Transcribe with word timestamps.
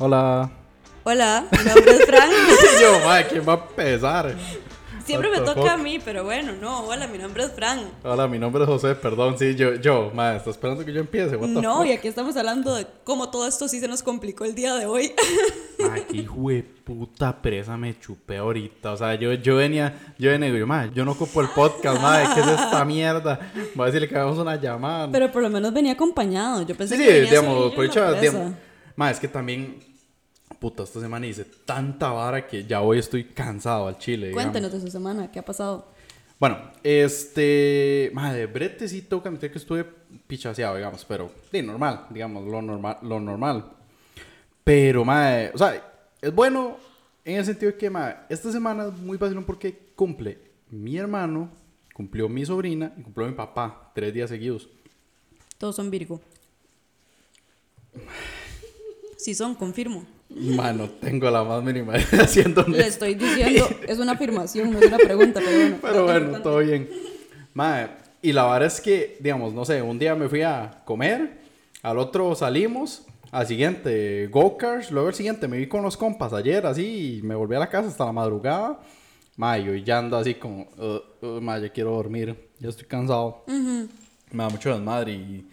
Hola. 0.00 0.48
Hola, 1.02 1.44
mi 1.50 1.64
nombre 1.64 1.90
es 1.90 2.06
Fran. 2.06 2.30
yo, 2.80 3.00
madre, 3.04 3.26
¿quién 3.28 3.48
va 3.48 3.54
a 3.54 3.66
pesar? 3.66 4.32
Siempre 5.04 5.28
me 5.28 5.40
What 5.40 5.54
toca 5.54 5.72
a 5.72 5.76
mí, 5.76 5.98
pero 6.04 6.22
bueno, 6.22 6.52
no. 6.52 6.86
Hola, 6.86 7.08
mi 7.08 7.18
nombre 7.18 7.42
es 7.42 7.50
Fran. 7.52 7.80
Hola, 8.04 8.28
mi 8.28 8.38
nombre 8.38 8.62
es 8.62 8.68
José, 8.68 8.94
perdón, 8.94 9.36
sí, 9.36 9.56
yo, 9.56 9.74
yo, 9.74 10.12
madre, 10.14 10.36
¿estás 10.36 10.54
esperando 10.54 10.84
que 10.84 10.92
yo 10.92 11.00
empiece? 11.00 11.34
What 11.34 11.48
the 11.48 11.62
No, 11.62 11.78
fuck? 11.78 11.86
y 11.86 11.92
aquí 11.92 12.06
estamos 12.06 12.36
hablando 12.36 12.76
de 12.76 12.86
cómo 13.02 13.28
todo 13.28 13.48
esto 13.48 13.66
sí 13.66 13.80
se 13.80 13.88
nos 13.88 14.04
complicó 14.04 14.44
el 14.44 14.54
día 14.54 14.76
de 14.76 14.86
hoy. 14.86 15.12
Madre, 15.80 16.06
qué 16.08 16.16
hijo 16.18 16.48
de 16.48 16.62
puta 16.62 17.40
presa 17.42 17.76
me 17.76 17.98
chupé 17.98 18.36
ahorita. 18.36 18.92
O 18.92 18.96
sea, 18.96 19.14
yo, 19.16 19.32
yo 19.32 19.56
venía, 19.56 20.14
yo 20.16 20.30
venía 20.30 20.48
y 20.48 20.52
digo, 20.52 20.66
madre, 20.66 20.90
yo 20.94 21.04
no 21.04 21.12
ocupo 21.12 21.40
el 21.40 21.48
podcast, 21.48 22.00
madre, 22.00 22.26
¿qué 22.34 22.40
es 22.40 22.46
esta 22.46 22.84
mierda? 22.84 23.38
Voy 23.74 23.84
a 23.84 23.86
decirle 23.86 24.08
que 24.08 24.16
hagamos 24.16 24.38
una 24.38 24.54
llamada. 24.54 25.08
Pero 25.10 25.32
por 25.32 25.42
lo 25.42 25.50
menos 25.50 25.72
venía 25.72 25.92
acompañado. 25.92 26.62
Yo 26.62 26.76
pensé 26.76 26.96
sí, 26.96 27.02
que 27.02 27.08
sí, 27.08 27.14
venía 27.20 27.30
digamos, 27.30 27.72
por 27.74 27.84
en 27.84 28.67
digamos, 28.98 29.06
madre, 29.06 29.12
es 29.14 29.20
que 29.20 29.28
también, 29.28 29.78
puta, 30.58 30.82
esta 30.82 31.00
semana 31.00 31.26
hice 31.26 31.44
tanta 31.44 32.10
vara 32.10 32.46
que 32.46 32.64
ya 32.64 32.80
hoy 32.80 32.98
estoy 32.98 33.24
cansado 33.24 33.86
al 33.86 33.98
chile. 33.98 34.28
digamos. 34.28 34.44
Cuéntenos 34.44 34.72
de 34.72 34.80
su 34.80 34.90
semana, 34.90 35.30
¿qué 35.30 35.38
ha 35.38 35.44
pasado? 35.44 35.86
Bueno, 36.38 36.58
este. 36.84 38.10
Madre, 38.12 38.46
brete 38.46 38.88
sí 38.88 39.02
tengo 39.02 39.22
que 39.22 39.28
admitir 39.28 39.50
que 39.50 39.58
estuve 39.58 39.84
pichaseado, 40.26 40.76
digamos, 40.76 41.04
pero. 41.04 41.30
Sí, 41.50 41.62
normal, 41.62 42.06
digamos, 42.10 42.46
lo 42.46 42.62
normal. 42.62 42.98
Lo 43.02 43.20
normal. 43.20 43.72
Pero, 44.62 45.04
madre, 45.04 45.50
o 45.54 45.58
sea, 45.58 45.82
es 46.20 46.34
bueno 46.34 46.76
en 47.24 47.36
el 47.36 47.44
sentido 47.44 47.72
de 47.72 47.78
que, 47.78 47.90
madre, 47.90 48.18
esta 48.28 48.52
semana 48.52 48.86
es 48.86 48.92
muy 48.98 49.18
fácil 49.18 49.42
porque 49.44 49.92
cumple 49.96 50.38
mi 50.70 50.96
hermano, 50.96 51.50
cumplió 51.94 52.28
mi 52.28 52.44
sobrina 52.44 52.92
y 52.96 53.02
cumplió 53.02 53.26
mi 53.26 53.34
papá, 53.34 53.90
tres 53.94 54.12
días 54.12 54.30
seguidos. 54.30 54.68
Todos 55.58 55.74
son 55.74 55.90
Virgo. 55.90 56.20
Sí 59.18 59.34
son, 59.34 59.56
confirmo. 59.56 60.06
Mano, 60.30 60.88
tengo 61.00 61.28
la 61.28 61.42
más 61.42 61.62
mínima 61.64 61.94
haciendo 62.20 62.62
Le 62.62 62.86
estoy 62.86 63.14
diciendo, 63.14 63.68
es 63.86 63.98
una 63.98 64.12
afirmación, 64.12 64.70
no 64.72 64.78
es 64.78 64.86
una 64.86 64.98
pregunta, 64.98 65.40
pero 65.44 65.58
bueno. 65.58 65.76
Pero 65.82 66.04
bueno, 66.04 66.40
todo 66.40 66.58
bien. 66.58 66.88
Madre, 67.52 67.90
y 68.22 68.32
la 68.32 68.44
verdad 68.44 68.68
es 68.68 68.80
que, 68.80 69.16
digamos, 69.18 69.52
no 69.52 69.64
sé, 69.64 69.82
un 69.82 69.98
día 69.98 70.14
me 70.14 70.28
fui 70.28 70.42
a 70.42 70.82
comer, 70.84 71.40
al 71.82 71.98
otro 71.98 72.36
salimos, 72.36 73.06
al 73.32 73.48
siguiente 73.48 74.28
go-karts, 74.28 74.92
luego 74.92 75.08
el 75.08 75.14
siguiente 75.16 75.48
me 75.48 75.56
vi 75.56 75.66
con 75.66 75.82
los 75.82 75.96
compas 75.96 76.32
ayer, 76.32 76.64
así, 76.64 77.18
y 77.18 77.22
me 77.22 77.34
volví 77.34 77.56
a 77.56 77.58
la 77.58 77.68
casa 77.68 77.88
hasta 77.88 78.04
la 78.04 78.12
madrugada. 78.12 78.78
Madre, 79.36 79.64
yo 79.64 79.74
ya 79.74 79.98
ando 79.98 80.16
así 80.16 80.34
como, 80.34 80.68
uh, 80.78 81.26
uh, 81.26 81.40
madre, 81.40 81.66
ya 81.66 81.72
quiero 81.72 81.90
dormir, 81.90 82.36
ya 82.60 82.68
estoy 82.68 82.86
cansado. 82.86 83.44
Me 83.48 84.44
da 84.44 84.48
mucho 84.48 84.72
desmadre 84.72 85.12
y, 85.12 85.48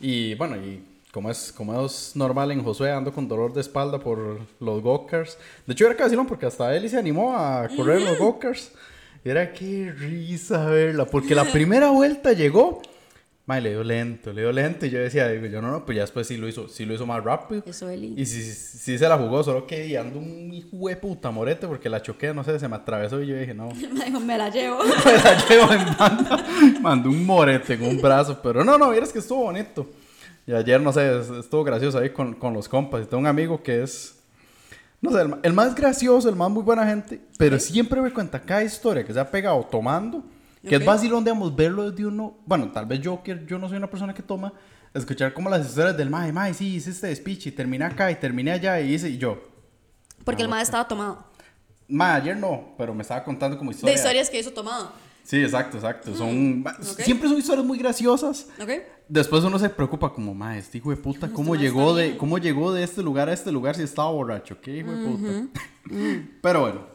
y 0.00 0.34
bueno, 0.34 0.56
y 0.56 0.91
como 1.12 1.30
es, 1.30 1.52
como 1.52 1.84
es 1.84 2.12
normal 2.14 2.50
en 2.52 2.64
Josué, 2.64 2.90
ando 2.90 3.12
con 3.12 3.28
dolor 3.28 3.52
de 3.52 3.60
espalda 3.60 3.98
por 3.98 4.40
los 4.58 4.82
go-karts. 4.82 5.36
De 5.66 5.74
hecho, 5.74 5.86
era 5.86 5.94
casi 5.94 6.16
no, 6.16 6.26
porque 6.26 6.46
hasta 6.46 6.74
él 6.74 6.88
se 6.88 6.96
animó 6.96 7.36
a 7.36 7.68
correr 7.76 8.00
los 8.00 8.18
go-karts. 8.18 8.72
Y 9.24 9.28
era 9.28 9.52
qué 9.52 9.92
risa 9.96 10.64
verla, 10.64 11.04
porque 11.04 11.34
la 11.34 11.44
primera 11.44 11.90
vuelta 11.90 12.32
llegó, 12.32 12.82
madre, 13.44 13.62
le 13.62 13.70
dio 13.70 13.84
lento, 13.84 14.32
le 14.32 14.40
dio 14.40 14.52
lento, 14.52 14.86
y 14.86 14.90
yo 14.90 14.98
decía, 14.98 15.28
digo, 15.28 15.46
yo 15.46 15.62
no, 15.62 15.70
no, 15.70 15.84
pues 15.84 15.96
ya 15.96 16.02
después 16.02 16.26
sí 16.26 16.38
lo 16.38 16.48
hizo, 16.48 16.66
sí 16.66 16.86
lo 16.86 16.94
hizo 16.94 17.06
más 17.06 17.22
rápido. 17.22 17.62
Eso, 17.66 17.88
Eli. 17.90 18.14
Y 18.16 18.24
sí, 18.24 18.42
sí, 18.42 18.78
sí 18.78 18.98
se 18.98 19.06
la 19.06 19.18
jugó, 19.18 19.44
solo 19.44 19.66
que 19.66 19.96
ando 19.98 20.18
un 20.18 20.52
hijo 20.52 20.88
de 20.88 20.96
puta 20.96 21.30
morete, 21.30 21.68
porque 21.68 21.88
la 21.88 22.02
choqué, 22.02 22.32
no 22.32 22.42
sé, 22.42 22.58
se 22.58 22.66
me 22.66 22.74
atravesó 22.74 23.22
y 23.22 23.28
yo 23.28 23.36
dije, 23.36 23.52
no, 23.52 23.68
Me 23.92 24.06
dijo, 24.06 24.18
me 24.18 24.38
la 24.38 24.48
llevo. 24.48 24.78
me 25.04 25.12
la 25.12 25.46
llevo 25.46 25.72
en 25.72 25.96
banda. 25.96 26.46
Mandó 26.80 27.10
un 27.10 27.24
morete 27.24 27.74
en 27.74 27.82
un 27.82 28.00
brazo. 28.00 28.40
Pero 28.42 28.64
no, 28.64 28.78
no, 28.78 28.90
vieras 28.90 29.12
que 29.12 29.18
estuvo 29.20 29.44
bonito. 29.44 29.86
Y 30.46 30.52
ayer, 30.52 30.80
no 30.80 30.92
sé, 30.92 31.20
es- 31.20 31.30
estuvo 31.30 31.62
gracioso 31.64 31.98
ahí 31.98 32.10
con, 32.10 32.34
con 32.34 32.52
los 32.52 32.68
compas. 32.68 33.02
Y 33.02 33.06
tengo 33.06 33.20
un 33.20 33.26
amigo 33.26 33.62
que 33.62 33.82
es, 33.82 34.18
no 35.00 35.10
sé, 35.12 35.20
el, 35.22 35.34
el 35.42 35.52
más 35.52 35.74
gracioso, 35.74 36.28
el 36.28 36.36
más 36.36 36.50
muy 36.50 36.62
buena 36.62 36.86
gente. 36.86 37.20
Pero 37.38 37.58
siempre 37.58 38.00
me 38.00 38.12
cuenta 38.12 38.40
cada 38.40 38.62
historia 38.64 39.04
que 39.04 39.12
se 39.12 39.20
ha 39.20 39.30
pegado 39.30 39.62
tomando. 39.64 40.22
Que 40.62 40.76
Ok. 40.76 40.82
es 40.82 40.86
vacilón, 40.86 41.24
digamos, 41.24 41.54
verlo 41.56 41.90
desde 41.90 42.06
uno. 42.06 42.36
Bueno, 42.46 42.70
tal 42.70 42.86
vez 42.86 43.00
yo, 43.00 43.20
que 43.22 43.44
yo 43.46 43.58
no 43.58 43.68
soy 43.68 43.78
una 43.78 43.90
persona 43.90 44.14
que 44.14 44.22
toma. 44.22 44.52
Escuchar 44.94 45.32
como 45.32 45.48
las 45.48 45.66
historias 45.66 45.96
del 45.96 46.10
mae, 46.10 46.32
mae, 46.32 46.52
sí, 46.54 46.74
hice 46.76 46.90
este 46.90 47.14
speech 47.16 47.46
y 47.46 47.52
terminé 47.52 47.84
acá 47.84 48.10
y 48.10 48.14
terminé 48.16 48.52
allá 48.52 48.78
y 48.80 48.92
hice 48.94 49.08
y 49.08 49.18
yo. 49.18 49.40
Porque 50.24 50.42
el 50.42 50.48
madre 50.48 50.62
estaba 50.64 50.86
tomado. 50.86 51.24
Mae, 51.88 52.20
ayer 52.20 52.36
no, 52.36 52.74
pero 52.78 52.94
me 52.94 53.02
estaba 53.02 53.24
contando 53.24 53.56
como 53.58 53.70
De 53.70 53.74
historia. 53.76 53.94
historias 53.96 54.30
que 54.30 54.38
hizo 54.38 54.52
tomado. 54.52 54.92
Sí, 55.24 55.42
exacto, 55.42 55.76
exacto. 55.76 56.14
Son, 56.16 56.64
ok. 56.66 57.00
Siempre 57.00 57.28
son 57.28 57.38
historias 57.38 57.66
muy 57.66 57.78
graciosas. 57.78 58.48
Después 59.08 59.44
uno 59.44 59.58
se 59.58 59.68
preocupa 59.68 60.12
como, 60.12 60.34
ma, 60.34 60.56
este 60.56 60.78
hijo 60.78 60.90
de 60.90 60.96
puta, 60.96 61.28
¿cómo 61.30 61.54
este 61.54 61.68
ma 61.68 61.70
llegó, 61.70 61.94
de, 61.94 62.04
bien". 62.06 62.18
¿cómo 62.18 62.38
llegó 62.38 62.72
de 62.72 62.82
este 62.82 63.02
lugar 63.02 63.28
a 63.28 63.32
este 63.32 63.52
lugar 63.52 63.76
si 63.76 63.82
estaba 63.82 64.10
borracho? 64.10 64.60
¿Qué 64.60 64.78
hijo 64.78 64.90
de 64.90 65.06
puta? 65.06 65.60
Pero 66.40 66.60
bueno, 66.60 66.86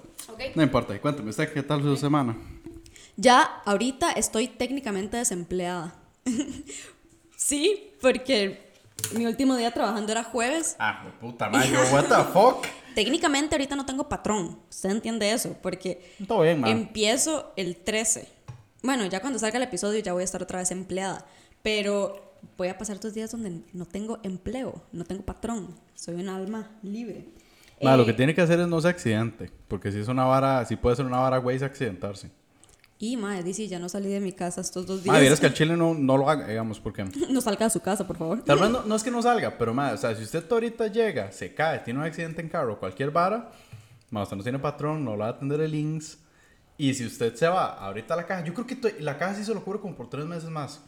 no 0.56 0.64
importa. 0.64 1.00
Cuéntame, 1.00 1.30
¿usted 1.30 1.52
qué 1.54 1.64
tal 1.64 1.82
su 1.82 1.96
semana? 1.96 2.36
Ya 3.16 3.42
ahorita 3.66 4.12
estoy 4.12 4.48
técnicamente 4.48 5.18
desempleada. 5.18 5.96
sí, 7.36 7.92
porque 8.02 8.72
mi 9.16 9.26
último 9.26 9.56
día 9.56 9.72
trabajando 9.72 10.12
era 10.12 10.24
jueves. 10.24 10.76
Ah, 10.80 11.00
hijo 11.02 11.12
de 11.12 11.18
puta, 11.20 11.50
ma, 11.50 11.66
yo, 11.66 11.80
what 11.92 12.06
the 12.06 12.24
fuck. 12.34 12.66
Técnicamente 12.98 13.54
ahorita 13.54 13.76
no 13.76 13.86
tengo 13.86 14.10
patrón. 14.10 14.58
Usted 14.72 14.90
entiende 14.90 15.32
eso, 15.32 15.56
porque 15.62 16.16
Todo 16.28 16.42
bien, 16.42 16.60
ma. 16.60 16.72
empiezo 16.72 17.54
el 17.56 17.76
13. 17.76 18.28
Bueno, 18.82 19.06
ya 19.06 19.20
cuando 19.22 19.38
salga 19.38 19.58
el 19.58 19.64
episodio 19.66 20.00
ya 20.00 20.14
voy 20.14 20.22
a 20.22 20.26
estar 20.26 20.42
otra 20.42 20.58
vez 20.58 20.72
empleada. 20.72 21.24
Pero 21.62 22.34
voy 22.58 22.70
a 22.70 22.78
pasar 22.80 23.00
dos 23.00 23.14
días 23.14 23.30
donde 23.30 23.62
no 23.72 23.86
tengo 23.86 24.18
empleo, 24.24 24.82
no 24.92 25.04
tengo 25.04 25.22
patrón. 25.22 25.76
Soy 25.94 26.16
un 26.16 26.28
alma 26.28 26.72
libre. 26.82 27.26
Ma, 27.84 27.96
lo 27.96 28.02
Eh, 28.02 28.08
que 28.08 28.14
tiene 28.14 28.34
que 28.34 28.42
hacer 28.42 28.60
es 28.62 28.68
no 28.68 28.82
se 28.82 28.88
accidente. 28.88 29.52
Porque 29.68 29.92
si 29.92 30.00
es 30.00 30.08
una 30.08 30.24
vara, 30.26 30.66
si 30.66 30.76
puede 30.76 30.96
ser 30.96 31.06
una 31.06 31.20
vara, 31.20 31.38
güey, 31.38 31.58
es 31.58 31.62
accidentarse. 31.62 32.32
Y, 33.00 33.16
madre, 33.16 33.44
dice, 33.44 33.68
ya 33.68 33.78
no 33.78 33.90
salí 33.90 34.10
de 34.10 34.20
mi 34.20 34.32
casa 34.34 34.62
estos 34.62 34.88
dos 34.88 35.04
días. 35.04 35.20
vieras 35.20 35.40
que 35.40 35.46
al 35.46 35.54
chile 35.54 35.78
no, 35.78 35.94
no 35.94 36.18
lo 36.18 36.30
haga, 36.30 36.48
digamos, 36.48 36.80
porque... 36.80 37.04
no 37.30 37.42
salga 37.42 37.66
de 37.66 37.70
su 37.70 37.80
casa, 37.80 38.08
por 38.08 38.18
favor. 38.18 38.42
Tal 38.44 38.60
vez 38.60 38.70
no, 38.70 38.82
no 38.86 38.96
es 38.96 39.04
que 39.04 39.12
no 39.12 39.22
salga, 39.22 39.58
pero 39.58 39.74
ma, 39.74 39.92
o 39.92 39.98
sea, 39.98 40.16
si 40.16 40.24
usted 40.24 40.44
ahorita 40.52 40.88
llega, 40.88 41.32
se 41.32 41.54
cae, 41.54 41.80
tiene 41.80 42.00
un 42.00 42.06
accidente 42.06 42.42
en 42.42 42.50
carro, 42.50 42.80
cualquier 42.80 43.12
vara, 43.12 43.52
ma, 44.10 44.24
usted 44.24 44.38
no 44.38 44.44
tiene 44.44 44.58
patrón, 44.58 45.06
no 45.06 45.12
lo 45.12 45.20
va 45.20 45.28
a 45.28 45.30
atender 45.30 45.62
el 45.62 45.72
links. 45.72 46.18
Y 46.80 46.94
si 46.94 47.06
usted 47.06 47.36
se 47.36 47.48
va 47.48 47.74
ahorita 47.74 48.14
a 48.14 48.18
la 48.18 48.26
caja, 48.26 48.44
yo 48.44 48.54
creo 48.54 48.68
que 48.68 49.02
la 49.02 49.18
caja 49.18 49.36
sí 49.36 49.44
se 49.44 49.54
lo 49.54 49.64
cubre 49.64 49.80
como 49.80 49.96
por 49.96 50.10
tres 50.10 50.26
meses 50.26 50.50
más. 50.50 50.80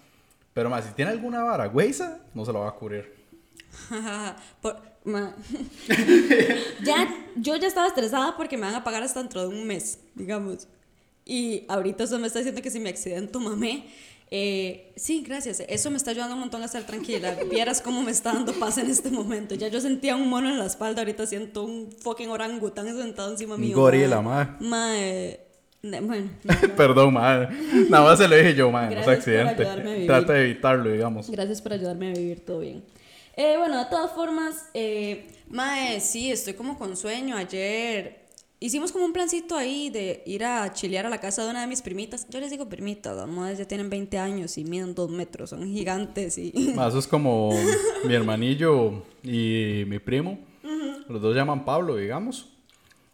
Pero 0.53 0.69
más, 0.69 0.85
si 0.85 0.91
tiene 0.93 1.11
alguna 1.11 1.43
vara, 1.43 1.67
güeyza, 1.67 2.19
no 2.33 2.43
se 2.45 2.53
lo 2.53 2.61
va 2.61 2.69
a 2.69 2.73
cubrir. 2.73 3.13
Por- 4.61 4.89
ya, 6.83 7.07
yo 7.37 7.55
ya 7.55 7.67
estaba 7.67 7.87
estresada 7.87 8.35
porque 8.35 8.57
me 8.57 8.63
van 8.63 8.75
a 8.75 8.83
pagar 8.83 9.03
hasta 9.03 9.19
dentro 9.19 9.41
de 9.41 9.47
un 9.47 9.65
mes, 9.65 9.99
digamos. 10.15 10.67
Y 11.29 11.63
ahorita 11.67 12.05
eso 12.05 12.17
me 12.17 12.25
está 12.25 12.39
diciendo 12.39 12.59
que 12.63 12.71
si 12.71 12.79
me 12.79 12.89
accidento, 12.89 13.39
mamé. 13.39 13.85
Eh, 14.31 14.91
sí, 14.95 15.23
gracias. 15.25 15.59
Eso 15.67 15.91
me 15.91 15.97
está 15.97 16.09
ayudando 16.09 16.33
un 16.33 16.39
montón 16.41 16.63
a 16.63 16.65
estar 16.65 16.83
tranquila. 16.83 17.35
Vieras 17.51 17.81
cómo 17.81 18.01
me 18.01 18.09
está 18.09 18.33
dando 18.33 18.51
paz 18.53 18.79
en 18.79 18.89
este 18.89 19.11
momento. 19.11 19.53
Ya 19.53 19.67
yo 19.67 19.79
sentía 19.79 20.15
un 20.15 20.27
mono 20.27 20.49
en 20.49 20.57
la 20.57 20.65
espalda, 20.65 21.01
ahorita 21.01 21.27
siento 21.27 21.63
un 21.65 21.91
fucking 21.91 22.29
orangután 22.29 22.87
sentado 22.97 23.31
encima 23.31 23.57
mío. 23.57 23.77
Gorila, 23.77 24.21
ma. 24.21 24.57
ma. 24.59 24.67
Ma, 24.69 24.99
eh, 24.99 25.39
ne- 25.83 26.01
bueno, 26.01 26.31
no, 26.43 26.53
no. 26.53 26.75
Perdón, 26.75 27.13
madre. 27.13 27.49
Nada 27.89 28.03
más 28.03 28.17
se 28.17 28.27
lo 28.27 28.35
dije 28.35 28.55
yo, 28.55 28.71
madre, 28.71 28.95
no 28.95 29.03
por 29.03 29.13
accidente. 29.13 29.61
ayudarme 29.61 29.89
a 29.91 29.93
vivir. 29.93 30.07
Trata 30.07 30.33
de 30.33 30.43
evitarlo, 30.45 30.91
digamos. 30.91 31.29
Gracias 31.29 31.61
por 31.61 31.73
ayudarme 31.73 32.09
a 32.09 32.13
vivir 32.13 32.43
todo 32.43 32.59
bien. 32.59 32.83
Eh, 33.35 33.55
bueno, 33.57 33.77
de 33.77 33.85
todas 33.89 34.11
formas, 34.13 34.65
eh, 34.73 35.27
Mae, 35.47 35.99
sí, 35.99 36.31
estoy 36.31 36.53
como 36.53 36.77
con 36.77 36.97
sueño. 36.97 37.35
Ayer 37.37 38.18
hicimos 38.59 38.91
como 38.91 39.05
un 39.05 39.13
plancito 39.13 39.55
ahí 39.55 39.89
de 39.89 40.21
ir 40.25 40.43
a 40.43 40.71
chilear 40.73 41.05
a 41.05 41.09
la 41.09 41.19
casa 41.19 41.43
de 41.43 41.49
una 41.49 41.61
de 41.61 41.67
mis 41.67 41.81
primitas. 41.81 42.27
Yo 42.29 42.39
les 42.39 42.51
digo 42.51 42.67
primitas, 42.67 43.15
las 43.15 43.27
madres 43.27 43.57
ya 43.59 43.65
tienen 43.67 43.89
20 43.89 44.17
años 44.17 44.57
y 44.57 44.63
miden 44.65 44.93
2 44.95 45.09
metros, 45.11 45.51
son 45.51 45.65
gigantes 45.67 46.37
y... 46.37 46.51
Eso 46.87 46.99
es 46.99 47.07
como 47.07 47.51
mi 48.05 48.13
hermanillo 48.13 49.03
y 49.23 49.83
mi 49.87 49.99
primo. 49.99 50.39
Los 51.07 51.21
dos 51.21 51.35
llaman 51.35 51.65
Pablo, 51.65 51.95
digamos. 51.95 52.47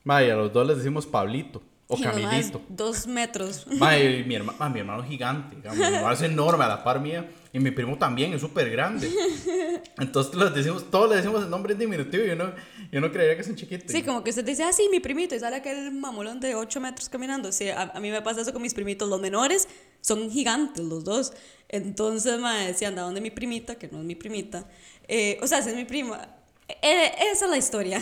Ma, 0.03 0.23
y 0.23 0.29
a 0.29 0.35
los 0.35 0.51
dos 0.51 0.67
les 0.67 0.77
decimos 0.77 1.05
Pablito 1.05 1.63
o 1.87 1.97
y 1.97 2.01
Camilito. 2.01 2.61
dos 2.67 3.07
metros. 3.07 3.65
Ma, 3.79 3.97
y 3.97 4.23
mi, 4.27 4.35
herma- 4.35 4.55
ma, 4.59 4.69
mi 4.69 4.79
hermano 4.81 5.03
es 5.03 5.09
gigante, 5.09 5.55
digamos, 5.55 5.77
mi 5.79 5.85
hermano 5.85 6.11
es 6.13 6.21
enorme 6.21 6.63
a 6.63 6.67
la 6.67 6.83
par 6.83 6.99
mía 6.99 7.29
y 7.55 7.59
mi 7.61 7.71
primo 7.71 7.97
también 7.97 8.33
es 8.33 8.41
súper 8.41 8.69
grande. 8.69 9.09
Entonces 9.97 10.35
les 10.35 10.53
decimos, 10.53 10.91
todos 10.91 11.09
le 11.09 11.15
decimos 11.15 11.41
el 11.41 11.49
nombre 11.49 11.71
en 11.71 11.79
diminutivo 11.79 12.25
y 12.25 12.31
uno, 12.31 12.51
y 12.91 12.97
uno 12.97 13.09
creería 13.09 13.37
que 13.37 13.45
son 13.45 13.55
chiquitos. 13.55 13.89
Sí, 13.89 14.03
como 14.03 14.25
que 14.25 14.31
usted 14.31 14.43
dice, 14.43 14.63
ah, 14.63 14.73
sí, 14.73 14.89
mi 14.91 14.99
primito, 14.99 15.35
y 15.35 15.39
sale 15.39 15.55
aquel 15.55 15.89
mamolón 15.93 16.41
de 16.41 16.53
8 16.53 16.81
metros 16.81 17.07
caminando. 17.07 17.53
Sí, 17.53 17.69
a, 17.69 17.83
a 17.83 17.99
mí 18.01 18.11
me 18.11 18.21
pasa 18.21 18.41
eso 18.41 18.51
con 18.51 18.61
mis 18.61 18.73
primitos. 18.73 19.07
Los 19.07 19.21
menores 19.21 19.69
son 20.01 20.29
gigantes, 20.29 20.83
los 20.83 21.05
dos. 21.05 21.31
Entonces, 21.69 22.41
me 22.41 22.67
decía, 22.67 22.89
anda 22.89 23.03
donde 23.03 23.21
mi 23.21 23.31
primita, 23.31 23.75
que 23.75 23.87
no 23.87 23.99
es 23.99 24.03
mi 24.03 24.15
primita. 24.15 24.67
Eh, 25.07 25.39
o 25.41 25.47
sea, 25.47 25.59
esa 25.59 25.69
es 25.69 25.77
mi 25.77 25.85
prima. 25.85 26.27
Eh, 26.67 27.11
esa 27.31 27.45
es 27.45 27.51
la 27.51 27.57
historia. 27.57 28.01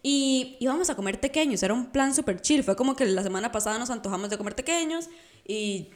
Y 0.00 0.58
íbamos 0.60 0.90
a 0.90 0.94
comer 0.94 1.18
pequeños, 1.18 1.60
era 1.64 1.74
un 1.74 1.86
plan 1.86 2.14
súper 2.14 2.40
chill. 2.40 2.62
Fue 2.62 2.76
como 2.76 2.94
que 2.94 3.04
la 3.06 3.24
semana 3.24 3.50
pasada 3.50 3.80
nos 3.80 3.90
antojamos 3.90 4.30
de 4.30 4.38
comer 4.38 4.54
pequeños 4.54 5.08
y 5.44 5.88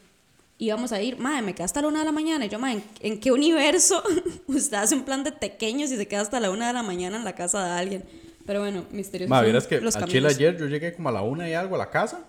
íbamos 0.59 0.93
a 0.93 1.01
ir, 1.03 1.19
madre, 1.19 1.43
me 1.43 1.55
quedé 1.55 1.65
hasta 1.65 1.83
la 1.83 1.89
una 1.89 2.01
de 2.01 2.05
la 2.07 2.13
mañana. 2.13 2.47
Y 2.47 2.49
yo, 2.49 2.59
madre, 2.59 2.83
¿en, 3.01 3.13
en 3.13 3.21
qué 3.21 3.33
universo 3.33 4.03
usted 4.47 4.77
hace 4.77 4.95
un 4.95 5.05
plan 5.05 5.25
de 5.25 5.33
pequeños 5.33 5.91
y 5.91 5.97
se 5.97 6.09
queda 6.09 6.21
hasta 6.23 6.41
la 6.41 6.51
una 6.51 6.69
de 6.69 6.73
la 6.73 6.83
mañana 6.83 7.17
en 7.17 7.25
la 7.25 7.35
casa 7.35 7.65
de 7.65 7.73
alguien? 7.73 8.05
Pero 8.47 8.61
bueno, 8.61 8.85
misterioso. 8.93 9.29
Ma, 9.29 9.39
son 9.39 9.45
vieras 9.45 9.67
que 9.67 9.81
los 9.81 9.97
al 9.97 10.05
Chile 10.07 10.29
ayer 10.29 10.57
yo 10.57 10.67
llegué 10.67 10.95
como 10.95 11.09
a 11.09 11.13
la 11.13 11.23
una 11.23 11.49
y 11.49 11.55
algo 11.55 11.75
a 11.75 11.79
la 11.79 11.91
casa. 11.91 12.21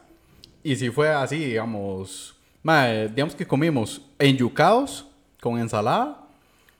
Y 0.63 0.75
si 0.75 0.89
fue 0.89 1.09
así, 1.09 1.37
digamos. 1.37 2.35
Ma, 2.63 2.91
eh, 2.91 3.07
digamos 3.07 3.35
que 3.35 3.45
comimos 3.45 4.01
enyucados 4.17 5.05
con 5.39 5.59
ensalada. 5.59 6.26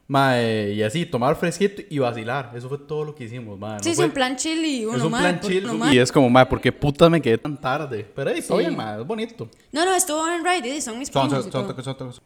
Ma, 0.09 0.39
eh, 0.42 0.74
y 0.74 0.83
así, 0.83 1.06
tomar 1.06 1.36
fresquito 1.36 1.81
y 1.89 2.00
vacilar. 2.00 2.51
Eso 2.56 2.69
fue 2.69 2.77
todo 2.77 3.04
lo 3.04 3.13
que 3.13 3.25
hicimos, 3.25 3.59
ma. 3.59 3.74
no 3.77 3.83
Sí, 3.83 3.89
sí, 3.89 3.95
fue- 3.98 4.06
un 4.06 4.12
plan 4.12 4.38
chill 4.38 4.63
y 4.63 4.86
uno 4.86 4.98
es 4.98 5.04
un 5.04 5.12
más. 5.12 5.21
plan 5.21 5.39
por- 5.42 5.51
chill. 5.51 5.65
uno. 5.65 5.94
Y 5.94 6.00
es 6.00 6.12
como, 6.13 6.30
ma, 6.30 6.48
¿por 6.48 6.62
qué 6.62 6.71
puta 6.71 7.09
me 7.09 7.21
quedé 7.21 7.38
tan 7.38 7.59
tarde? 7.59 8.09
Pero 8.15 8.30
ahí, 8.30 8.42
todo 8.42 8.57
Sí. 8.59 8.63
bien, 8.65 8.77
ma, 8.77 8.95
es 9.00 9.06
bonito. 9.06 9.50
No, 9.74 9.83
no, 9.83 9.94
estuvo 9.94 10.25
en 10.30 10.45
Ride, 10.45 10.80
son 10.81 10.98
mis 10.98 11.09
Son, 11.09 11.27
primos 11.27 11.31
son, 11.31 11.39
y 11.39 11.44
son, 11.44 11.51
todo. 11.51 11.68
toques, 11.68 11.83
son 11.83 11.98
toques. 11.98 12.21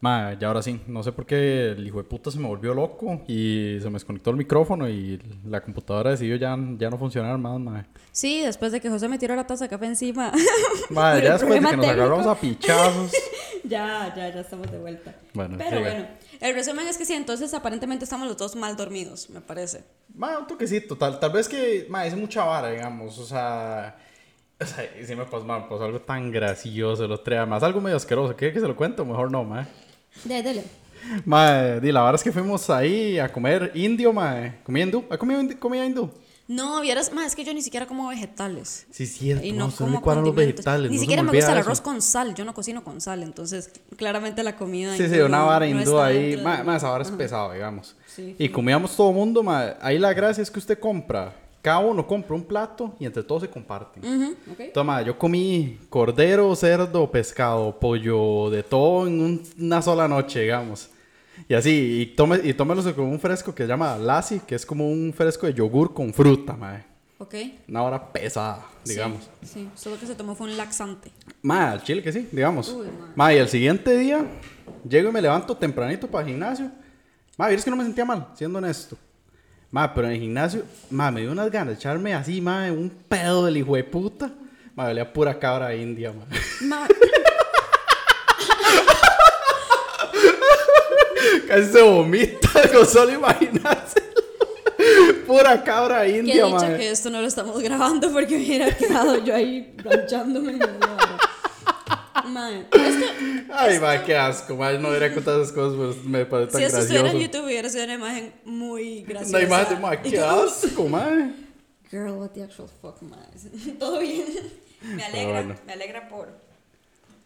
Ma, 0.00 0.34
ya 0.38 0.48
ahora 0.48 0.60
sí, 0.62 0.78
no 0.86 1.02
sé 1.02 1.12
por 1.12 1.24
qué 1.24 1.70
el 1.70 1.86
hijo 1.86 1.96
de 1.96 2.04
puta 2.04 2.30
se 2.30 2.38
me 2.38 2.46
volvió 2.46 2.74
loco 2.74 3.22
y 3.26 3.78
se 3.80 3.86
me 3.86 3.94
desconectó 3.94 4.30
el 4.30 4.36
micrófono 4.36 4.86
y 4.88 5.18
la 5.48 5.62
computadora 5.62 6.10
decidió 6.10 6.36
ya, 6.36 6.56
ya 6.78 6.90
no 6.90 6.98
funcionar 6.98 7.38
más, 7.38 7.58
ma. 7.58 7.86
Sí, 8.12 8.42
después 8.42 8.70
de 8.70 8.80
que 8.80 8.90
José 8.90 9.08
me 9.08 9.18
tiró 9.18 9.34
la 9.34 9.46
taza 9.46 9.64
de 9.64 9.70
café 9.70 9.86
encima. 9.86 10.30
Ma, 10.90 11.14
Por 11.14 11.22
ya 11.22 11.32
después 11.32 11.60
de 11.62 11.68
que 11.70 11.76
nos 11.76 11.86
agarramos 11.88 12.26
a 12.26 12.34
pichazos. 12.38 13.12
ya, 13.64 14.12
ya, 14.14 14.28
ya 14.34 14.40
estamos 14.42 14.70
de 14.70 14.78
vuelta. 14.78 15.14
Bueno, 15.32 15.56
Pero 15.58 15.80
bueno, 15.80 16.06
el 16.48 16.54
resumen 16.54 16.86
es 16.86 16.98
que 16.98 17.04
sí, 17.06 17.14
entonces 17.14 17.54
aparentemente 17.54 18.04
estamos 18.04 18.28
los 18.28 18.36
dos 18.36 18.54
mal 18.54 18.76
dormidos, 18.76 19.30
me 19.30 19.40
parece. 19.40 19.82
Ma, 20.14 20.38
un 20.38 20.46
toquecito, 20.46 20.94
tal, 20.96 21.18
tal 21.18 21.32
vez 21.32 21.48
que, 21.48 21.86
ma, 21.88 22.06
hice 22.06 22.16
mucha 22.16 22.44
vara, 22.44 22.70
digamos, 22.70 23.18
o 23.18 23.24
sea, 23.24 23.96
o 24.60 24.64
sea, 24.66 24.84
y 25.00 25.04
sí 25.06 25.16
me 25.16 25.24
pasó, 25.24 25.46
pasó 25.46 25.84
algo 25.84 26.00
tan 26.00 26.30
gracioso 26.30 27.04
otro 27.04 27.30
día, 27.34 27.46
más 27.46 27.62
algo 27.62 27.80
medio 27.80 27.96
asqueroso, 27.96 28.36
¿quiere 28.36 28.52
que 28.52 28.60
se 28.60 28.68
lo 28.68 28.76
cuento? 28.76 29.04
Mejor 29.04 29.30
no, 29.30 29.42
ma. 29.42 29.66
De, 30.24 30.42
dele. 30.42 30.64
Ma, 31.24 31.76
di, 31.80 31.90
la 31.92 32.02
vara 32.02 32.16
es 32.16 32.22
que 32.22 32.30
fuimos 32.32 32.68
ahí 32.70 33.18
a 33.18 33.32
comer 33.32 33.72
indio, 33.74 34.12
ma, 34.12 34.54
comida 34.64 34.84
hindú, 34.84 35.04
¿ha 35.10 35.16
comido 35.18 35.40
indi- 35.40 35.58
comida 35.58 35.84
hindú? 35.84 36.10
No, 36.46 36.80
vieras, 36.82 37.10
más 37.12 37.28
es 37.28 37.36
que 37.36 37.44
yo 37.44 37.54
ni 37.54 37.62
siquiera 37.62 37.86
como 37.86 38.08
vegetales. 38.08 38.86
Sí, 38.90 39.06
cierto, 39.06 39.46
Y 39.46 39.52
no, 39.52 39.68
no 39.68 39.72
como 39.74 40.02
cuadran 40.02 40.26
los 40.26 40.34
vegetales, 40.34 40.90
Ni 40.90 40.96
no 40.96 41.00
siquiera 41.00 41.22
me 41.22 41.30
gusta 41.32 41.52
el 41.52 41.58
eso. 41.58 41.66
arroz 41.68 41.80
con 41.80 42.02
sal. 42.02 42.34
Yo 42.34 42.44
no 42.44 42.52
cocino 42.52 42.84
con 42.84 43.00
sal. 43.00 43.22
Entonces, 43.22 43.70
claramente 43.96 44.42
la 44.42 44.54
comida. 44.56 44.94
Sí, 44.96 45.08
sí, 45.08 45.18
una 45.20 45.42
vara 45.42 45.66
no 45.66 45.78
hindú 45.80 45.98
ahí. 45.98 46.36
ma, 46.42 46.76
esa 46.76 46.90
vara 46.90 47.02
es 47.02 47.10
pesado, 47.10 47.52
digamos. 47.52 47.96
Sí, 48.06 48.36
Y 48.38 48.48
comíamos 48.50 48.94
todo 48.94 49.10
mundo, 49.12 49.42
ma. 49.42 49.74
Ahí 49.80 49.98
la 49.98 50.12
gracia 50.12 50.42
es 50.42 50.50
que 50.50 50.58
usted 50.58 50.78
compra, 50.78 51.34
cada 51.62 51.78
uno 51.78 52.06
compra 52.06 52.34
un 52.34 52.44
plato 52.44 52.94
y 53.00 53.06
entre 53.06 53.22
todos 53.22 53.40
se 53.42 53.48
comparten. 53.48 54.04
Ok. 54.52 54.72
Toma, 54.74 55.00
yo 55.00 55.18
comí 55.18 55.78
cordero, 55.88 56.54
cerdo, 56.54 57.10
pescado, 57.10 57.80
pollo, 57.80 58.50
de 58.50 58.62
todo 58.62 59.06
en 59.06 59.18
un- 59.20 59.42
una 59.58 59.80
sola 59.80 60.06
noche, 60.06 60.40
digamos. 60.42 60.90
Y 61.48 61.54
así, 61.54 62.00
y, 62.02 62.06
tome, 62.14 62.40
y 62.42 62.54
tómelo 62.54 62.82
con 62.94 63.04
un 63.06 63.20
fresco 63.20 63.54
que 63.54 63.64
se 63.64 63.68
llama 63.68 63.96
lassi, 63.98 64.40
que 64.40 64.54
es 64.54 64.64
como 64.64 64.88
un 64.90 65.12
fresco 65.12 65.46
de 65.46 65.54
yogur 65.54 65.92
con 65.92 66.12
fruta, 66.14 66.54
mae. 66.54 66.84
Ok. 67.18 67.34
Una 67.68 67.82
hora 67.82 68.12
pesada, 68.12 68.66
digamos. 68.84 69.28
Sí, 69.42 69.48
sí, 69.52 69.68
solo 69.74 69.98
que 69.98 70.06
se 70.06 70.14
tomó 70.14 70.34
fue 70.34 70.48
un 70.48 70.56
laxante. 70.56 71.10
Mae, 71.42 71.80
chile 71.82 72.02
que 72.02 72.12
sí, 72.12 72.28
digamos. 72.32 72.68
Uy, 72.70 72.86
mae. 72.86 73.12
Mae, 73.14 73.36
y 73.36 73.38
el 73.38 73.48
siguiente 73.48 73.96
día, 73.96 74.24
llego 74.88 75.10
y 75.10 75.12
me 75.12 75.22
levanto 75.22 75.56
tempranito 75.56 76.06
para 76.08 76.24
el 76.24 76.30
gimnasio. 76.32 76.70
Mae, 77.36 77.54
es 77.54 77.64
que 77.64 77.70
no 77.70 77.76
me 77.76 77.84
sentía 77.84 78.04
mal, 78.04 78.28
siendo 78.34 78.58
honesto. 78.58 78.96
Mae, 79.70 79.88
pero 79.94 80.06
en 80.08 80.14
el 80.14 80.20
gimnasio, 80.20 80.64
mae, 80.90 81.10
me 81.12 81.20
dio 81.22 81.32
unas 81.32 81.50
ganas 81.50 81.68
de 81.68 81.74
echarme 81.74 82.14
así, 82.14 82.40
mae, 82.40 82.70
un 82.70 82.90
pedo 83.08 83.44
del 83.46 83.56
hijo 83.56 83.74
de 83.76 83.84
puta. 83.84 84.30
Mae, 84.74 84.90
olía 84.90 85.12
pura 85.12 85.38
cabra 85.38 85.74
india, 85.74 86.12
mae. 86.12 86.26
Ma- 86.68 86.88
Casi 91.48 91.72
se 91.72 91.82
vomita 91.82 92.48
con 92.72 92.86
solo 92.86 93.12
imaginarse. 93.12 94.02
Pura 95.26 95.62
cabra 95.62 96.04
Qué 96.04 96.18
india, 96.18 96.44
dicha 96.44 96.68
mae. 96.68 96.76
que 96.76 96.90
esto 96.90 97.08
no 97.10 97.20
lo 97.20 97.26
estamos 97.28 97.60
grabando 97.62 98.10
porque 98.12 98.36
me 98.36 98.44
hubiera 98.44 98.76
quedado 98.76 99.24
yo 99.24 99.34
ahí 99.34 99.74
planchándome. 99.82 100.58
Mae, 102.26 102.60
esto, 102.72 103.06
Ay, 103.52 103.78
mae, 103.80 104.02
qué 104.02 104.16
asco, 104.16 104.56
mae. 104.56 104.78
No 104.78 104.90
debería 104.90 105.14
contar 105.14 105.40
esas 105.40 105.52
cosas, 105.52 105.78
pero 105.78 106.08
me 106.08 106.24
parece 106.26 106.52
tan 106.52 106.60
si 106.60 106.66
esto 106.66 106.78
estuviera 106.80 107.10
en 107.10 107.12
gracioso. 107.18 107.32
YouTube 107.32 107.46
hubiera 107.46 107.68
sido 107.68 107.84
una 107.84 107.94
imagen 107.94 108.34
muy 108.44 109.02
graciosa. 109.02 109.36
Una 109.36 109.46
imagen 109.46 110.06
Y 110.06 110.10
qué 110.10 110.20
asco, 110.20 110.88
mae. 110.88 111.32
Girl, 111.90 112.12
what 112.12 112.30
the 112.30 112.42
actual 112.42 112.68
fuck, 112.80 113.00
mae. 113.02 113.18
Todo 113.78 113.98
bien. 114.00 114.24
Me 114.82 115.04
alegra, 115.04 115.32
bueno. 115.42 115.54
me 115.66 115.72
alegra 115.74 116.08
por, 116.08 116.28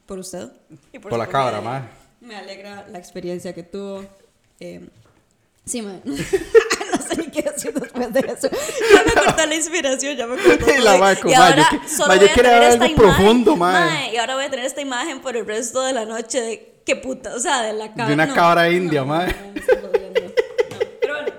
por 0.06 0.18
usted. 0.18 0.48
y 0.92 0.98
Por 0.98 1.16
la 1.16 1.24
su 1.26 1.30
cabra, 1.30 1.62
familia. 1.62 1.90
Me 2.20 2.36
alegra 2.36 2.86
la 2.88 2.98
experiencia 2.98 3.52
que 3.54 3.62
tuvo. 3.62 4.04
Eh, 4.60 4.88
sí, 5.64 5.82
mae. 5.82 6.00
no 6.04 6.16
sé 6.16 7.16
ni 7.16 7.26
qué 7.28 7.42
decir 7.42 7.72
después 7.72 8.12
de 8.12 8.20
eso. 8.20 8.48
Ya 8.50 9.04
me 9.04 9.12
cortó 9.24 9.46
la 9.46 9.54
inspiración, 9.54 10.16
ya 10.16 10.26
me 10.26 10.36
cortó. 10.42 10.66
Y 10.78 10.80
la 10.82 10.92
como, 11.16 11.30
y 11.30 11.34
yo 11.34 11.42
ahora 11.42 11.68
que- 11.70 11.88
solo 11.88 12.14
yo 12.14 12.20
voy 12.20 12.28
a 12.28 12.34
quería 12.34 12.50
tener 12.50 12.62
esta 12.64 12.86
imagen. 12.88 12.96
profundo, 12.96 13.56
mae. 13.56 14.12
Y 14.12 14.16
ahora 14.16 14.34
voy 14.34 14.44
a 14.44 14.50
tener 14.50 14.64
esta 14.64 14.80
imagen 14.80 15.20
por 15.20 15.36
el 15.36 15.46
resto 15.46 15.82
de 15.82 15.92
la 15.92 16.04
noche 16.04 16.40
de 16.40 16.80
qué 16.84 16.96
puta, 16.96 17.34
o 17.34 17.38
sea, 17.40 17.62
de 17.62 17.72
la 17.72 17.88
cabra. 17.88 18.06
De 18.08 18.14
una 18.14 18.26
no, 18.26 18.34
cabra 18.34 18.70
india, 18.70 19.00
no, 19.02 19.06
mae. 19.06 19.26
no, 19.28 19.62
Pero 21.00 21.14
bueno. 21.14 21.32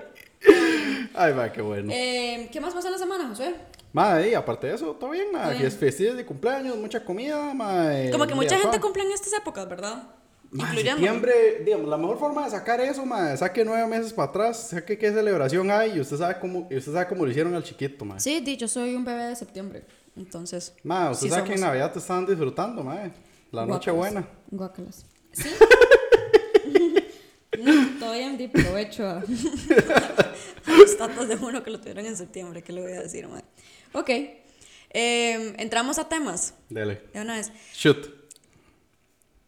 Ay, 1.14 1.34
mae, 1.34 1.52
qué 1.52 1.60
bueno. 1.60 1.92
Eh, 1.94 2.48
¿Qué 2.50 2.60
más 2.60 2.72
pasa 2.72 2.88
en 2.88 2.92
la 2.92 2.98
semana, 2.98 3.28
José? 3.28 3.54
Mae, 3.92 4.30
y 4.30 4.34
aparte 4.34 4.68
de 4.68 4.76
eso, 4.76 4.92
todo 4.94 5.10
bien, 5.10 5.26
es 5.60 5.76
festivas 5.76 6.16
de 6.16 6.24
cumpleaños, 6.24 6.76
mucha 6.76 7.04
comida, 7.04 7.52
mae. 7.52 8.10
Como 8.10 8.26
que 8.26 8.34
mucha 8.34 8.56
gente 8.58 8.80
cumple 8.80 9.02
en 9.02 9.10
estas 9.10 9.32
épocas, 9.34 9.68
¿verdad? 9.68 10.04
Ma, 10.52 10.64
Incluyendo. 10.64 11.00
septiembre, 11.00 11.62
digamos, 11.64 11.88
la 11.88 11.96
mejor 11.96 12.18
forma 12.18 12.44
de 12.44 12.50
sacar 12.50 12.80
eso, 12.80 13.06
ma, 13.06 13.36
saque 13.36 13.64
nueve 13.64 13.86
meses 13.86 14.12
para 14.12 14.30
atrás, 14.30 14.70
saque 14.70 14.98
qué 14.98 15.12
celebración 15.12 15.70
hay 15.70 15.96
y 15.96 16.00
usted 16.00 16.16
sabe 16.16 16.40
cómo, 16.40 16.62
usted 16.62 16.92
sabe 16.92 17.06
cómo 17.06 17.24
lo 17.24 17.30
hicieron 17.30 17.54
al 17.54 17.62
chiquito, 17.62 18.04
ma. 18.04 18.18
Sí, 18.18 18.40
di, 18.40 18.56
yo 18.56 18.66
soy 18.66 18.96
un 18.96 19.04
bebé 19.04 19.26
de 19.26 19.36
septiembre. 19.36 19.84
Entonces. 20.16 20.74
Ma, 20.82 21.10
usted 21.10 21.28
sí 21.28 21.30
sabe 21.30 21.44
que 21.44 21.52
en 21.52 21.58
somos. 21.58 21.68
Navidad 21.68 21.92
te 21.92 22.00
estaban 22.00 22.26
disfrutando, 22.26 22.82
ma. 22.82 23.10
La 23.52 23.64
noche 23.64 23.90
buena. 23.90 24.28
Guácalas. 24.50 25.06
Sí. 25.32 25.48
no, 27.62 27.98
todo 28.00 28.12
bien, 28.14 28.36
di, 28.36 28.48
provecho 28.48 29.06
a, 29.06 29.18
a 30.66 30.72
los 30.76 30.96
tatas 30.96 31.28
de 31.28 31.36
uno 31.36 31.62
que 31.62 31.70
lo 31.70 31.78
tuvieron 31.78 32.04
en 32.04 32.16
septiembre. 32.16 32.64
¿Qué 32.64 32.72
le 32.72 32.82
voy 32.82 32.92
a 32.92 33.00
decir, 33.02 33.28
madre? 33.28 33.44
Ok. 33.92 34.10
Eh, 34.92 35.54
entramos 35.58 36.00
a 36.00 36.08
temas. 36.08 36.54
Dele. 36.68 37.02
De 37.14 37.20
una 37.20 37.36
vez. 37.36 37.52
Shoot. 37.74 38.19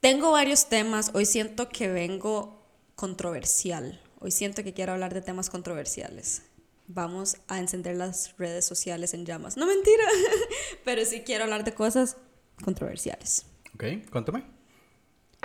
Tengo 0.03 0.33
varios 0.33 0.69
temas. 0.69 1.13
Hoy 1.15 1.27
siento 1.27 1.69
que 1.69 1.87
vengo 1.87 2.61
controversial. 2.97 4.01
Hoy 4.19 4.33
siento 4.33 4.65
que 4.65 4.75
quiero 4.75 4.95
hablar 4.95 5.15
de 5.15 5.23
temas 5.23 5.49
controversiales. 5.49 6.43
Vamos 6.89 7.37
a 7.47 7.61
encender 7.61 7.95
las 7.95 8.37
redes 8.37 8.65
sociales 8.65 9.15
en 9.15 9.25
llamas. 9.25 9.57
No 9.57 9.65
mentira, 9.65 10.03
pero 10.85 11.05
sí 11.05 11.21
quiero 11.25 11.45
hablar 11.45 11.63
de 11.63 11.73
cosas 11.75 12.17
controversiales. 12.65 13.47
Ok, 13.77 14.11
cuéntame. 14.11 14.43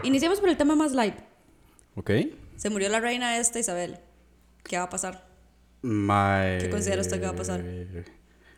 Iniciemos 0.02 0.40
por 0.40 0.50
el 0.50 0.58
tema 0.58 0.76
más 0.76 0.94
light. 0.94 1.18
Ok. 1.94 2.10
Se 2.56 2.72
murió 2.72 2.90
la 2.90 3.00
reina 3.00 3.38
esta 3.38 3.60
Isabel. 3.60 4.00
¿Qué 4.64 4.78
va 4.78 4.86
a 4.86 4.90
pasar? 4.90 5.28
Ma. 5.84 6.58
¿Qué 6.60 6.72
considera 6.72 7.02
usted 7.02 7.20
que 7.20 7.28
va 7.28 7.34
a 7.34 7.36
pasar? 7.36 7.64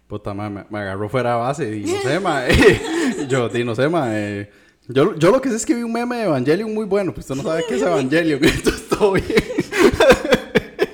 Puta, 0.07 0.33
ma, 0.33 0.49
me, 0.49 0.65
me 0.69 0.79
agarró 0.79 1.09
fuera 1.09 1.33
de 1.33 1.39
base 1.39 1.75
y 1.75 1.83
no 1.83 2.01
sé, 2.01 2.21
ma. 2.21 2.43
yo, 3.27 3.49
di, 3.49 3.65
no 3.65 3.75
sé, 3.75 3.89
ma. 3.89 4.17
eh, 4.17 4.49
Yo, 4.91 5.15
yo 5.15 5.29
lo 5.31 5.39
que 5.39 5.49
sé 5.49 5.55
es 5.55 5.65
que 5.65 5.75
vi 5.75 5.83
un 5.83 5.93
meme 5.93 6.17
de 6.17 6.23
Evangelion 6.23 6.73
muy 6.73 6.85
bueno, 6.85 7.13
pues 7.13 7.29
usted 7.29 7.35
no 7.41 7.47
sabe 7.47 7.63
qué 7.69 7.75
es 7.75 7.81
Evangelion, 7.83 8.43
entonces 8.43 8.89
todo 8.89 9.13
bien. 9.13 9.25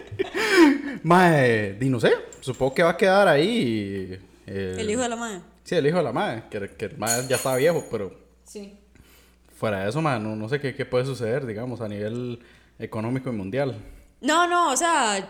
Mae, 1.04 1.74
di 1.80 1.90
no 1.90 2.00
sé, 2.00 2.12
supongo 2.42 2.74
que 2.74 2.84
va 2.84 2.92
a 2.92 2.98
quedar 2.98 3.28
ahí. 3.28 4.20
eh, 4.48 4.76
El 4.80 4.90
hijo 4.90 5.02
de 5.02 5.10
la 5.10 5.16
madre. 5.16 5.42
Sí, 5.64 5.76
el 5.76 5.88
hijo 5.88 5.98
de 5.98 6.04
la 6.04 6.12
madre, 6.12 6.44
que, 6.50 6.70
que 6.78 6.86
el 6.86 6.98
mae 6.98 7.28
ya 7.28 7.36
estaba 7.38 7.56
viejo, 7.58 7.84
pero 7.90 8.14
Sí. 8.44 8.78
fuera 9.58 9.84
de 9.84 9.90
eso, 9.90 10.02
mae, 10.02 10.20
no, 10.20 10.36
no 10.36 10.50
sé 10.50 10.60
qué, 10.60 10.76
qué 10.76 10.86
puede 10.86 11.06
suceder, 11.06 11.46
digamos, 11.46 11.82
a 11.82 11.88
nivel 11.88 12.40
económico 12.80 13.30
y 13.30 13.34
mundial. 13.34 13.76
No, 14.22 14.48
no, 14.48 14.72
o 14.72 14.78
sea, 14.78 15.28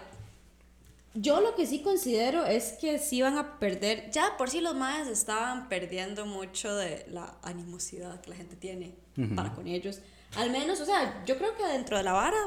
yo 1.15 1.39
lo 1.39 1.55
que 1.55 1.65
sí 1.65 1.79
considero 1.79 2.45
es 2.45 2.73
que 2.73 2.99
sí 2.99 3.21
van 3.21 3.37
a 3.37 3.57
perder, 3.57 4.11
ya 4.11 4.35
por 4.37 4.49
sí 4.49 4.59
los 4.59 4.75
madres 4.75 5.07
estaban 5.07 5.69
perdiendo 5.69 6.25
mucho 6.25 6.75
de 6.75 7.05
la 7.09 7.37
animosidad 7.41 8.19
que 8.21 8.29
la 8.29 8.35
gente 8.35 8.55
tiene 8.55 8.95
para 9.35 9.53
con 9.53 9.67
ellos. 9.67 10.01
Al 10.35 10.51
menos, 10.51 10.81
o 10.81 10.85
sea, 10.85 11.23
yo 11.25 11.37
creo 11.37 11.55
que 11.55 11.65
dentro 11.65 11.97
de 11.97 12.03
la 12.03 12.11
vara, 12.11 12.37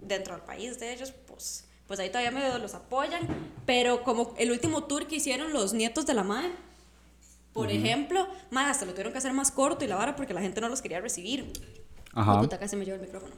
dentro 0.00 0.34
del 0.34 0.42
país 0.44 0.80
de 0.80 0.94
ellos, 0.94 1.12
pues, 1.26 1.66
pues 1.86 2.00
ahí 2.00 2.08
todavía 2.08 2.30
medio 2.30 2.56
los 2.58 2.74
apoyan, 2.74 3.28
pero 3.66 4.02
como 4.02 4.34
el 4.38 4.50
último 4.50 4.84
tour 4.84 5.06
que 5.06 5.16
hicieron 5.16 5.52
los 5.52 5.74
nietos 5.74 6.06
de 6.06 6.14
la 6.14 6.24
madre, 6.24 6.52
por 7.52 7.70
ejemplo, 7.70 8.26
más 8.50 8.70
hasta 8.70 8.86
lo 8.86 8.92
tuvieron 8.92 9.12
que 9.12 9.18
hacer 9.18 9.32
más 9.34 9.50
corto 9.50 9.84
y 9.84 9.88
la 9.88 9.96
vara 9.96 10.16
porque 10.16 10.32
la 10.32 10.40
gente 10.40 10.60
no 10.60 10.68
los 10.70 10.80
quería 10.80 11.00
recibir. 11.00 11.52
Ajá. 12.14 12.38
Oh, 12.38 12.40
puta, 12.40 12.58
casi 12.58 12.76
me 12.76 12.84
llevo 12.84 12.96
el 12.96 13.02
micrófono. 13.02 13.34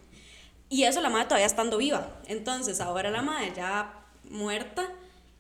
Y 0.69 0.85
eso 0.85 1.01
la 1.01 1.11
madre 1.11 1.27
todavía 1.27 1.47
estando 1.47 1.77
viva. 1.77 2.21
Entonces, 2.27 2.81
ahora 2.81 3.11
la 3.11 3.23
madre 3.23 3.53
ya 3.55 4.06
muerta, 4.31 4.89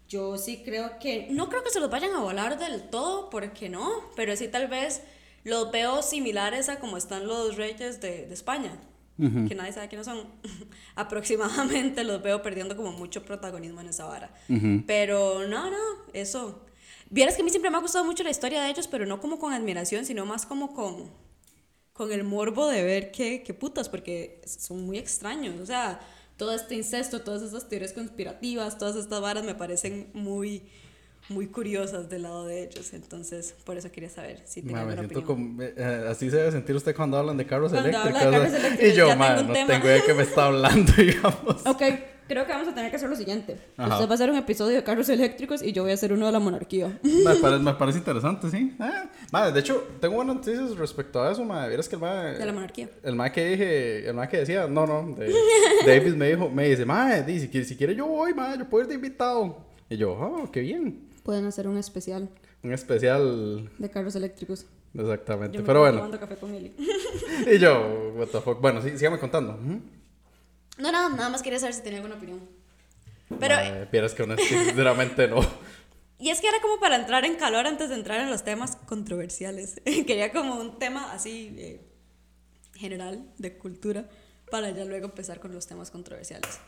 yo 0.09 0.38
sí 0.38 0.62
creo 0.64 0.99
que. 0.99 1.28
No 1.31 1.49
creo 1.49 1.62
que 1.62 1.71
se 1.71 1.81
los 1.81 1.90
vayan 1.90 2.14
a 2.14 2.21
volar 2.21 2.59
del 2.59 2.88
todo, 2.88 3.31
porque 3.31 3.69
no. 3.69 3.90
Pero 4.14 4.37
sí, 4.37 4.49
tal 4.49 4.69
vez 4.69 5.02
los 5.45 5.71
veo 5.71 6.02
similares 6.02 6.69
a 6.69 6.78
como 6.78 6.97
están 6.97 7.26
los 7.26 7.57
reyes 7.57 8.00
de, 8.00 8.26
de 8.26 8.35
España. 8.35 8.78
que 9.16 9.55
nadie 9.55 9.73
sabe 9.73 9.88
quiénes 9.88 10.07
son, 10.07 10.26
aproximadamente 10.95 12.05
los 12.05 12.23
veo 12.23 12.43
perdiendo 12.43 12.76
como 12.76 12.93
mucho 12.93 13.25
protagonismo 13.25 13.81
en 13.81 13.88
esa 13.88 14.05
vara. 14.05 14.31
Pero 14.87 15.47
no, 15.49 15.71
no, 15.71 15.78
eso. 16.12 16.62
Vieras 17.09 17.37
que 17.37 17.43
a 17.43 17.45
mí 17.45 17.50
siempre 17.50 17.71
me 17.71 17.76
ha 17.76 17.81
gustado 17.81 18.05
mucho 18.05 18.25
la 18.25 18.31
historia 18.31 18.62
de 18.62 18.71
ellos, 18.71 18.88
pero 18.88 19.07
no 19.07 19.21
como 19.21 19.38
con 19.38 19.52
admiración, 19.52 20.05
sino 20.05 20.26
más 20.26 20.45
como 20.45 20.75
con, 20.75 21.11
con 21.93 22.12
el 22.12 22.25
morbo 22.25 22.66
de 22.66 22.83
ver 22.83 23.12
qué, 23.12 23.43
qué 23.45 23.55
putas, 23.55 23.88
porque 23.88 24.40
son 24.45 24.85
muy 24.85 24.99
extraños. 24.99 25.61
O 25.61 25.66
sea, 25.66 26.00
todo 26.37 26.52
este 26.52 26.75
incesto, 26.75 27.23
todas 27.23 27.43
estas 27.43 27.69
teorías 27.69 27.93
conspirativas, 27.93 28.78
todas 28.78 28.97
estas 28.97 29.21
varas 29.21 29.45
me 29.45 29.55
parecen 29.55 30.11
muy 30.12 30.62
muy 31.28 31.47
curiosas 31.49 32.09
del 32.09 32.23
lado 32.23 32.47
de 32.47 32.62
ellos. 32.64 32.92
Entonces, 32.92 33.54
por 33.64 33.76
eso 33.76 33.90
quería 33.90 34.09
saber 34.11 34.42
si 34.45 34.62
tenía 34.62 34.76
Ma, 34.78 34.85
me 34.85 34.92
alguna 34.92 35.09
siento 35.09 35.33
opinión. 35.33 35.56
como, 35.56 35.62
eh, 35.62 36.06
así 36.09 36.30
se 36.30 36.37
debe 36.37 36.52
sentir 36.52 36.76
usted 36.76 36.95
cuando 36.95 37.16
hablan 37.16 37.37
de 37.37 37.47
carros 37.47 37.73
Cuando 37.73 37.88
habla 37.88 38.00
eléctricos. 38.11 38.33
de 38.33 38.38
carros 38.38 38.54
eléctricos, 38.64 38.92
y 38.95 38.97
yo, 38.97 39.09
ya 39.09 39.16
ma, 39.16 39.35
tengo 39.37 39.49
no 39.49 39.52
tema. 39.54 39.66
tengo 39.66 39.88
de 39.88 40.02
qué 40.04 40.14
me 40.14 40.23
está 40.23 40.47
hablando, 40.47 40.92
digamos. 40.97 41.66
Ok, 41.66 41.83
creo 42.28 42.47
que 42.47 42.52
vamos 42.52 42.68
a 42.68 42.75
tener 42.75 42.90
que 42.90 42.97
hacer 42.97 43.09
lo 43.09 43.16
siguiente. 43.16 43.56
Ajá. 43.76 43.95
Usted 43.95 44.06
va 44.09 44.11
a 44.12 44.14
hacer 44.14 44.30
un 44.30 44.37
episodio 44.37 44.76
de 44.76 44.85
carros 44.85 45.09
eléctricos 45.09 45.62
y 45.62 45.73
yo 45.73 45.83
voy 45.83 45.90
a 45.90 45.95
hacer 45.95 46.12
uno 46.12 46.26
de 46.26 46.33
la 46.33 46.38
monarquía. 46.38 46.99
Me 47.02 47.35
parece, 47.40 47.62
me 47.62 47.75
parece 47.75 47.99
interesante, 47.99 48.49
sí. 48.50 48.75
Ah, 48.78 49.04
ma, 49.33 49.50
de 49.50 49.59
hecho, 49.61 49.85
tengo 50.00 50.14
buenas 50.16 50.37
noticias 50.37 50.76
respecto 50.76 51.21
a 51.23 51.33
eso, 51.33 51.45
ma. 51.45 51.66
Vieras 51.66 51.88
que 51.88 51.97
el 51.97 52.00
ma... 52.02 52.23
De 52.25 52.47
la 52.47 52.52
monarquía. 52.52 52.88
El 53.02 53.16
ma 53.16 53.30
que 53.33 53.45
dije, 53.49 54.09
el 54.09 54.14
ma 54.14 54.28
que 54.28 54.38
decía, 54.38 54.66
no, 54.68 54.87
no, 54.87 55.14
de- 55.16 55.33
David 55.87 56.14
me 56.14 56.28
dijo, 56.30 56.49
me 56.49 56.68
dice, 56.68 56.85
ma, 56.85 57.14
di, 57.21 57.40
si, 57.40 57.49
quiere- 57.49 57.66
si 57.66 57.76
quiere 57.76 57.95
yo 57.97 58.06
voy, 58.06 58.33
ma, 58.35 58.56
yo 58.56 58.68
puedo 58.68 58.85
ir 58.85 58.88
de 58.88 58.95
invitado. 58.95 59.64
Y 59.88 59.97
yo, 59.97 60.12
oh, 60.12 60.50
qué 60.50 60.61
bien. 60.62 61.06
Pueden 61.26 61.45
hacer 61.45 61.66
un 61.66 61.76
especial 61.76 62.30
Un 62.62 62.73
especial, 62.73 63.68
de 63.78 63.90
carros 63.90 64.14
eléctricos. 64.14 64.64
exactamente. 64.95 65.56
Yo 65.56 65.62
me 65.62 65.66
Pero 65.66 65.80
bueno, 65.80 65.97
tomando 65.97 66.21
café 66.21 66.37
con 66.37 66.54
Eli. 66.54 66.73
y 67.52 67.59
yo, 67.59 68.12
what 68.14 68.28
the 68.28 68.40
fuck. 68.40 68.61
Bueno, 68.61 68.80
sí, 68.80 68.97
sígame 68.97 69.18
contando. 69.18 69.54
Ujú. 69.54 69.80
No, 70.78 70.92
no, 70.92 71.09
nada 71.11 71.28
más 71.28 71.42
quería 71.42 71.59
saber 71.59 71.75
si 71.75 71.83
tenía 71.83 71.99
alguna 71.99 72.14
opinión. 72.14 72.49
Pero, 73.40 73.56
vieras 73.90 74.14
que 74.14 74.23
honestamente, 74.23 74.66
sinceramente 74.66 75.26
no. 75.26 75.40
y 76.21 76.30
es 76.30 76.40
que 76.40 76.47
era 76.47 76.61
como 76.61 76.78
para 76.78 76.95
entrar 76.95 77.25
en 77.25 77.35
calor 77.35 77.66
antes 77.66 77.88
de 77.88 77.97
entrar 77.97 78.21
en 78.21 78.30
los 78.30 78.45
temas 78.45 78.76
controversiales. 78.87 79.80
Quería 79.85 80.30
como 80.30 80.61
un 80.61 80.78
tema 80.78 81.12
así 81.12 81.56
eh, 81.59 81.80
general 82.75 83.33
de 83.38 83.59
cultura 83.59 84.09
para 84.49 84.71
ya 84.71 84.85
luego 84.85 85.06
empezar 85.06 85.40
con 85.40 85.52
los 85.52 85.66
temas 85.66 85.90
controversiales. 85.90 86.61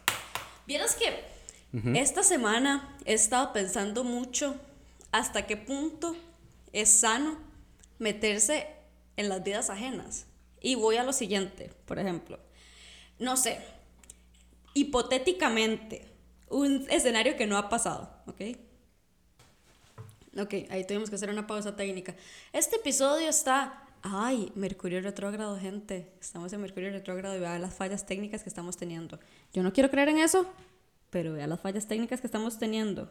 Vieras 0.66 0.96
que 0.96 1.37
esta 1.72 2.22
semana 2.22 2.96
he 3.04 3.12
estado 3.12 3.52
pensando 3.52 4.02
mucho 4.02 4.56
hasta 5.12 5.46
qué 5.46 5.56
punto 5.56 6.16
es 6.72 7.00
sano 7.00 7.36
meterse 7.98 8.66
en 9.16 9.28
las 9.28 9.42
vidas 9.42 9.70
ajenas. 9.70 10.26
Y 10.60 10.74
voy 10.74 10.96
a 10.96 11.04
lo 11.04 11.12
siguiente, 11.12 11.70
por 11.86 11.98
ejemplo. 11.98 12.38
No 13.18 13.36
sé, 13.36 13.60
hipotéticamente, 14.74 16.06
un 16.48 16.86
escenario 16.90 17.36
que 17.36 17.46
no 17.46 17.56
ha 17.56 17.68
pasado, 17.68 18.10
¿ok? 18.26 18.40
Ok, 20.40 20.54
ahí 20.70 20.86
tuvimos 20.86 21.10
que 21.10 21.16
hacer 21.16 21.30
una 21.30 21.46
pausa 21.46 21.74
técnica. 21.76 22.14
Este 22.52 22.76
episodio 22.76 23.28
está... 23.28 23.84
Ay, 24.02 24.52
Mercurio 24.54 25.00
retrógrado, 25.00 25.58
gente. 25.58 26.12
Estamos 26.20 26.52
en 26.52 26.60
Mercurio 26.60 26.90
retrógrado 26.90 27.36
y 27.36 27.40
vean 27.40 27.60
las 27.60 27.74
fallas 27.74 28.06
técnicas 28.06 28.44
que 28.44 28.48
estamos 28.48 28.76
teniendo. 28.76 29.18
Yo 29.52 29.64
no 29.64 29.72
quiero 29.72 29.90
creer 29.90 30.10
en 30.10 30.18
eso, 30.18 30.46
pero 31.10 31.32
vean 31.32 31.50
las 31.50 31.60
fallas 31.60 31.86
técnicas 31.86 32.20
que 32.20 32.26
estamos 32.26 32.58
teniendo. 32.58 33.10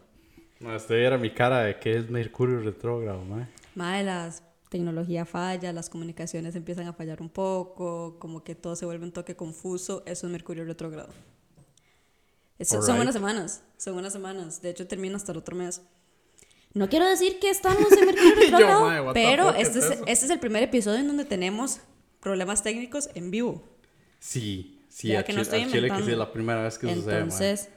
Ma, 0.60 0.76
usted 0.76 0.96
era 0.96 1.18
mi 1.18 1.30
cara 1.32 1.62
de 1.64 1.80
que 1.80 1.96
es 1.98 2.10
Mercurio 2.10 2.60
retrógrado, 2.62 3.22
ma. 3.24 3.48
Mae, 3.76 4.04
la 4.04 4.34
tecnología 4.70 5.26
falla, 5.26 5.72
las 5.72 5.90
comunicaciones 5.90 6.56
empiezan 6.56 6.88
a 6.88 6.94
fallar 6.94 7.22
un 7.22 7.30
poco, 7.30 8.18
como 8.20 8.44
que 8.44 8.56
todo 8.56 8.76
se 8.76 8.86
vuelve 8.86 9.06
un 9.06 9.12
toque 9.12 9.36
confuso. 9.36 10.04
Eso 10.06 10.28
es 10.28 10.32
Mercurio 10.32 10.66
retrógrado. 10.66 11.10
Es- 12.60 12.70
Son 12.70 13.00
unas 13.00 13.14
semanas, 13.14 13.64
son 13.78 13.96
unas 13.98 14.14
semanas. 14.14 14.62
De 14.62 14.70
hecho, 14.72 14.88
termina 14.88 15.16
hasta 15.18 15.32
el 15.32 15.38
otro 15.38 15.56
mes. 15.56 15.82
No 16.74 16.90
quiero 16.90 17.08
decir 17.08 17.40
que 17.40 17.50
estamos 17.50 17.92
en 17.92 18.06
Mercurio 18.06 18.34
yo, 18.36 18.42
retrógrado, 18.42 19.06
mae, 19.06 19.14
pero 19.14 19.54
es 19.54 19.68
este 19.70 19.80
es, 19.80 19.86
eso? 19.86 20.04
este 20.08 20.26
es 20.26 20.32
el 20.32 20.40
primer 20.40 20.64
episodio 20.64 21.00
en 21.00 21.08
donde 21.08 21.26
tenemos 21.26 21.80
problemas 22.20 22.64
técnicos 22.64 23.10
en 23.16 23.32
vivo. 23.32 23.64
Sí, 24.20 24.82
sí, 24.90 25.16
a, 25.16 25.24
que 25.24 25.34
no 25.34 25.42
estoy 25.42 25.62
a 25.62 25.68
Chile 25.68 25.90
que 25.90 26.04
sí 26.04 26.12
es 26.12 26.18
la 26.18 26.32
primera 26.32 26.64
vez 26.64 26.78
que 26.78 26.94
sucede, 26.94 27.12
ma. 27.14 27.22
Entonces, 27.22 27.70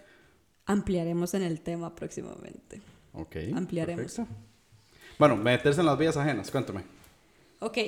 ampliaremos 0.71 1.35
en 1.35 1.43
el 1.43 1.61
tema 1.61 1.95
próximamente. 1.95 2.81
Ok. 3.13 3.37
ampliaremos. 3.55 4.15
perfecto. 4.15 4.33
Bueno, 5.19 5.37
meterse 5.37 5.81
en 5.81 5.87
las 5.87 5.99
vías 5.99 6.17
ajenas, 6.17 6.51
cuéntame. 6.51 6.83
Ok. 7.61 7.79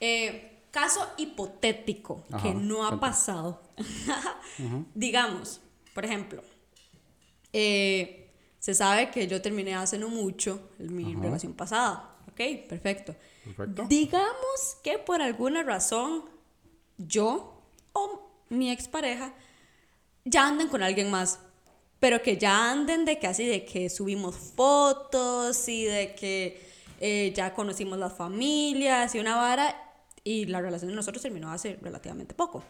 eh, 0.00 0.50
caso 0.70 1.06
hipotético 1.18 2.24
Ajá, 2.32 2.42
que 2.42 2.54
no 2.54 2.84
ha 2.84 2.88
cuéntame. 2.88 3.00
pasado. 3.00 3.62
Digamos, 4.94 5.60
por 5.94 6.04
ejemplo, 6.04 6.42
eh, 7.52 8.30
se 8.58 8.74
sabe 8.74 9.10
que 9.10 9.26
yo 9.28 9.40
terminé 9.40 9.74
hace 9.76 9.98
no 9.98 10.08
mucho 10.08 10.70
mi 10.78 11.12
Ajá. 11.12 11.22
relación 11.22 11.52
pasada. 11.52 12.10
Ok, 12.28 12.40
perfecto. 12.68 13.14
Perfecto. 13.44 13.84
Digamos 13.88 14.76
que 14.82 14.98
por 14.98 15.20
alguna 15.22 15.62
razón 15.62 16.24
yo 16.98 17.62
o 17.92 18.30
mi 18.48 18.70
expareja 18.70 19.32
ya 20.24 20.48
anden 20.48 20.68
con 20.68 20.82
alguien 20.82 21.10
más. 21.10 21.38
Pero 22.04 22.20
que 22.20 22.36
ya 22.36 22.70
anden 22.70 23.06
de 23.06 23.18
que 23.18 23.26
así, 23.26 23.46
de 23.46 23.64
que 23.64 23.88
subimos 23.88 24.36
fotos 24.36 25.66
y 25.70 25.84
de 25.84 26.14
que 26.14 26.62
eh, 27.00 27.32
ya 27.34 27.54
conocimos 27.54 27.98
las 27.98 28.12
familias 28.12 29.14
y 29.14 29.20
una 29.20 29.36
vara. 29.36 29.74
Y 30.22 30.44
la 30.44 30.60
relación 30.60 30.90
de 30.90 30.96
nosotros 30.96 31.22
terminó 31.22 31.50
hace 31.50 31.78
relativamente 31.80 32.34
poco. 32.34 32.62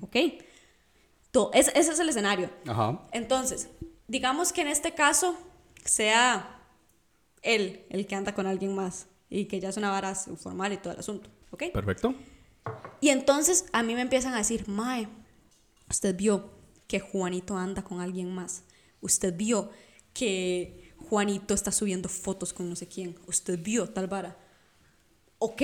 ¿Ok? 0.00 0.16
Ese, 0.16 1.70
ese 1.78 1.92
es 1.92 2.00
el 2.00 2.08
escenario. 2.08 2.50
Ajá. 2.66 3.06
Entonces, 3.12 3.68
digamos 4.08 4.52
que 4.52 4.62
en 4.62 4.66
este 4.66 4.92
caso 4.92 5.36
sea 5.84 6.60
él 7.42 7.86
el 7.90 8.08
que 8.08 8.16
anda 8.16 8.34
con 8.34 8.48
alguien 8.48 8.74
más 8.74 9.06
y 9.28 9.44
que 9.44 9.60
ya 9.60 9.68
es 9.68 9.76
una 9.76 9.92
vara 9.92 10.16
formal 10.16 10.72
y 10.72 10.78
todo 10.78 10.94
el 10.94 10.98
asunto. 10.98 11.30
¿Ok? 11.52 11.62
Perfecto. 11.72 12.12
Y 13.00 13.10
entonces 13.10 13.66
a 13.72 13.84
mí 13.84 13.94
me 13.94 14.00
empiezan 14.00 14.34
a 14.34 14.38
decir, 14.38 14.66
Mae, 14.66 15.06
usted 15.88 16.16
vio 16.16 16.50
que 16.88 16.98
Juanito 16.98 17.56
anda 17.56 17.84
con 17.84 18.00
alguien 18.00 18.34
más. 18.34 18.64
Usted 19.00 19.34
vio 19.36 19.70
que 20.12 20.92
Juanito 21.08 21.54
está 21.54 21.72
subiendo 21.72 22.08
fotos 22.08 22.52
con 22.52 22.68
no 22.68 22.76
sé 22.76 22.86
quién. 22.86 23.18
Usted 23.26 23.58
vio 23.60 23.88
tal 23.88 24.06
vara. 24.06 24.36
Ok, 25.38 25.62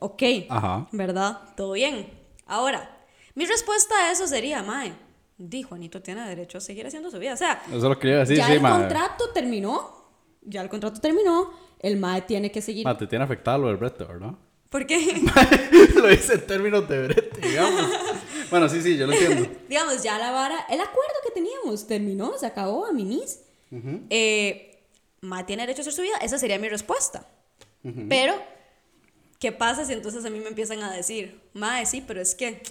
ok. 0.00 0.22
Ajá. 0.48 0.88
¿Verdad? 0.92 1.54
Todo 1.56 1.72
bien. 1.72 2.08
Ahora, 2.46 3.04
mi 3.34 3.46
respuesta 3.46 3.94
a 3.94 4.12
eso 4.12 4.26
sería, 4.26 4.62
Mae, 4.62 4.92
di, 5.38 5.62
Juanito 5.62 6.02
tiene 6.02 6.26
derecho 6.28 6.58
a 6.58 6.60
seguir 6.60 6.86
haciendo 6.86 7.10
su 7.10 7.18
vida. 7.18 7.34
O 7.34 7.36
sea, 7.36 7.62
Eso 7.72 7.88
lo 7.88 7.98
decir, 7.98 8.36
ya 8.36 8.46
sí, 8.46 8.52
el 8.52 8.60
contrato 8.60 9.30
terminó. 9.32 10.04
Ya 10.42 10.60
el 10.60 10.68
contrato 10.68 11.00
terminó. 11.00 11.50
El 11.80 11.96
Mae 11.96 12.22
tiene 12.22 12.52
que 12.52 12.60
seguir. 12.60 12.84
Ma, 12.84 12.96
te 12.96 13.06
tiene 13.06 13.24
afectado 13.24 13.58
lo 13.58 13.68
del 13.68 13.76
brete, 13.76 14.04
¿verdad? 14.04 14.34
¿Por 14.68 14.86
qué? 14.86 15.22
lo 15.94 16.12
hice 16.12 16.34
en 16.34 16.46
términos 16.46 16.88
de 16.88 17.06
brete, 17.06 17.48
digamos. 17.48 17.90
Bueno, 18.54 18.68
sí, 18.68 18.82
sí, 18.82 18.96
yo 18.96 19.06
lo 19.06 19.12
entiendo. 19.12 19.48
digamos, 19.68 20.02
ya 20.02 20.18
la 20.18 20.30
vara, 20.30 20.66
el 20.68 20.80
acuerdo 20.80 21.14
que 21.24 21.32
teníamos 21.32 21.86
terminó, 21.86 22.36
se 22.38 22.46
acabó 22.46 22.86
a 22.86 22.92
mimis. 22.92 23.40
Eh, 24.10 24.70
Ma 25.20 25.44
tiene 25.46 25.62
derecho 25.62 25.80
a 25.80 25.82
hacer 25.82 25.92
su 25.92 26.02
vida, 26.02 26.16
esa 26.22 26.38
sería 26.38 26.58
mi 26.58 26.68
respuesta. 26.68 27.26
Pero, 28.08 28.34
¿qué 29.38 29.52
pasa 29.52 29.84
si 29.84 29.92
entonces 29.92 30.24
a 30.24 30.30
mí 30.30 30.38
me 30.38 30.48
empiezan 30.48 30.82
a 30.82 30.92
decir, 30.92 31.40
Ma, 31.52 31.84
sí, 31.84 32.02
pero 32.06 32.20
es 32.20 32.34
que 32.34 32.62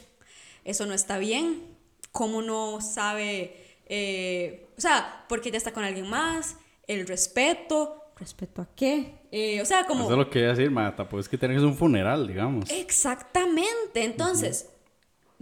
eso 0.63 0.85
no 0.85 0.93
está 0.93 1.17
bien? 1.17 1.63
¿Cómo 2.11 2.41
no 2.41 2.79
sabe? 2.81 3.57
eh, 3.87 4.69
o 4.77 4.81
sea, 4.81 5.25
porque 5.27 5.51
ya 5.51 5.57
está 5.57 5.71
con 5.71 5.83
alguien 5.83 6.09
más, 6.09 6.57
el 6.87 7.07
respeto. 7.07 8.11
¿Respeto 8.17 8.61
a 8.61 8.67
qué? 8.75 9.15
Eh, 9.31 9.61
o 9.61 9.65
sea, 9.65 9.85
como... 9.85 10.03
Eso 10.03 10.13
es 10.13 10.17
lo 10.17 10.29
que 10.29 10.39
iba 10.39 10.49
a 10.49 10.55
decir, 10.55 10.71
ma. 10.71 10.95
Tampoco 10.95 11.19
es 11.19 11.29
que 11.29 11.37
tenés 11.37 11.61
un 11.61 11.75
funeral, 11.75 12.27
digamos. 12.27 12.69
Exactamente. 12.69 14.03
Entonces, 14.03 14.69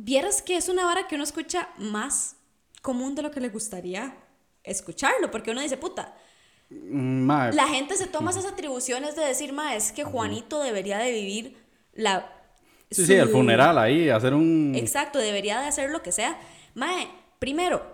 vieras 0.03 0.41
que 0.41 0.57
es 0.57 0.69
una 0.69 0.85
vara 0.85 1.07
que 1.07 1.15
uno 1.15 1.23
escucha 1.23 1.69
más 1.77 2.35
común 2.81 3.15
de 3.15 3.21
lo 3.21 3.31
que 3.31 3.39
le 3.39 3.49
gustaría 3.49 4.15
escucharlo, 4.63 5.31
porque 5.31 5.51
uno 5.51 5.61
dice, 5.61 5.77
puta, 5.77 6.15
Mm, 6.71 7.25
Ma, 7.25 7.51
la 7.51 7.67
gente 7.67 7.95
se 7.97 8.07
toma 8.07 8.31
esas 8.31 8.45
atribuciones 8.45 9.15
de 9.15 9.25
decir, 9.25 9.51
ma, 9.51 9.75
es 9.75 9.91
que 9.91 10.03
Juanito 10.03 10.61
debería 10.61 10.97
de 10.99 11.11
vivir 11.11 11.57
la... 11.93 12.31
sí, 12.89 13.05
sí, 13.05 13.13
el 13.13 13.27
funeral 13.27 13.77
ahí, 13.77 14.09
hacer 14.09 14.33
un... 14.33 14.73
Exacto, 14.75 15.19
debería 15.19 15.59
de 15.59 15.67
hacer 15.67 15.89
lo 15.89 16.01
que 16.01 16.13
sea. 16.13 16.39
Mae, 16.73 17.09
primero, 17.39 17.85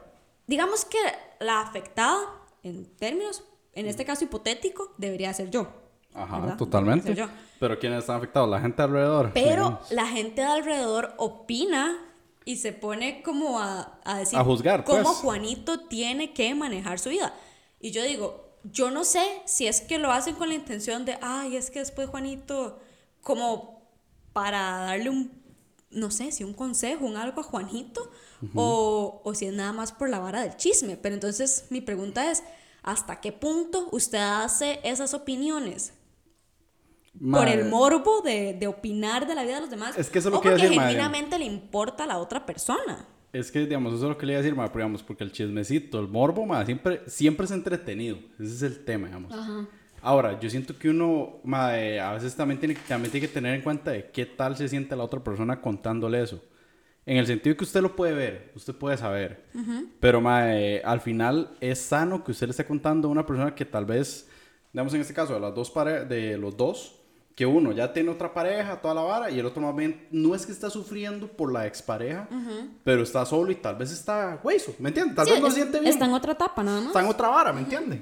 digamos 0.45 0.85
que 0.85 0.99
la 1.39 1.61
afectada, 1.61 2.19
en 2.61 2.85
términos, 2.97 3.43
en 3.73 3.87
este 3.87 4.05
caso 4.05 4.25
hipotético, 4.25 4.93
debería 4.97 5.33
ser 5.33 5.49
yo. 5.49 5.73
Ajá, 6.17 6.39
¿verdad? 6.39 6.57
totalmente. 6.57 7.15
Yo. 7.15 7.27
Pero 7.59 7.79
¿quiénes 7.79 7.99
están 7.99 8.17
afectados? 8.17 8.49
La 8.49 8.59
gente 8.59 8.81
alrededor. 8.81 9.31
Pero 9.33 9.63
digamos. 9.63 9.91
la 9.91 10.07
gente 10.07 10.41
de 10.41 10.47
alrededor 10.47 11.13
opina 11.17 11.97
y 12.45 12.57
se 12.57 12.71
pone 12.71 13.21
como 13.23 13.59
a, 13.59 13.99
a 14.03 14.19
decir 14.19 14.39
A 14.39 14.43
juzgar, 14.43 14.83
cómo 14.83 15.03
pues. 15.03 15.17
Juanito 15.17 15.81
tiene 15.81 16.33
que 16.33 16.53
manejar 16.55 16.99
su 16.99 17.09
vida. 17.09 17.33
Y 17.79 17.91
yo 17.91 18.03
digo, 18.03 18.47
yo 18.63 18.91
no 18.91 19.03
sé 19.03 19.23
si 19.45 19.67
es 19.67 19.81
que 19.81 19.97
lo 19.97 20.11
hacen 20.11 20.35
con 20.35 20.49
la 20.49 20.55
intención 20.55 21.05
de, 21.05 21.17
ay, 21.21 21.55
es 21.55 21.71
que 21.71 21.79
después 21.79 22.09
Juanito, 22.09 22.79
como 23.21 23.81
para 24.33 24.59
darle 24.79 25.09
un, 25.09 25.31
no 25.89 26.11
sé, 26.11 26.31
si 26.31 26.43
un 26.43 26.53
consejo, 26.53 27.05
un 27.05 27.17
algo 27.17 27.41
a 27.41 27.43
Juanito, 27.43 28.09
o, 28.55 29.21
o 29.23 29.33
si 29.33 29.45
es 29.45 29.53
nada 29.53 29.73
más 29.73 29.91
por 29.91 30.09
la 30.09 30.19
vara 30.19 30.41
del 30.41 30.55
chisme. 30.57 30.97
Pero 30.97 31.15
entonces 31.15 31.65
mi 31.69 31.81
pregunta 31.81 32.31
es, 32.31 32.43
¿hasta 32.83 33.19
qué 33.19 33.31
punto 33.31 33.89
usted 33.91 34.19
hace 34.19 34.79
esas 34.83 35.13
opiniones? 35.13 35.93
Por 37.31 37.47
el 37.47 37.65
morbo 37.69 38.21
de, 38.21 38.53
de, 38.53 38.67
opinar 38.67 39.27
de 39.27 39.35
la 39.35 39.43
vida 39.43 39.55
de 39.55 39.61
los 39.61 39.69
demás. 39.69 39.97
Es 39.97 40.09
que 40.09 40.19
eso 40.19 40.29
es 40.29 40.33
lo 40.33 40.39
o 40.39 40.41
que 40.41 40.49
porque 40.49 40.63
decir, 40.63 40.79
genuinamente 40.79 41.39
le 41.39 41.45
importa 41.45 42.03
a 42.03 42.07
la 42.07 42.17
otra 42.17 42.45
persona. 42.45 43.07
Es 43.33 43.51
que, 43.51 43.59
digamos, 43.59 43.93
eso 43.93 44.03
es 44.03 44.09
lo 44.09 44.17
que 44.17 44.25
le 44.25 44.33
iba 44.33 44.39
a 44.39 44.41
decir, 44.41 44.55
ma, 44.55 44.67
digamos, 44.67 45.03
porque 45.03 45.23
el 45.23 45.31
chismecito, 45.31 45.99
el 45.99 46.07
morbo, 46.07 46.45
ma, 46.45 46.65
siempre, 46.65 47.01
siempre 47.07 47.45
es 47.45 47.51
entretenido. 47.51 48.17
Ese 48.39 48.53
es 48.53 48.61
el 48.63 48.85
tema, 48.85 49.07
digamos. 49.07 49.33
Ajá. 49.33 49.67
Ahora, 50.01 50.39
yo 50.39 50.49
siento 50.49 50.77
que 50.77 50.89
uno, 50.89 51.39
ma, 51.43 51.77
eh, 51.77 51.99
a 51.99 52.13
veces 52.13 52.35
también 52.35 52.59
tiene, 52.59 52.75
también 52.87 53.11
tiene 53.11 53.27
que 53.27 53.33
tener 53.33 53.55
en 53.55 53.61
cuenta 53.61 53.91
de 53.91 54.09
qué 54.11 54.25
tal 54.25 54.55
se 54.55 54.69
siente 54.69 54.95
la 54.95 55.03
otra 55.03 55.23
persona 55.23 55.59
contándole 55.59 56.21
eso. 56.21 56.41
En 57.05 57.17
el 57.17 57.25
sentido 57.25 57.55
que 57.55 57.63
usted 57.63 57.81
lo 57.81 57.95
puede 57.95 58.13
ver, 58.13 58.51
usted 58.55 58.75
puede 58.75 58.97
saber. 58.97 59.45
Pero, 59.99 60.21
ma, 60.21 60.55
eh, 60.55 60.81
al 60.83 61.01
final 61.01 61.55
es 61.59 61.79
sano 61.79 62.23
que 62.23 62.31
usted 62.31 62.47
le 62.47 62.51
esté 62.51 62.65
contando 62.65 63.07
a 63.07 63.11
una 63.11 63.25
persona 63.25 63.55
que 63.55 63.65
tal 63.65 63.85
vez, 63.85 64.29
digamos 64.71 64.93
en 64.93 65.01
este 65.01 65.13
caso, 65.13 65.33
de, 65.33 65.39
las 65.39 65.55
dos 65.55 65.71
pare 65.71 66.05
de 66.05 66.37
los 66.37 66.55
dos, 66.55 66.96
que 67.37 67.45
uno 67.45 67.71
ya 67.71 67.93
tiene 67.93 68.09
otra 68.09 68.33
pareja, 68.33 68.81
toda 68.81 68.95
la 68.95 69.01
vara, 69.01 69.29
y 69.29 69.37
el 69.37 69.45
otro 69.45 69.61
más 69.61 69.75
bien 69.75 70.07
no 70.09 70.33
es 70.33 70.43
que 70.43 70.51
está 70.51 70.71
sufriendo 70.71 71.27
por 71.27 71.53
la 71.53 71.67
expareja, 71.67 72.27
pero 72.83 73.03
está 73.03 73.23
solo 73.27 73.51
y 73.51 73.55
tal 73.55 73.75
vez 73.75 73.91
está 73.91 74.39
hueso, 74.43 74.73
¿me 74.79 74.89
entiendes? 74.89 75.15
Tal 75.15 75.27
Sí, 75.27 75.33
vez 75.33 75.41
no 75.41 75.47
es- 75.49 75.53
siente 75.53 75.79
bien. 75.79 75.93
Está 75.93 76.05
en 76.05 76.13
otra 76.13 76.31
etapa, 76.33 76.63
nada 76.63 76.79
más. 76.79 76.87
Está 76.87 76.99
en 77.01 77.05
otra 77.05 77.27
vara, 77.27 77.53
¿me 77.53 77.59
entiende? 77.61 78.01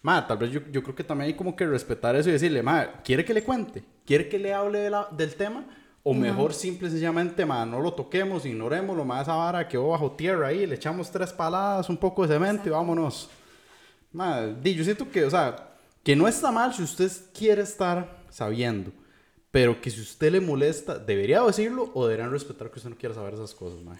Ma, 0.00 0.26
tal 0.26 0.38
vez 0.38 0.50
yo, 0.50 0.60
yo 0.72 0.82
creo 0.82 0.94
que 0.94 1.04
también 1.04 1.28
hay 1.28 1.36
como 1.36 1.54
que 1.54 1.66
respetar 1.66 2.16
eso 2.16 2.30
y 2.30 2.32
decirle, 2.32 2.62
ma, 2.62 3.02
¿quiere 3.04 3.22
que 3.22 3.34
le 3.34 3.44
cuente? 3.44 3.84
¿Quiere 4.06 4.30
que 4.30 4.38
le 4.38 4.54
hable 4.54 4.78
de 4.78 4.88
la- 4.88 5.08
del 5.10 5.34
tema? 5.34 5.66
O 6.02 6.14
mejor, 6.14 6.54
simple 6.54 6.88
y 6.88 6.90
sencillamente, 6.90 7.44
ma, 7.44 7.66
no 7.66 7.80
lo 7.80 7.92
toquemos, 7.92 8.46
ignorémoslo, 8.46 9.04
ma, 9.04 9.20
esa 9.20 9.34
vara 9.34 9.68
quedó 9.68 9.88
bajo 9.88 10.12
tierra 10.12 10.48
ahí, 10.48 10.66
le 10.66 10.74
echamos 10.76 11.10
tres 11.10 11.34
paladas, 11.34 11.90
un 11.90 11.98
poco 11.98 12.26
de 12.26 12.32
cemento 12.34 12.66
y 12.66 12.70
vámonos. 12.72 13.28
Ma, 14.12 14.40
di, 14.42 14.74
yo 14.74 14.84
siento 14.84 15.10
que, 15.10 15.24
o 15.26 15.30
sea, 15.30 15.54
que 16.02 16.16
no 16.16 16.26
está 16.28 16.50
mal 16.50 16.72
si 16.72 16.82
usted 16.82 17.10
quiere 17.36 17.60
estar 17.62 18.23
sabiendo, 18.34 18.90
pero 19.50 19.80
que 19.80 19.90
si 19.90 20.00
usted 20.00 20.32
le 20.32 20.40
molesta, 20.40 20.98
debería 20.98 21.40
decirlo 21.42 21.90
o 21.94 22.06
deberían 22.06 22.32
respetar 22.32 22.70
que 22.70 22.78
usted 22.78 22.90
no 22.90 22.98
quiera 22.98 23.14
saber 23.14 23.34
esas 23.34 23.54
cosas, 23.54 23.80
ma. 23.82 23.96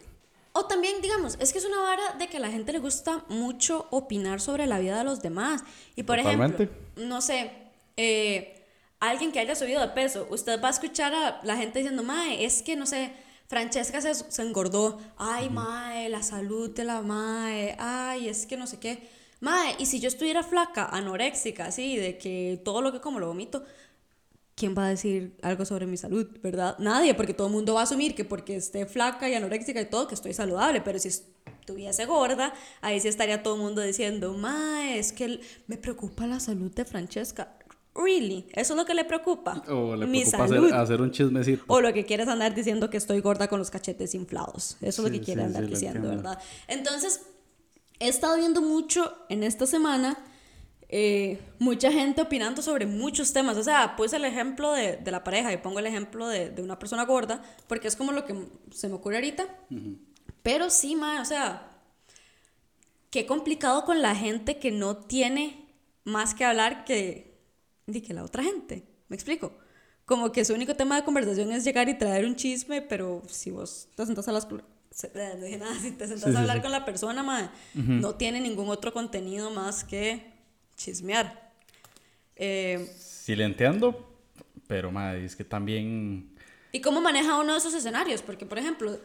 O 0.52 0.66
también, 0.66 1.00
digamos, 1.00 1.36
es 1.40 1.52
que 1.52 1.58
es 1.58 1.64
una 1.64 1.80
vara 1.80 2.16
de 2.18 2.28
que 2.28 2.36
a 2.36 2.40
la 2.40 2.50
gente 2.50 2.72
le 2.72 2.78
gusta 2.78 3.24
mucho 3.28 3.86
opinar 3.90 4.40
sobre 4.40 4.66
la 4.66 4.78
vida 4.78 4.98
de 4.98 5.04
los 5.04 5.20
demás. 5.20 5.62
Y 5.96 6.04
por 6.04 6.16
Totalmente. 6.18 6.64
ejemplo, 6.64 7.06
no 7.06 7.20
sé, 7.20 7.50
eh, 7.96 8.64
alguien 9.00 9.32
que 9.32 9.40
haya 9.40 9.54
subido 9.54 9.80
de 9.80 9.88
peso, 9.88 10.26
usted 10.30 10.60
va 10.62 10.68
a 10.68 10.70
escuchar 10.70 11.12
a 11.14 11.40
la 11.42 11.56
gente 11.56 11.80
diciendo, 11.80 12.02
Mae, 12.02 12.44
es 12.44 12.62
que 12.62 12.76
no 12.76 12.86
sé, 12.86 13.12
Francesca 13.48 14.00
se, 14.00 14.14
se 14.14 14.42
engordó. 14.42 15.00
Ay, 15.16 15.50
Mae, 15.50 16.08
la 16.08 16.22
salud 16.22 16.70
de 16.70 16.84
la 16.84 17.02
Mae. 17.02 17.76
Ay, 17.78 18.28
es 18.28 18.46
que 18.46 18.56
no 18.56 18.66
sé 18.66 18.78
qué. 18.78 19.08
Mae, 19.40 19.76
y 19.78 19.86
si 19.86 20.00
yo 20.00 20.08
estuviera 20.08 20.42
flaca, 20.42 20.86
anoréxica, 20.86 21.66
así, 21.66 21.96
de 21.96 22.16
que 22.16 22.60
todo 22.64 22.80
lo 22.80 22.92
que 22.92 23.00
como 23.00 23.20
lo 23.20 23.26
vomito, 23.26 23.64
¿quién 24.54 24.74
va 24.76 24.86
a 24.86 24.88
decir 24.88 25.36
algo 25.42 25.64
sobre 25.64 25.86
mi 25.86 25.96
salud, 25.96 26.26
verdad? 26.42 26.76
Nadie, 26.78 27.14
porque 27.14 27.34
todo 27.34 27.48
el 27.48 27.52
mundo 27.52 27.74
va 27.74 27.80
a 27.80 27.82
asumir 27.84 28.14
que 28.14 28.24
porque 28.24 28.56
esté 28.56 28.86
flaca 28.86 29.28
y 29.28 29.34
anoréxica 29.34 29.80
y 29.80 29.86
todo, 29.86 30.06
que 30.06 30.14
estoy 30.14 30.32
saludable, 30.34 30.80
pero 30.80 30.98
si 30.98 31.08
estuviese 31.08 32.04
gorda, 32.06 32.54
ahí 32.80 33.00
sí 33.00 33.08
estaría 33.08 33.42
todo 33.42 33.54
el 33.56 33.62
mundo 33.62 33.82
diciendo, 33.82 34.32
ma, 34.34 34.94
es 34.94 35.12
que 35.12 35.40
me 35.66 35.76
preocupa 35.76 36.26
la 36.26 36.40
salud 36.40 36.70
de 36.72 36.84
Francesca. 36.84 37.56
Really, 37.96 38.46
eso 38.54 38.72
es 38.74 38.76
lo 38.76 38.84
que 38.84 38.94
le 38.94 39.04
preocupa. 39.04 39.62
O 39.68 39.94
le 39.94 40.06
mi 40.06 40.22
preocupa 40.22 40.48
salud. 40.48 40.66
hacer, 40.66 40.80
hacer 40.80 41.00
un 41.00 41.12
chismecito. 41.12 41.64
O 41.68 41.80
lo 41.80 41.92
que 41.92 42.04
quieres 42.04 42.26
andar 42.26 42.52
diciendo 42.52 42.90
que 42.90 42.96
estoy 42.96 43.20
gorda 43.20 43.46
con 43.46 43.60
los 43.60 43.70
cachetes 43.70 44.14
inflados. 44.16 44.76
Eso 44.80 45.02
es 45.02 45.12
lo 45.12 45.16
que 45.16 45.24
quiere 45.24 45.42
sí, 45.42 45.46
andar 45.46 45.64
sí, 45.64 45.70
diciendo. 45.70 46.08
¿verdad? 46.08 46.38
Entonces, 46.66 47.20
he 48.00 48.08
estado 48.08 48.36
viendo 48.36 48.60
mucho 48.60 49.16
en 49.28 49.44
esta 49.44 49.66
semana 49.66 50.18
eh, 50.96 51.40
mucha 51.58 51.90
gente 51.90 52.22
opinando 52.22 52.62
sobre 52.62 52.86
muchos 52.86 53.32
temas. 53.32 53.56
O 53.56 53.64
sea, 53.64 53.96
puse 53.96 54.14
el 54.14 54.24
ejemplo 54.24 54.70
de, 54.70 54.96
de 54.96 55.10
la 55.10 55.24
pareja 55.24 55.52
y 55.52 55.56
pongo 55.56 55.80
el 55.80 55.86
ejemplo 55.86 56.28
de, 56.28 56.50
de 56.50 56.62
una 56.62 56.78
persona 56.78 57.04
gorda, 57.04 57.42
porque 57.66 57.88
es 57.88 57.96
como 57.96 58.12
lo 58.12 58.24
que 58.24 58.34
se 58.70 58.88
me 58.88 58.94
ocurre 58.94 59.16
ahorita. 59.16 59.44
Pero 60.44 60.70
sí, 60.70 60.94
ma, 60.94 61.20
o 61.20 61.24
sea, 61.24 61.68
qué 63.10 63.26
complicado 63.26 63.84
con 63.84 64.02
la 64.02 64.14
gente 64.14 64.58
que 64.60 64.70
no 64.70 64.96
tiene 64.98 65.66
más 66.04 66.32
que 66.34 66.44
hablar 66.44 66.84
que, 66.84 67.40
que 68.06 68.14
la 68.14 68.22
otra 68.22 68.44
gente. 68.44 68.84
¿Me 69.08 69.16
explico? 69.16 69.52
Como 70.04 70.30
que 70.30 70.44
su 70.44 70.54
único 70.54 70.76
tema 70.76 70.94
de 70.96 71.04
conversación 71.04 71.50
es 71.50 71.64
llegar 71.64 71.88
y 71.88 71.98
traer 71.98 72.24
un 72.24 72.36
chisme, 72.36 72.82
pero 72.82 73.22
si 73.26 73.50
vos 73.50 73.88
te 73.96 74.06
sentás 74.06 74.28
a 74.28 74.32
las... 74.32 74.46
eh, 74.46 75.34
No 75.38 75.44
dije 75.44 75.58
nada, 75.58 75.74
si 75.80 75.90
te 75.90 76.06
sentás 76.06 76.24
Sí, 76.24 76.30
sí, 76.30 76.36
a 76.36 76.40
hablar 76.40 76.58
sí. 76.58 76.62
con 76.62 76.70
la 76.72 76.84
persona, 76.84 77.22
ma, 77.24 77.52
no 77.74 78.14
tiene 78.14 78.40
ningún 78.40 78.68
otro 78.68 78.92
contenido 78.92 79.50
más 79.50 79.82
que 79.82 80.33
chismear. 80.84 81.50
Eh, 82.36 82.88
Sí 82.98 83.34
le 83.34 83.44
entiendo, 83.44 84.18
pero 84.66 84.92
madre, 84.92 85.24
es 85.24 85.34
que 85.34 85.44
también... 85.44 86.36
¿Y 86.72 86.80
cómo 86.80 87.00
maneja 87.00 87.38
uno 87.38 87.52
de 87.52 87.58
esos 87.58 87.72
escenarios? 87.72 88.20
Porque, 88.20 88.44
por 88.44 88.58
ejemplo, 88.58 88.98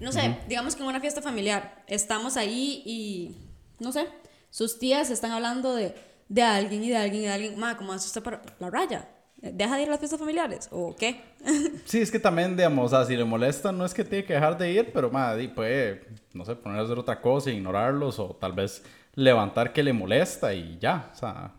no 0.00 0.12
sé, 0.12 0.38
digamos 0.48 0.76
que 0.76 0.82
en 0.82 0.88
una 0.88 1.00
fiesta 1.00 1.20
familiar 1.20 1.84
estamos 1.88 2.36
ahí 2.36 2.82
y, 2.86 3.36
no 3.80 3.92
sé, 3.92 4.06
sus 4.50 4.78
tías 4.78 5.10
están 5.10 5.32
hablando 5.32 5.74
de, 5.74 5.94
de 6.28 6.42
alguien 6.42 6.84
y 6.84 6.88
de 6.88 6.96
alguien 6.96 7.22
y 7.22 7.26
de 7.26 7.32
alguien. 7.32 7.58
Ma, 7.58 7.76
¿cómo 7.76 7.92
hace 7.92 8.06
usted 8.06 8.22
para 8.22 8.42
la 8.60 8.70
raya? 8.70 9.08
¿Deja 9.36 9.76
de 9.76 9.82
ir 9.82 9.88
a 9.88 9.90
las 9.90 9.98
fiestas 9.98 10.20
familiares? 10.20 10.68
¿O 10.70 10.94
qué? 10.96 11.20
Sí, 11.84 12.00
es 12.00 12.10
que 12.10 12.18
también, 12.18 12.56
digamos, 12.56 12.92
o 12.92 12.96
sea, 12.96 13.04
si 13.04 13.16
le 13.16 13.24
molesta, 13.24 13.72
no 13.72 13.84
es 13.84 13.92
que 13.92 14.04
tiene 14.04 14.24
que 14.24 14.34
dejar 14.34 14.56
de 14.56 14.72
ir, 14.72 14.92
pero 14.92 15.10
madre, 15.10 15.48
puede, 15.48 16.06
no 16.32 16.44
sé, 16.44 16.54
poner 16.56 16.80
a 16.80 16.84
hacer 16.84 16.98
otra 16.98 17.20
cosa, 17.20 17.50
ignorarlos 17.50 18.18
o 18.18 18.36
tal 18.40 18.52
vez 18.52 18.82
levantar 19.16 19.72
que 19.72 19.82
le 19.82 19.92
molesta 19.92 20.54
y 20.54 20.78
ya, 20.78 21.10
o 21.12 21.16
sea... 21.16 21.52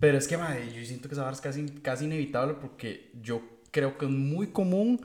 Pero 0.00 0.16
es 0.16 0.26
que, 0.26 0.38
madre, 0.38 0.72
yo 0.74 0.84
siento 0.84 1.08
que 1.08 1.14
esa 1.14 1.30
es 1.30 1.40
casi, 1.42 1.66
casi 1.82 2.06
inevitable 2.06 2.54
porque 2.54 3.12
yo 3.22 3.42
creo 3.70 3.96
que 3.98 4.06
es 4.06 4.10
muy 4.10 4.48
común 4.48 4.98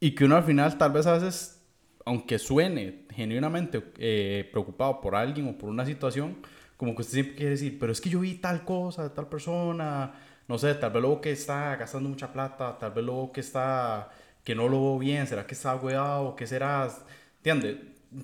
y 0.00 0.14
que 0.14 0.24
uno 0.24 0.36
al 0.36 0.42
final 0.42 0.76
tal 0.76 0.92
vez 0.92 1.06
a 1.06 1.12
veces, 1.12 1.64
aunque 2.04 2.38
suene 2.38 3.06
genuinamente 3.14 3.82
eh, 3.98 4.48
preocupado 4.50 5.00
por 5.00 5.14
alguien 5.14 5.48
o 5.48 5.56
por 5.56 5.70
una 5.70 5.86
situación, 5.86 6.38
como 6.76 6.96
que 6.96 7.02
usted 7.02 7.14
siempre 7.14 7.36
quiere 7.36 7.50
decir, 7.52 7.78
pero 7.78 7.92
es 7.92 8.00
que 8.00 8.10
yo 8.10 8.20
vi 8.20 8.34
tal 8.34 8.64
cosa 8.64 9.04
de 9.04 9.10
tal 9.10 9.28
persona, 9.28 10.14
no 10.48 10.58
sé, 10.58 10.74
tal 10.74 10.90
vez 10.90 11.00
luego 11.00 11.20
que 11.20 11.30
está 11.30 11.76
gastando 11.76 12.08
mucha 12.08 12.32
plata, 12.32 12.76
tal 12.78 12.90
vez 12.92 13.04
luego 13.04 13.30
que 13.30 13.40
está, 13.40 14.10
que 14.42 14.54
no 14.56 14.68
lo 14.68 14.80
veo 14.80 14.98
bien, 14.98 15.26
será 15.28 15.46
que 15.46 15.54
está 15.54 15.76
weado, 15.76 16.34
qué 16.34 16.46
será, 16.46 16.88
¿entiendes? 17.36 17.76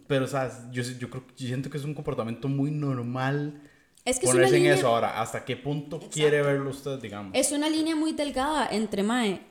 Pero, 0.07 0.25
o 0.25 0.29
sea, 0.29 0.51
yo, 0.73 0.83
yo 0.83 1.09
creo, 1.11 1.25
yo 1.37 1.47
siento 1.47 1.71
que 1.71 1.79
es 1.79 1.85
un 1.85 1.95
comportamiento 1.95 2.49
muy 2.49 2.71
normal 2.71 3.61
Es 4.05 4.19
que 4.19 4.27
es 4.27 4.31
una 4.33 4.39
ponerse 4.43 4.57
en 4.57 4.63
línea- 4.63 4.75
eso 4.77 4.89
ahora. 4.89 5.21
¿Hasta 5.21 5.45
qué 5.45 5.57
punto 5.57 6.01
quiere 6.13 6.43
verlo 6.43 6.71
usted, 6.71 6.99
digamos? 7.01 7.33
Es 7.35 7.53
una 7.53 7.69
línea 7.69 7.95
muy 7.95 8.13
delgada 8.13 8.69
entre, 8.71 9.03
mae, 9.03 9.43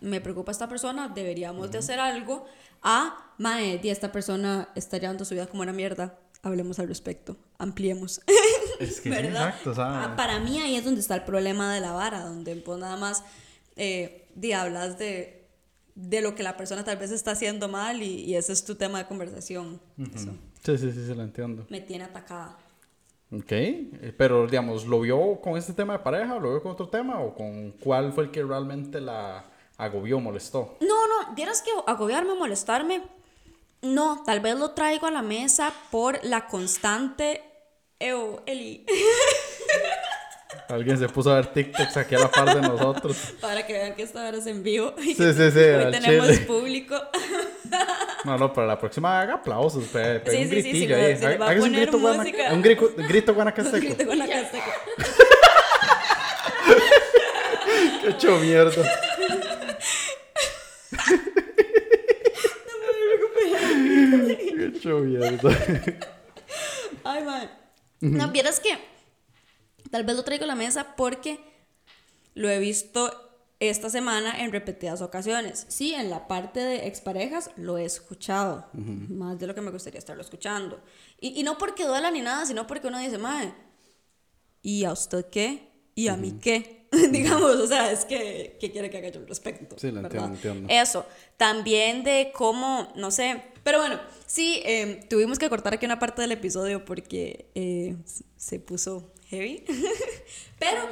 me 0.00 0.20
preocupa 0.20 0.52
esta 0.52 0.68
persona, 0.68 1.08
deberíamos 1.08 1.70
de 1.70 1.78
hacer 1.78 1.98
algo, 2.00 2.44
a, 2.82 3.32
mae, 3.38 3.78
di, 3.78 3.90
esta 3.90 4.12
persona 4.12 4.68
está 4.74 4.98
llevando 4.98 5.24
su 5.24 5.34
vida 5.34 5.46
como 5.46 5.62
una 5.62 5.72
mierda, 5.72 6.18
hablemos 6.42 6.78
al 6.78 6.88
respecto, 6.88 7.36
ampliemos. 7.58 8.20
Es 8.78 9.00
que 9.00 9.08
sí, 9.08 9.10
¿verdad? 9.10 9.48
exacto, 9.48 9.74
sea, 9.74 10.04
Ah, 10.04 10.16
para 10.16 10.38
mí 10.38 10.60
ahí 10.60 10.76
es 10.76 10.84
donde 10.84 11.00
está 11.00 11.16
el 11.16 11.24
problema 11.24 11.74
de 11.74 11.80
la 11.80 11.90
vara, 11.92 12.20
donde 12.20 12.54
pues 12.56 12.78
nada 12.78 12.96
más 12.96 13.24
eh, 13.74 14.28
di, 14.36 14.52
hablas 14.52 14.98
de, 15.00 15.37
de 15.98 16.20
lo 16.20 16.36
que 16.36 16.44
la 16.44 16.56
persona 16.56 16.84
tal 16.84 16.96
vez 16.96 17.10
está 17.10 17.32
haciendo 17.32 17.68
mal 17.68 18.02
y, 18.02 18.24
y 18.24 18.36
ese 18.36 18.52
es 18.52 18.64
tu 18.64 18.76
tema 18.76 18.98
de 18.98 19.06
conversación. 19.06 19.80
Eso 20.14 20.32
sí, 20.62 20.78
sí, 20.78 20.92
sí, 20.92 21.06
sí, 21.06 21.14
lo 21.14 21.24
entiendo. 21.24 21.66
me 21.68 21.80
tiene 21.80 22.04
atacada. 22.04 22.56
Ok, 23.32 23.50
eh, 23.50 24.14
pero 24.16 24.46
digamos, 24.46 24.86
¿lo 24.86 25.00
vio 25.00 25.40
con 25.40 25.58
este 25.58 25.72
tema 25.72 25.94
de 25.94 25.98
pareja 25.98 26.36
o 26.36 26.40
lo 26.40 26.50
vio 26.50 26.62
con 26.62 26.72
otro 26.72 26.88
tema 26.88 27.20
o 27.20 27.34
con 27.34 27.72
cuál 27.72 28.12
fue 28.12 28.24
el 28.24 28.30
que 28.30 28.44
realmente 28.44 29.00
la 29.00 29.44
agobió, 29.76 30.20
molestó? 30.20 30.76
No, 30.80 30.86
no, 31.08 31.34
vieras 31.34 31.62
que 31.62 31.70
agobiarme, 31.86 32.34
molestarme, 32.34 33.02
no, 33.82 34.22
tal 34.24 34.38
vez 34.38 34.56
lo 34.56 34.70
traigo 34.70 35.06
a 35.06 35.10
la 35.10 35.22
mesa 35.22 35.72
por 35.90 36.24
la 36.24 36.46
constante... 36.46 37.42
Ew, 38.00 38.42
Eli, 38.46 38.86
Alguien 40.68 40.98
se 40.98 41.08
puso 41.08 41.30
a 41.32 41.36
ver 41.36 41.46
TikToks 41.46 41.96
aquí 41.96 42.14
a 42.14 42.18
la 42.18 42.30
par 42.30 42.54
de 42.54 42.60
nosotros. 42.60 43.16
para 43.40 43.66
que 43.66 43.72
vean 43.72 43.94
que 43.94 44.02
esta 44.02 44.26
hora 44.28 44.36
es 44.36 44.46
en 44.46 44.62
vivo. 44.62 44.94
y 44.98 45.14
Sí, 45.14 45.32
sí, 45.32 45.50
sí, 45.50 45.58
Hoy 45.58 45.90
tenemos 45.92 46.26
chile. 46.28 46.40
público. 46.46 46.94
No, 48.24 48.36
no, 48.36 48.52
para 48.52 48.66
la 48.66 48.78
próxima 48.78 49.20
haga 49.20 49.34
aplausos, 49.34 49.84
pe, 49.84 50.18
pe, 50.20 50.30
Sí, 50.30 50.36
un 50.38 50.48
sí, 50.50 50.62
sí, 50.62 50.72
sí, 50.80 50.88
me- 50.88 50.94
ahí. 50.96 51.16
se 51.16 51.36
va 51.38 51.50
a 51.50 51.54
un 51.54 51.72
grito, 51.72 51.98
guana- 52.00 52.18
música. 52.18 52.52
un 52.52 52.62
grito, 52.62 52.90
grito 52.96 53.34
guanacasteco. 53.34 53.94
Grito 53.94 54.06
casteca. 54.08 54.74
Qué 58.02 58.08
hecho 58.10 58.36
mierda. 58.38 58.84
Qué 63.36 64.72
hecho 64.74 64.98
mierda. 64.98 65.50
Ay, 67.04 67.22
madre. 67.24 67.48
No, 68.00 68.28
vieras 68.28 68.60
que 68.60 68.76
tal 69.90 70.04
vez 70.04 70.16
lo 70.16 70.24
traigo 70.24 70.44
a 70.44 70.48
la 70.48 70.54
mesa 70.54 70.94
porque 70.96 71.40
lo 72.34 72.48
he 72.48 72.58
visto 72.58 73.10
esta 73.60 73.90
semana 73.90 74.42
en 74.42 74.52
repetidas 74.52 75.02
ocasiones. 75.02 75.66
Sí, 75.68 75.92
en 75.92 76.10
la 76.10 76.28
parte 76.28 76.60
de 76.60 76.86
exparejas 76.86 77.50
lo 77.56 77.76
he 77.78 77.84
escuchado, 77.84 78.68
más 78.72 79.38
de 79.38 79.46
lo 79.46 79.54
que 79.54 79.60
me 79.60 79.70
gustaría 79.70 79.98
estarlo 79.98 80.22
escuchando. 80.22 80.80
Y, 81.20 81.40
y 81.40 81.42
no 81.42 81.58
porque 81.58 81.84
duela 81.84 82.10
ni 82.10 82.20
nada, 82.20 82.46
sino 82.46 82.66
porque 82.66 82.86
uno 82.86 82.98
dice, 82.98 83.18
mae, 83.18 83.52
¿y 84.62 84.84
a 84.84 84.92
usted 84.92 85.26
qué? 85.26 85.68
¿Y 85.94 86.08
a 86.08 86.16
mí 86.16 86.38
qué? 86.40 86.86
Digamos, 87.10 87.56
o 87.56 87.66
sea, 87.66 87.90
es 87.90 88.04
que, 88.04 88.56
¿qué 88.60 88.70
quiere 88.70 88.88
que 88.88 88.98
haga 88.98 89.08
yo 89.08 89.20
al 89.20 89.26
respecto? 89.26 89.76
Sí, 89.78 89.90
lo 89.90 90.00
entiendo, 90.00 90.28
entiendo. 90.28 90.68
Eso, 90.70 91.04
también 91.36 92.04
de 92.04 92.30
cómo, 92.32 92.92
no 92.94 93.10
sé, 93.10 93.42
pero 93.64 93.78
bueno, 93.78 94.00
sí, 94.24 94.62
eh, 94.64 95.04
tuvimos 95.10 95.38
que 95.38 95.50
cortar 95.50 95.74
aquí 95.74 95.84
una 95.84 95.98
parte 95.98 96.22
del 96.22 96.32
episodio 96.32 96.84
porque 96.84 97.50
eh, 97.54 97.96
se 98.36 98.60
puso 98.60 99.12
heavy, 99.28 99.64
pero 100.58 100.82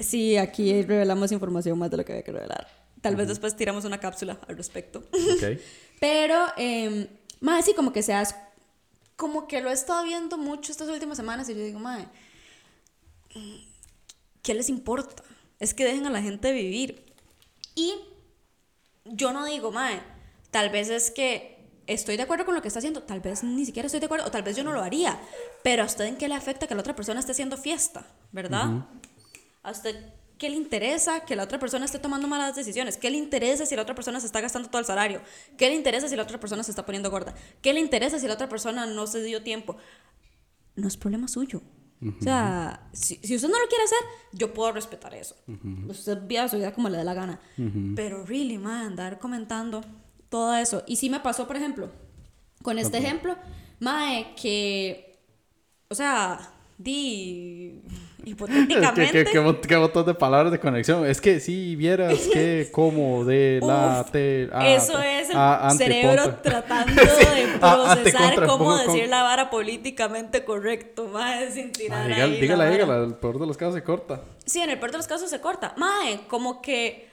sí, 0.00 0.36
aquí 0.36 0.82
revelamos 0.82 1.30
información 1.32 1.78
más 1.78 1.90
de 1.90 1.98
lo 1.98 2.04
que 2.04 2.12
había 2.12 2.24
que 2.24 2.32
revelar. 2.32 2.66
Tal 3.00 3.16
vez 3.16 3.28
después 3.28 3.56
tiramos 3.56 3.84
una 3.84 3.98
cápsula 3.98 4.38
al 4.46 4.56
respecto. 4.56 4.98
Ok. 4.98 5.58
Pero, 6.00 6.46
eh, 6.56 7.08
más 7.40 7.64
sí, 7.64 7.74
como 7.74 7.92
que 7.92 8.02
seas, 8.02 8.34
como 9.16 9.46
que 9.46 9.60
lo 9.60 9.70
he 9.70 9.72
estado 9.72 10.04
viendo 10.04 10.36
mucho 10.38 10.72
estas 10.72 10.88
últimas 10.88 11.16
semanas 11.16 11.48
y 11.48 11.54
yo 11.54 11.64
digo, 11.64 11.78
madre, 11.78 12.08
¿qué 14.42 14.54
les 14.54 14.68
importa? 14.68 15.22
Es 15.58 15.74
que 15.74 15.84
dejen 15.84 16.06
a 16.06 16.10
la 16.10 16.22
gente 16.22 16.52
vivir. 16.52 17.04
Y 17.74 17.94
yo 19.04 19.32
no 19.32 19.44
digo, 19.44 19.72
mae, 19.72 20.00
tal 20.50 20.70
vez 20.70 20.88
es 20.90 21.10
que 21.10 21.59
estoy 21.94 22.16
de 22.16 22.22
acuerdo 22.22 22.44
con 22.44 22.54
lo 22.54 22.62
que 22.62 22.68
está 22.68 22.78
haciendo, 22.78 23.02
tal 23.02 23.20
vez 23.20 23.42
ni 23.42 23.64
siquiera 23.64 23.86
estoy 23.86 24.00
de 24.00 24.06
acuerdo, 24.06 24.26
o 24.26 24.30
tal 24.30 24.42
vez 24.42 24.56
yo 24.56 24.64
no 24.64 24.72
lo 24.72 24.80
haría, 24.80 25.18
pero 25.62 25.82
a 25.82 25.86
usted 25.86 26.04
en 26.04 26.16
qué 26.16 26.28
le 26.28 26.34
afecta 26.34 26.66
que 26.66 26.74
la 26.74 26.80
otra 26.80 26.94
persona 26.94 27.20
esté 27.20 27.32
haciendo 27.32 27.56
fiesta, 27.56 28.06
¿verdad? 28.32 28.86
A 29.62 29.70
usted 29.70 29.96
qué 30.38 30.48
le 30.48 30.56
interesa 30.56 31.24
que 31.26 31.36
la 31.36 31.42
otra 31.42 31.58
persona 31.58 31.84
esté 31.84 31.98
tomando 31.98 32.26
malas 32.26 32.56
decisiones, 32.56 32.96
qué 32.96 33.10
le 33.10 33.18
interesa 33.18 33.66
si 33.66 33.76
la 33.76 33.82
otra 33.82 33.94
persona 33.94 34.20
se 34.20 34.26
está 34.26 34.40
gastando 34.40 34.70
todo 34.70 34.78
el 34.78 34.86
salario, 34.86 35.20
qué 35.58 35.68
le 35.68 35.74
interesa 35.74 36.08
si 36.08 36.16
la 36.16 36.22
otra 36.22 36.40
persona 36.40 36.62
se 36.62 36.70
está 36.70 36.86
poniendo 36.86 37.10
gorda, 37.10 37.34
qué 37.60 37.74
le 37.74 37.80
interesa 37.80 38.18
si 38.18 38.26
la 38.26 38.34
otra 38.34 38.48
persona 38.48 38.86
no 38.86 39.06
se 39.06 39.22
dio 39.22 39.42
tiempo. 39.42 39.76
No 40.76 40.88
es 40.88 40.96
problema 40.96 41.28
suyo. 41.28 41.60
O 42.02 42.22
sea, 42.22 42.88
si, 42.94 43.16
si 43.16 43.34
usted 43.34 43.48
no 43.50 43.58
lo 43.58 43.68
quiere 43.68 43.84
hacer, 43.84 43.98
yo 44.32 44.54
puedo 44.54 44.72
respetar 44.72 45.14
eso. 45.14 45.36
Usted 45.86 46.18
viva 46.22 46.48
su 46.48 46.56
vida 46.56 46.72
como 46.72 46.88
le 46.88 46.96
dé 46.96 47.04
la 47.04 47.12
gana. 47.12 47.38
Pero, 47.94 48.24
really, 48.24 48.56
man, 48.56 48.86
andar 48.86 49.18
comentando 49.18 49.82
todo 50.30 50.54
eso. 50.54 50.82
Y 50.86 50.96
sí 50.96 51.10
me 51.10 51.20
pasó, 51.20 51.46
por 51.46 51.56
ejemplo, 51.56 51.90
con 52.62 52.78
este 52.78 52.96
ejemplo, 52.98 53.36
mae, 53.80 54.34
que, 54.40 55.18
o 55.88 55.94
sea, 55.94 56.38
di, 56.78 57.82
¿Qué, 58.24 58.30
hipotéticamente. 58.30 59.24
qué, 59.24 59.30
qué, 59.32 59.40
mon- 59.40 59.60
qué 59.60 59.76
montón 59.76 60.06
de 60.06 60.14
palabras 60.14 60.52
de 60.52 60.60
conexión. 60.60 61.06
Es 61.06 61.20
que 61.20 61.40
si 61.40 61.74
vieras 61.76 62.18
que 62.32 62.68
como 62.72 63.24
de 63.24 63.60
la 63.62 64.02
Uf, 64.04 64.10
te, 64.12 64.48
ah, 64.52 64.68
Eso 64.68 64.98
te- 64.98 65.20
es 65.20 65.30
el 65.30 65.36
ah, 65.36 65.68
ante, 65.68 65.84
cerebro 65.84 66.34
tratando 66.42 66.94
de 67.02 67.58
Ah, 67.62 67.94
procesar 67.94 68.46
cómo 68.46 68.66
con- 68.66 68.86
decir 68.86 69.08
la 69.08 69.22
vara 69.22 69.50
políticamente 69.50 70.44
correcto, 70.44 71.08
más 71.08 71.54
sin 71.54 71.68
Ah, 71.68 71.72
tirar 71.72 72.06
dígala, 72.08 72.26
dígala, 72.34 72.70
dígala, 72.70 73.04
el 73.04 73.14
peor 73.14 73.38
de 73.40 73.46
los 73.46 73.56
casos 73.56 73.74
se 73.74 73.82
corta. 73.82 74.22
Sí, 74.46 74.60
en 74.60 74.70
el 74.70 74.78
peor 74.78 74.92
de 74.92 74.98
los 74.98 75.06
casos 75.06 75.28
se 75.28 75.40
corta. 75.40 75.74
Mae, 75.76 76.20
como 76.28 76.60
que 76.62 77.09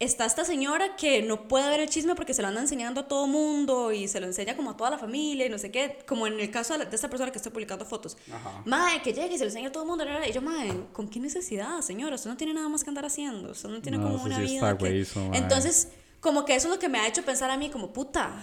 está 0.00 0.24
esta 0.24 0.44
señora 0.44 0.96
que 0.96 1.22
no 1.22 1.46
puede 1.46 1.68
ver 1.68 1.78
el 1.80 1.88
chisme 1.88 2.14
porque 2.14 2.32
se 2.34 2.40
lo 2.42 2.48
anda 2.48 2.60
enseñando 2.60 3.02
a 3.02 3.06
todo 3.08 3.26
mundo 3.26 3.92
y 3.92 4.08
se 4.08 4.18
lo 4.18 4.26
enseña 4.26 4.56
como 4.56 4.70
a 4.70 4.76
toda 4.76 4.90
la 4.90 4.98
familia 4.98 5.44
y 5.46 5.48
no 5.50 5.58
sé 5.58 5.70
qué, 5.70 5.98
como 6.08 6.26
en 6.26 6.40
el 6.40 6.50
caso 6.50 6.72
de, 6.72 6.80
la- 6.80 6.84
de 6.86 6.96
esta 6.96 7.08
persona 7.10 7.30
que 7.30 7.36
está 7.38 7.50
publicando 7.50 7.84
fotos. 7.84 8.16
Ajá. 8.32 8.62
Mae, 8.64 9.02
que 9.02 9.12
llegue 9.12 9.34
y 9.34 9.38
se 9.38 9.44
lo 9.44 9.50
enseña 9.50 9.68
a 9.68 9.72
todo 9.72 9.82
el 9.84 9.88
mundo. 9.90 10.04
Y 10.26 10.32
yo, 10.32 10.40
mae, 10.42 10.72
¿con 10.92 11.06
qué 11.08 11.20
necesidad, 11.20 11.80
señora? 11.82 12.14
Usted 12.16 12.30
no 12.30 12.36
tiene 12.36 12.54
nada 12.54 12.68
más 12.68 12.82
que 12.82 12.90
andar 12.90 13.04
haciendo. 13.04 13.50
Usted 13.52 13.68
no 13.68 13.80
tiene 13.82 13.98
No, 13.98 14.10
como 14.10 14.24
una 14.24 14.36
sí 14.38 14.42
vida. 14.54 14.76
que-. 14.78 15.06
Entonces, 15.34 15.88
como 16.20 16.44
que 16.46 16.54
eso 16.56 16.68
es 16.68 16.74
lo 16.74 16.80
que 16.80 16.88
me 16.88 16.98
ha 16.98 17.06
hecho 17.06 17.22
pensar 17.22 17.50
a 17.50 17.56
mí 17.58 17.68
como, 17.70 17.92
puta, 17.92 18.42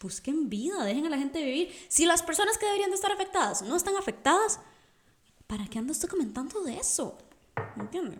busquen 0.00 0.48
vida, 0.48 0.82
dejen 0.84 1.06
a 1.06 1.10
la 1.10 1.18
gente 1.18 1.44
vivir. 1.44 1.74
Si 1.88 2.06
las 2.06 2.22
personas 2.22 2.56
que 2.56 2.64
deberían 2.64 2.88
de 2.88 2.96
estar 2.96 3.12
afectadas 3.12 3.60
no 3.62 3.76
están 3.76 3.96
afectadas, 3.96 4.60
¿para 5.46 5.66
qué 5.66 5.78
ando 5.78 5.92
usted 5.92 6.08
comentando 6.08 6.62
de 6.62 6.78
eso? 6.78 7.18
¿Me 7.76 7.82
entiende? 7.82 8.16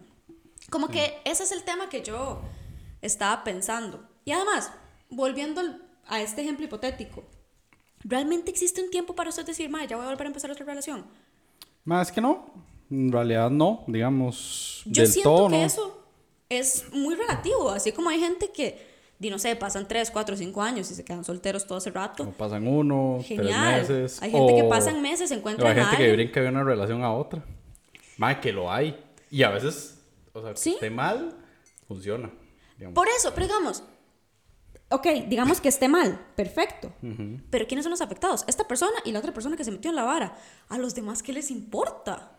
Como 0.70 0.88
que 0.88 1.18
ese 1.24 1.42
es 1.42 1.52
el 1.52 1.62
tema 1.64 1.88
que 1.88 2.02
yo 2.02 2.40
estaba 3.02 3.44
pensando. 3.44 4.02
Y 4.24 4.32
además, 4.32 4.72
volviendo 5.08 5.60
a 6.06 6.20
este 6.20 6.42
ejemplo 6.42 6.64
hipotético, 6.64 7.24
¿realmente 8.04 8.50
existe 8.50 8.82
un 8.82 8.90
tiempo 8.90 9.14
para 9.14 9.30
usted 9.30 9.44
decir, 9.46 9.68
ma, 9.68 9.84
ya 9.84 9.96
voy 9.96 10.06
a 10.06 10.08
volver 10.08 10.26
a 10.26 10.28
empezar 10.28 10.50
otra 10.50 10.64
relación? 10.64 11.04
Más 11.84 12.12
que 12.12 12.20
no, 12.20 12.46
en 12.90 13.10
realidad 13.10 13.50
no, 13.50 13.84
digamos, 13.86 14.82
Yo 14.86 15.02
del 15.02 15.10
siento 15.12 15.30
todo 15.30 15.48
que 15.48 15.56
no. 15.58 15.64
eso 15.64 16.04
es 16.48 16.84
muy 16.92 17.14
relativo, 17.14 17.70
así 17.70 17.92
como 17.92 18.10
hay 18.10 18.20
gente 18.20 18.50
que, 18.52 18.86
no 19.20 19.38
sé, 19.38 19.56
pasan 19.56 19.88
3, 19.88 20.10
4, 20.10 20.36
5 20.36 20.62
años 20.62 20.90
y 20.90 20.94
se 20.94 21.04
quedan 21.04 21.24
solteros 21.24 21.66
todo 21.66 21.78
ese 21.78 21.90
rato. 21.90 22.24
O 22.24 22.30
pasan 22.32 22.66
uno, 22.66 23.20
Genial. 23.24 23.76
tres 23.86 23.88
meses. 23.88 24.22
Hay 24.22 24.30
gente 24.30 24.54
que 24.54 24.62
o- 24.62 24.68
pasan 24.68 25.00
meses, 25.02 25.30
o 25.30 25.34
encuentran 25.34 25.72
hay 25.72 25.78
a 25.80 25.84
gente 25.86 26.04
que 26.04 26.12
brinca 26.12 26.40
de 26.40 26.48
una 26.48 26.62
relación 26.64 27.02
a 27.02 27.12
otra. 27.12 27.42
Más 28.18 28.36
que 28.38 28.52
lo 28.52 28.70
hay. 28.70 28.98
Y 29.30 29.42
a 29.42 29.50
veces, 29.50 29.99
o 30.32 30.42
sea, 30.42 30.50
que 30.52 30.56
Sí. 30.58 30.70
esté 30.74 30.90
mal, 30.90 31.36
funciona. 31.88 32.30
digamos. 32.76 32.94
Por 32.94 33.08
eso, 33.08 33.32
pero 33.34 33.46
digamos, 33.46 33.82
ok, 34.90 35.06
digamos 35.28 35.60
que 35.60 35.68
esté 35.68 35.88
mal, 35.88 36.18
perfecto. 36.36 36.92
Pero 37.50 37.66
¿quiénes 37.66 37.84
son 37.84 37.90
los 37.90 38.00
afectados? 38.00 38.44
Esta 38.46 38.66
persona 38.66 38.96
y 39.04 39.12
la 39.12 39.18
otra 39.18 39.32
persona 39.34 39.56
que 39.56 39.64
se 39.64 39.70
metió 39.70 39.90
en 39.90 39.96
la 39.96 40.04
vara. 40.04 40.34
A 40.68 40.78
los 40.78 40.94
demás, 40.94 41.22
¿qué 41.22 41.32
les 41.32 41.50
importa? 41.50 42.32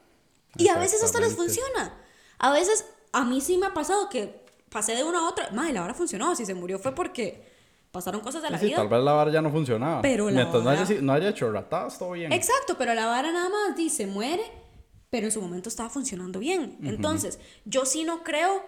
Y 0.58 0.68
a 0.70 0.78
veces 0.78 1.04
hasta 1.04 1.20
les 1.20 1.36
funciona. 1.36 1.96
A 2.40 2.52
veces, 2.52 2.86
a 3.12 3.24
mí 3.24 3.40
sí 3.40 3.58
me 3.58 3.68
ha 3.68 3.74
pasado 3.74 4.10
que 4.10 4.44
pasé 4.70 4.96
de 4.96 5.04
una 5.04 5.20
a 5.20 5.30
otra. 5.30 5.50
Madre, 5.52 5.74
la 5.74 5.82
vara 5.82 5.94
funcionó. 5.94 6.36
Si 6.36 6.46
se 6.46 6.54
murió 6.56 6.80
fue 6.80 6.94
porque 6.96 7.46
pasaron 7.92 8.22
cosas 8.22 8.42
de 8.42 8.50
la 8.50 8.58
Sí, 8.58 8.64
sí, 8.64 8.68
vida. 8.70 8.78
tal 8.78 8.88
vez 8.88 9.04
la 9.04 9.14
vara 9.14 9.32
ya 9.32 9.42
no 9.42 9.52
funcionaba. 9.52 10.02
Pero 10.02 10.26
la 10.30 10.32
Mientras 10.44 10.64
no 10.64 10.70
haya, 10.72 10.84
vara- 10.84 11.02
no 11.02 11.14
haya 11.14 11.30
hecho 11.30 11.52
ratadas, 11.52 12.00
todo 12.00 12.12
bien. 12.12 12.32
Exacto, 12.34 12.76
pero 12.78 12.94
la 12.94 13.06
vara 13.06 13.32
nada 13.32 13.50
más 13.50 13.76
dice 13.78 14.08
muere, 14.08 14.44
pero 15.12 15.28
en 15.28 15.32
su 15.32 15.42
momento 15.42 15.70
estaba 15.70 15.90
funcionando 15.90 16.40
bien. 16.40 16.78
Entonces, 16.82 17.38
yo 17.66 17.86
sí 17.86 18.04
no 18.04 18.24
creo 18.24 18.64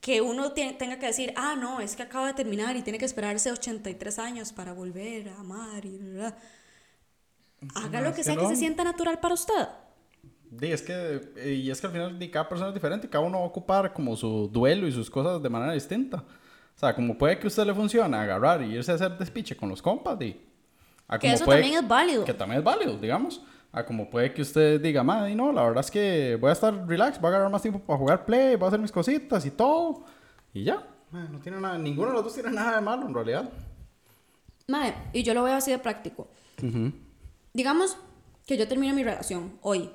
que 0.00 0.20
uno 0.20 0.52
tenga 0.52 0.98
que 0.98 1.06
decir, 1.06 1.32
ah, 1.36 1.54
no, 1.56 1.80
es 1.80 1.94
que 1.96 2.02
acaba 2.02 2.28
de 2.28 2.34
terminar 2.34 2.74
y 2.76 2.82
tiene 2.82 2.98
que 2.98 3.04
esperarse 3.04 3.52
83 3.52 4.18
años 4.18 4.52
para 4.52 4.72
volver 4.72 5.28
a 5.28 5.40
amar 5.40 5.84
y 5.84 5.98
bla, 5.98 6.12
bla". 6.14 6.36
Haga 7.74 8.00
no, 8.00 8.06
lo 8.06 8.10
que 8.12 8.16
que 8.18 8.24
sea 8.24 8.36
que 8.36 8.42
no. 8.42 8.48
se 8.48 8.56
sienta 8.56 8.82
natural 8.84 9.20
para 9.20 9.34
usted. 9.34 9.68
Sí, 10.58 10.66
es 10.72 10.82
que, 10.82 11.50
y 11.56 11.70
es 11.70 11.80
que 11.80 11.86
al 11.86 11.92
final 11.92 12.30
cada 12.30 12.48
persona 12.48 12.68
es 12.68 12.74
diferente, 12.74 13.08
cada 13.08 13.24
uno 13.24 13.38
va 13.38 13.44
a 13.44 13.48
ocupar 13.48 13.92
como 13.92 14.16
su 14.16 14.48
duelo 14.48 14.86
y 14.86 14.92
sus 14.92 15.08
cosas 15.10 15.42
de 15.42 15.48
manera 15.48 15.72
distinta. 15.72 16.18
O 16.76 16.78
sea, 16.78 16.94
como 16.94 17.16
puede 17.18 17.38
que 17.38 17.46
a 17.46 17.48
usted 17.48 17.64
le 17.64 17.74
funcione 17.74 18.16
agarrar 18.16 18.62
y 18.62 18.74
irse 18.74 18.92
a 18.92 18.94
hacer 18.96 19.16
despiche 19.18 19.56
con 19.56 19.68
los 19.68 19.80
compas, 19.82 20.18
di. 20.18 20.40
A 21.08 21.18
Que 21.18 21.26
como 21.28 21.34
eso 21.34 21.44
puede- 21.44 21.60
también 21.62 21.82
es 21.82 21.88
válido. 21.88 22.24
Que 22.24 22.34
también 22.34 22.58
es 22.58 22.64
válido, 22.64 22.96
digamos. 22.98 23.42
A 23.72 23.84
como 23.86 24.10
puede 24.10 24.34
que 24.34 24.42
usted 24.42 24.80
diga, 24.80 25.02
madre, 25.02 25.34
no, 25.34 25.50
la 25.50 25.62
verdad 25.62 25.80
es 25.82 25.90
que 25.90 26.36
voy 26.38 26.50
a 26.50 26.52
estar 26.52 26.86
relax, 26.86 27.18
voy 27.20 27.28
a 27.28 27.34
agarrar 27.34 27.50
más 27.50 27.62
tiempo 27.62 27.78
para 27.80 27.98
jugar 27.98 28.24
play, 28.26 28.54
voy 28.56 28.66
a 28.66 28.68
hacer 28.68 28.80
mis 28.80 28.92
cositas 28.92 29.44
y 29.46 29.50
todo. 29.50 30.04
Y 30.52 30.64
ya. 30.64 30.86
Madre, 31.10 31.28
no 31.30 31.38
tiene 31.40 31.58
nada, 31.60 31.78
ninguno 31.78 32.08
de 32.08 32.14
los 32.14 32.24
dos 32.24 32.34
tiene 32.34 32.50
nada 32.50 32.76
de 32.76 32.80
malo 32.82 33.06
en 33.06 33.14
realidad. 33.14 33.50
Mae, 34.68 34.94
y 35.12 35.22
yo 35.22 35.32
lo 35.34 35.42
veo 35.42 35.54
así 35.56 35.70
de 35.70 35.78
práctico. 35.78 36.28
Digamos 37.52 37.96
que 38.46 38.56
yo 38.56 38.68
termino 38.68 38.94
mi 38.94 39.02
relación 39.04 39.58
hoy. 39.62 39.90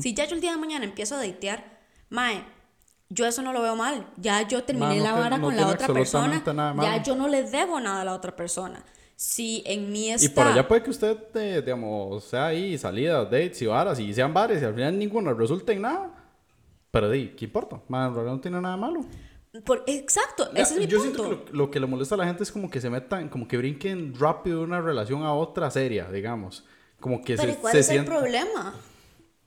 Si 0.00 0.14
ya 0.14 0.24
yo 0.24 0.34
el 0.34 0.40
día 0.40 0.52
de 0.52 0.56
mañana 0.58 0.84
empiezo 0.84 1.14
a 1.14 1.18
datear, 1.26 1.78
Mae, 2.10 2.42
yo 3.10 3.26
eso 3.26 3.42
no 3.42 3.52
lo 3.52 3.60
veo 3.62 3.76
mal. 3.76 4.06
Ya 4.16 4.42
yo 4.48 4.64
terminé 4.64 4.96
no 4.98 5.04
la 5.04 5.14
te- 5.14 5.20
vara 5.20 5.36
no 5.36 5.44
con 5.44 5.56
la 5.56 5.66
otra 5.68 5.86
persona. 5.88 6.42
Ya 6.82 7.02
yo 7.02 7.14
no 7.16 7.28
le 7.28 7.42
debo 7.44 7.78
nada 7.78 8.00
a 8.00 8.04
la 8.04 8.14
otra 8.14 8.34
persona. 8.34 8.82
Si 9.20 9.64
en 9.66 9.90
mí 9.90 10.10
está. 10.12 10.24
Y 10.26 10.28
por 10.28 10.46
allá 10.46 10.68
puede 10.68 10.80
que 10.84 10.90
usted, 10.90 11.16
eh, 11.34 11.60
digamos, 11.60 12.22
sea 12.22 12.46
ahí 12.46 12.78
salidas, 12.78 13.24
dates 13.24 13.60
y 13.62 13.66
varas, 13.66 13.98
y 13.98 14.14
sean 14.14 14.32
bares, 14.32 14.62
y 14.62 14.64
al 14.64 14.74
final 14.74 14.96
ninguno 14.96 15.34
resulte 15.34 15.72
en 15.72 15.82
nada. 15.82 16.14
Pero 16.92 17.10
di, 17.10 17.30
¿qué 17.30 17.46
importa? 17.46 17.80
Man, 17.88 18.10
en 18.10 18.14
realidad 18.14 18.34
no 18.36 18.40
tiene 18.40 18.60
nada 18.60 18.76
de 18.76 18.80
malo. 18.80 19.00
Por- 19.64 19.82
exacto, 19.88 20.48
Ya, 20.54 20.62
ese 20.62 20.74
es 20.74 20.80
mi 20.80 20.86
yo 20.86 20.98
punto. 21.00 21.24
siento 21.24 21.44
que 21.46 21.50
lo, 21.52 21.56
lo 21.64 21.70
que 21.72 21.80
le 21.80 21.86
molesta 21.88 22.14
a 22.14 22.18
la 22.18 22.26
gente 22.26 22.44
es 22.44 22.52
como 22.52 22.70
que 22.70 22.80
se 22.80 22.88
metan, 22.90 23.28
como 23.28 23.48
que 23.48 23.56
brinquen 23.56 24.14
rápido 24.16 24.58
de 24.58 24.64
una 24.66 24.80
relación 24.80 25.24
a 25.24 25.34
otra 25.34 25.68
seria, 25.72 26.08
digamos. 26.12 26.64
Como 27.00 27.20
que 27.24 27.34
Pero 27.34 27.48
¿y 27.50 27.54
se, 27.54 27.58
¿cuál 27.60 27.72
se 27.72 27.78
es 27.80 27.88
el 27.90 28.02
sienten- 28.02 28.06
problema? 28.06 28.74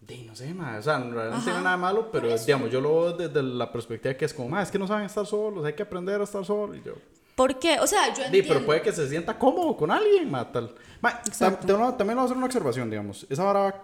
Di, 0.01 0.23
no 0.23 0.35
sé, 0.35 0.53
ma, 0.53 0.77
o 0.79 0.81
sea, 0.81 0.97
en 0.97 1.13
realidad 1.13 1.37
no 1.37 1.43
tiene 1.45 1.59
nada 1.61 1.77
de 1.77 1.81
malo, 1.81 2.09
pero 2.11 2.27
digamos, 2.37 2.69
yo 2.69 2.81
lo 2.81 2.89
veo 3.03 3.13
desde 3.13 3.41
la 3.41 3.71
perspectiva 3.71 4.13
que 4.15 4.25
es 4.25 4.33
como, 4.33 4.59
es 4.59 4.69
que 4.69 4.77
no 4.79 4.85
saben 4.85 5.05
estar 5.05 5.25
solos, 5.25 5.63
hay 5.63 5.73
que 5.73 5.83
aprender 5.83 6.19
a 6.19 6.25
estar 6.25 6.43
solos. 6.43 6.75
Y 6.75 6.81
yo, 6.83 6.93
¿Por 7.35 7.59
qué? 7.59 7.79
O 7.79 7.87
sea, 7.87 8.13
yo 8.13 8.23
entiendo. 8.25 8.47
pero 8.47 8.65
puede 8.65 8.81
que 8.81 8.91
se 8.91 9.07
sienta 9.09 9.37
cómodo 9.37 9.75
con 9.77 9.89
alguien, 9.91 10.29
ma, 10.29 10.51
tal. 10.51 10.73
Ma, 11.01 11.21
tam- 11.23 11.59
te- 11.59 11.73
no, 11.73 11.93
también 11.95 12.15
voy 12.17 12.23
a 12.23 12.25
hacer 12.25 12.37
una 12.37 12.45
observación, 12.45 12.89
digamos. 12.89 13.25
Esa 13.29 13.43
vara, 13.43 13.81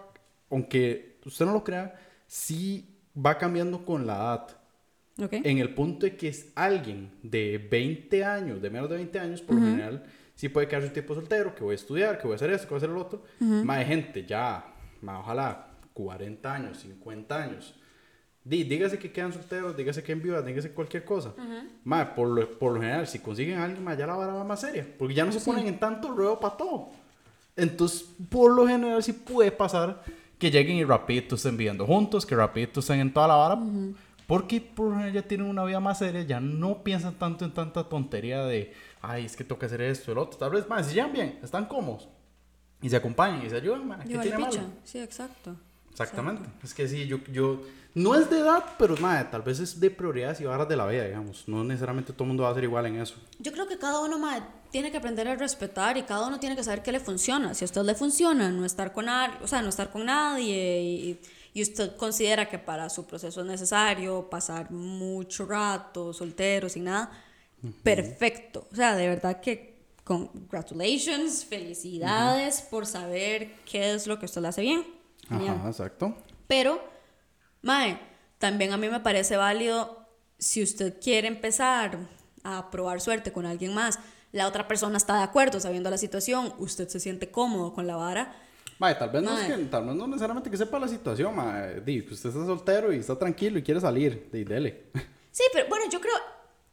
aunque 0.52 1.18
usted 1.26 1.46
no 1.46 1.54
lo 1.54 1.64
crea, 1.64 1.96
sí 2.28 2.96
va 3.16 3.38
cambiando 3.38 3.84
con 3.86 4.06
la 4.06 4.16
edad. 4.16 4.48
Ok. 5.26 5.34
En 5.44 5.58
el 5.58 5.74
punto 5.74 6.06
de 6.06 6.16
que 6.16 6.28
es 6.28 6.52
alguien 6.56 7.12
de 7.24 7.58
20 7.58 8.24
años, 8.24 8.62
de 8.62 8.70
menos 8.70 8.90
de 8.90 8.98
20 8.98 9.20
años, 9.20 9.42
por 9.42 9.56
lo 9.56 9.62
general, 9.64 10.04
sí 10.36 10.48
puede 10.50 10.68
quedarse 10.68 10.88
un 10.90 10.94
tiempo 10.94 11.16
soltero, 11.16 11.56
que 11.56 11.64
voy 11.64 11.72
a 11.72 11.76
estudiar, 11.76 12.18
que 12.20 12.24
voy 12.28 12.34
a 12.34 12.36
hacer 12.36 12.52
esto, 12.52 12.68
que 12.68 12.74
voy 12.76 12.76
a 12.76 12.78
hacer 12.78 12.90
el 12.92 12.98
otro. 12.98 13.24
Más 13.40 13.80
de 13.80 13.86
gente 13.86 14.26
ya, 14.26 14.64
ma, 15.02 15.20
ojalá 15.20 15.70
40 15.94 16.54
años, 16.54 16.78
50 16.82 17.36
años, 17.44 17.74
dígase 18.48 18.98
que 18.98 19.12
quedan 19.12 19.34
solteros, 19.34 19.76
dígase 19.76 20.04
que 20.04 20.12
en 20.14 20.22
viudas, 20.22 20.46
dígase 20.46 20.72
cualquier 20.72 21.04
cosa. 21.04 21.34
Mae, 21.84 22.06
por, 22.06 22.30
lo, 22.30 22.50
por 22.58 22.74
lo 22.74 22.82
general, 22.82 23.08
si 23.08 23.20
consiguen 23.20 23.60
a 23.60 23.66
alguien, 23.66 23.84
mae, 23.84 23.98
ya 23.98 24.08
la 24.08 24.16
vara 24.16 24.34
va 24.34 24.44
más 24.44 24.62
seria. 24.62 24.88
Porque 24.98 25.14
ya 25.14 25.26
no 25.26 25.32
se 25.32 25.40
ponen 25.42 25.68
en 25.68 25.80
tanto 25.80 26.12
ruedo 26.12 26.40
para 26.40 26.56
todo. 26.56 26.90
Entonces, 27.56 28.08
por 28.30 28.54
lo 28.54 28.68
general, 28.68 29.04
sí 29.04 29.14
puede 29.14 29.52
pasar 29.52 30.04
que 30.40 30.52
lleguen 30.52 30.78
y 30.78 30.86
rapidito 30.86 31.36
estén 31.36 31.58
viviendo 31.58 31.86
juntos, 31.86 32.26
que 32.26 32.36
rapidito 32.36 32.80
estén 32.80 33.00
en 33.00 33.12
toda 33.12 33.28
la 33.28 33.36
vara. 33.36 33.60
Porque 34.28 34.62
por 34.62 34.88
lo 34.88 34.92
general 34.94 35.14
ya 35.14 35.22
tienen 35.22 35.48
una 35.48 35.64
vida 35.64 35.80
más 35.80 36.00
seria, 36.00 36.22
ya 36.22 36.40
no 36.40 36.84
piensan 36.84 37.16
tanto 37.16 37.46
en 37.46 37.54
tanta 37.54 37.84
tontería 37.86 38.44
de, 38.44 38.74
ay, 39.02 39.26
es 39.26 39.36
que 39.36 39.44
toca 39.44 39.66
hacer 39.66 39.82
esto, 39.82 40.12
el 40.12 40.18
otro. 40.18 40.38
Tal 40.38 40.52
vez, 40.52 40.68
más, 40.68 40.88
si 40.88 40.96
llegan 40.96 41.14
bien, 41.14 41.40
están 41.42 41.66
cómodos. 41.66 42.08
Y 42.82 42.90
se 42.90 42.96
acompañan 42.96 43.46
y 43.46 43.50
se 43.50 43.56
ayudan, 43.56 43.88
mae, 43.88 44.00
¿qué 44.06 44.18
tiene 44.18 44.34
al 44.34 44.42
malo? 44.42 44.62
Sí, 44.84 45.00
exacto. 45.00 45.56
Exactamente. 45.90 46.48
Es 46.64 46.76
que 46.76 46.88
sí, 46.88 47.08
yo, 47.08 47.18
yo, 47.32 47.64
no 47.98 48.16
es 48.16 48.30
de 48.30 48.40
edad, 48.40 48.64
pero 48.78 48.96
madre, 48.98 49.28
tal 49.32 49.42
vez 49.42 49.60
es 49.60 49.80
de 49.80 49.90
prioridades 49.90 50.40
y 50.40 50.46
barras 50.46 50.70
de 50.70 50.76
la 50.76 50.86
vida, 50.86 51.06
digamos. 51.06 51.48
No 51.48 51.64
necesariamente 51.64 52.14
todo 52.14 52.26
el 52.26 52.28
mundo 52.28 52.44
va 52.44 52.52
a 52.52 52.54
ser 52.54 52.64
igual 52.64 52.86
en 52.86 53.02
eso. 53.02 53.16
Yo 53.40 53.52
creo 53.52 53.68
que 53.68 53.78
cada 53.78 54.02
uno 54.02 54.20
mae, 54.20 54.44
tiene 54.72 54.92
que 54.92 54.98
aprender 54.98 55.28
a 55.28 55.36
respetar 55.36 55.98
y 55.98 56.04
cada 56.04 56.28
uno 56.28 56.40
tiene 56.40 56.56
que 56.56 56.64
saber 56.64 56.84
qué 56.84 56.92
le 56.92 57.00
funciona. 57.00 57.54
Si 57.54 57.64
a 57.64 57.66
usted 57.66 57.82
le 57.82 57.96
funciona 57.96 58.52
no 58.52 58.66
estar 58.66 58.94
con, 58.94 59.08
o 59.10 59.48
sea, 59.48 59.62
no 59.64 59.70
estar 59.70 59.92
con 59.92 60.06
nadie 60.06 60.82
y, 60.82 61.22
y 61.54 61.62
usted 61.64 61.96
considera 61.96 62.48
que 62.48 62.60
para 62.60 62.88
su 62.90 63.06
proceso 63.08 63.42
es 63.42 63.48
necesario 63.48 64.30
pasar 64.30 64.70
mucho 64.70 65.48
rato 65.48 66.14
soltero, 66.14 66.70
sin 66.70 66.84
nada, 66.84 67.10
perfecto. 67.82 68.68
O 68.72 68.76
sea, 68.76 68.96
de 68.96 69.08
verdad 69.08 69.42
que 69.42 69.78
congratulations, 70.04 71.46
felicidades 71.46 72.62
por 72.62 72.86
saber 72.86 73.56
qué 73.66 73.94
es 73.94 74.06
lo 74.08 74.20
que 74.20 74.26
usted 74.26 74.42
le 74.42 74.48
hace 74.50 74.62
bien. 74.62 74.86
Genial. 75.28 75.58
Ajá, 75.58 75.70
exacto. 75.70 76.16
Pero, 76.48 76.97
Mae, 77.62 78.00
también 78.38 78.72
a 78.74 78.78
mí 78.78 78.88
me 78.90 79.00
parece 79.00 79.38
válido 79.38 80.06
si 80.38 80.62
usted 80.62 81.00
quiere 81.02 81.28
empezar 81.28 81.98
a 82.44 82.70
probar 82.70 83.02
suerte 83.02 83.32
con 83.32 83.46
alguien 83.46 83.74
más, 83.74 84.00
la 84.32 84.48
otra 84.48 84.68
persona 84.68 84.98
está 84.98 85.18
de 85.18 85.24
acuerdo 85.24 85.60
sabiendo 85.60 85.90
la 85.90 85.98
situación, 85.98 86.54
usted 86.60 86.88
se 86.88 87.00
siente 87.00 87.32
cómodo 87.32 87.74
con 87.74 87.88
la 87.88 87.96
vara. 87.96 88.36
Madre, 88.80 88.96
tal 88.96 89.10
vez, 89.10 89.24
no 89.24 89.38
es 89.38 89.50
Mae. 89.50 89.58
que, 89.58 89.66
tal 89.66 89.86
vez 89.86 89.96
no 89.96 90.08
necesariamente 90.08 90.52
que 90.52 90.58
sepa 90.58 90.78
la 90.78 90.88
situación, 90.88 91.36
madre. 91.36 91.82
Di, 91.82 92.04
que 92.04 92.14
usted 92.14 92.30
está 92.30 92.46
soltero 92.46 92.94
y 92.94 92.98
está 92.98 93.18
tranquilo 93.18 93.58
y 93.58 93.64
quiere 93.64 93.82
salir, 93.82 94.30
di, 94.32 94.44
dele. 94.44 94.86
Sí, 95.32 95.44
pero 95.54 95.68
bueno, 95.70 95.86
yo 95.92 96.02
creo, 96.02 96.16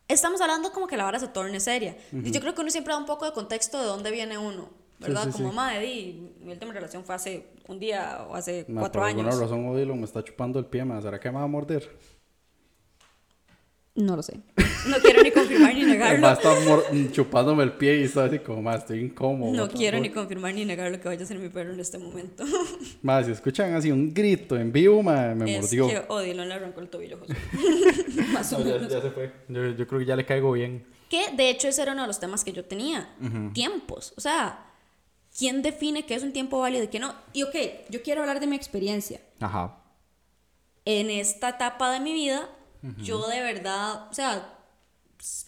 estamos 0.08 0.40
hablando 0.40 0.72
como 0.72 0.86
que 0.86 0.96
la 0.96 1.04
vara 1.04 1.20
se 1.20 1.28
torne 1.28 1.60
seria. 1.60 1.98
Y 2.12 2.30
yo 2.30 2.40
creo 2.40 2.54
que 2.54 2.62
uno 2.62 2.70
siempre 2.70 2.94
da 2.94 2.98
un 2.98 3.04
poco 3.04 3.26
de 3.26 3.32
contexto 3.32 3.78
de 3.78 3.84
dónde 3.84 4.10
viene 4.10 4.38
uno, 4.38 4.70
¿verdad? 5.08 5.24
sí, 5.26 5.32
como, 5.32 5.50
sí. 5.50 5.56
mae, 5.56 5.80
di, 5.80 6.30
mi 6.40 6.52
última 6.52 6.72
relación 6.72 7.04
fue 7.04 7.14
hace 7.14 7.46
un 7.68 7.78
día 7.78 8.26
o 8.28 8.34
hace 8.34 8.64
Ma, 8.68 8.80
cuatro 8.82 9.00
por 9.02 9.08
años. 9.10 9.26
alguna 9.26 9.42
razón 9.44 9.66
Odilo 9.68 9.94
me 9.96 10.04
está 10.04 10.22
chupando 10.24 10.58
el 10.58 10.66
pie, 10.66 10.84
madre. 10.84 11.02
¿Será 11.02 11.20
que 11.20 11.30
me 11.30 11.36
va 11.38 11.44
a 11.44 11.46
morder? 11.48 11.88
No 13.96 14.16
lo 14.16 14.22
sé. 14.24 14.40
No 14.88 14.96
quiero 15.00 15.22
ni 15.22 15.30
confirmar 15.30 15.72
ni 15.72 15.84
negarlo. 15.84 16.20
Va 16.22 16.30
a 16.30 16.34
estar 16.34 16.60
mor- 16.64 16.84
chupándome 17.12 17.62
el 17.62 17.72
pie 17.74 18.00
y 18.00 18.02
está 18.04 18.24
así 18.24 18.40
como, 18.40 18.60
madre, 18.60 18.80
estoy 18.80 19.00
incómodo. 19.00 19.52
No 19.52 19.68
quiero 19.68 20.00
ni 20.00 20.10
confirmar 20.10 20.52
ni 20.52 20.64
negar 20.64 20.90
lo 20.90 20.98
que 21.00 21.06
vaya 21.06 21.20
a 21.20 21.24
hacer 21.24 21.38
mi 21.38 21.48
perro 21.48 21.72
en 21.72 21.78
este 21.80 21.98
momento. 21.98 22.44
Madre, 23.02 23.26
si 23.26 23.30
escuchan 23.32 23.72
así 23.74 23.92
un 23.92 24.12
grito 24.12 24.56
en 24.56 24.72
vivo, 24.72 25.00
madre, 25.00 25.36
me 25.36 25.56
es 25.58 25.62
mordió. 25.62 25.86
que 25.88 26.02
Odilon 26.12 26.48
le 26.48 26.54
arrancó 26.54 26.80
el 26.80 26.88
tobillo, 26.88 27.18
Josué. 27.18 27.36
Más 28.32 28.52
o 28.52 28.58
No, 28.58 28.64
ya, 28.66 28.74
menos. 28.74 28.92
ya 28.92 29.00
se 29.00 29.10
fue. 29.10 29.32
Yo, 29.48 29.64
yo 29.70 29.86
creo 29.86 30.00
que 30.00 30.06
ya 30.06 30.16
le 30.16 30.26
caigo 30.26 30.50
bien. 30.50 30.84
Que 31.08 31.30
de 31.36 31.50
hecho 31.50 31.68
ese 31.68 31.82
era 31.82 31.92
uno 31.92 32.00
de 32.02 32.08
los 32.08 32.18
temas 32.18 32.42
que 32.42 32.52
yo 32.52 32.64
tenía. 32.64 33.14
Tiempos. 33.52 34.12
O 34.16 34.20
sea, 34.20 34.58
¿quién 35.36 35.62
define 35.62 36.06
qué 36.06 36.14
es 36.14 36.22
un 36.22 36.32
tiempo 36.32 36.60
válido 36.60 36.84
y 36.84 36.88
qué 36.88 36.98
no? 36.98 37.14
Y 37.32 37.42
ok, 37.42 37.54
yo 37.90 38.02
quiero 38.02 38.20
hablar 38.22 38.40
de 38.40 38.46
mi 38.46 38.56
experiencia. 38.56 39.20
Ajá. 39.40 39.78
En 40.84 41.10
esta 41.10 41.50
etapa 41.50 41.90
de 41.90 42.00
mi 42.00 42.12
vida, 42.12 42.48
yo 42.98 43.26
de 43.28 43.40
verdad, 43.40 44.08
o 44.10 44.14
sea, 44.14 44.58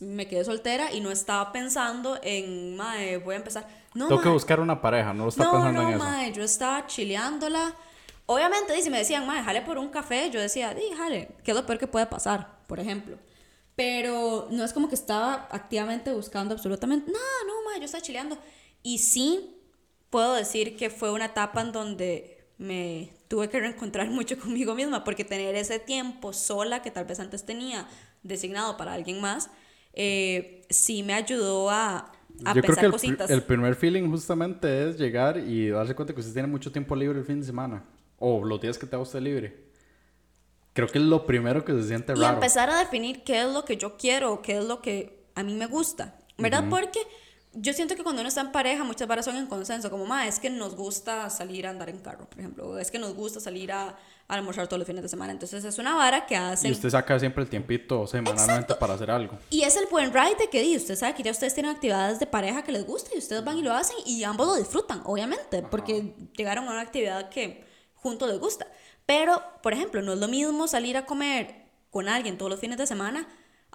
me 0.01 0.27
quedé 0.27 0.43
soltera 0.45 0.93
y 0.93 1.01
no 1.01 1.11
estaba 1.11 1.53
pensando 1.53 2.19
en, 2.23 2.77
mae, 2.77 3.19
voy 3.19 3.35
a 3.35 3.39
empezar. 3.39 3.69
No, 3.95 4.09
Tengo 4.09 4.21
que 4.23 4.29
mae, 4.29 4.35
buscar 4.35 4.61
una 4.61 4.81
pareja, 4.81 5.13
no 5.13 5.25
lo 5.25 5.29
está 5.29 5.45
no, 5.45 5.53
pensando 5.53 5.83
no, 5.83 5.89
en 5.89 5.95
eso. 5.97 6.05
mae, 6.05 6.33
yo 6.33 6.43
estaba 6.43 6.87
chileándola. 6.87 7.75
Obviamente, 8.25 8.73
dice, 8.73 8.91
me 8.91 8.99
decían, 8.99 9.27
mae, 9.27 9.43
jale 9.43 9.61
por 9.61 9.77
un 9.77 9.89
café. 9.89 10.31
Yo 10.31 10.41
decía, 10.41 10.73
di, 10.75 10.83
jale, 10.97 11.29
¿qué 11.45 11.51
es 11.51 11.57
lo 11.57 11.67
peor 11.67 11.79
que 11.79 11.87
puede 11.87 12.07
pasar? 12.07 12.59
Por 12.67 12.81
ejemplo. 12.81 13.19
Pero 13.75 14.49
no 14.51 14.65
es 14.65 14.73
como 14.73 14.89
que 14.89 14.95
estaba 14.95 15.47
activamente 15.51 16.13
buscando 16.13 16.55
absolutamente. 16.55 17.13
No, 17.13 17.19
no, 17.47 17.71
mae, 17.71 17.79
yo 17.79 17.85
estaba 17.85 18.03
chileando. 18.03 18.39
Y 18.83 18.99
sí, 18.99 19.56
puedo 20.11 20.35
decir 20.35 20.77
que 20.77 20.91
fue 20.91 21.13
una 21.13 21.27
etapa 21.27 21.61
en 21.63 21.73
donde 21.73 22.45
me 22.59 23.13
tuve 23.29 23.49
que 23.49 23.61
reencontrar 23.61 24.09
mucho 24.11 24.39
conmigo 24.39 24.75
misma, 24.75 25.05
porque 25.05 25.25
tener 25.25 25.55
ese 25.55 25.79
tiempo 25.79 26.33
sola 26.33 26.83
que 26.83 26.91
tal 26.91 27.05
vez 27.07 27.21
antes 27.21 27.45
tenía 27.45 27.89
designado 28.23 28.77
para 28.77 28.95
alguien 28.95 29.21
más, 29.21 29.51
eh, 29.93 30.67
sí 30.71 31.03
me 31.03 31.15
ayudó 31.15 31.71
a, 31.71 32.13
a 32.45 32.55
Yo 32.55 32.65
creo 32.65 32.77
pensar 32.77 32.79
que 32.79 32.87
el, 32.87 32.95
pri- 32.95 33.19
cositas. 33.19 33.29
el 33.29 33.43
primer 33.45 33.75
feeling 33.75 34.09
justamente 34.11 34.89
es 34.89 34.99
llegar 34.99 35.39
y 35.39 35.69
darse 35.69 35.95
cuenta 35.95 36.15
que 36.15 36.21
usted 36.21 36.33
tiene 36.35 36.49
mucho 36.49 36.71
tiempo 36.73 36.95
libre 36.97 37.19
el 37.19 37.25
fin 37.25 37.41
de 37.41 37.47
semana. 37.47 37.85
O 38.19 38.45
los 38.45 38.61
días 38.61 38.79
que 38.79 38.87
te 38.87 38.97
usted 38.97 39.21
libre. 39.21 39.67
Creo 40.75 40.89
que 40.89 40.99
es 40.99 41.05
lo 41.05 41.27
primero 41.27 41.65
que 41.65 41.73
se 41.73 41.85
siente 41.89 42.15
y 42.15 42.21
raro. 42.21 42.29
empezar 42.29 42.71
a 42.71 42.79
definir 42.79 43.25
qué 43.25 43.43
es 43.43 43.49
lo 43.53 43.65
que 43.65 43.77
yo 43.77 43.97
quiero 43.97 44.43
qué 44.43 44.59
es 44.59 44.65
lo 44.65 44.81
que 44.83 45.27
a 45.35 45.43
mí 45.43 45.55
me 45.55 45.67
gusta, 45.67 46.19
¿verdad? 46.39 46.67
Porque 46.71 47.01
yo 47.59 47.73
siento 47.73 47.97
que 47.97 48.03
cuando 48.03 48.21
uno 48.21 48.29
está 48.29 48.43
en 48.43 48.53
pareja 48.53 48.85
muchas 48.85 49.09
varas 49.09 49.25
son 49.25 49.37
en 49.37 49.47
consenso, 49.47 49.91
como, 49.91 50.05
ma, 50.07 50.27
es 50.27 50.39
que 50.39 50.51
nos 50.51 50.77
gusta 50.77 51.29
salir 51.31 51.67
a 51.67 51.71
andar 51.71 51.89
en 51.89 51.99
carro, 51.99 52.29
por 52.29 52.39
ejemplo, 52.39 52.79
es 52.79 52.91
que 52.91 52.99
nos 52.99 53.15
gusta 53.15 53.41
salir 53.41 53.73
a, 53.73 53.89
a 53.89 54.35
almorzar 54.35 54.67
todos 54.69 54.79
los 54.79 54.87
fines 54.87 55.03
de 55.03 55.09
semana, 55.09 55.33
entonces 55.33 55.65
es 55.65 55.79
una 55.79 55.95
vara 55.95 56.27
que 56.27 56.35
Y 56.35 56.37
hacen... 56.37 56.71
usted 56.73 56.91
saca 56.91 57.19
siempre 57.19 57.43
el 57.43 57.49
tiempito 57.49 58.07
semanalmente 58.07 58.53
Exacto. 58.53 58.79
para 58.79 58.95
hacer 58.95 59.11
algo. 59.11 59.39
Y 59.51 59.63
es 59.63 59.77
el 59.77 59.87
buen 59.87 60.13
ride 60.13 60.37
de 60.39 60.51
que 60.51 60.61
di, 60.63 60.77
usted 60.77 60.97
sabe 60.97 61.15
que 61.15 61.23
ya 61.23 61.31
ustedes 61.31 61.55
tienen 61.55 61.73
actividades 61.73 62.21
de 62.21 62.27
pareja 62.27 62.63
que 62.63 62.73
les 62.73 62.87
gusta 62.87 63.11
y 63.15 63.19
ustedes 63.19 63.43
van 63.43 63.57
y 63.57 63.63
lo 63.63 63.73
hacen 63.73 63.97
y 64.05 64.23
ambos 64.25 64.47
lo 64.47 64.57
disfrutan, 64.57 65.01
obviamente, 65.05 65.63
porque 65.63 66.15
llegaron 66.37 66.69
a 66.69 66.73
una 66.73 66.81
actividad 66.83 67.31
que 67.31 67.65
juntos 67.95 68.29
les 68.29 68.39
gusta. 68.39 68.67
Pero, 69.07 69.43
por 69.63 69.73
ejemplo, 69.73 70.03
no 70.03 70.13
es 70.13 70.19
lo 70.19 70.29
mismo 70.29 70.69
salir 70.69 70.97
a 70.97 71.07
comer 71.07 71.67
con 71.91 72.09
alguien 72.09 72.37
todos 72.37 72.51
los 72.51 72.61
fines 72.61 72.77
de 72.77 72.87
semana 72.87 73.27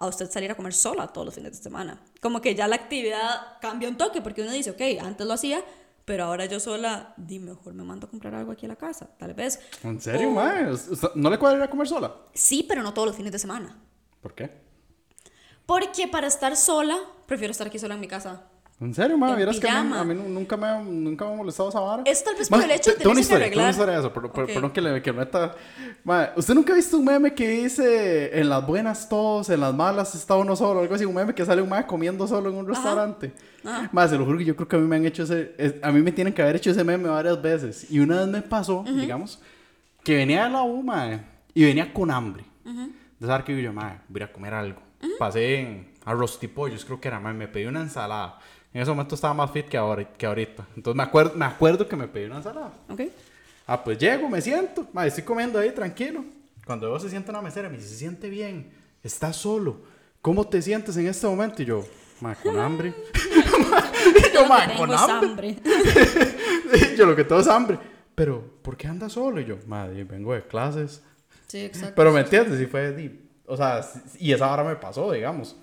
a 0.02 0.08
usted 0.08 0.30
salir 0.30 0.50
a 0.52 0.56
comer 0.56 0.74
sola 0.74 1.08
todos 1.08 1.26
los 1.26 1.36
fines 1.36 1.52
de 1.56 1.62
semana. 1.64 2.02
Como 2.22 2.42
que 2.42 2.56
ya 2.56 2.68
la 2.68 2.76
actividad 2.76 3.60
cambia 3.62 3.88
un 3.88 3.98
toque 3.98 4.22
porque 4.22 4.42
uno 4.42 4.52
dice, 4.52 4.72
ok, 4.72 4.82
antes 5.06 5.26
lo 5.28 5.34
hacía, 5.34 5.64
pero 6.06 6.26
ahora 6.26 6.46
yo 6.46 6.60
sola, 6.60 7.14
di, 7.18 7.38
mejor 7.40 7.74
me 7.76 7.84
mando 7.84 8.08
a 8.08 8.10
comprar 8.10 8.34
algo 8.34 8.52
aquí 8.52 8.66
a 8.66 8.70
la 8.70 8.76
casa, 8.76 9.08
tal 9.18 9.34
vez. 9.36 9.60
¿En 9.84 10.02
serio, 10.02 10.32
O- 10.32 11.12
¿No 11.16 11.30
le 11.30 11.38
cuadra 11.38 11.58
ir 11.60 11.64
a 11.64 11.70
comer 11.70 11.88
sola? 11.88 12.16
Sí, 12.34 12.66
pero 12.68 12.82
no 12.82 12.94
todos 12.94 13.08
los 13.10 13.16
fines 13.16 13.32
de 13.32 13.40
semana. 13.40 13.78
¿Por 14.22 14.34
qué? 14.34 14.50
Porque 15.66 16.08
para 16.08 16.28
estar 16.28 16.58
sola, 16.58 16.98
prefiero 17.28 17.52
estar 17.52 17.68
aquí 17.68 17.80
sola 17.80 17.94
en 17.94 18.02
mi 18.02 18.08
casa. 18.08 18.48
¿En 18.82 18.94
serio? 18.96 19.15
En 19.15 19.36
Vieras 19.38 19.60
que 19.60 19.70
a 19.70 19.84
mí, 19.84 19.96
a 19.96 20.04
mí 20.04 20.15
nu- 20.15 20.28
nunca, 20.28 20.58
me, 20.58 20.65
ha- 20.65 20.82
nunca 20.82 21.24
me 21.26 21.34
ha 21.34 21.36
molestado 21.36 21.70
esa 21.70 21.80
vara. 21.80 22.02
Es 22.06 22.24
tal 22.24 22.36
vez 22.36 22.50
por 22.50 22.63
el 22.63 22.72
hecho 22.72 22.89
de 22.89 22.96
te- 22.98 23.04
tengo 23.04 23.12
una 23.12 23.22
tenerse 23.22 23.30
que 23.39 23.46
historia, 23.46 23.46
tengo 23.50 23.60
una 23.62 23.67
arreglar. 23.67 23.70
historia 23.70 23.94
de 23.94 24.00
eso, 24.00 24.12
pero, 24.13 24.32
pero- 24.34 24.48
Ok. 24.48 24.54
perdón 24.54 24.72
que 24.72 24.82
le 24.82 25.02
que 25.04 25.13
meta... 25.13 25.56
Mae, 26.04 26.32
¿usted 26.36 26.56
nunca 26.56 26.74
ha 26.74 26.76
visto 26.76 26.98
un 26.98 27.06
meme 27.06 27.32
que 27.36 27.48
dice 27.48 28.39
en 28.39 28.50
las 28.50 28.65
buenas 28.65 29.08
todos, 29.08 29.52
en 29.52 29.60
las 29.60 29.74
malas 29.76 30.15
está 30.15 30.36
uno 30.36 30.56
solo? 30.56 30.80
Algo 30.80 30.96
así, 30.96 31.06
un 31.06 31.13
meme 31.13 31.36
que 31.36 31.46
sale 31.46 31.62
un 31.62 31.70
mae 31.70 31.86
comiendo 31.86 32.28
solo 32.28 32.50
en 32.50 32.56
un 32.56 32.67
restaurante. 32.67 33.32
Ajá. 33.63 34.08
Se 34.08 34.17
lo 34.17 34.26
juro 34.26 34.39
que 34.39 34.46
yo 34.46 34.56
creo 34.56 34.67
que 34.67 34.76
a 34.76 34.80
mí 34.80 34.88
me 34.88 34.96
han 34.96 35.06
hecho 35.06 35.24
ese... 35.24 35.54
es- 35.60 35.76
a 35.84 35.91
mí 35.91 36.02
me 36.02 36.12
tienen 36.12 36.34
que 36.34 36.41
haber 36.41 36.56
hecho 36.56 36.72
ese 36.72 36.84
meme 36.84 37.08
varias 37.08 37.39
veces. 37.39 37.86
Y 37.91 38.00
una 38.00 38.17
vez 38.22 38.28
me 38.30 38.41
pasó, 38.41 38.84
digamos, 38.84 39.39
que 40.04 40.15
venía 40.15 40.46
de 40.46 40.50
la 40.50 40.63
U, 40.63 40.82
mae, 40.82 41.22
y 41.54 41.65
venía 41.65 41.94
con 41.94 42.10
hambre. 42.10 42.46
De 43.20 43.28
saber 43.28 43.44
que 43.46 43.62
yo, 43.62 43.72
mae, 43.72 44.00
voy 44.10 44.24
a 44.24 44.34
comer 44.34 44.56
algo. 44.56 44.82
Pasé 45.20 45.60
en 45.60 45.91
arroz 46.04 46.39
tipollos, 46.39 46.84
creo 46.84 47.00
que 47.00 47.08
era, 47.10 47.20
mae, 47.20 47.36
me 47.36 47.48
pedí 47.48 47.65
una 47.65 47.82
ensalada. 47.82 48.39
En 48.73 48.81
ese 48.81 48.91
momento 48.91 49.15
estaba 49.15 49.34
más 49.34 49.51
fit 49.51 49.67
que, 49.67 49.77
ahora, 49.77 50.03
que 50.05 50.25
ahorita. 50.25 50.65
Entonces 50.75 50.95
me 50.95 51.03
acuerdo, 51.03 51.34
me 51.36 51.45
acuerdo 51.45 51.88
que 51.88 51.95
me 51.95 52.07
pedí 52.07 52.25
una 52.25 52.38
ensalada. 52.38 52.71
¿Ok? 52.89 53.01
Ah, 53.67 53.84
pues 53.84 53.97
llego, 53.97 54.29
me 54.29 54.41
siento. 54.41 54.88
Mae, 54.93 55.07
estoy 55.10 55.23
comiendo 55.23 55.60
ahí 55.60 55.71
tranquilo. 55.71 56.23
Cuando 56.65 56.89
veo 56.89 56.99
se 56.99 57.10
sienta 57.10 57.31
una 57.31 57.41
mesera, 57.41 57.69
me 57.69 57.77
dice, 57.77 57.89
se 57.89 57.95
siente 57.95 58.29
bien. 58.29 58.71
Estás 59.03 59.36
solo. 59.36 59.81
¿Cómo 60.21 60.47
te 60.47 60.62
sientes 60.62 60.95
en 60.97 61.07
este 61.07 61.27
momento? 61.27 61.62
Y 61.62 61.65
yo, 61.65 61.86
mae, 62.21 62.36
con 62.36 62.57
hambre. 62.60 62.89
y 62.89 64.34
yo, 64.34 64.47
tengo 64.47 64.77
con 64.77 64.93
hambre. 64.93 65.57
yo 66.97 67.05
lo 67.05 67.15
que 67.15 67.23
todo 67.23 67.41
es 67.41 67.47
hambre. 67.47 67.77
Pero, 68.15 68.41
¿por 68.62 68.77
qué 68.77 68.88
andas 68.88 69.13
solo? 69.13 69.41
Y 69.41 69.45
yo, 69.45 69.57
madre, 69.67 70.03
vengo 70.03 70.34
de 70.34 70.43
clases. 70.43 71.01
Sí, 71.47 71.65
exacto. 71.65 71.95
Pero 71.95 72.12
me 72.12 72.21
entiendes, 72.21 72.62
y 72.62 72.65
fue, 72.65 73.19
o 73.45 73.57
sea, 73.57 73.81
y 74.17 74.31
esa 74.31 74.51
hora 74.51 74.63
me 74.63 74.75
pasó, 74.75 75.12
digamos. 75.12 75.57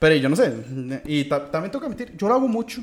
Pero 0.00 0.16
yo 0.16 0.28
no 0.28 0.34
sé, 0.34 1.02
y 1.04 1.24
ta- 1.28 1.50
también 1.50 1.70
tengo 1.70 1.80
que 1.82 1.86
admitir, 1.92 2.16
yo 2.16 2.26
lo 2.26 2.34
hago 2.34 2.48
mucho. 2.48 2.82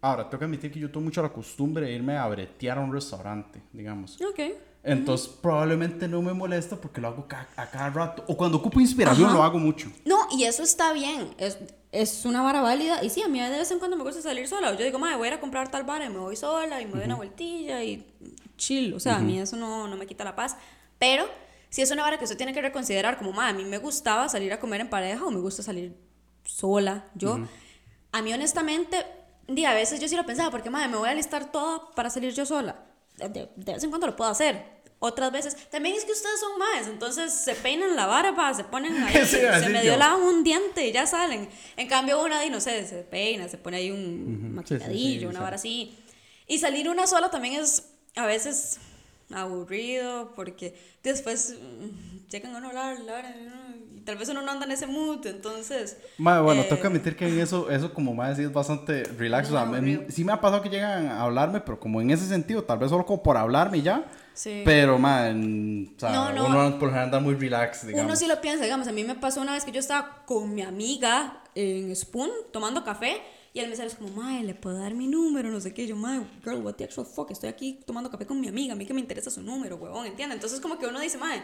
Ahora, 0.00 0.24
tengo 0.28 0.40
que 0.40 0.44
admitir 0.46 0.70
que 0.72 0.80
yo 0.80 0.88
tengo 0.90 1.04
mucho 1.04 1.22
la 1.22 1.28
costumbre 1.32 1.86
de 1.86 1.92
irme 1.92 2.16
a 2.18 2.26
bretear 2.26 2.76
a 2.78 2.80
un 2.80 2.92
restaurante, 2.92 3.62
digamos. 3.72 4.20
Ok. 4.20 4.40
Entonces, 4.84 5.28
probablemente 5.28 6.08
no 6.08 6.20
me 6.20 6.32
molesta 6.32 6.74
porque 6.74 7.00
lo 7.00 7.06
hago 7.06 7.28
ca- 7.28 7.46
a 7.56 7.70
cada 7.70 7.88
rato. 7.90 8.24
O 8.26 8.36
cuando 8.36 8.58
ocupo 8.58 8.80
inspiración, 8.80 9.28
Ajá. 9.28 9.36
lo 9.36 9.44
hago 9.44 9.58
mucho. 9.60 9.88
No, 10.04 10.16
y 10.32 10.42
eso 10.42 10.64
está 10.64 10.92
bien. 10.92 11.28
Es, 11.38 11.56
es 11.92 12.24
una 12.24 12.42
vara 12.42 12.60
válida. 12.62 13.04
Y 13.04 13.10
sí, 13.10 13.22
a 13.22 13.28
mí 13.28 13.38
de 13.40 13.48
vez 13.48 13.70
en 13.70 13.78
cuando 13.78 13.96
me 13.96 14.02
gusta 14.02 14.20
salir 14.20 14.48
sola. 14.48 14.76
Yo 14.76 14.84
digo, 14.84 14.98
madre, 14.98 15.14
voy 15.16 15.26
a 15.26 15.28
ir 15.28 15.34
a 15.34 15.40
comprar 15.40 15.70
tal 15.70 15.84
vara 15.84 16.04
y 16.06 16.10
me 16.10 16.18
voy 16.18 16.34
sola 16.34 16.80
y 16.80 16.86
me 16.86 16.94
doy 16.94 17.04
una 17.04 17.14
vueltilla 17.14 17.84
y 17.84 18.04
chill. 18.56 18.92
O 18.94 18.98
sea, 18.98 19.16
a 19.16 19.20
mí 19.20 19.38
eso 19.38 19.54
no, 19.56 19.86
no 19.86 19.96
me 19.96 20.08
quita 20.08 20.24
la 20.24 20.34
paz. 20.34 20.56
Pero 20.98 21.26
si 21.68 21.80
es 21.82 21.90
una 21.92 22.02
vara 22.02 22.18
que 22.18 22.24
usted 22.24 22.36
tiene 22.36 22.52
que 22.52 22.60
reconsiderar, 22.60 23.16
como, 23.18 23.32
ma, 23.32 23.50
a 23.50 23.52
mí 23.52 23.64
me 23.64 23.78
gustaba 23.78 24.28
salir 24.28 24.52
a 24.52 24.58
comer 24.58 24.80
en 24.80 24.90
pareja 24.90 25.24
o 25.24 25.30
me 25.30 25.38
gusta 25.38 25.62
salir 25.62 25.94
sola, 26.44 27.04
yo. 27.14 27.40
A 28.12 28.22
mí, 28.22 28.32
honestamente, 28.32 29.04
di, 29.48 29.64
a 29.64 29.74
veces 29.74 30.00
yo 30.00 30.08
sí 30.08 30.16
lo 30.16 30.26
pensaba, 30.26 30.50
porque, 30.50 30.70
ma, 30.70 30.86
me 30.88 30.96
voy 30.96 31.08
a 31.08 31.12
alistar 31.12 31.50
toda 31.50 31.90
para 31.92 32.10
salir 32.10 32.32
yo 32.34 32.44
sola. 32.46 32.76
De, 33.16 33.28
de- 33.28 33.48
de 33.56 33.72
vez 33.74 33.82
en 33.84 33.90
cuando 33.90 34.06
lo 34.06 34.16
puedo 34.16 34.30
hacer. 34.30 34.82
Otras 35.04 35.32
veces, 35.32 35.56
también 35.70 35.96
es 35.96 36.04
que 36.04 36.12
ustedes 36.12 36.38
son 36.38 36.58
más, 36.58 36.86
entonces 36.86 37.32
se 37.34 37.54
peinan 37.56 37.96
la 37.96 38.06
barba, 38.06 38.54
se 38.54 38.62
ponen 38.62 39.02
ahí, 39.02 39.14
Sí, 39.26 39.38
se 39.38 39.68
medio 39.68 39.92
yo. 39.94 39.98
lavan 39.98 40.22
un 40.22 40.44
diente 40.44 40.86
y 40.86 40.92
ya 40.92 41.06
salen. 41.06 41.48
En 41.76 41.88
cambio, 41.88 42.22
una, 42.22 42.40
di, 42.40 42.50
no 42.50 42.60
sé, 42.60 42.86
se 42.86 43.02
peina, 43.02 43.48
se 43.48 43.58
pone 43.58 43.78
ahí 43.78 43.90
un 43.90 43.98
sí, 43.98 44.46
sí, 44.46 44.48
maquilladillo, 44.52 45.20
sí, 45.20 45.26
una 45.26 45.40
vara 45.40 45.56
así. 45.56 45.98
Y 46.46 46.58
salir 46.58 46.88
una 46.88 47.06
sola 47.08 47.30
también 47.32 47.60
es 47.60 47.88
a 48.14 48.26
veces 48.26 48.78
aburrido 49.32 50.32
porque 50.36 50.78
después 51.02 51.56
mm, 51.60 52.28
llegan 52.30 52.54
a 52.56 52.60
no 52.60 52.68
hablar, 52.68 53.00
la 53.00 53.20
y 53.20 53.44
tal 54.04 54.16
vez 54.16 54.28
uno 54.28 54.42
no 54.42 54.50
anda 54.50 54.66
en 54.66 54.72
ese 54.72 54.86
mood, 54.86 55.26
entonces... 55.26 55.96
Ma, 56.18 56.40
bueno, 56.40 56.62
eh, 56.62 56.66
tengo 56.68 56.80
que 56.80 56.86
admitir 56.88 57.16
que 57.16 57.28
en 57.28 57.38
eso, 57.40 57.70
eso 57.70 57.92
como 57.94 58.14
más 58.14 58.30
decir, 58.30 58.46
es 58.46 58.52
bastante 58.52 59.04
relax. 59.04 59.50
No, 59.50 59.56
o 59.56 59.62
sea, 59.70 59.80
me- 59.80 60.10
sí 60.10 60.24
me 60.24 60.32
ha 60.32 60.40
pasado 60.40 60.62
que 60.62 60.68
llegan 60.68 61.06
a 61.06 61.22
hablarme, 61.22 61.60
pero 61.60 61.78
como 61.80 62.00
en 62.00 62.10
ese 62.10 62.26
sentido, 62.26 62.62
tal 62.64 62.78
vez 62.78 62.90
solo 62.90 63.04
como 63.06 63.22
por 63.22 63.36
hablarme 63.36 63.78
y 63.78 63.82
ya. 63.82 64.04
Sí. 64.34 64.62
Pero, 64.64 64.98
man, 64.98 65.92
o 65.96 66.00
sea, 66.00 66.10
No, 66.10 66.32
no. 66.32 66.46
uno 66.46 66.70
por 66.78 66.84
lo 66.84 66.88
general 66.88 67.04
anda 67.04 67.20
muy 67.20 67.34
relax, 67.34 67.86
digamos. 67.86 68.06
Uno 68.06 68.16
sí 68.16 68.26
lo 68.26 68.40
piensa, 68.40 68.64
digamos, 68.64 68.88
a 68.88 68.92
mí 68.92 69.04
me 69.04 69.14
pasó 69.14 69.40
una 69.40 69.52
vez 69.52 69.64
que 69.64 69.72
yo 69.72 69.80
estaba 69.80 70.24
con 70.26 70.54
mi 70.54 70.62
amiga 70.62 71.42
en 71.54 71.94
Spoon 71.94 72.30
tomando 72.50 72.82
café 72.82 73.20
y 73.54 73.60
el 73.60 73.68
mesero 73.68 73.88
es 73.88 73.94
como, 73.96 74.08
mae, 74.22 74.42
¿le 74.42 74.54
puedo 74.54 74.78
dar 74.78 74.94
mi 74.94 75.06
número? 75.06 75.50
No 75.50 75.60
sé 75.60 75.74
qué. 75.74 75.82
Y 75.82 75.88
yo, 75.88 75.96
mae, 75.96 76.22
girl, 76.42 76.62
what 76.64 76.72
the 76.76 76.84
actual 76.84 77.06
fuck, 77.06 77.30
estoy 77.30 77.50
aquí 77.50 77.80
tomando 77.86 78.10
café 78.10 78.24
con 78.24 78.40
mi 78.40 78.48
amiga, 78.48 78.72
a 78.72 78.76
mí 78.76 78.86
que 78.86 78.94
me 78.94 79.00
interesa 79.00 79.30
su 79.30 79.42
número, 79.42 79.76
huevón, 79.76 80.06
¿entiendes? 80.06 80.36
Entonces 80.36 80.60
como 80.60 80.78
que 80.78 80.86
uno 80.86 80.98
dice, 80.98 81.18
mae, 81.18 81.42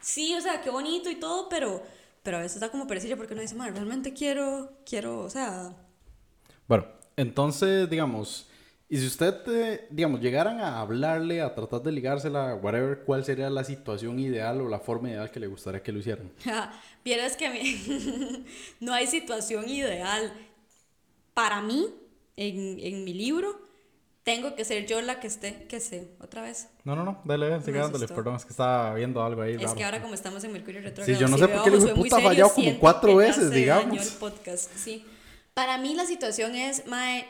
sí, 0.00 0.34
o 0.34 0.40
sea, 0.40 0.60
qué 0.60 0.70
bonito 0.70 1.10
y 1.10 1.16
todo, 1.16 1.48
pero, 1.48 1.82
pero 2.22 2.38
a 2.38 2.40
veces 2.40 2.60
da 2.60 2.70
como 2.70 2.86
perecilla 2.86 3.16
porque 3.16 3.32
uno 3.34 3.42
dice, 3.42 3.54
mae, 3.54 3.70
realmente 3.70 4.12
quiero, 4.14 4.78
quiero, 4.84 5.20
o 5.20 5.30
sea, 5.30 5.74
Bueno, 6.68 6.86
entonces, 7.16 7.88
digamos, 7.88 8.48
y 8.88 8.98
si 8.98 9.06
usted, 9.06 9.34
eh, 9.48 9.86
digamos, 9.90 10.20
llegaran 10.20 10.60
a 10.60 10.80
hablarle, 10.80 11.40
a 11.42 11.54
tratar 11.54 11.82
de 11.82 11.92
ligársela, 11.92 12.54
whatever, 12.56 13.00
¿cuál 13.04 13.24
sería 13.24 13.50
la 13.50 13.64
situación 13.64 14.18
ideal 14.18 14.60
o 14.60 14.68
la 14.68 14.80
forma 14.80 15.10
ideal 15.10 15.30
que 15.30 15.40
le 15.40 15.46
gustaría 15.48 15.82
que 15.82 15.92
lo 15.92 15.98
hicieran? 16.00 16.32
Vieras 17.04 17.36
que 17.36 18.44
no 18.80 18.92
hay 18.92 19.06
situación 19.06 19.68
ideal. 19.68 20.32
Para 21.34 21.60
mí, 21.62 21.94
en, 22.36 22.78
en 22.80 23.04
mi 23.04 23.14
libro, 23.14 23.65
tengo 24.26 24.56
que 24.56 24.64
ser 24.64 24.86
yo 24.86 25.00
la 25.02 25.20
que 25.20 25.28
esté, 25.28 25.68
que 25.68 25.78
sé, 25.78 26.08
otra 26.18 26.42
vez. 26.42 26.68
No, 26.82 26.96
no, 26.96 27.04
no, 27.04 27.22
dale, 27.24 27.60
Me 27.60 27.72
dándole, 27.72 28.08
perdón, 28.08 28.34
es 28.34 28.44
que 28.44 28.50
estaba 28.50 28.92
viendo 28.92 29.22
algo 29.22 29.40
ahí. 29.40 29.54
Es 29.54 29.62
raro. 29.62 29.76
que 29.76 29.84
ahora 29.84 30.02
como 30.02 30.14
estamos 30.14 30.42
en 30.42 30.52
Mercurio 30.52 30.80
Sí, 30.80 30.86
retrógrado, 30.88 31.20
yo 31.20 31.28
no 31.28 31.36
si 31.36 31.42
sé 31.44 31.48
por 31.48 31.62
qué 31.62 31.70
muy 31.70 31.92
puta 31.92 32.20
fallado 32.20 32.52
como 32.52 32.78
cuatro 32.80 33.14
veces, 33.14 33.52
digamos. 33.52 34.04
el 34.04 34.18
podcast, 34.18 34.68
sí. 34.74 35.06
Para 35.54 35.78
mí 35.78 35.94
la 35.94 36.06
situación 36.06 36.56
es, 36.56 36.88
mae, 36.88 37.24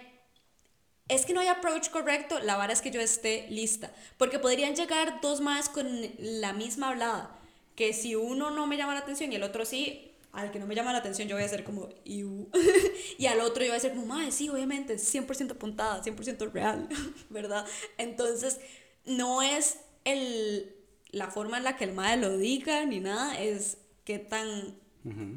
es 1.09 1.26
que 1.26 1.35
no 1.35 1.40
hay 1.40 1.48
approach 1.48 1.90
correcto, 1.90 2.38
la 2.40 2.56
vara 2.56 2.72
es 2.72 2.80
que 2.80 2.90
yo 2.90 3.02
esté 3.02 3.46
lista, 3.50 3.92
porque 4.16 4.38
podrían 4.38 4.74
llegar 4.74 5.20
dos 5.20 5.42
más 5.42 5.68
con 5.68 5.87
la 6.18 6.54
misma 6.54 6.88
hablada, 6.88 7.38
que 7.74 7.92
si 7.92 8.14
uno 8.14 8.48
no 8.48 8.66
me 8.66 8.78
llama 8.78 8.94
la 8.94 9.00
atención 9.00 9.30
y 9.30 9.37
el 9.37 9.42
otro 9.42 9.66
sí, 9.66 10.05
al 10.37 10.51
que 10.51 10.59
no 10.59 10.66
me 10.66 10.75
llama 10.75 10.92
la 10.92 10.99
atención 10.99 11.29
yo 11.29 11.35
voy 11.35 11.44
a 11.44 11.49
ser 11.49 11.64
como, 11.64 11.88
"Iu". 12.05 12.51
y 13.18 13.27
al 13.27 13.40
otro 13.40 13.64
yo 13.64 13.70
voy 13.70 13.79
a 13.79 13.81
ser 13.81 13.94
como, 13.94 14.07
mae, 14.07 14.31
sí, 14.31 14.49
obviamente, 14.51 14.99
100% 14.99 15.53
apuntada, 15.53 16.03
100% 16.03 16.53
real, 16.53 16.88
¿verdad? 17.31 17.66
Entonces, 17.96 18.61
no 19.07 19.40
es 19.40 19.79
el, 20.05 20.77
la 21.11 21.31
forma 21.31 21.57
en 21.57 21.64
la 21.64 21.77
que 21.77 21.85
el 21.85 21.92
mae 21.92 22.18
lo 22.18 22.37
diga 22.37 22.85
ni 22.85 23.01
nada, 23.01 23.40
es 23.40 23.79
qué 24.05 24.18
tan 24.18 24.79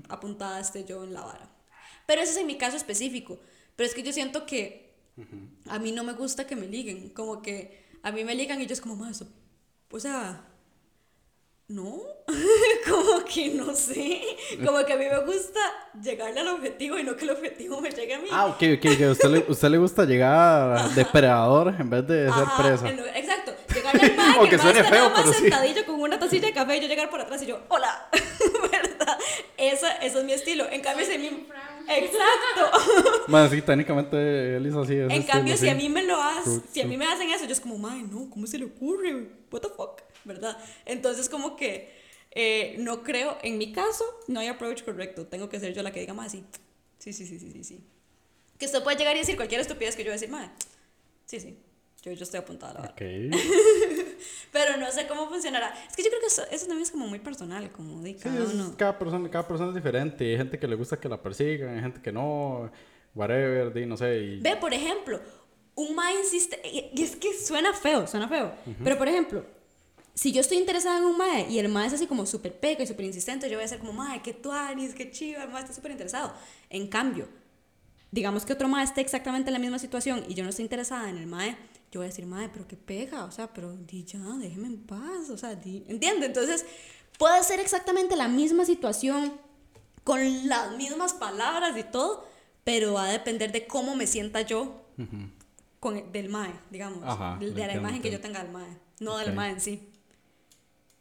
apuntada 0.10 0.60
esté 0.60 0.84
yo 0.84 1.04
en 1.04 1.14
la 1.14 1.22
vara. 1.22 1.50
Pero 2.06 2.22
ese 2.22 2.32
es 2.32 2.38
en 2.38 2.48
mi 2.48 2.58
caso 2.58 2.76
específico. 2.76 3.40
Pero 3.76 3.88
es 3.88 3.96
que 3.96 4.04
yo 4.04 4.12
siento 4.12 4.46
que 4.46 4.96
a 5.68 5.80
mí 5.80 5.92
no 5.92 6.04
me 6.04 6.14
gusta 6.14 6.48
que 6.48 6.56
me 6.56 6.68
liguen. 6.68 7.10
Como 7.10 7.42
que 7.42 7.86
a 8.02 8.12
mí 8.12 8.24
me 8.24 8.36
ligan 8.36 8.62
y 8.62 8.66
yo 8.66 8.74
es 8.74 8.82
como, 8.82 8.96
más, 8.96 9.24
o 9.92 10.00
sea, 10.00 10.49
no, 11.70 12.02
como 12.90 13.24
que 13.26 13.50
no 13.50 13.76
sé. 13.76 14.22
Como 14.66 14.84
que 14.86 14.94
a 14.94 14.98
mí 14.98 15.06
me 15.06 15.20
gusta 15.24 15.60
llegarle 16.02 16.40
al 16.40 16.48
objetivo 16.50 16.98
y 16.98 17.04
no 17.04 17.16
que 17.16 17.26
el 17.26 17.32
objetivo 17.32 17.80
me 17.80 17.92
llegue 17.92 18.16
a 18.16 18.20
mí. 18.20 18.28
Ah, 18.32 18.48
ok, 18.48 18.56
ok, 18.78 18.98
que 18.98 19.06
a 19.06 19.12
usted 19.12 19.30
le, 19.30 19.46
usted 19.48 19.70
le 19.70 19.78
gusta 19.78 20.04
llegar 20.06 20.90
depredador 20.96 21.76
en 21.80 21.90
vez 21.90 22.08
de 22.08 22.26
ser 22.26 22.44
Ajá, 22.44 22.64
presa. 22.64 22.92
lo- 22.92 23.06
exacto. 23.06 23.54
Llegarle 23.74 24.02
al 24.02 24.20
Aunque 24.38 24.50
que 24.50 24.58
mae 24.58 24.66
suene 24.66 24.80
está 24.80 24.92
feo, 24.92 25.10
nada 25.10 25.24
más 25.26 25.36
sí. 25.36 25.42
sentadillo 25.42 25.86
con 25.86 26.02
una 26.02 26.20
tacilla 26.20 26.48
de 26.48 26.54
café 26.54 26.78
y 26.78 26.82
yo 26.82 26.88
llegar 26.88 27.10
por 27.10 27.22
atrás 27.22 27.42
y 27.44 27.46
yo, 27.46 27.60
hola, 27.70 28.10
¿verdad? 28.72 29.18
Esa, 29.58 29.92
ese 29.98 30.20
es 30.20 30.26
mi 30.26 30.34
estilo. 30.34 30.66
En 30.72 30.82
cambio, 30.82 31.06
si 31.06 31.14
a 31.14 31.20
mí... 31.20 31.48
Exacto. 31.88 33.26
Más 33.28 33.50
sí, 33.52 33.62
técnicamente 33.62 34.56
él 34.58 34.66
hizo 34.68 34.82
así. 34.82 34.94
En 34.96 35.12
estilo, 35.12 35.34
cambio, 35.34 35.54
si 35.56 35.64
sí. 35.66 35.70
a 35.70 35.76
mí 35.76 35.90
me 35.90 36.04
lo 36.04 36.22
hacen, 36.22 36.64
si 36.72 36.82
a 36.82 36.86
mí 36.86 36.98
me 36.98 37.06
hacen 37.06 37.30
eso, 37.32 37.46
yo 37.46 37.52
es 37.52 37.60
como, 37.60 37.78
mae, 37.78 38.04
no, 38.04 38.30
¿cómo 38.30 38.46
se 38.48 38.58
le 38.60 38.66
ocurre? 38.66 39.28
What 39.52 39.62
the 39.62 39.70
fuck, 39.70 40.02
¿verdad? 40.26 40.58
Entonces, 40.86 41.30
como 41.30 41.56
que 41.56 41.92
eh, 42.32 42.76
no 42.80 43.04
creo, 43.04 43.38
en 43.42 43.58
mi 43.58 43.72
caso, 43.74 44.04
no 44.28 44.40
hay 44.40 44.48
approach 44.48 44.84
correcto. 44.84 45.26
Tengo 45.28 45.50
que 45.50 45.60
ser 45.60 45.74
yo 45.74 45.82
la 45.84 45.92
que 45.92 46.00
diga, 46.02 46.14
mae, 46.14 46.30
sí, 46.30 46.44
sí, 47.00 47.14
sí, 47.14 47.26
sí, 47.26 47.40
sí, 47.40 47.52
sí, 47.52 47.64
sí. 47.64 47.84
Que 48.58 48.66
usted 48.66 48.84
puede 48.84 48.98
llegar 48.98 49.16
y 49.16 49.20
decir 49.20 49.36
cualquier 49.36 49.62
estupidez 49.62 49.96
que 49.96 50.04
yo 50.04 50.08
voy 50.10 50.18
a 50.18 50.20
decir, 50.20 50.30
mae, 50.30 50.50
sí, 51.26 51.40
sí, 51.40 51.58
yo, 52.04 52.12
yo 52.12 52.24
estoy 52.24 52.40
apuntada 52.40 52.72
a 52.72 52.74
la 52.76 52.80
vara. 52.82 52.92
Ok. 52.94 53.02
Pero 54.52 54.78
no 54.78 54.92
sé 54.92 55.08
cómo 55.08 55.28
funcionará. 55.30 55.74
Es 55.90 55.96
que 55.96 56.04
yo 56.04 56.10
creo 56.10 56.20
que 56.22 56.28
eso, 56.28 56.44
eso 56.52 56.66
también 56.68 56.84
es 56.84 56.92
como 56.92 57.08
muy 57.08 57.20
personal, 57.20 57.72
como 57.72 58.02
de 58.02 58.14
Sí, 58.14 58.20
cada 58.20 58.44
es- 58.44 58.54
uno. 58.54 58.76
cada, 58.78 58.98
persona, 59.00 59.30
cada 59.30 59.48
persona 59.48 59.70
es 59.70 59.76
diferente. 59.76 60.26
Hay 60.32 60.38
gente 60.38 60.60
que 60.60 60.68
le 60.68 60.76
gusta 60.76 61.00
que 61.00 61.08
la 61.10 61.22
persigan, 61.22 61.76
hay 61.76 61.82
gente 61.82 62.02
que 62.02 62.12
no, 62.12 62.70
whatever, 63.16 63.74
di, 63.74 63.86
no 63.86 63.96
sé. 63.98 64.18
Y... 64.20 64.40
Ve, 64.42 64.56
por 64.58 64.74
ejemplo, 64.74 65.20
un 65.76 65.96
ma 65.96 66.12
insiste, 66.14 66.60
y 66.66 66.92
y 66.94 67.04
es 67.04 67.16
que 67.16 67.34
suena 67.34 67.74
feo, 67.74 68.06
suena 68.08 68.28
feo, 68.28 68.54
pero 68.84 68.98
por 68.98 69.08
ejemplo, 69.08 69.46
si 70.20 70.34
yo 70.34 70.42
estoy 70.42 70.58
interesada 70.58 70.98
en 70.98 71.06
un 71.06 71.18
mae 71.18 71.48
y 71.50 71.60
el 71.60 71.70
mae 71.70 71.88
es 71.88 71.94
así 71.94 72.06
como 72.06 72.26
súper 72.26 72.60
peco 72.60 72.84
y 72.84 72.88
súper 72.88 73.06
insistente, 73.06 73.50
yo 73.50 73.56
voy 73.58 73.64
a 73.64 73.68
ser 73.70 73.80
como, 73.80 73.94
mae, 73.94 74.22
qué 74.22 74.34
tuanis, 74.34 74.94
qué 74.94 75.10
chiva, 75.12 75.44
el 75.44 75.50
mae 75.50 75.62
está 75.62 75.74
súper 75.74 75.92
interesado. 75.92 76.34
En 76.70 76.88
cambio, 76.88 77.30
digamos 78.12 78.46
que 78.46 78.52
otro 78.52 78.68
mae 78.68 78.84
esté 78.84 79.00
exactamente 79.00 79.50
en 79.50 79.54
la 79.54 79.60
misma 79.60 79.80
situación 79.80 80.26
y 80.28 80.34
yo 80.34 80.44
no 80.44 80.50
estoy 80.50 80.64
interesada 80.64 81.10
en 81.10 81.18
el 81.18 81.26
mae, 81.26 81.56
yo 81.92 82.02
voy 82.02 82.06
a 82.08 82.10
decir, 82.10 82.26
mae, 82.26 82.50
pero 82.50 82.68
qué 82.68 82.76
pega, 82.76 83.24
o 83.24 83.32
sea, 83.32 83.54
pero 83.54 83.78
di 83.78 84.04
ya, 84.04 84.20
déjeme 84.20 84.68
en 84.68 84.80
paz, 84.86 85.30
o 85.30 85.38
sea, 85.38 85.56
di, 85.56 85.86
¿entiende? 85.88 86.26
Entonces, 86.26 86.66
puede 87.18 87.42
ser 87.44 87.62
exactamente 87.62 88.16
la 88.18 88.28
misma 88.28 88.66
situación, 88.66 89.34
con 90.04 90.20
las 90.50 90.76
mismas 90.76 91.14
palabras 91.14 91.78
y 91.78 91.84
todo, 91.84 92.28
pero 92.66 92.94
va 92.94 93.06
a 93.06 93.12
depender 93.12 93.52
de 93.54 93.66
cómo 93.68 93.96
me 93.96 94.06
sienta 94.06 94.42
yo 94.42 94.82
con 95.80 95.96
el- 95.98 96.12
del 96.12 96.28
mae, 96.30 96.52
digamos, 96.72 97.04
Ajá, 97.06 97.38
de, 97.40 97.52
de 97.52 97.68
la 97.68 97.76
imagen 97.76 98.02
que 98.02 98.12
yo 98.12 98.20
tenga 98.20 98.44
del 98.44 98.52
mae, 98.52 98.78
no 99.00 99.14
Ok. 99.14 99.20
del 99.22 99.34
mae 99.34 99.52
en 99.52 99.62
sí. 99.62 99.89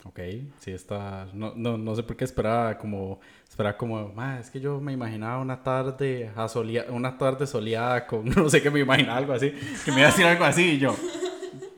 Ok, 0.05 0.21
sí 0.61 0.71
está. 0.71 1.27
No, 1.35 1.53
no, 1.57 1.77
no 1.77 1.95
sé 1.97 2.03
por 2.03 2.17
qué 2.17 2.25
esperaba 2.25 2.79
como. 2.79 3.19
Esperaba 3.49 3.77
como. 3.77 4.09
"Ma, 4.11 4.39
es 4.39 4.49
que 4.51 4.61
yo 4.61 4.81
me 4.81 4.93
imaginaba 4.93 5.39
una 5.41 5.63
tarde 5.63 6.31
asolea- 6.37 6.87
una 6.91 7.19
tarde 7.19 7.47
soleada 7.47 8.07
con. 8.07 8.25
No 8.37 8.49
sé 8.49 8.63
qué 8.63 8.71
me 8.71 8.81
imaginaba 8.81 9.19
algo 9.19 9.33
así. 9.33 9.51
Que 9.85 9.91
me 9.91 9.99
iba 9.99 10.09
a 10.09 10.11
decir 10.13 10.25
algo 10.25 10.45
así 10.45 10.63
y 10.73 10.79
yo. 10.79 10.95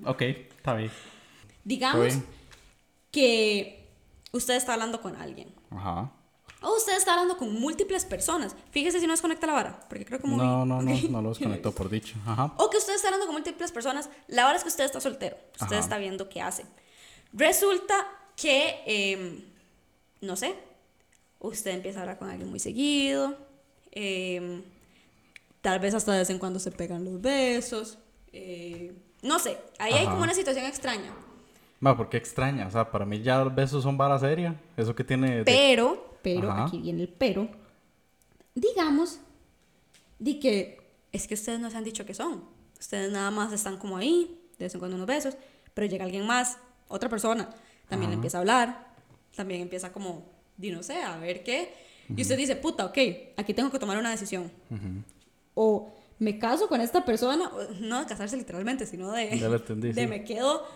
Ok, 0.04 0.22
está 0.22 0.74
bien. 0.74 0.90
Digamos 1.64 2.04
bien. 2.06 2.24
que 3.10 3.88
usted 4.32 4.54
está 4.54 4.74
hablando 4.74 5.00
con 5.00 5.16
alguien. 5.16 5.48
Ajá. 5.70 6.10
O 6.62 6.76
usted 6.76 6.94
está 6.96 7.12
hablando 7.12 7.38
con 7.38 7.58
múltiples 7.58 8.04
personas. 8.04 8.54
Fíjese 8.70 9.00
si 9.00 9.06
no 9.06 9.14
desconecta 9.14 9.46
la 9.46 9.54
vara, 9.54 9.80
porque 9.88 10.04
creo 10.04 10.18
que 10.20 10.26
muy... 10.26 10.36
No, 10.36 10.66
no, 10.66 10.82
no, 10.82 10.92
ok. 10.94 11.04
no 11.10 11.22
lo 11.22 11.30
desconectó 11.30 11.72
por 11.74 11.88
dicho. 11.88 12.16
Ajá. 12.26 12.52
O 12.58 12.68
que 12.68 12.76
usted 12.76 12.94
está 12.94 13.08
hablando 13.08 13.24
con 13.26 13.34
múltiples 13.34 13.72
personas. 13.72 14.10
La 14.28 14.42
verdad 14.42 14.56
es 14.58 14.62
que 14.64 14.68
usted 14.68 14.84
está 14.84 15.00
soltero. 15.00 15.36
Usted 15.54 15.66
Ajá. 15.76 15.78
está 15.78 15.96
viendo 15.98 16.28
qué 16.28 16.42
hace. 16.42 16.66
Resulta 17.32 18.06
que, 18.36 18.80
em, 18.86 19.42
no 20.20 20.36
sé, 20.36 20.54
usted 21.38 21.72
empieza 21.72 21.98
a 22.00 22.02
hablar 22.02 22.18
con 22.18 22.28
alguien 22.28 22.48
muy 22.50 22.58
seguido. 22.60 23.36
em, 23.92 24.62
tal 25.60 25.80
vez 25.80 25.94
hasta 25.94 26.12
de 26.12 26.18
vez 26.20 26.30
en 26.30 26.38
cuando 26.38 26.60
se 26.60 26.70
pegan 26.70 27.04
los 27.04 27.20
besos. 27.20 27.98
eh, 28.32 28.92
no 29.22 29.40
sé, 29.40 29.58
ahí 29.78 29.92
hay 29.92 30.02
Ajá. 30.04 30.12
como 30.12 30.22
una 30.22 30.32
situación 30.34 30.64
extraña. 30.64 31.12
Ma, 31.80 31.96
¿por 31.96 32.08
qué 32.08 32.16
extraña? 32.18 32.68
O 32.68 32.70
sea, 32.70 32.88
para 32.90 33.04
mí 33.04 33.20
ya 33.22 33.42
los 33.42 33.52
besos 33.54 33.82
son 33.82 33.98
vara 33.98 34.16
seria. 34.20 34.54
Eso 34.76 34.94
que 34.94 35.02
tiene. 35.02 35.38
de- 35.38 35.44
Pero, 35.44 36.16
pero, 36.22 36.50
Ajá. 36.52 36.66
aquí 36.66 36.78
viene 36.80 37.02
el 37.02 37.08
pero. 37.08 37.48
Digamos, 38.54 39.18
di 40.18 40.38
que 40.38 40.80
es 41.12 41.26
que 41.26 41.34
ustedes 41.34 41.58
no 41.60 41.68
se 41.70 41.76
han 41.76 41.84
dicho 41.84 42.06
que 42.06 42.14
son. 42.14 42.44
Ustedes 42.78 43.10
nada 43.10 43.30
más 43.32 43.52
están 43.52 43.76
como 43.76 43.96
ahí, 43.96 44.40
de 44.58 44.66
vez 44.66 44.74
en 44.74 44.78
cuando 44.80 44.96
unos 44.96 45.08
besos, 45.08 45.36
pero 45.74 45.86
llega 45.88 46.04
alguien 46.04 46.26
más, 46.26 46.58
otra 46.90 47.08
persona, 47.08 47.48
también 47.88 48.10
le 48.10 48.16
empieza 48.16 48.38
a 48.38 48.40
hablar, 48.40 48.86
también 49.34 49.62
empieza 49.62 49.92
como, 49.92 50.26
di 50.56 50.70
no 50.70 50.82
sé, 50.82 51.02
a 51.02 51.16
ver 51.16 51.42
qué. 51.42 51.72
Y 52.14 52.22
usted 52.22 52.36
dice, 52.36 52.56
puta, 52.56 52.84
ok, 52.86 52.98
aquí 53.36 53.54
tengo 53.54 53.70
que 53.70 53.78
tomar 53.78 53.96
una 53.96 54.10
decisión. 54.10 54.50
O 55.54 55.92
me 56.18 56.38
caso 56.38 56.68
con 56.68 56.80
esta 56.80 57.04
persona, 57.04 57.50
no 57.80 58.00
de 58.00 58.06
casarse 58.06 58.36
literalmente, 58.36 58.84
sino 58.84 59.10
de, 59.12 59.30
entendí, 59.32 59.88
de 59.92 60.02
sí. 60.02 60.06
me 60.06 60.24
quedo 60.24 60.66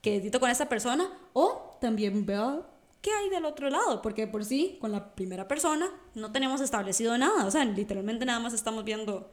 quedito 0.00 0.40
con 0.40 0.48
esta 0.48 0.68
persona, 0.68 1.10
o 1.34 1.76
también 1.80 2.24
veo 2.24 2.64
¿qué 3.00 3.10
hay 3.12 3.28
del 3.30 3.44
otro 3.44 3.70
lado? 3.70 4.02
Porque 4.02 4.26
por 4.26 4.44
sí, 4.44 4.78
con 4.80 4.92
la 4.92 5.14
primera 5.14 5.48
persona, 5.48 5.90
no 6.14 6.32
tenemos 6.32 6.60
establecido 6.60 7.16
nada. 7.18 7.46
O 7.46 7.50
sea, 7.50 7.64
literalmente 7.64 8.24
nada 8.24 8.40
más 8.40 8.52
estamos 8.52 8.84
viendo 8.84 9.30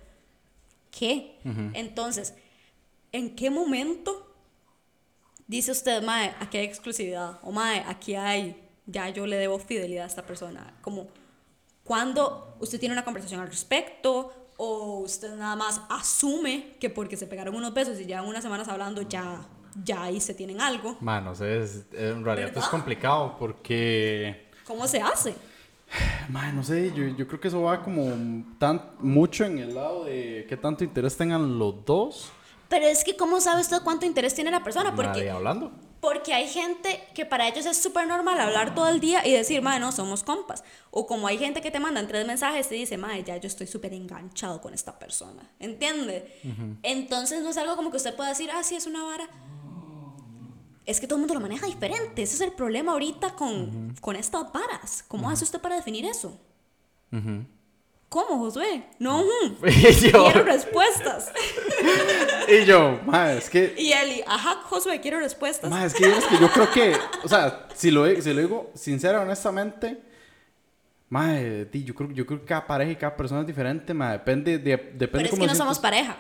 qué. 0.91 1.39
Entonces, 1.74 2.34
¿en 3.11 3.36
qué 3.36 3.49
momento 3.49 4.26
dice 5.48 5.72
usted, 5.72 6.04
Mae, 6.04 6.34
aquí 6.39 6.58
hay 6.58 6.66
exclusividad? 6.66 7.39
O 7.43 7.52
Mae, 7.52 7.84
aquí 7.88 8.16
hay, 8.16 8.62
ya 8.86 9.10
yo 9.10 9.26
le 9.26 9.38
debo 9.38 9.60
fidelidad 9.60 10.06
a 10.06 10.08
esta 10.08 10.26
persona. 10.26 10.74
Como, 10.82 11.08
cuando 11.84 12.56
usted 12.60 12.80
tiene 12.80 12.93
una 12.93 13.04
conversación 13.04 13.41
al 13.41 13.48
respecto? 13.48 14.34
O 14.60 15.02
usted 15.02 15.36
nada 15.36 15.56
más 15.56 15.82
asume 15.88 16.76
que 16.80 16.89
porque 16.89 17.16
se 17.16 17.28
pegaron 17.28 17.54
unos 17.56 17.76
besos 17.76 18.00
y 18.00 18.08
ya 18.08 18.24
unas 18.24 18.41
semanas 18.41 18.68
hablando, 18.68 19.04
ya 19.04 19.48
ya 19.84 20.04
ahí 20.04 20.20
se 20.20 20.34
tienen 20.34 20.62
algo. 20.62 20.98
Mano, 21.00 21.34
es, 21.34 21.86
en 21.93 22.24
realidad 22.24 22.52
es 22.56 22.68
complicado 22.68 23.36
porque... 23.38 24.50
¿Cómo 24.66 24.88
se 24.88 25.02
hace? 25.02 25.36
Man, 26.30 26.56
no 26.56 26.64
sé, 26.64 26.91
yo, 26.93 27.08
yo, 27.08 27.28
creo 27.28 27.39
que 27.39 27.48
eso 27.48 27.62
va 27.62 27.82
como 27.82 28.43
tan 28.58 28.82
mucho 29.00 29.45
en 29.45 29.60
el 29.60 29.76
lado 29.76 30.04
de 30.04 30.45
qué 30.50 30.58
tanto 30.58 30.84
interés 30.84 31.16
tengan 31.16 31.58
los 31.58 31.86
dos. 31.86 32.32
Pero 32.70 32.86
es 32.86 33.03
que, 33.03 33.15
¿cómo 33.15 33.39
sabe 33.39 33.61
usted 33.61 33.82
cuánto 33.84 34.05
interés 34.05 34.34
tiene 34.34 34.51
la 34.51 34.63
persona? 34.63 34.95
Porque, 34.95 35.20
Nadie 35.20 35.30
hablando. 35.30 35.72
Porque 36.01 36.34
hay 36.34 36.47
gente 36.47 37.03
que 37.13 37.26
para 37.26 37.47
ellos 37.47 37.65
es 37.65 37.78
súper 37.78 38.07
normal 38.07 38.39
hablar 38.39 38.76
todo 38.76 38.89
el 38.89 38.99
día 38.99 39.26
y 39.26 39.32
decir, 39.32 39.61
madre, 39.61 39.80
no, 39.80 39.91
somos 39.91 40.24
compas. 40.24 40.63
O 40.91 41.07
como 41.07 41.28
hay 41.28 41.38
gente 41.38 41.61
que 41.61 41.72
te 41.72 41.80
mandan 41.80 42.07
tres 42.07 42.28
mensajes 42.28 42.72
y 42.72 42.76
dice, 42.76 42.97
madre, 42.97 43.24
ya 43.24 43.38
yo 43.38 43.47
estoy 43.47 43.68
súper 43.68 43.93
enganchado 43.93 44.61
con 44.61 44.74
esta 44.74 44.99
persona. 44.99 45.49
¿Entiende? 45.59 46.39
Entonces 46.84 47.41
no 47.41 47.49
es 47.49 47.57
algo 47.57 47.76
como 47.76 47.89
que 47.89 47.97
usted 47.97 48.15
pueda 48.15 48.30
decir, 48.30 48.49
ah, 48.51 48.63
sí, 48.63 48.76
es 48.76 48.86
una 48.86 49.03
vara 49.03 49.28
es 50.88 51.01
que 51.01 51.05
todo 51.05 51.18
el 51.18 51.22
mundo 51.22 51.34
lo 51.34 51.41
maneja 51.41 51.68
diferente. 51.68 52.24
Ese 52.24 52.36
es 52.36 52.41
el 52.41 52.53
problema 52.53 52.93
ahorita 52.93 53.36
con, 53.36 53.93
con 53.99 54.15
estas 54.15 54.51
varas. 54.53 55.03
¿Cómo 55.09 55.30
hace 55.30 55.43
usted 55.43 55.59
para 55.59 55.76
definir 55.76 56.05
eso? 56.05 56.39
¿Cómo, 58.10 58.38
Josué? 58.39 58.84
No, 58.99 59.24
quiero 59.99 60.43
respuestas. 60.43 61.32
y 62.47 62.66
yo, 62.66 62.99
ma, 63.05 63.34
es 63.34 63.49
que... 63.49 63.76
Y 63.78 63.91
Eli, 63.91 64.24
ajá, 64.26 64.62
Josué, 64.64 65.01
quiero 65.01 65.20
respuestas. 65.20 65.70
Ma, 65.70 65.86
es 65.86 65.93
que, 65.93 66.05
es 66.05 66.24
que 66.26 66.38
yo 66.39 66.49
creo 66.49 66.72
que, 66.72 66.95
o 67.24 67.28
sea, 67.28 67.68
si 67.76 67.91
lo, 67.91 68.05
si 68.22 68.34
lo 68.34 68.41
digo 68.41 68.72
sincera, 68.76 69.22
honestamente, 69.22 70.01
ma, 71.10 71.38
yo 71.38 71.93
creo, 71.93 72.12
yo 72.12 72.26
creo 72.26 72.39
que 72.39 72.45
cada 72.45 72.66
pareja 72.66 72.91
y 72.91 72.95
cada 72.95 73.18
persona 73.18 73.41
es 73.41 73.47
diferente, 73.47 73.93
ma, 73.93 74.14
depende, 74.14 74.58
de, 74.58 74.78
depende 74.78 75.08
Pero 75.10 75.26
es 75.26 75.39
que 75.39 75.47
no 75.47 75.55
somos 75.55 75.78
pareja. 75.78 76.16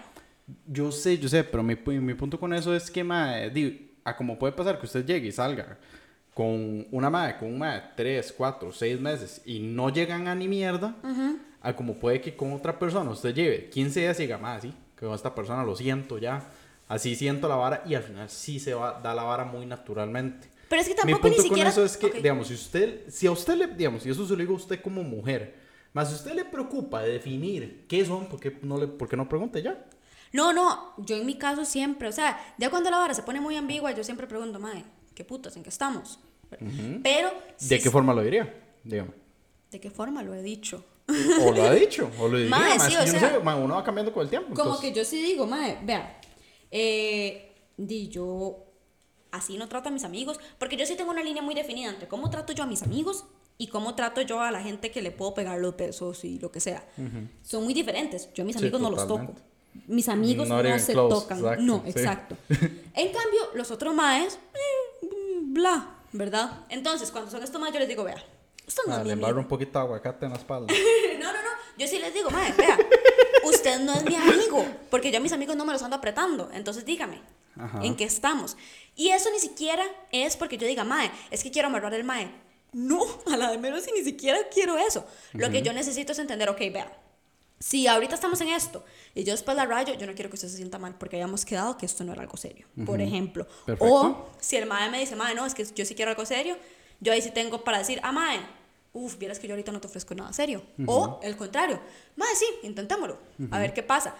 Yo 0.65 0.91
sé, 0.91 1.17
yo 1.17 1.29
sé, 1.29 1.45
pero 1.45 1.63
mi, 1.63 1.75
mi 1.75 2.13
punto 2.15 2.37
con 2.37 2.53
eso 2.53 2.75
es 2.75 2.91
que, 2.91 3.01
ma, 3.01 3.37
digo, 3.43 3.77
a 4.03 4.15
como 4.15 4.37
puede 4.37 4.51
pasar 4.51 4.77
que 4.77 4.85
usted 4.85 5.05
llegue 5.05 5.27
y 5.27 5.31
salga 5.31 5.77
con 6.37 6.85
una 6.91 7.09
madre, 7.09 7.35
con 7.39 7.51
un 7.51 7.57
madre, 7.57 7.81
tres, 7.95 8.31
cuatro, 8.31 8.71
seis 8.71 8.99
meses 8.99 9.41
y 9.43 9.59
no 9.59 9.89
llegan 9.89 10.27
a 10.27 10.35
ni 10.35 10.47
mierda, 10.47 10.95
a 11.61 11.75
como 11.75 11.95
puede 11.95 12.21
que 12.21 12.35
con 12.35 12.53
otra 12.53 12.77
persona 12.77 13.09
usted 13.09 13.33
lleve 13.33 13.69
15 13.69 13.99
días 13.99 14.19
y 14.19 14.23
diga, 14.23 14.37
madre, 14.37 14.69
sí, 14.69 14.73
que 14.95 15.05
con 15.05 15.15
esta 15.15 15.33
persona 15.33 15.63
lo 15.63 15.75
siento 15.75 16.17
ya, 16.17 16.43
así 16.87 17.15
siento 17.15 17.47
la 17.47 17.55
vara 17.55 17.83
y 17.85 17.95
al 17.95 18.03
final 18.03 18.29
sí 18.29 18.59
se 18.59 18.73
va, 18.73 18.99
da 18.99 19.13
la 19.13 19.23
vara 19.23 19.45
muy 19.45 19.65
naturalmente. 19.65 20.49
Pero 20.69 20.81
es 20.81 20.87
que 20.87 20.95
tampoco 20.95 21.17
Mi 21.17 21.21
punto 21.21 21.37
ni 21.37 21.37
con 21.37 21.47
siquiera... 21.49 21.69
eso 21.69 21.85
es 21.85 21.97
que, 21.97 22.11
digamos, 22.11 22.47
si 22.47 22.53
usted, 22.53 23.09
si 23.09 23.27
a 23.27 23.31
usted 23.31 23.55
le, 23.55 23.67
digamos, 23.67 24.05
y 24.05 24.09
eso 24.09 24.25
se 24.25 24.33
lo 24.33 24.39
digo 24.39 24.53
a 24.53 24.57
usted 24.57 24.81
como 24.81 25.03
mujer, 25.03 25.55
más 25.93 26.09
si 26.09 26.15
usted 26.15 26.33
le 26.33 26.45
preocupa 26.45 27.01
de 27.01 27.13
definir 27.13 27.85
qué 27.87 28.05
son, 28.05 28.27
¿por 28.27 28.39
qué 28.39 28.57
no, 28.61 28.77
le, 28.77 28.87
por 28.87 29.07
qué 29.07 29.15
no 29.15 29.29
pregunte 29.29 29.61
ya? 29.61 29.85
No, 30.33 30.51
no, 30.51 30.93
yo 30.97 31.15
en 31.15 31.25
mi 31.25 31.37
caso 31.37 31.63
siempre, 31.63 32.09
o 32.09 32.11
sea, 32.11 32.37
ya 32.57 32.69
cuando 32.69 32.89
la 32.89 32.97
vara 32.97 33.13
se 33.13 33.23
pone 33.23 33.39
muy 33.39 33.55
ambigua, 33.55 33.91
yo 33.93 34.03
siempre 34.03 34.27
pregunto, 34.27 34.59
madre, 34.59 34.83
¿qué 35.15 35.23
putas? 35.23 35.55
¿En 35.55 35.63
qué 35.63 35.69
estamos? 35.69 36.19
Pero... 37.03 37.31
¿De 37.59 37.79
qué 37.79 37.89
forma 37.89 38.13
lo 38.13 38.21
diría? 38.21 38.53
Dígame. 38.83 39.11
¿De 39.71 39.79
qué 39.79 39.89
forma 39.89 40.21
lo 40.23 40.33
he 40.33 40.41
dicho? 40.41 40.83
O 41.41 41.51
lo 41.51 41.63
ha 41.63 41.73
dicho, 41.73 42.09
o 42.19 42.27
lo 42.27 42.37
diría, 42.37 42.49
Mae, 42.55 42.79
sí, 42.79 42.87
o 42.95 42.99
yo 43.05 43.07
sea, 43.07 43.21
no 43.21 43.37
sé, 43.37 43.39
mae, 43.43 43.55
uno 43.59 43.75
va 43.75 43.83
cambiando 43.83 44.11
con 44.13 44.23
el 44.23 44.29
tiempo. 44.29 44.49
Como 44.49 44.61
entonces- 44.71 44.89
que 44.91 44.95
yo 44.99 45.05
sí 45.05 45.21
digo, 45.21 45.45
madre, 45.47 45.77
vea, 45.83 46.19
eh, 46.71 47.55
di 47.77 48.09
yo 48.09 48.63
así 49.31 49.57
no 49.57 49.67
trato 49.69 49.89
a 49.89 49.91
mis 49.91 50.03
amigos, 50.03 50.39
porque 50.59 50.75
yo 50.77 50.85
sí 50.85 50.95
tengo 50.95 51.11
una 51.11 51.23
línea 51.23 51.41
muy 51.41 51.55
definida 51.55 51.89
entre 51.89 52.07
cómo 52.07 52.29
trato 52.29 52.53
yo 52.53 52.63
a 52.63 52.67
mis 52.67 52.83
amigos 52.83 53.25
y 53.57 53.67
cómo 53.67 53.95
trato 53.95 54.21
yo 54.21 54.41
a 54.41 54.51
la 54.51 54.61
gente 54.61 54.91
que 54.91 55.01
le 55.01 55.11
puedo 55.11 55.33
pegar 55.33 55.59
los 55.59 55.75
besos 55.77 56.23
y 56.25 56.39
lo 56.39 56.51
que 56.51 56.59
sea. 56.59 56.85
Son 57.41 57.63
muy 57.63 57.73
diferentes. 57.73 58.29
Yo 58.33 58.43
a 58.43 58.45
mis 58.45 58.55
Sí, 58.55 58.61
amigos 58.63 58.81
no 58.81 58.89
los 58.89 59.01
toco. 59.07 59.19
totalmente. 59.19 59.41
Mis 59.87 60.09
amigos 60.09 60.47
Not 60.47 60.65
no 60.65 60.79
se 60.79 60.93
close, 60.93 61.15
tocan. 61.15 61.37
exacto, 61.39 61.61
no, 61.63 61.83
sí. 61.83 61.89
exacto. 61.91 62.35
En 62.95 63.11
cambio, 63.13 63.41
los 63.53 63.69
otros 63.69 63.93
maes, 63.93 64.39
eh, 64.55 65.07
bla, 65.43 65.97
¿verdad? 66.13 66.65
Entonces, 66.69 67.11
cuando 67.11 67.29
son 67.29 67.43
estos 67.43 67.61
maes, 67.61 67.73
yo 67.73 67.79
les 67.79 67.87
digo, 67.87 68.03
vea, 68.03 68.23
esto 68.67 68.81
no 68.85 68.95
Ah, 68.95 68.99
es 69.01 69.07
le 69.07 69.13
embarro 69.13 69.39
un 69.39 69.47
poquito 69.47 69.79
de 69.79 69.85
aguacate 69.85 70.25
en 70.25 70.31
la 70.33 70.37
espalda. 70.37 70.73
No, 71.19 71.33
no, 71.33 71.41
no. 71.41 71.49
Yo 71.77 71.87
sí 71.87 71.97
les 71.99 72.13
digo, 72.13 72.29
mae, 72.29 72.53
vea, 72.53 72.77
usted 73.43 73.79
no 73.79 73.93
es 73.93 74.03
mi 74.05 74.15
amigo, 74.15 74.65
porque 74.89 75.11
yo 75.11 75.17
a 75.17 75.21
mis 75.21 75.31
amigos 75.33 75.55
no 75.55 75.65
me 75.65 75.73
los 75.73 75.81
ando 75.83 75.95
apretando. 75.95 76.49
Entonces 76.53 76.85
dígame, 76.85 77.21
Ajá. 77.57 77.79
¿en 77.83 77.95
qué 77.95 78.03
estamos? 78.03 78.55
Y 78.95 79.09
eso 79.09 79.29
ni 79.31 79.39
siquiera 79.39 79.83
es 80.11 80.37
porque 80.37 80.57
yo 80.57 80.67
diga, 80.67 80.83
mae, 80.83 81.11
es 81.31 81.43
que 81.43 81.51
quiero 81.51 81.67
amarrar 81.67 81.93
el 81.93 82.03
mae. 82.03 82.31
No, 82.73 82.99
a 83.31 83.37
la 83.37 83.51
de 83.51 83.57
menos 83.57 83.87
y 83.87 83.91
ni 83.91 84.03
siquiera 84.03 84.37
quiero 84.53 84.77
eso. 84.77 85.05
Lo 85.33 85.49
que 85.49 85.61
yo 85.61 85.73
necesito 85.73 86.11
es 86.11 86.19
entender, 86.19 86.49
ok, 86.49 86.59
vea, 86.71 86.91
si 87.59 87.87
ahorita 87.87 88.13
estamos 88.15 88.39
en 88.41 88.49
esto 88.49 88.83
y 89.15 89.23
yo 89.23 89.31
después 89.33 89.57
la 89.57 89.65
rayo, 89.65 89.93
yo 89.95 90.05
no 90.05 90.13
quiero 90.13 90.29
que 90.29 90.35
usted 90.35 90.47
se 90.49 90.57
sienta 90.57 90.77
mal 90.77 90.95
porque 90.95 91.15
hayamos 91.15 91.43
quedado 91.45 91.77
que 91.77 91.85
esto 91.87 92.03
no 92.03 92.13
era 92.13 92.21
algo 92.21 92.37
serio, 92.37 92.67
por 92.85 93.01
ejemplo. 93.01 93.47
Perfecto. 93.65 93.93
O 93.93 94.29
si 94.39 94.57
el 94.57 94.65
mae 94.67 94.89
me 94.91 94.99
dice, 94.99 95.15
mae, 95.15 95.33
no, 95.33 95.45
es 95.45 95.53
que 95.55 95.65
yo 95.65 95.85
sí 95.85 95.95
quiero 95.95 96.11
algo 96.11 96.25
serio, 96.25 96.55
yo 96.99 97.13
ahí 97.13 97.21
sí 97.21 97.31
tengo 97.31 97.63
para 97.63 97.79
decir, 97.79 97.99
ah, 98.03 98.11
mae, 98.11 98.39
uff, 98.97 99.17
vieras 99.17 99.39
que 99.39 99.47
yo 99.47 99.53
ahorita 99.53 99.71
no 99.71 99.79
te 99.81 99.87
ofrezco 99.87 100.13
nada 100.15 100.33
serio. 100.33 100.61
O 100.85 101.19
el 101.23 101.35
contrario, 101.37 101.79
mae, 102.15 102.35
sí, 102.35 102.45
intentémoslo, 102.63 103.17
a 103.51 103.59
ver 103.59 103.73
qué 103.73 103.83
pasa. 103.83 104.15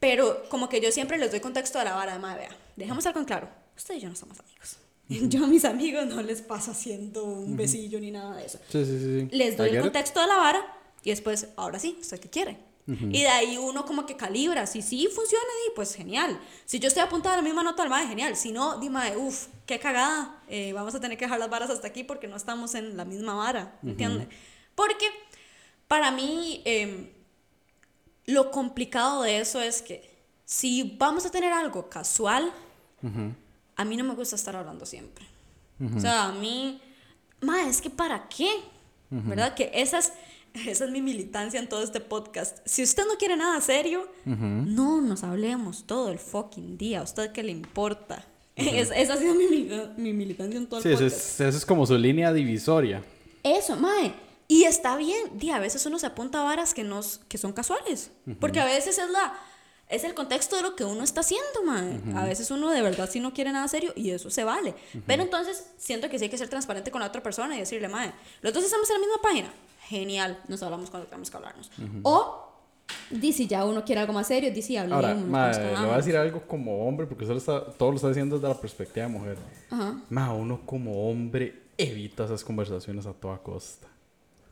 Pero 0.00 0.44
como 0.48 0.68
que 0.68 0.80
yo 0.80 0.90
siempre 0.92 1.18
les 1.18 1.30
doy 1.30 1.40
contexto 1.40 1.78
a 1.78 1.84
la 1.84 1.94
vara 1.94 2.18
mae, 2.18 2.36
vea, 2.38 2.56
dejemos 2.76 3.04
algo 3.06 3.20
en 3.20 3.24
claro, 3.26 3.48
usted 3.76 3.94
y 3.94 4.00
yo 4.00 4.08
no 4.08 4.16
somos 4.16 4.38
amigos. 4.40 4.76
Yo 5.08 5.44
a 5.44 5.46
mis 5.46 5.64
amigos 5.66 6.06
no 6.06 6.22
les 6.22 6.40
paso 6.40 6.70
haciendo 6.70 7.24
un 7.24 7.56
besillo 7.58 8.00
ni 8.00 8.10
nada 8.10 8.36
de 8.36 8.46
eso 8.46 8.58
Sí, 8.70 8.84
sí, 8.86 8.98
sí. 8.98 9.28
les 9.36 9.54
doy 9.54 9.66
el 9.68 9.72
get 9.74 9.78
it. 9.80 9.84
contexto 9.84 10.20
de 10.20 10.26
la 10.26 10.36
vara 10.36 10.60
y 11.02 11.10
después, 11.10 11.48
ahora 11.56 11.78
sí, 11.78 11.98
¿usted 12.00 12.18
qué 12.20 12.30
quiere? 12.30 12.56
Y 12.86 13.22
de 13.22 13.28
ahí 13.28 13.56
uno 13.56 13.86
como 13.86 14.04
que 14.04 14.14
calibra, 14.14 14.66
si 14.66 14.82
sí 14.82 15.06
funciona, 15.06 15.44
di, 15.44 15.72
pues 15.74 15.94
genial. 15.94 16.38
Si 16.66 16.78
yo 16.78 16.88
estoy 16.88 17.02
apuntada 17.02 17.34
a 17.34 17.38
la 17.38 17.42
misma 17.42 17.62
nota 17.62 17.82
del 17.82 17.88
mae, 17.90 18.06
genial. 18.06 18.36
Si 18.36 18.52
no, 18.52 18.78
dime, 18.78 19.16
uff, 19.16 19.46
qué 19.64 19.78
cagada, 19.78 20.42
eh, 20.48 20.72
vamos 20.74 20.94
a 20.94 21.00
tener 21.00 21.16
que 21.16 21.24
dejar 21.24 21.38
las 21.38 21.48
varas 21.48 21.70
hasta 21.70 21.86
aquí 21.86 22.04
porque 22.04 22.28
no 22.28 22.36
estamos 22.36 22.74
en 22.74 22.96
la 22.98 23.06
misma 23.06 23.34
vara, 23.34 23.78
¿me 23.80 23.92
entiende? 23.92 24.28
Porque 24.74 25.06
para 25.88 26.10
mí 26.10 26.60
em, 26.66 27.08
lo 28.26 28.50
complicado 28.50 29.22
de 29.22 29.38
eso 29.38 29.62
es 29.62 29.80
que 29.80 30.14
si 30.44 30.96
vamos 30.98 31.24
a 31.24 31.30
tener 31.30 31.52
algo 31.52 31.88
casual, 31.88 32.52
a 33.76 33.84
mí 33.84 33.96
no 33.96 34.04
me 34.04 34.14
gusta 34.14 34.36
estar 34.36 34.56
hablando 34.56 34.84
siempre. 34.84 35.26
O 35.96 36.00
sea, 36.00 36.24
a 36.24 36.32
mí, 36.32 36.80
ma, 37.40 37.66
es 37.68 37.80
que 37.80 37.90
para 37.90 38.28
qué, 38.28 38.48
¿verdad? 39.10 39.54
Que 39.54 39.70
esa 39.74 39.98
es, 39.98 40.12
esa 40.66 40.84
es 40.84 40.90
mi 40.90 41.02
militancia 41.02 41.58
en 41.60 41.68
todo 41.68 41.82
este 41.82 42.00
podcast. 42.00 42.58
Si 42.64 42.82
usted 42.82 43.04
no 43.06 43.16
quiere 43.18 43.36
nada 43.36 43.60
serio, 43.60 44.08
no 44.24 45.00
nos 45.00 45.24
hablemos 45.24 45.84
todo 45.86 46.10
el 46.10 46.18
fucking 46.18 46.78
día. 46.78 47.00
¿A 47.00 47.02
usted 47.02 47.32
qué 47.32 47.42
le 47.42 47.52
importa? 47.52 48.24
Es- 48.56 48.90
esa 48.94 49.14
ha 49.14 49.16
sido 49.16 49.34
mi, 49.34 49.68
mi 49.96 50.12
militancia 50.12 50.56
en 50.58 50.66
todo 50.66 50.78
el 50.78 50.82
Sí, 50.84 50.88
esa 50.90 51.02
podcast. 51.04 51.20
es, 51.20 51.40
esa 51.40 51.58
es 51.58 51.66
como 51.66 51.86
su 51.86 51.96
línea 51.98 52.32
divisoria. 52.32 53.02
Eso, 53.42 53.76
mae. 53.76 54.14
Y 54.46 54.64
está 54.64 54.96
bien, 54.96 55.38
di, 55.38 55.50
a 55.50 55.58
veces 55.58 55.84
uno 55.86 55.98
se 55.98 56.06
apunta 56.06 56.40
a 56.40 56.44
varas 56.44 56.74
que, 56.74 56.84
nos, 56.84 57.18
que 57.28 57.38
son 57.38 57.52
casuales. 57.52 58.10
Porque 58.40 58.60
a 58.60 58.64
veces 58.66 58.98
es 58.98 59.10
la 59.10 59.34
es 59.86 60.02
el 60.02 60.14
contexto 60.14 60.56
de 60.56 60.62
lo 60.62 60.76
que 60.76 60.84
uno 60.84 61.02
está 61.04 61.20
haciendo, 61.20 61.62
mae. 61.64 62.00
A 62.16 62.24
veces 62.24 62.50
uno 62.50 62.70
de 62.70 62.80
verdad 62.80 63.08
sí 63.10 63.20
no 63.20 63.34
quiere 63.34 63.52
nada 63.52 63.66
serio 63.68 63.92
y 63.96 64.10
eso 64.10 64.30
se 64.30 64.44
vale. 64.44 64.74
Pero 65.06 65.22
entonces 65.22 65.66
siento 65.78 66.08
que 66.08 66.18
sí 66.18 66.24
hay 66.24 66.30
que 66.30 66.38
ser 66.38 66.48
transparente 66.48 66.90
con 66.90 67.00
la 67.00 67.08
otra 67.08 67.22
persona 67.22 67.54
y 67.56 67.60
decirle, 67.60 67.88
mae, 67.88 68.12
los 68.40 68.52
dos 68.54 68.64
estamos 68.64 68.88
en 68.90 68.94
la 68.94 69.00
misma 69.00 69.22
página. 69.22 69.52
Genial, 69.88 70.40
nos 70.48 70.62
hablamos 70.62 70.90
cuando 70.90 71.06
tenemos 71.08 71.30
que 71.30 71.36
hablarnos. 71.36 71.70
O, 72.02 72.48
di, 73.10 73.32
si 73.32 73.46
ya 73.46 73.64
uno 73.64 73.84
quiere 73.84 74.00
algo 74.00 74.12
más 74.12 74.26
serio, 74.26 74.52
di, 74.52 74.62
si 74.62 74.76
hablemos. 74.76 75.04
Ahora, 75.04 75.14
nos 75.14 75.28
ma, 75.28 75.50
le 75.52 75.86
voy 75.86 75.94
a 75.94 75.96
decir 75.96 76.16
algo 76.16 76.42
como 76.46 76.86
hombre, 76.86 77.06
porque 77.06 77.24
usted 77.24 77.34
lo 77.34 77.38
está, 77.38 77.72
todo 77.72 77.90
lo 77.90 77.96
está 77.96 78.08
diciendo 78.08 78.36
desde 78.36 78.48
la 78.48 78.60
perspectiva 78.60 79.06
de 79.06 79.12
mujer. 79.12 79.36
Ajá. 79.70 80.00
Ma, 80.10 80.32
uno 80.32 80.60
como 80.64 81.08
hombre 81.10 81.62
evita 81.76 82.24
esas 82.24 82.44
conversaciones 82.44 83.06
a 83.06 83.12
toda 83.12 83.38
costa. 83.38 83.88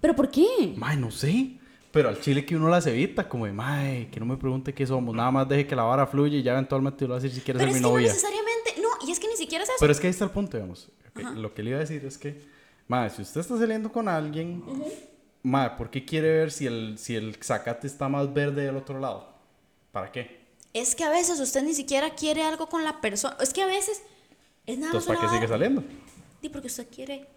¿Pero 0.01 0.15
por 0.17 0.31
qué? 0.31 0.75
Ma, 0.77 0.95
no 0.97 1.11
sé. 1.11 1.59
Pero 1.93 2.09
al 2.09 2.19
chile 2.21 2.45
que 2.47 2.57
uno 2.57 2.69
las 2.69 2.87
evita, 2.87 3.29
como 3.29 3.45
de, 3.47 3.53
mae, 3.53 4.09
que 4.11 4.19
no 4.19 4.25
me 4.27 4.37
pregunte 4.39 4.73
qué 4.73 4.87
somos. 4.87 5.15
Nada 5.15 5.31
más 5.31 5.49
deje 5.49 5.67
que 5.67 5.77
la 5.77 5.83
vara 5.83 6.07
fluya 6.07 6.39
y 6.39 6.43
ya 6.43 6.53
eventualmente 6.53 7.05
lo 7.05 7.11
va 7.11 7.17
a 7.19 7.21
decir 7.21 7.35
si 7.37 7.43
quiere 7.43 7.59
Pero 7.59 7.71
ser 7.71 7.77
es 7.77 7.83
mi 7.83 7.87
que 7.87 7.89
no 7.89 7.95
novia. 7.95 8.09
necesariamente, 8.09 8.75
no, 8.81 8.89
y 9.07 9.11
es 9.13 9.21
que 9.21 9.29
ni 9.29 9.37
siquiera 9.37 9.63
es 9.65 9.69
eso. 9.69 9.77
Pero 9.79 9.93
es 9.93 10.01
que 10.01 10.07
ahí 10.07 10.11
está 10.11 10.25
el 10.25 10.31
punto, 10.31 10.57
digamos. 10.57 10.89
Lo 11.37 11.53
que 11.53 11.63
le 11.63 11.71
iba 11.71 11.77
a 11.77 11.81
decir 11.81 12.03
es 12.07 12.17
que, 12.17 12.41
madre, 12.89 13.11
si 13.11 13.21
usted 13.21 13.43
está 13.43 13.59
saliendo 13.59 13.93
con 13.93 14.09
alguien, 14.09 14.65
madre, 15.43 15.75
¿por 15.77 15.91
qué 15.91 16.05
quiere 16.05 16.29
ver 16.29 16.51
si 16.53 16.67
el, 16.67 16.99
si 16.99 17.15
el 17.17 17.37
zacate 17.43 17.87
está 17.87 18.09
más 18.09 18.33
verde 18.33 18.63
del 18.65 18.77
otro 18.77 18.99
lado? 18.99 19.33
¿Para 19.91 20.11
qué? 20.13 20.41
Es 20.73 20.95
que 20.95 21.05
a 21.05 21.11
veces 21.11 21.39
usted 21.41 21.63
ni 21.63 21.75
siquiera 21.75 22.11
quiere 22.15 22.43
algo 22.43 22.69
con 22.69 22.83
la 22.85 23.01
persona. 23.01 23.37
Es 23.41 23.53
que 23.53 23.63
a 23.63 23.67
veces 23.67 24.03
es 24.67 24.79
nada 24.79 24.93
más 24.95 25.03
Entonces, 25.03 25.07
¿para 25.09 25.21
una 25.21 25.29
qué 25.29 25.37
sigue 25.37 25.49
saliendo? 25.49 25.85
Sí, 26.41 26.49
porque 26.49 26.67
usted 26.69 26.89
quiere 26.89 27.29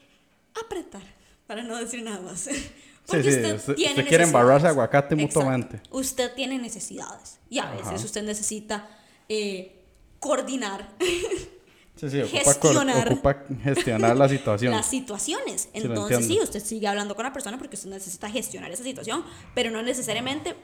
apretar, 0.65 1.03
para 1.47 1.63
no 1.63 1.77
decir 1.77 2.01
nada 2.03 2.21
más. 2.21 2.49
Sí, 3.05 3.11
Porque 3.11 3.23
sí, 3.31 3.37
usted, 3.37 3.55
usted, 3.57 3.75
tiene 3.75 3.91
usted 3.91 4.07
quiere 4.07 4.23
embarrarse 4.23 4.63
necesidades. 4.63 4.71
aguacate 4.71 5.13
Exacto. 5.13 5.39
mutuamente. 5.39 5.81
Usted 5.91 6.33
tiene 6.33 6.57
necesidades 6.57 7.37
y 7.51 7.59
a 7.59 7.69
veces 7.69 7.85
Ajá. 7.85 8.03
usted 8.03 8.23
necesita 8.23 8.89
eh, 9.29 9.79
coordinar 10.19 10.89
Sí, 11.95 12.09
sí, 12.09 12.21
ocupa, 12.21 12.39
Gestionar. 12.43 13.07
ocupa 13.07 13.43
gestionar 13.63 14.17
la 14.17 14.27
situación. 14.27 14.73
las 14.73 14.85
situaciones. 14.85 15.69
Entonces, 15.73 16.25
sí, 16.27 16.39
usted 16.41 16.61
sigue 16.63 16.87
hablando 16.87 17.15
con 17.15 17.23
la 17.23 17.31
persona 17.31 17.57
porque 17.57 17.75
usted 17.77 17.89
necesita 17.89 18.29
gestionar 18.29 18.69
esa 18.71 18.83
situación, 18.83 19.23
pero 19.53 19.71
no 19.71 19.81
necesariamente 19.81 20.55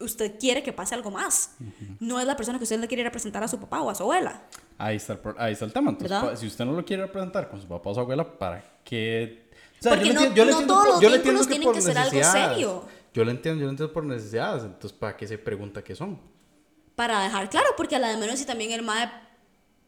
usted 0.00 0.38
quiere 0.38 0.62
que 0.62 0.72
pase 0.72 0.94
algo 0.94 1.10
más. 1.10 1.52
No 2.00 2.18
es 2.20 2.26
la 2.26 2.36
persona 2.36 2.58
que 2.58 2.64
usted 2.64 2.80
le 2.80 2.88
quiere 2.88 3.04
representar 3.04 3.42
a 3.44 3.48
su 3.48 3.58
papá 3.60 3.80
o 3.80 3.90
a 3.90 3.94
su 3.94 4.02
abuela. 4.02 4.42
Ahí 4.76 4.96
está 4.96 5.12
el, 5.14 5.20
ahí 5.38 5.52
está 5.52 5.64
el 5.64 5.72
tema. 5.72 5.90
Entonces, 5.92 6.40
si 6.40 6.46
usted 6.48 6.64
no 6.64 6.72
lo 6.72 6.84
quiere 6.84 7.04
representar 7.04 7.48
con 7.48 7.60
su 7.60 7.68
papá 7.68 7.90
o 7.90 7.94
su 7.94 8.00
abuela, 8.00 8.24
¿para 8.38 8.62
qué? 8.84 9.48
O 9.78 9.82
sea, 9.82 9.92
Porque 9.92 10.08
yo 10.08 10.12
le 10.12 10.14
no- 10.14 10.26
entiendo- 10.26 10.34
yo 10.36 10.44
le 10.44 10.50
no 10.52 10.58
entiendo 10.58 10.74
todos 10.74 11.02
los 11.02 11.12
vínculos 11.12 11.48
tienen 11.48 11.72
que 11.72 11.80
ser 11.80 11.96
algo 11.98 12.22
serio. 12.24 12.84
Yo 13.14 13.24
lo 13.24 13.30
entiendo, 13.30 13.60
yo 13.60 13.66
lo 13.66 13.70
entiendo 13.70 13.92
por 13.92 14.04
necesidades. 14.04 14.64
Entonces, 14.64 14.92
¿para 14.92 15.16
qué 15.16 15.26
se 15.28 15.38
pregunta 15.38 15.82
qué 15.82 15.94
son? 15.94 16.18
Para 16.94 17.22
dejar 17.22 17.48
claro, 17.50 17.68
porque 17.76 17.96
a 17.96 17.98
la 17.98 18.08
de 18.08 18.16
menos 18.16 18.38
si 18.38 18.44
también 18.46 18.72
el 18.72 18.82
MAE 18.82 19.10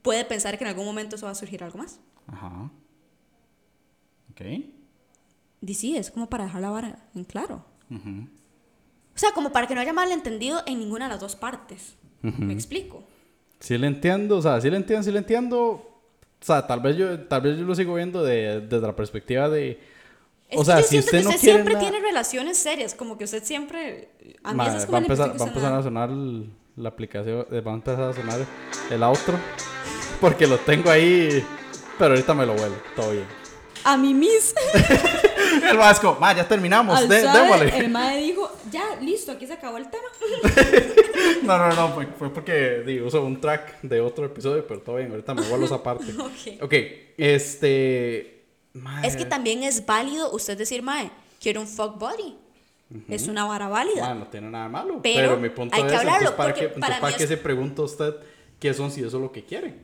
puede 0.03 0.25
pensar 0.25 0.57
que 0.59 0.65
en 0.65 0.69
algún 0.71 0.85
momento 0.87 1.17
eso 1.17 1.27
va 1.27 1.33
a 1.33 1.35
surgir 1.35 1.63
algo 1.65 1.79
más. 1.79 2.01
Ajá. 2.27 2.71
Ok. 4.33 4.41
Y 5.61 5.75
sí, 5.75 5.97
es 5.97 6.11
como 6.11 6.29
para 6.29 6.45
dejar 6.45 6.61
la 6.63 6.71
vara 6.71 6.99
en 7.15 7.25
claro. 7.25 7.65
Ujú. 7.91 8.29
O 9.15 9.19
sea, 9.19 9.33
como 9.33 9.51
para 9.51 9.67
que 9.67 9.75
no 9.75 9.81
haya 9.81 9.93
malentendido 9.93 10.63
en 10.67 10.79
ninguna 10.79 11.07
de 11.07 11.11
las 11.11 11.21
dos 11.21 11.35
partes. 11.35 11.97
¿Me 12.23 12.53
explico? 12.53 13.03
Sí 13.61 13.77
le 13.79 13.87
entiendo, 13.89 14.37
o 14.39 14.43
sea, 14.43 14.61
sí 14.61 14.71
le 14.71 14.77
entiendo, 14.77 15.03
sí 15.03 15.11
le 15.11 15.19
entiendo. 15.19 15.59
O 15.61 16.45
sea, 16.45 16.65
tal 16.67 16.81
vez 16.81 16.97
yo, 16.97 17.27
tal 17.27 17.41
vez 17.41 17.59
yo 17.59 17.65
lo 17.65 17.75
sigo 17.75 17.95
viendo 17.95 18.23
de- 18.23 18.61
desde 18.61 18.87
la 18.87 18.95
perspectiva 18.95 19.49
de... 19.49 19.81
Es 20.49 20.59
o 20.61 20.65
sea, 20.65 20.81
yo 20.81 20.87
si 20.87 20.99
usted 21.01 21.19
que 21.19 21.25
no 21.25 21.31
usted 21.31 21.41
quiere 21.41 21.55
siempre 21.57 21.75
nada- 21.75 21.91
tiene 21.91 22.07
relaciones 22.07 22.57
serias, 22.59 22.95
como 22.95 23.19
que 23.19 23.25
usted 23.25 23.43
siempre... 23.43 24.11
A 24.45 24.55
mí 24.55 24.63
es 24.65 24.87
como 24.87 24.93
va, 24.93 25.01
la 25.01 25.07
empezar, 25.07 25.41
va 25.41 25.45
a 25.45 25.49
empezar 25.49 25.73
a 25.73 25.83
sonar 25.83 26.11
la 26.11 26.89
aplicación, 26.89 27.45
eh, 27.51 27.61
va 27.61 27.73
a 27.73 27.75
empezar 27.75 28.03
a 28.03 28.13
sonar 28.13 28.47
el 28.91 29.03
outro, 29.03 29.35
porque 30.21 30.47
lo 30.47 30.59
tengo 30.59 30.91
ahí, 30.91 31.45
pero 31.99 32.11
ahorita 32.15 32.35
me 32.35 32.47
lo 32.47 32.55
vuelvo, 32.55 32.77
todo 32.95 33.13
bien. 33.13 33.27
A 33.85 33.97
mí 33.97 34.13
mis... 34.15 34.55
El 35.71 35.77
vasco, 35.77 36.17
ma, 36.21 36.35
ya 36.35 36.47
terminamos, 36.47 37.09
de, 37.09 37.23
démosle. 37.23 37.77
el 37.79 37.89
mae 37.91 38.23
dijo, 38.23 38.51
ya, 38.71 38.97
listo, 39.01 39.33
aquí 39.33 39.47
se 39.47 39.55
acabó 39.55 39.79
el 39.79 39.89
tema. 39.91 40.05
No, 41.43 41.57
no, 41.57 41.73
no, 41.75 41.89
fue, 41.95 42.07
fue 42.19 42.33
porque 42.33 42.83
digo, 42.85 43.07
uso 43.07 43.25
un 43.25 43.41
track 43.41 43.81
de 43.83 44.01
otro 44.01 44.27
episodio, 44.27 44.67
pero 44.67 44.81
todo 44.81 44.97
bien, 44.97 45.11
ahorita 45.11 45.35
me 45.35 45.43
vuelvo 45.43 45.67
esa 45.67 45.83
parte. 45.83 46.07
Ok. 46.19 46.63
Ok, 46.63 46.75
este... 47.17 48.45
madre, 48.75 49.09
Es 49.09 49.17
que 49.17 49.25
también 49.25 49.63
es 49.63 49.85
válido 49.87 50.31
usted 50.33 50.57
decir, 50.59 50.83
mae, 50.83 51.11
quiero 51.41 51.61
un 51.61 51.67
fuck 51.67 51.99
body. 51.99 52.37
Es 53.09 53.29
una 53.29 53.45
vara 53.45 53.69
válida. 53.69 54.15
no 54.15 54.27
tiene 54.29 54.51
nada 54.51 54.69
malo, 54.69 55.01
Pero 55.03 55.29
pero, 55.31 55.37
mi 55.39 55.51
punto 55.51 55.75
hay 55.77 55.83
es, 55.83 55.89
que 55.89 55.97
hablarlo, 55.97 56.31
entonces, 56.31 56.37
¿para, 56.37 56.49
porque 56.49 56.61
qué, 56.61 56.67
entonces, 56.67 56.89
para 56.89 57.01
¿para 57.01 57.13
mí 57.13 57.17
qué 57.19 57.25
es- 57.25 57.29
se 57.31 57.37
pregunta 57.37 57.83
usted 57.83 58.15
qué 58.59 58.75
son 58.75 58.91
si 58.91 59.01
eso 59.01 59.17
es 59.17 59.23
lo 59.23 59.31
que 59.33 59.45
quiere? 59.45 59.75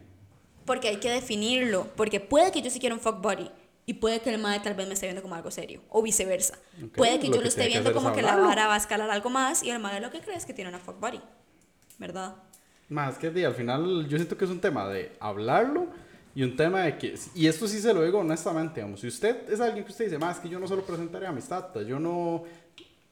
Porque 0.65 0.89
hay 0.89 0.97
que 0.97 1.11
definirlo. 1.11 1.89
Porque 1.97 2.21
puede 2.21 2.53
que 2.53 2.63
yo 2.63 2.71
sí 2.71 2.81
quiera 2.81 2.95
un 2.95 3.01
fuck 3.01 3.21
body. 3.21 3.51
Y 3.87 3.95
puede 3.95 4.21
que 4.21 4.33
el 4.33 4.41
mae 4.41 4.61
tal 4.61 4.75
vez 4.75 4.87
me 4.87 4.95
esté 4.95 5.07
viendo 5.07 5.23
como 5.23 5.35
algo 5.35 5.51
serio. 5.51 5.83
O 5.91 6.03
viceversa. 6.03 6.59
Ok, 6.83 6.97
puede 6.97 7.19
que 7.19 7.27
lo 7.29 7.35
yo 7.35 7.39
que 7.39 7.45
lo 7.45 7.49
esté 7.49 7.67
viendo 7.67 7.93
como 7.93 8.13
que 8.13 8.23
la 8.23 8.37
vara 8.37 8.67
va 8.67 8.75
a 8.75 8.79
escalar 8.79 9.11
algo 9.11 9.31
más. 9.31 9.63
Y 9.63 9.71
el 9.71 9.79
mae 9.79 10.01
lo 10.01 10.11
que 10.11 10.21
cree 10.21 10.37
es 10.37 10.47
que 10.47 10.55
tiene 10.55 10.71
una 10.71 10.79
fuck 10.79 10.99
body. 10.99 11.21
¿Verdad? 11.99 12.37
Más 12.89 13.19
que 13.19 13.29
al 13.45 13.55
final 13.55 14.07
yo 14.09 14.17
siento 14.19 14.37
que 14.37 14.45
es 14.45 14.51
un 14.51 14.61
tema 14.61 14.89
de 14.89 15.13
hablarlo 15.21 15.89
y 16.35 16.43
un 16.43 16.57
tema 16.57 16.83
de 16.83 16.99
que, 16.99 17.15
y 17.35 17.47
esto 17.47 17.69
sí 17.69 17.81
se 17.81 17.95
lo 17.95 18.03
digo 18.03 18.19
honestamente, 18.19 18.81
digamos, 18.81 19.01
si 19.01 19.07
usted 19.07 19.49
es 19.51 19.61
alguien 19.61 19.85
que 19.85 19.93
usted 19.93 20.07
dice, 20.07 20.19
más 20.19 20.41
que 20.41 20.49
yo 20.49 20.59
no 20.59 20.67
solo 20.67 20.83
presentaré 20.83 21.27
amistad, 21.27 21.67
yo 21.87 22.01
no, 22.01 22.43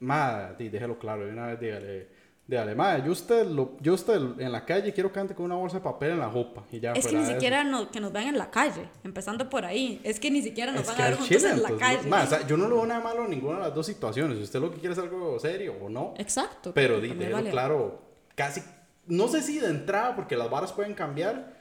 más, 0.01 0.57
déjelo 0.57 0.99
claro, 0.99 1.25
de 1.25 1.31
una 1.31 1.47
vez 1.47 1.59
dígale, 1.59 2.07
dígale, 2.47 2.75
madre, 2.75 3.03
yo 3.05 3.11
usted, 3.13 3.45
lo, 3.47 3.77
yo 3.79 3.93
usted 3.93 4.15
en 4.39 4.51
la 4.51 4.65
calle 4.65 4.91
quiero 4.93 5.11
que 5.13 5.19
ande 5.19 5.33
con 5.33 5.45
una 5.45 5.55
bolsa 5.55 5.77
de 5.77 5.83
papel 5.83 6.11
en 6.11 6.19
la 6.19 6.29
jupa 6.29 6.63
y 6.71 6.79
ya 6.79 6.91
es 6.91 7.07
que 7.07 7.15
ni 7.15 7.21
de 7.23 7.33
siquiera 7.33 7.63
no- 7.63 7.89
que 7.89 7.99
nos 8.01 8.11
vean 8.11 8.27
en 8.27 8.37
la 8.37 8.51
calle. 8.51 8.89
Empezando 9.03 9.49
por 9.49 9.63
ahí. 9.65 10.01
Es 10.03 10.19
que 10.19 10.29
ni 10.29 10.41
siquiera 10.41 10.71
nos 10.71 10.81
Es 10.81 10.87
van 10.87 11.01
a 11.01 11.03
ver 11.05 11.13
juntos 11.15 11.27
chile, 11.37 11.49
en 11.51 11.61
la 11.63 11.69
entonces, 11.69 11.97
calle. 11.97 12.09
ma, 12.09 12.23
o 12.23 12.27
sea, 12.27 12.45
yo 12.47 12.57
no 12.57 12.67
le 12.67 12.73
veo 12.75 12.85
nada 12.85 13.01
malo 13.01 13.23
en 13.25 13.29
ninguna 13.31 13.57
de 13.57 13.63
las 13.63 13.73
dos 13.75 13.85
situaciones. 13.85 14.37
Si 14.37 14.43
usted 14.43 14.59
lo 14.59 14.71
que 14.71 14.79
quiere 14.79 14.93
es 14.93 14.99
algo 14.99 15.39
serio 15.39 15.75
o 15.81 15.89
no. 15.89 16.13
Exacto. 16.17 16.71
Pero 16.73 16.95
también 16.95 17.17
déjelo 17.17 17.35
vale. 17.37 17.49
claro, 17.51 18.01
casi, 18.35 18.61
no 19.07 19.27
sé 19.29 19.41
si 19.41 19.59
de 19.59 19.67
entrada, 19.69 20.15
porque 20.15 20.35
las 20.35 20.49
varas 20.49 20.73
pueden 20.73 20.93
cambiar, 20.93 21.53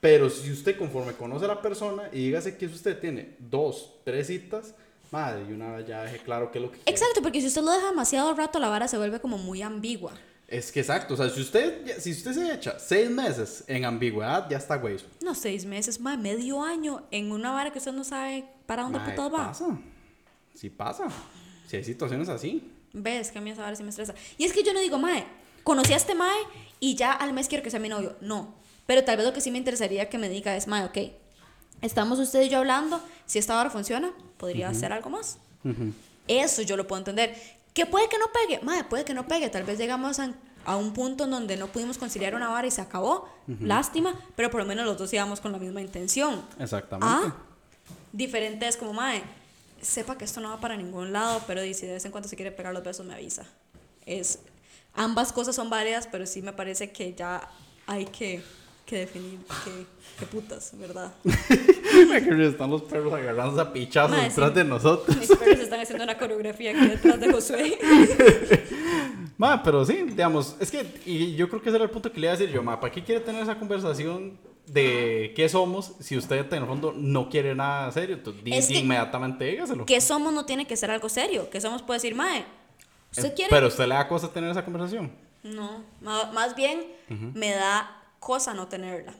pero 0.00 0.30
si 0.30 0.50
usted 0.52 0.76
conforme 0.78 1.12
conoce 1.14 1.44
a 1.44 1.48
la 1.48 1.62
persona 1.62 2.04
y 2.12 2.26
dígase 2.26 2.56
que 2.56 2.66
usted 2.66 2.98
tiene 3.00 3.36
dos, 3.40 4.00
tres 4.04 4.28
citas, 4.28 4.74
madre, 5.12 5.44
y 5.48 5.52
una 5.52 5.76
vez 5.76 5.86
ya 5.86 6.02
deje 6.02 6.18
claro 6.18 6.50
qué 6.50 6.58
es 6.58 6.64
lo 6.64 6.72
que. 6.72 6.80
Exacto, 6.86 7.22
porque 7.22 7.40
si 7.40 7.46
usted 7.46 7.62
lo 7.62 7.70
deja 7.70 7.90
demasiado 7.90 8.34
rato, 8.34 8.58
la 8.58 8.68
vara 8.68 8.88
se 8.88 8.98
vuelve 8.98 9.20
como 9.20 9.38
muy 9.38 9.62
ambigua. 9.62 10.12
Es 10.48 10.70
que 10.70 10.80
exacto, 10.80 11.14
o 11.14 11.16
sea, 11.16 11.30
si 11.30 11.40
usted, 11.40 11.98
si 11.98 12.10
usted 12.12 12.32
se 12.32 12.52
echa 12.52 12.78
seis 12.78 13.10
meses 13.10 13.64
en 13.66 13.84
ambigüedad, 13.86 14.50
ya 14.50 14.58
está 14.58 14.76
güey. 14.76 14.98
No, 15.22 15.34
seis 15.34 15.64
meses, 15.64 15.98
más 15.98 16.18
medio 16.18 16.62
año 16.62 17.04
en 17.10 17.32
una 17.32 17.52
vara 17.52 17.72
que 17.72 17.78
usted 17.78 17.92
no 17.92 18.04
sabe 18.04 18.44
para 18.66 18.82
dónde 18.82 19.00
putas 19.00 19.32
va. 19.32 19.46
pasa, 19.48 19.78
sí 20.54 20.68
pasa, 20.68 21.08
si 21.68 21.76
hay 21.76 21.84
situaciones 21.84 22.28
así. 22.28 22.70
Ves 22.92 23.30
que 23.30 23.38
a 23.38 23.40
mí 23.40 23.50
esa 23.50 23.62
vara 23.62 23.76
sí 23.76 23.82
me 23.82 23.90
estresa. 23.90 24.14
Y 24.36 24.44
es 24.44 24.52
que 24.52 24.62
yo 24.62 24.74
no 24.74 24.80
digo, 24.80 24.98
mae, 24.98 25.24
conocí 25.62 25.94
a 25.94 25.96
este 25.96 26.14
mae 26.14 26.42
y 26.80 26.96
ya 26.96 27.12
al 27.12 27.32
mes 27.32 27.48
quiero 27.48 27.64
que 27.64 27.70
sea 27.70 27.80
mi 27.80 27.88
novio. 27.88 28.16
No. 28.20 28.54
Pero 28.86 29.04
tal 29.04 29.16
vez 29.16 29.24
lo 29.24 29.32
que 29.32 29.40
sí 29.40 29.50
me 29.50 29.58
interesaría 29.58 30.10
que 30.10 30.18
me 30.18 30.28
diga 30.28 30.54
es, 30.54 30.66
mae, 30.66 30.84
ok, 30.84 30.98
estamos 31.82 32.18
usted 32.18 32.42
y 32.42 32.48
yo 32.48 32.58
hablando, 32.58 33.02
si 33.26 33.38
esta 33.38 33.54
vara 33.54 33.70
funciona, 33.70 34.12
podría 34.38 34.70
hacer 34.70 34.92
algo 34.92 35.10
más. 35.10 35.38
Eso 36.26 36.62
yo 36.62 36.76
lo 36.76 36.86
puedo 36.86 37.00
entender. 37.00 37.36
Que 37.74 37.86
puede 37.86 38.08
que 38.08 38.18
no 38.18 38.26
pegue, 38.32 38.60
mae, 38.62 38.84
puede 38.84 39.04
que 39.04 39.14
no 39.14 39.26
pegue. 39.26 39.48
Tal 39.48 39.64
vez 39.64 39.78
llegamos 39.78 40.18
a, 40.18 40.32
a 40.64 40.76
un 40.76 40.92
punto 40.92 41.24
en 41.24 41.30
donde 41.30 41.56
no 41.56 41.68
pudimos 41.68 41.98
conciliar 41.98 42.34
una 42.34 42.48
vara 42.48 42.66
y 42.66 42.70
se 42.70 42.80
acabó. 42.80 43.28
Lástima, 43.60 44.14
pero 44.36 44.50
por 44.50 44.60
lo 44.60 44.66
menos 44.66 44.86
los 44.86 44.96
dos 44.96 45.12
íbamos 45.12 45.40
con 45.40 45.52
la 45.52 45.58
misma 45.58 45.80
intención. 45.80 46.42
Exactamente. 46.58 47.06
Ah, 47.08 47.34
diferente 48.12 48.68
es 48.68 48.76
como, 48.76 48.92
mae, 48.92 49.22
sepa 49.80 50.16
que 50.16 50.24
esto 50.24 50.40
no 50.40 50.50
va 50.50 50.60
para 50.60 50.76
ningún 50.76 51.12
lado, 51.12 51.42
pero 51.46 51.60
si 51.62 51.86
de 51.86 51.94
vez 51.94 52.04
en 52.04 52.12
cuando 52.12 52.28
se 52.28 52.36
quiere 52.36 52.52
pegar 52.52 52.72
los 52.72 52.84
besos, 52.84 53.04
me 53.04 53.14
avisa. 53.14 53.44
Es, 54.06 54.38
ambas 54.94 55.32
cosas 55.32 55.56
son 55.56 55.70
válidas, 55.70 56.08
pero 56.10 56.26
sí 56.26 56.40
me 56.42 56.52
parece 56.52 56.92
que 56.92 57.14
ya 57.14 57.48
hay 57.86 58.06
que, 58.06 58.42
que 58.86 58.98
definir 58.98 59.38
qué, 59.64 59.86
qué 60.18 60.26
putas, 60.26 60.72
¿verdad? 60.78 61.12
Que 61.24 62.46
están 62.46 62.70
los 62.70 62.82
perros 62.82 63.12
agarrándose 63.12 63.60
a 63.60 63.72
pichazos 63.72 64.16
detrás 64.16 64.50
sí. 64.50 64.54
de 64.56 64.64
nosotros. 64.64 65.16
Mis 65.16 65.28
perros 65.28 65.60
están 65.60 65.80
haciendo 65.80 66.04
una 66.04 66.16
coreografía 66.18 66.70
aquí 66.72 66.86
detrás 66.88 67.20
de 67.20 67.30
Josué. 67.32 67.78
Ma, 69.38 69.62
pero 69.62 69.84
sí, 69.84 69.94
digamos, 70.02 70.56
es 70.60 70.70
que, 70.70 70.86
y 71.06 71.34
yo 71.34 71.48
creo 71.48 71.60
que 71.62 71.68
ese 71.68 71.76
era 71.76 71.84
el 71.84 71.90
punto 71.90 72.12
que 72.12 72.20
le 72.20 72.26
iba 72.26 72.34
a 72.34 72.36
decir 72.36 72.52
yo, 72.54 72.62
ma, 72.62 72.78
¿para 72.78 72.92
qué 72.92 73.02
quiere 73.02 73.20
tener 73.20 73.42
esa 73.42 73.58
conversación 73.58 74.38
de 74.66 75.32
qué 75.34 75.48
somos 75.48 75.94
si 76.00 76.16
usted 76.16 76.46
en 76.52 76.62
el 76.62 76.68
fondo 76.68 76.94
no 76.96 77.28
quiere 77.28 77.54
nada 77.54 77.90
serio? 77.92 78.16
Entonces, 78.16 78.44
di- 78.44 78.54
Es 78.54 78.68
di 78.68 78.74
que- 78.74 78.80
inmediatamente 78.80 79.44
dígaselo. 79.44 79.84
Que 79.86 80.00
somos 80.00 80.32
no 80.32 80.44
tiene 80.44 80.66
que 80.66 80.76
ser 80.76 80.90
algo 80.90 81.08
serio. 81.08 81.50
Que 81.50 81.60
somos 81.60 81.82
puede 81.82 81.96
decir, 81.98 82.14
mae, 82.14 82.44
¿usted 83.10 83.26
Eh, 83.30 83.34
quiere? 83.34 83.50
Pero 83.50 83.66
usted 83.68 83.86
le 83.86 83.94
da 83.94 84.06
cosa 84.06 84.32
tener 84.32 84.50
esa 84.50 84.64
conversación. 84.64 85.10
No, 85.42 85.82
ma- 86.00 86.30
más 86.32 86.54
bien 86.54 86.84
me 87.34 87.50
da 87.52 88.01
cosa 88.22 88.54
no 88.54 88.68
tenerla. 88.68 89.12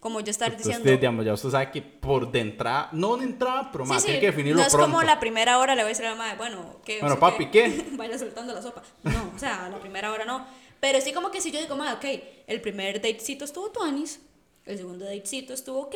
Como 0.00 0.18
yo 0.18 0.32
estar 0.32 0.48
Entonces, 0.48 0.78
diciendo... 0.78 0.90
digamos, 1.00 1.24
ya 1.24 1.32
usted 1.32 1.50
sabe 1.50 1.70
que 1.70 1.80
por 1.80 2.32
de 2.32 2.40
entrada, 2.40 2.88
no 2.90 3.16
de 3.16 3.24
entrada, 3.24 3.70
pero 3.70 3.84
más 3.84 4.02
Sí, 4.02 4.06
tiene 4.06 4.18
sí, 4.18 4.20
que 4.20 4.26
definirlo 4.32 4.60
no 4.60 4.66
es 4.66 4.72
pronto. 4.74 4.90
como 4.90 5.02
la 5.04 5.20
primera 5.20 5.58
hora 5.58 5.76
le 5.76 5.82
voy 5.82 5.86
a 5.86 5.88
decir 5.90 6.06
a 6.06 6.10
la 6.10 6.16
madre, 6.16 6.36
bueno, 6.36 6.80
¿qué? 6.84 6.98
Bueno, 6.98 7.14
¿Usted 7.14 7.20
papi, 7.20 7.46
¿qué? 7.52 7.86
Vaya 7.96 8.18
soltando 8.18 8.52
la 8.52 8.60
sopa. 8.60 8.82
No, 9.04 9.30
o 9.34 9.38
sea, 9.38 9.68
la 9.68 9.78
primera 9.78 10.10
hora 10.10 10.24
no. 10.24 10.44
Pero 10.80 11.00
sí 11.00 11.12
como 11.12 11.30
que 11.30 11.40
si 11.40 11.52
yo 11.52 11.60
digo, 11.60 11.76
madre, 11.76 11.94
ok, 12.16 12.24
el 12.48 12.60
primer 12.60 12.96
datecito 13.00 13.44
estuvo 13.44 13.70
tuanis, 13.70 14.20
el 14.66 14.76
segundo 14.76 15.04
datecito 15.04 15.54
estuvo 15.54 15.82
ok, 15.82 15.94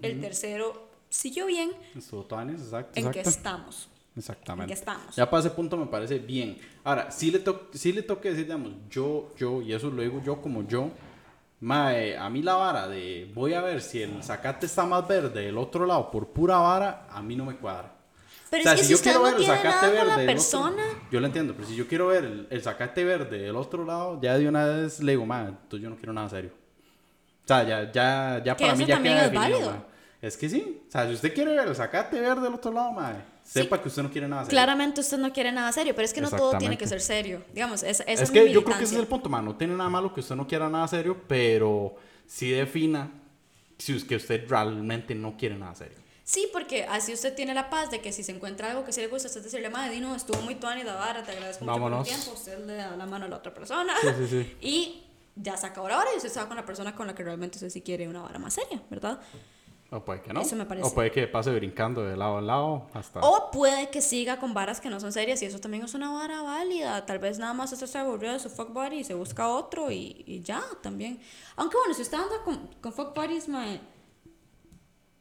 el 0.00 0.18
tercero 0.22 0.88
siguió 1.10 1.44
bien, 1.44 1.72
Estuvo 1.94 2.24
tuanis, 2.24 2.62
exacto, 2.62 2.98
¿en 2.98 3.10
qué 3.10 3.20
estamos? 3.20 3.90
Exactamente. 4.16 4.64
¿En 4.64 4.68
qué 4.68 4.80
estamos? 4.80 5.14
Ya 5.14 5.28
para 5.28 5.40
ese 5.40 5.50
punto 5.50 5.76
me 5.76 5.84
parece 5.86 6.18
bien. 6.18 6.56
Ahora, 6.84 7.10
sí 7.10 7.30
le, 7.30 7.42
sí 7.74 7.92
le 7.92 8.00
toca 8.02 8.30
decir, 8.30 8.44
digamos, 8.44 8.72
yo, 8.88 9.30
yo, 9.36 9.60
y 9.60 9.74
eso 9.74 9.90
lo 9.90 10.00
digo 10.00 10.22
yo 10.24 10.40
como 10.40 10.66
yo, 10.66 10.90
mae, 11.62 12.16
a 12.16 12.28
mí 12.28 12.42
la 12.42 12.54
vara 12.54 12.88
de 12.88 13.30
voy 13.34 13.54
a 13.54 13.62
ver 13.62 13.80
si 13.80 14.02
el 14.02 14.22
zacate 14.22 14.66
está 14.66 14.84
más 14.84 15.06
verde 15.08 15.42
del 15.46 15.56
otro 15.58 15.86
lado 15.86 16.10
por 16.10 16.28
pura 16.28 16.58
vara, 16.58 17.06
a 17.10 17.22
mí 17.22 17.34
no 17.36 17.44
me 17.46 17.56
cuadra. 17.56 17.92
Pero 18.50 18.60
o 18.60 18.64
sea, 18.64 18.74
es 18.74 18.80
que 18.80 18.84
si, 18.86 18.92
si 18.94 18.98
yo 18.98 19.02
quiero 19.02 19.18
no 19.20 19.24
ver 19.24 19.34
el 19.36 19.46
zacate 19.46 19.86
verde 19.86 19.96
la 19.96 20.02
del 20.02 20.12
otro- 20.12 20.26
persona... 20.26 20.82
yo 21.10 21.20
lo 21.20 21.26
entiendo, 21.26 21.54
pero 21.54 21.66
si 21.66 21.74
yo 21.74 21.86
quiero 21.88 22.08
ver 22.08 22.24
el, 22.24 22.46
el 22.50 22.62
zacate 22.62 23.02
verde 23.04 23.38
del 23.38 23.56
otro 23.56 23.84
lado, 23.86 24.20
ya 24.20 24.36
de 24.36 24.46
una 24.46 24.66
vez 24.66 25.00
le 25.00 25.12
digo, 25.12 25.24
mae, 25.24 25.48
entonces 25.48 25.80
yo 25.82 25.88
no 25.88 25.96
quiero 25.96 26.12
nada 26.12 26.28
serio. 26.28 26.50
O 27.44 27.48
sea, 27.48 27.62
ya, 27.64 27.90
ya, 27.90 28.42
ya 28.44 28.56
para 28.56 28.74
mí 28.74 28.84
ya 28.84 29.02
queda 29.02 29.24
es 29.26 29.32
definido. 29.32 29.91
Es 30.22 30.36
que 30.36 30.48
sí, 30.48 30.80
o 30.86 30.90
sea, 30.90 31.08
si 31.08 31.14
usted 31.14 31.34
quiere 31.34 31.52
ver 31.52 31.66
el 31.66 31.74
zacate 31.74 32.20
verde 32.20 32.42
del 32.42 32.54
otro 32.54 32.70
lado, 32.70 32.92
mae, 32.92 33.16
sepa 33.42 33.82
que 33.82 33.88
usted 33.88 34.04
no 34.04 34.10
quiere 34.10 34.28
nada 34.28 34.44
serio. 34.44 34.54
Claramente 34.54 35.00
usted 35.00 35.18
no 35.18 35.32
quiere 35.32 35.50
nada 35.50 35.72
serio, 35.72 35.96
pero 35.96 36.06
es 36.06 36.14
que 36.14 36.20
no 36.20 36.30
todo 36.30 36.56
tiene 36.58 36.78
que 36.78 36.86
ser 36.86 37.00
serio. 37.00 37.44
Digamos, 37.52 37.82
esa, 37.82 38.04
esa 38.04 38.12
es 38.12 38.20
es, 38.20 38.30
que 38.30 38.44
mi 38.44 38.52
yo 38.52 38.62
creo 38.62 38.78
que 38.78 38.84
ese 38.84 38.94
es 38.94 39.00
el 39.00 39.08
punto, 39.08 39.28
man. 39.28 39.44
No 39.44 39.56
tiene 39.56 39.74
nada 39.74 39.90
malo 39.90 40.14
que 40.14 40.20
usted 40.20 40.36
no 40.36 40.46
quiera 40.46 40.68
nada 40.68 40.86
serio, 40.86 41.20
pero 41.26 41.96
sí 42.24 42.50
defina 42.50 43.10
si 43.78 43.96
es 43.96 44.04
que 44.04 44.14
usted 44.14 44.48
realmente 44.48 45.12
no 45.16 45.36
quiere 45.36 45.56
nada 45.56 45.74
serio. 45.74 45.98
Sí, 46.22 46.48
porque 46.52 46.84
así 46.84 47.12
usted 47.12 47.34
tiene 47.34 47.52
la 47.52 47.68
paz 47.68 47.90
de 47.90 48.00
que 48.00 48.12
si 48.12 48.22
se 48.22 48.30
encuentra 48.30 48.70
algo 48.70 48.84
que 48.84 48.92
sí 48.92 49.00
le 49.00 49.08
gusta, 49.08 49.26
usted 49.26 49.42
decirle, 49.42 49.70
madre, 49.70 49.98
no, 49.98 50.14
estuvo 50.14 50.40
muy 50.42 50.54
tuani 50.54 50.84
la 50.84 50.94
vara, 50.94 51.24
te 51.24 51.32
agradezco 51.32 51.64
mucho 51.64 51.72
por 51.74 51.82
Vámonos. 51.90 52.08
el 52.08 52.14
tiempo, 52.14 52.32
usted 52.32 52.64
le 52.64 52.74
da 52.74 52.96
la 52.96 53.06
mano 53.06 53.24
a 53.24 53.28
la 53.28 53.36
otra 53.38 53.52
persona. 53.52 53.92
Sí, 54.00 54.08
sí, 54.18 54.26
sí. 54.28 54.56
Y 54.60 55.02
ya 55.34 55.56
se 55.56 55.66
acabó 55.66 55.88
la 55.88 55.96
vara 55.96 56.10
y 56.14 56.18
usted 56.18 56.28
se 56.28 56.38
va 56.38 56.46
con 56.46 56.56
la 56.56 56.64
persona 56.64 56.94
con 56.94 57.08
la 57.08 57.14
que 57.16 57.24
realmente 57.24 57.56
usted 57.56 57.70
sí 57.70 57.80
quiere 57.80 58.06
una 58.06 58.22
vara 58.22 58.38
más 58.38 58.54
seria, 58.54 58.80
¿verdad? 58.88 59.20
O 59.92 60.00
puede 60.02 60.22
que 60.22 60.32
no. 60.32 60.40
Eso 60.40 60.56
me 60.56 60.64
parece. 60.64 60.86
O 60.86 60.94
puede 60.94 61.10
que 61.10 61.26
pase 61.26 61.52
brincando 61.52 62.02
de 62.02 62.16
lado 62.16 62.38
a 62.38 62.40
lado 62.40 62.86
hasta. 62.94 63.20
O 63.20 63.50
puede 63.50 63.90
que 63.90 64.00
siga 64.00 64.38
con 64.38 64.54
varas 64.54 64.80
que 64.80 64.88
no 64.88 64.98
son 64.98 65.12
serias 65.12 65.42
y 65.42 65.44
eso 65.44 65.60
también 65.60 65.84
es 65.84 65.92
una 65.92 66.10
vara 66.10 66.40
válida. 66.40 67.04
Tal 67.04 67.18
vez 67.18 67.38
nada 67.38 67.52
más 67.52 67.72
usted 67.72 67.86
se 67.86 67.98
aburrió 67.98 68.32
de 68.32 68.40
su 68.40 68.48
fuck 68.48 68.72
buddy 68.72 69.00
y 69.00 69.04
se 69.04 69.12
busca 69.12 69.48
otro 69.48 69.90
y, 69.90 70.24
y 70.26 70.40
ya 70.40 70.62
también. 70.82 71.20
Aunque 71.56 71.76
bueno, 71.76 71.92
si 71.92 72.02
usted 72.02 72.16
anda 72.16 72.42
con, 72.42 72.68
con 72.80 72.92
fuck 72.92 73.14
buddies, 73.14 73.48
mae, 73.48 73.80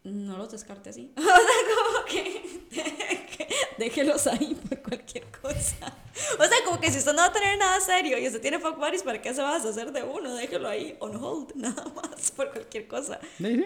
no 0.03 0.38
los 0.38 0.51
descarte 0.51 0.89
así. 0.89 1.13
o 1.17 1.22
sea, 1.22 1.32
como 1.34 2.05
que, 2.05 3.47
déjelos 3.78 4.26
ahí 4.28 4.55
por 4.55 4.82
cualquier 4.82 5.26
cosa. 5.41 5.93
O 6.39 6.43
sea, 6.43 6.57
como 6.65 6.80
que 6.80 6.91
si 6.91 6.97
usted 6.97 7.13
no 7.13 7.19
va 7.19 7.28
a 7.28 7.34
tener 7.34 7.57
nada 7.57 7.80
serio 7.80 8.17
y 8.17 8.26
usted 8.26 8.41
tiene 8.41 8.59
fuck 8.59 8.78
buddies, 8.78 9.03
¿para 9.03 9.22
qué 9.22 9.34
se 9.34 9.41
va 9.41 9.55
a 9.55 9.59
deshacer 9.59 9.91
de 9.91 10.03
uno? 10.03 10.34
Déjelo 10.34 10.67
ahí 10.67 10.95
on 10.99 11.15
hold, 11.15 11.51
nada 11.55 11.86
más, 11.95 12.32
por 12.32 12.51
cualquier 12.51 12.88
cosa. 12.88 13.19
Sí. 13.38 13.65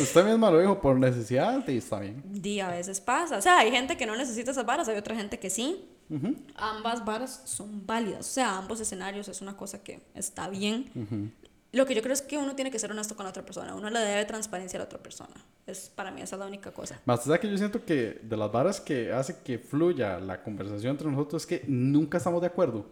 Usted 0.00 0.24
misma 0.24 0.50
lo 0.50 0.60
dijo 0.60 0.80
por 0.80 0.98
necesidad 0.98 1.66
y 1.68 1.78
está 1.78 2.00
bien. 2.00 2.22
Di 2.24 2.60
a 2.60 2.70
veces 2.70 3.00
pasa. 3.00 3.38
O 3.38 3.42
sea, 3.42 3.58
hay 3.58 3.70
gente 3.70 3.96
que 3.96 4.06
no 4.06 4.16
necesita 4.16 4.50
esas 4.50 4.66
varas, 4.66 4.88
hay 4.88 4.96
otra 4.96 5.14
gente 5.14 5.38
que 5.38 5.50
sí. 5.50 5.88
Ambas 6.56 7.04
varas 7.04 7.42
son 7.44 7.86
válidas. 7.86 8.20
O 8.20 8.32
sea, 8.32 8.56
ambos 8.56 8.80
escenarios 8.80 9.28
es 9.28 9.40
una 9.40 9.56
cosa 9.56 9.82
que 9.82 10.00
está 10.14 10.48
bien. 10.48 11.32
Lo 11.72 11.84
que 11.84 11.94
yo 11.94 12.02
creo 12.02 12.14
es 12.14 12.22
que 12.22 12.38
uno 12.38 12.54
tiene 12.54 12.70
que 12.70 12.78
ser 12.78 12.90
honesto 12.90 13.14
con 13.14 13.24
la 13.24 13.30
otra 13.30 13.44
persona. 13.44 13.74
Uno 13.74 13.90
le 13.90 13.98
debe 13.98 14.24
transparencia 14.24 14.78
a 14.78 14.80
la 14.80 14.84
otra 14.86 14.98
persona. 14.98 15.34
Es, 15.66 15.90
para 15.94 16.10
mí 16.10 16.22
esa 16.22 16.36
es 16.36 16.40
la 16.40 16.46
única 16.46 16.72
cosa. 16.72 16.98
Más 17.04 17.26
allá 17.26 17.38
que 17.38 17.50
yo 17.50 17.58
siento 17.58 17.84
que 17.84 18.20
de 18.22 18.36
las 18.36 18.50
varas 18.50 18.80
que 18.80 19.12
hace 19.12 19.36
que 19.44 19.58
fluya 19.58 20.18
la 20.18 20.42
conversación 20.42 20.92
entre 20.92 21.10
nosotros 21.10 21.42
es 21.42 21.46
que 21.46 21.64
nunca 21.68 22.16
estamos 22.16 22.40
de 22.40 22.46
acuerdo. 22.46 22.86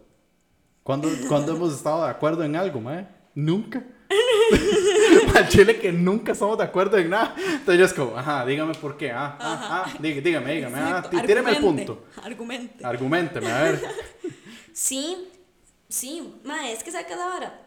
¿Cuándo, 0.83 1.09
cuándo 1.27 1.51
hemos 1.55 1.73
estado 1.73 2.03
de 2.03 2.11
acuerdo 2.11 2.43
en 2.43 2.55
algo, 2.55 2.79
mae? 2.79 3.07
Nunca. 3.33 3.83
Al 5.35 5.47
chile 5.49 5.79
que 5.79 5.91
nunca 5.91 6.31
estamos 6.31 6.57
de 6.57 6.63
acuerdo 6.63 6.97
en 6.97 7.09
nada. 7.09 7.35
Entonces 7.37 7.79
yo 7.79 7.85
es 7.85 7.93
como, 7.93 8.17
ajá, 8.17 8.45
dígame 8.45 8.73
por 8.75 8.97
qué. 8.97 9.11
Ah, 9.11 9.37
ah, 9.39 9.85
ah, 9.85 9.97
dí- 9.99 10.21
dígame, 10.21 10.53
dígame. 10.53 10.77
Ah, 10.79 11.07
tíreme 11.25 11.51
el 11.51 11.57
punto. 11.57 12.05
Argumente. 12.23 12.85
Argumenteme, 12.85 13.51
a 13.51 13.63
ver. 13.63 13.81
Sí, 14.73 15.27
sí, 15.89 16.35
ma, 16.43 16.69
es 16.69 16.83
que 16.83 16.91
saca 16.91 17.15
la 17.15 17.25
vara. 17.25 17.61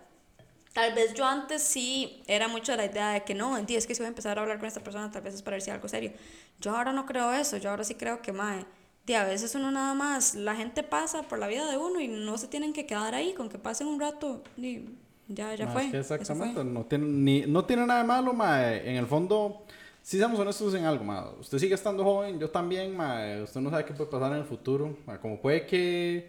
Tal 0.72 0.94
vez 0.94 1.12
yo 1.14 1.24
antes 1.26 1.60
sí 1.60 2.22
era 2.28 2.46
mucho 2.46 2.70
de 2.70 2.78
la 2.78 2.84
idea 2.84 3.08
de 3.10 3.24
que 3.24 3.34
no, 3.34 3.58
enti, 3.58 3.74
es 3.74 3.84
que 3.84 3.96
si 3.96 4.00
voy 4.00 4.06
a 4.06 4.10
empezar 4.10 4.38
a 4.38 4.42
hablar 4.42 4.60
con 4.60 4.68
esta 4.68 4.80
persona, 4.80 5.10
tal 5.10 5.22
vez 5.22 5.34
es 5.34 5.42
para 5.42 5.56
hay 5.56 5.62
algo 5.70 5.88
serio. 5.88 6.12
Yo 6.60 6.76
ahora 6.76 6.92
no 6.92 7.06
creo 7.06 7.32
eso, 7.32 7.56
yo 7.56 7.70
ahora 7.70 7.82
sí 7.82 7.96
creo 7.96 8.22
que, 8.22 8.32
mae, 8.32 8.64
de 9.06 9.16
a 9.16 9.24
veces 9.24 9.56
uno 9.56 9.72
nada 9.72 9.94
más, 9.94 10.36
la 10.36 10.54
gente 10.54 10.84
pasa 10.84 11.24
por 11.24 11.40
la 11.40 11.48
vida 11.48 11.68
de 11.68 11.76
uno 11.76 11.98
y 11.98 12.06
no 12.06 12.38
se 12.38 12.46
tienen 12.46 12.72
que 12.72 12.86
quedar 12.86 13.16
ahí, 13.16 13.34
con 13.34 13.48
que 13.48 13.58
pasen 13.58 13.88
un 13.88 13.98
rato, 13.98 14.44
y 14.56 14.84
ya, 15.32 15.54
ya 15.54 15.66
Ma, 15.66 15.72
fue. 15.72 15.90
es 15.98 16.12
que 16.12 16.22
eso 16.22 16.34
fue. 16.34 16.50
exactamente, 16.50 16.64
no 16.64 16.84
tiene, 16.84 17.06
ni, 17.06 17.40
no 17.46 17.64
tiene 17.64 17.86
nada 17.86 18.00
de 18.02 18.06
malo, 18.06 18.32
mae. 18.32 18.88
En 18.90 18.96
el 18.96 19.06
fondo, 19.06 19.64
si 20.02 20.18
seamos 20.18 20.38
honestos 20.40 20.74
en 20.74 20.84
algo, 20.84 21.04
mae. 21.04 21.24
Usted 21.40 21.58
sigue 21.58 21.74
estando 21.74 22.02
joven, 22.04 22.38
yo 22.38 22.50
también, 22.50 22.96
mae. 22.96 23.42
Usted 23.42 23.60
no 23.60 23.70
sabe 23.70 23.84
qué 23.84 23.94
puede 23.94 24.10
pasar 24.10 24.32
en 24.32 24.38
el 24.38 24.44
futuro. 24.44 24.96
mae. 25.06 25.18
Como 25.18 25.40
puede 25.40 25.66
que, 25.66 26.28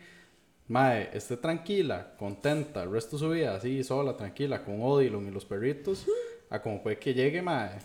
mae, 0.67 1.09
esté 1.13 1.37
tranquila, 1.37 2.13
contenta 2.17 2.83
el 2.83 2.91
resto 2.91 3.17
de 3.17 3.19
su 3.19 3.29
vida, 3.29 3.55
así, 3.55 3.83
sola, 3.83 4.15
tranquila, 4.15 4.63
con 4.63 4.81
Odilon 4.81 5.27
y 5.27 5.31
los 5.31 5.45
perritos. 5.45 6.05
A 6.49 6.61
como 6.61 6.81
puede 6.83 6.97
que 6.99 7.13
llegue, 7.13 7.41
mae. 7.41 7.79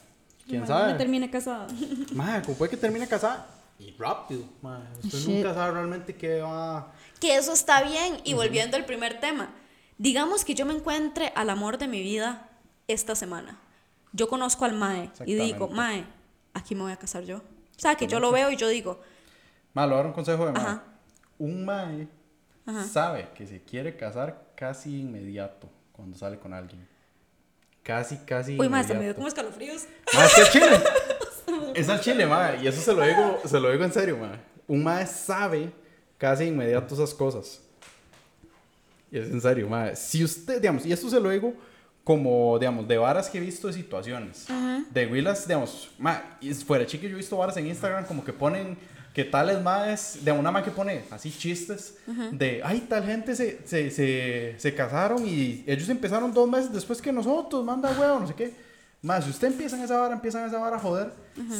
¿Quién 0.47 0.61
Mae, 0.61 0.69
sabe? 0.69 0.93
Me 0.93 0.99
termine 0.99 1.31
casada. 1.31 1.67
Mae, 2.15 2.43
como 2.43 2.57
puede 2.59 2.71
que 2.71 2.77
termine 2.77 3.07
casada. 3.09 3.47
Y 3.79 3.91
rápido, 3.99 4.43
mae. 4.63 4.83
Usted 5.05 5.19
Shit. 5.19 5.29
nunca 5.37 5.55
sabe 5.55 5.73
realmente 5.73 6.15
qué 6.15 6.41
va... 6.41 6.93
Que 7.21 7.37
eso 7.37 7.53
está 7.53 7.83
bien. 7.83 8.19
Y 8.25 8.35
volviendo 8.35 8.77
al 8.77 8.85
primer 8.85 9.21
tema, 9.21 9.51
digamos 9.99 10.45
que 10.45 10.55
yo 10.55 10.67
me 10.67 10.75
encuentre 10.75 11.33
al 11.35 11.51
amor 11.51 11.79
de 11.79 11.89
mi 11.89 12.01
vida 12.03 12.49
esta 12.89 13.15
semana. 13.15 13.59
Yo 14.13 14.29
conozco 14.29 14.65
al 14.65 14.73
Mae 14.75 15.11
y 15.27 15.35
digo. 15.35 15.69
Mae, 15.69 16.05
aquí 16.55 16.75
me 16.75 16.83
voy 16.83 16.93
a 16.93 16.97
casar 16.97 17.25
yo. 17.25 17.39
O 17.39 17.79
sea, 17.79 17.95
que 17.95 18.07
yo 18.07 18.21
lo 18.21 18.33
veo 18.33 18.51
y 18.51 18.57
yo 18.57 18.69
digo, 18.69 19.01
Mae, 19.75 19.85
a 19.87 19.89
dar 19.89 20.07
un 20.07 20.13
consejo 20.13 20.47
de 20.47 20.53
mae. 20.53 20.63
Ajá. 20.63 20.85
Un 21.39 21.65
mae 21.67 22.09
Ajá. 22.65 22.85
sabe 22.85 23.29
que 23.35 23.47
se 23.47 23.63
quiere 23.63 23.95
casar 23.97 24.47
casi 24.55 25.01
inmediato 25.01 25.69
cuando 25.93 26.17
sale 26.17 26.39
con 26.39 26.55
alguien. 26.55 26.89
Casi, 27.83 28.17
casi 28.19 28.59
uy, 28.59 28.69
Mae, 28.69 28.85
se 28.85 28.95
me 28.95 29.05
dio 29.05 29.15
como 29.15 29.29
escalofríos. 29.29 29.85
Mae, 30.15 30.27
es 30.27 30.39
al 30.39 30.51
chile. 30.51 30.85
es 31.75 31.89
al 31.89 32.01
chile, 32.01 32.27
mae. 32.27 32.63
Y 32.63 32.67
eso 32.67 32.81
se 32.81 32.95
lo 32.95 33.03
digo, 33.03 33.41
se 33.45 33.61
lo 33.61 33.71
digo 33.71 33.85
en 33.85 33.93
serio, 33.93 34.17
mae. 34.17 34.41
Un 34.67 34.83
mae 34.83 35.07
sabe 35.07 35.71
casi 36.17 36.45
inmediato 36.45 36.95
esas 36.95 37.13
cosas. 37.13 37.61
Es 39.21 39.31
en 39.31 39.41
serio, 39.41 39.69
mae. 39.69 39.97
Si 39.97 40.23
usted, 40.23 40.61
digamos, 40.61 40.85
y 40.87 40.93
esto 40.93 41.09
se 41.09 41.21
lo 41.21 41.31
digo 41.31 41.55
como, 42.05 42.59
digamos, 42.59 42.87
de 42.87 42.99
varas 42.99 43.29
que 43.29 43.39
he 43.39 43.41
visto 43.41 43.67
de 43.67 43.73
situaciones. 43.73 44.47
De 44.91 45.07
Willas, 45.07 45.47
digamos, 45.47 45.91
y 46.41 46.55
fuera 46.55 46.87
chique, 46.87 47.09
yo 47.09 47.15
he 47.15 47.19
visto 47.19 47.37
varas 47.37 47.57
en 47.57 47.67
Instagram 47.67 48.05
como 48.07 48.25
que 48.25 48.33
ponen 48.33 48.77
que 49.13 49.25
tales 49.25 49.63
maes, 49.63 50.19
de 50.23 50.31
una 50.31 50.51
mae 50.53 50.63
que 50.63 50.71
pone 50.71 51.05
así 51.11 51.33
chistes 51.33 51.97
de, 52.33 52.61
ay, 52.63 52.87
tal 52.87 53.03
gente 53.03 53.35
se, 53.35 53.67
se, 53.67 53.91
se, 53.91 54.55
se 54.59 54.75
casaron 54.75 55.27
y 55.27 55.65
ellos 55.67 55.89
empezaron 55.89 56.35
dos 56.35 56.47
meses 56.47 56.71
después 56.71 57.01
que 57.01 57.11
nosotros, 57.11 57.65
manda 57.65 57.99
huevo, 57.99 58.21
no 58.21 58.27
sé 58.27 58.35
qué. 58.35 58.66
Más, 59.07 59.23
si 59.23 59.31
usted 59.31 59.47
empieza 59.47 59.77
en 59.77 59.85
esa 59.85 60.01
vara, 60.01 60.15
empieza 60.15 60.41
en 60.41 60.49
esa 60.49 60.59
vara 60.59 60.79
a 60.79 60.81
joder, 60.81 61.13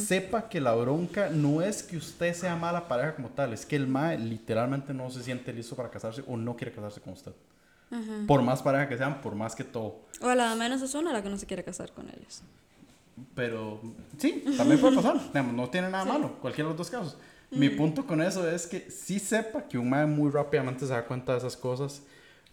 sepa 0.05 0.49
que 0.49 0.61
la 0.61 0.75
bronca 0.75 1.31
no 1.31 1.63
es 1.63 1.85
que 1.85 1.97
usted 1.97 2.35
sea 2.35 2.57
mala 2.57 2.89
pareja 2.89 3.15
como 3.15 3.29
tal, 3.29 3.53
es 3.53 3.65
que 3.65 3.77
el 3.77 3.87
mae 3.87 4.19
literalmente 4.19 4.93
no 4.93 5.09
se 5.11 5.23
siente 5.23 5.53
listo 5.53 5.77
para 5.77 5.89
casarse 5.89 6.25
o 6.27 6.37
no 6.37 6.57
quiere 6.57 6.73
casarse 6.73 7.01
con 7.01 7.13
usted. 7.13 7.31
Por 8.27 8.43
más 8.43 8.63
pareja 8.63 8.89
que 8.89 8.99
sean, 8.99 9.21
por 9.21 9.37
más 9.37 9.55
que 9.55 9.63
todo. 9.63 10.01
O 10.21 10.27
a 10.27 10.35
la 10.35 10.57
menos 10.57 10.83
es 10.83 10.93
una 10.97 11.13
la 11.13 11.23
que 11.23 11.29
no 11.29 11.39
se 11.39 11.47
quiere 11.47 11.63
casar 11.63 11.93
con 11.93 12.09
ellos. 12.09 12.43
Pero 13.37 13.81
sí, 14.19 14.43
también 14.57 14.81
puede 14.81 14.97
pasar. 15.01 15.45
No 15.45 15.71
tiene 15.71 15.89
nada 15.89 16.05
malo, 16.05 16.41
cualquiera 16.41 16.69
de 16.69 16.75
los 16.75 16.79
dos 16.79 16.91
casos. 16.91 17.17
Mi 17.53 17.69
punto 17.69 18.05
con 18.09 18.21
eso 18.23 18.51
es 18.51 18.67
que 18.67 18.91
sí 18.91 19.21
sepa 19.21 19.69
que 19.69 19.79
un 19.79 19.89
mae 19.89 20.05
muy 20.05 20.33
rápidamente 20.33 20.85
se 20.85 20.93
da 20.93 21.05
cuenta 21.05 21.31
de 21.31 21.39
esas 21.39 21.57
cosas. 21.57 22.03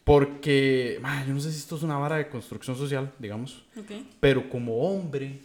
Porque, 0.04 1.00
mae, 1.02 1.26
yo 1.26 1.34
no 1.34 1.40
sé 1.40 1.52
si 1.52 1.60
esto 1.60 1.78
es 1.78 1.84
una 1.84 1.98
vara 1.98 2.18
de 2.18 2.28
construcción 2.28 2.76
social, 2.76 3.12
digamos. 3.20 3.64
Ok. 3.78 3.92
Pero 4.20 4.50
como 4.50 4.78
hombre, 4.80 5.40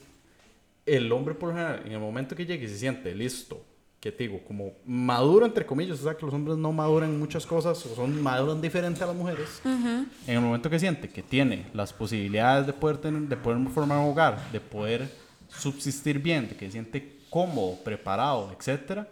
el 0.84 1.10
hombre 1.12 1.34
por 1.34 1.50
lo 1.50 1.54
general, 1.54 1.82
en 1.84 1.92
el 1.92 2.00
momento 2.00 2.34
que 2.34 2.44
llegue 2.44 2.64
y 2.64 2.68
se 2.68 2.78
siente 2.78 3.14
listo, 3.14 3.64
que 4.00 4.12
te 4.12 4.24
digo, 4.24 4.40
como 4.46 4.72
maduro 4.84 5.44
entre 5.44 5.66
comillas, 5.66 6.00
o 6.00 6.04
sea 6.04 6.16
que 6.16 6.24
los 6.24 6.32
hombres 6.32 6.56
no 6.56 6.72
maduran 6.72 7.18
muchas 7.18 7.44
cosas 7.44 7.84
o 7.84 7.94
son 7.94 8.22
maduran 8.22 8.60
diferente 8.60 9.02
a 9.02 9.08
las 9.08 9.16
mujeres. 9.16 9.60
En 9.64 10.34
el 10.34 10.40
momento 10.40 10.70
que 10.70 10.78
siente 10.78 11.08
que 11.08 11.22
tiene 11.22 11.66
las 11.74 11.92
posibilidades 11.92 12.66
de 12.66 12.72
poder 12.72 12.98
tener, 12.98 13.22
de 13.22 13.36
poder 13.36 13.66
formar 13.68 13.98
un 13.98 14.10
hogar, 14.10 14.52
de 14.52 14.60
poder 14.60 15.10
subsistir 15.48 16.20
bien, 16.20 16.48
de 16.48 16.56
que 16.56 16.70
siente 16.70 17.17
cómodo, 17.30 17.76
preparado, 17.84 18.52
etcétera, 18.56 19.06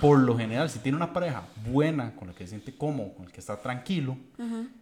por 0.00 0.18
lo 0.18 0.36
general, 0.36 0.68
si 0.70 0.78
tiene 0.78 0.96
una 0.96 1.12
pareja 1.12 1.42
buena, 1.66 2.14
con 2.16 2.28
la 2.28 2.34
que 2.34 2.44
se 2.44 2.50
siente 2.50 2.76
cómodo, 2.76 3.14
con 3.14 3.26
la 3.26 3.32
que 3.32 3.40
está 3.40 3.56
tranquilo, 3.60 4.16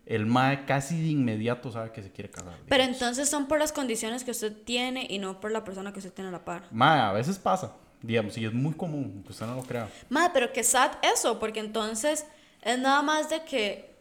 el 0.07 0.27
mae 0.27 0.65
casi 0.65 1.01
de 1.01 1.09
inmediato 1.09 1.71
sabe 1.71 1.93
que 1.93 2.03
se 2.03 2.11
quiere 2.11 2.31
casar. 2.31 2.55
Pero 2.69 2.83
entonces 2.85 3.29
son 3.29 3.47
por 3.47 3.59
las 3.59 3.73
condiciones 3.73 4.25
que 4.25 4.31
usted 4.31 4.53
tiene 4.65 5.07
y 5.09 5.19
no 5.19 5.41
por 5.41 5.51
la 5.51 5.65
persona 5.65 5.93
que 5.93 5.99
usted 5.99 6.13
tiene 6.13 6.29
a 6.29 6.33
la 6.33 6.45
par. 6.45 6.65
Mae, 6.71 7.01
a 7.01 7.13
veces 7.13 7.39
pasa, 7.39 7.73
digamos, 8.03 8.37
y 8.37 8.45
es 8.45 8.53
muy 8.53 8.75
común, 8.75 9.23
que 9.25 9.33
usted 9.33 9.47
no 9.47 9.55
lo 9.55 9.63
crea. 9.63 9.89
Madre, 10.09 10.31
pero 10.35 10.53
que 10.53 10.63
sad 10.65 10.93
eso, 11.03 11.39
porque 11.39 11.61
entonces 11.61 12.27
es 12.63 12.79
nada 12.79 13.03
más 13.03 13.31
de 13.31 13.43
que 13.45 13.93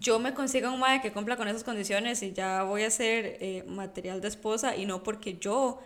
yo 0.00 0.18
me 0.18 0.34
consiga 0.34 0.70
un 0.70 0.80
madre 0.80 1.00
que 1.00 1.12
cumpla 1.12 1.36
con 1.36 1.48
esas 1.48 1.64
condiciones 1.64 2.22
y 2.22 2.32
ya 2.32 2.64
voy 2.64 2.82
a 2.82 2.90
ser 2.90 3.38
eh, 3.40 3.64
material 3.68 4.20
de 4.20 4.28
esposa 4.28 4.76
y 4.76 4.86
no 4.86 5.02
porque 5.02 5.38
yo 5.38 5.80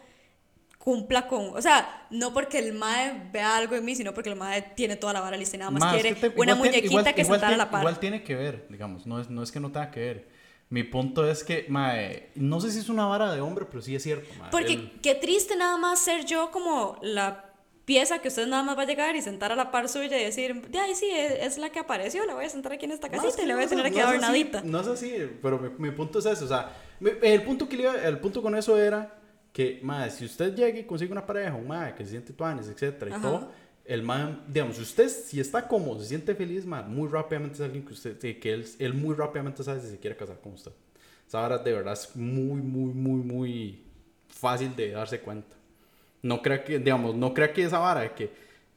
cumpla 0.83 1.27
con, 1.29 1.51
o 1.55 1.61
sea, 1.61 2.07
no 2.09 2.33
porque 2.33 2.59
el 2.59 2.73
mae 2.73 3.29
vea 3.31 3.55
algo 3.59 3.77
en 3.77 3.85
mí, 3.85 3.95
sino 3.95 4.15
porque 4.15 4.31
el 4.31 4.37
mae 4.37 4.63
tiene 4.63 4.97
toda 4.97 5.13
la 5.13 5.21
vara 5.21 5.37
lista 5.37 5.57
y 5.57 5.59
nada 5.59 5.71
más 5.71 5.81
Ma, 5.81 5.95
es 5.95 6.03
quiere 6.03 6.17
te- 6.19 6.27
una 6.29 6.33
igual 6.33 6.47
tiene- 6.47 6.55
muñequita 6.59 6.87
igual- 6.87 7.15
que 7.15 7.21
igual 7.21 7.39
sentar 7.39 7.45
a 7.45 7.49
tiene- 7.51 7.57
la 7.65 7.71
par. 7.71 7.81
Igual 7.83 7.99
tiene 8.01 8.23
que 8.23 8.35
ver, 8.35 8.67
digamos, 8.71 9.07
no 9.07 9.21
es, 9.21 9.29
no 9.29 9.43
es 9.43 9.53
que 9.53 9.61
no 9.61 9.71
tenga 9.71 9.91
que 9.91 10.01
ver. 10.01 10.29
Mi 10.71 10.83
punto 10.85 11.29
es 11.31 11.45
que, 11.45 11.67
mae, 11.69 12.31
no 12.35 12.61
sé 12.63 12.71
si 12.71 12.79
es 12.79 12.89
una 12.89 13.05
vara 13.05 13.31
de 13.35 13.43
hombre, 13.43 13.67
pero 13.69 13.83
sí 13.83 13.95
es 13.95 14.03
cierto, 14.03 14.27
mae. 14.39 14.51
Porque 14.51 14.73
El- 14.73 14.91
qué 15.03 15.15
triste 15.15 15.55
nada 15.55 15.77
más 15.77 15.99
ser 15.99 16.25
yo 16.25 16.51
como 16.51 16.97
la 17.03 17.45
pieza 17.85 18.21
que 18.21 18.29
usted 18.29 18.47
nada 18.47 18.63
más 18.63 18.79
va 18.79 18.83
a 18.83 18.87
llegar 18.87 19.15
y 19.17 19.21
sentar 19.21 19.53
a 19.53 19.57
la 19.57 19.71
par 19.71 19.87
suya 19.89 20.19
y 20.19 20.25
decir, 20.25 20.63
de 20.69 20.79
ahí 20.79 20.95
sí, 20.95 21.11
es, 21.11 21.33
es 21.43 21.59
la 21.59 21.69
que 21.71 21.81
apareció, 21.81 22.25
la 22.25 22.35
voy 22.35 22.47
a 22.47 22.49
sentar 22.49 22.73
aquí 22.73 22.87
en 22.87 22.93
esta 22.93 23.09
No, 23.09 23.17
es 23.17 23.21
casita 23.23 23.43
y 23.43 23.47
le 23.47 23.53
no 23.53 23.57
voy 23.59 23.67
a 23.67 23.69
tener 23.69 23.85
no 23.85 23.91
aquí 23.91 23.99
así, 24.01 24.09
adornadita. 24.09 24.63
No 24.65 24.81
es 24.81 24.87
así, 24.87 25.13
pero 25.43 25.59
mi, 25.59 25.71
mi 25.77 25.91
punto 25.91 26.21
es 26.21 26.27
ese, 26.27 26.45
o 26.45 26.49
sea, 26.49 26.73
mi- 27.01 27.11
el 27.21 27.43
punto, 27.43 27.69
que 27.69 27.77
el 28.05 28.19
punto 28.21 28.41
con 28.41 28.55
eso 28.57 28.79
era 28.79 29.17
que, 29.53 29.81
mae, 29.83 30.11
si 30.11 30.25
usted 30.25 30.55
llega 30.55 30.79
y 30.79 30.85
consigue 30.85 31.13
una 31.13 31.27
pareja, 31.27 31.55
un 31.55 31.67
mae 31.67 31.95
que 31.95 32.05
se 32.05 32.11
siente 32.11 32.33
tuanes, 32.33 32.69
etcétera, 32.69 33.11
y 33.11 33.15
Ajá. 33.15 33.23
todo, 33.23 33.53
el 33.85 34.03
mae, 34.03 34.37
digamos, 34.47 34.77
si 34.77 34.83
usted, 34.83 35.09
si 35.09 35.41
está 35.41 35.67
cómodo, 35.67 36.01
se 36.01 36.07
siente 36.07 36.35
feliz, 36.35 36.65
mae, 36.65 36.85
muy 36.85 37.09
rápidamente 37.09 37.55
es 37.57 37.61
alguien 37.61 37.85
que 37.85 37.93
usted, 37.93 38.19
que 38.19 38.53
él, 38.53 38.67
él 38.79 38.95
muy 38.95 39.15
rápidamente 39.15 39.65
sabe 39.65 39.81
si 39.81 39.89
se 39.89 39.99
quiere 39.99 40.17
casar 40.17 40.41
con 40.41 40.53
usted. 40.53 40.73
Esa 41.27 41.41
vara 41.41 41.59
de 41.59 41.73
verdad 41.73 41.93
es 41.95 42.15
muy, 42.17 42.61
muy, 42.61 42.93
muy, 42.93 43.21
muy 43.23 43.83
fácil 44.29 44.75
de 44.77 44.91
darse 44.91 45.21
cuenta. 45.21 45.57
No 46.23 46.43
crea 46.43 46.63
que, 46.65 46.79
digamos, 46.79 47.15
no 47.15 47.33
crea 47.33 47.53
que 47.53 47.65
esa 47.65 47.79
vara 47.79 48.01
de 48.03 48.13
que, 48.13 48.33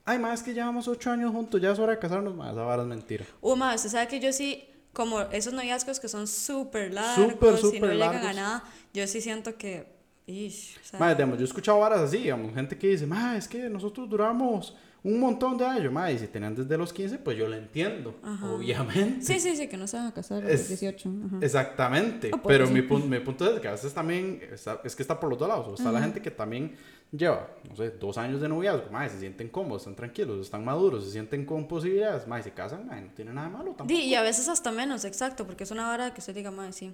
ay, 0.06 0.18
más 0.18 0.40
es 0.40 0.46
que 0.46 0.54
llevamos 0.54 0.88
ocho 0.88 1.12
años 1.12 1.32
juntos, 1.32 1.62
ya 1.62 1.72
es 1.72 1.80
hora 1.80 1.94
de 1.94 2.00
casarnos, 2.00 2.36
más, 2.36 2.54
esa 2.54 2.62
vara 2.64 2.84
es 2.84 2.88
mentira. 2.88 3.26
Uh, 3.42 3.56
ma, 3.56 3.76
usted 3.76 3.90
sabe 3.90 4.08
que 4.08 4.20
yo 4.20 4.32
sí, 4.34 4.68
como 4.94 5.22
esos 5.22 5.54
noviazgos 5.54 6.00
que 6.00 6.08
son 6.08 6.28
súper 6.28 6.94
largos 6.94 7.32
Súper, 7.34 7.50
y 7.50 7.52
no 7.54 7.58
súper 7.58 7.94
llegan 7.94 8.16
a 8.18 8.34
largos. 8.34 8.36
nada, 8.36 8.64
yo 8.94 9.08
sí 9.08 9.22
siento 9.22 9.58
que, 9.58 9.93
ish, 10.28 10.78
o 10.82 10.86
sea, 10.86 11.00
Madre, 11.00 11.16
digamos, 11.16 11.38
yo 11.38 11.44
he 11.44 11.48
escuchado 11.48 11.80
varas 11.80 12.00
así, 12.02 12.18
digamos, 12.20 12.54
gente 12.54 12.78
que 12.78 12.88
dice, 12.88 13.06
madre, 13.06 13.40
es 13.40 13.48
que 13.48 13.70
nosotros 13.70 14.10
duramos 14.10 14.76
un 15.06 15.20
montón 15.20 15.58
de 15.58 15.66
años, 15.66 15.92
madre, 15.92 16.14
y 16.14 16.20
si 16.20 16.28
tenían 16.28 16.56
desde 16.56 16.78
los 16.78 16.94
15, 16.94 17.18
pues 17.18 17.38
yo 17.38 17.48
lo 17.50 17.56
entiendo, 17.58 18.16
obviamente. 18.42 19.22
sí, 19.22 19.38
sí, 19.40 19.56
sí, 19.58 19.68
que 19.68 19.76
no 19.76 19.86
se 19.86 19.98
van 19.98 20.08
a 20.08 20.14
casar 20.14 20.44
a 20.46 20.48
los 20.50 20.68
18. 20.70 21.10
ajá. 21.28 21.38
Exactamente, 21.42 22.30
pues, 22.30 22.42
pero 22.48 22.68
sí. 22.68 22.74
mi, 22.74 22.82
pun- 22.82 23.06
mi 23.10 23.20
punto 23.20 23.54
es 23.54 23.60
que 23.60 23.68
a 23.68 23.72
veces 23.72 23.94
también, 23.94 24.42
está- 24.52 24.80
es 24.84 24.96
que 24.96 25.02
está 25.04 25.20
por 25.20 25.30
los 25.30 25.38
dos 25.38 25.48
lados, 25.50 25.68
o 25.68 25.74
está 25.76 25.92
la 25.92 26.02
gente 26.02 26.22
que 26.22 26.32
también 26.32 26.76
lleva, 27.12 27.50
no 27.70 27.76
sé, 27.76 27.92
dos 27.92 28.18
años 28.18 28.40
de 28.42 28.48
noviazgo, 28.48 28.90
madre, 28.92 29.10
se 29.10 29.20
sienten 29.20 29.50
cómodos, 29.50 29.82
están 29.84 29.96
tranquilos, 29.96 30.40
están 30.40 30.64
maduros, 30.64 31.04
se 31.04 31.12
sienten 31.12 31.46
con 31.46 31.68
posibilidades, 31.68 32.26
madre, 32.26 32.44
se 32.44 32.52
casan, 32.52 32.88
madre, 32.88 33.02
no 33.02 33.12
tiene 33.14 33.34
nada 33.34 33.48
de 33.50 33.54
malo 33.54 33.66
tampoco. 33.72 33.88
Di, 33.90 34.06
y 34.06 34.16
a 34.16 34.22
veces 34.22 34.48
hasta 34.48 34.72
menos, 34.72 35.04
exacto, 35.06 35.46
porque 35.46 35.66
es 35.66 35.72
una 35.72 35.92
hora 35.92 36.14
que 36.14 36.22
usted 36.22 36.34
diga, 36.34 36.50
madre, 36.50 36.72
sí. 36.72 36.94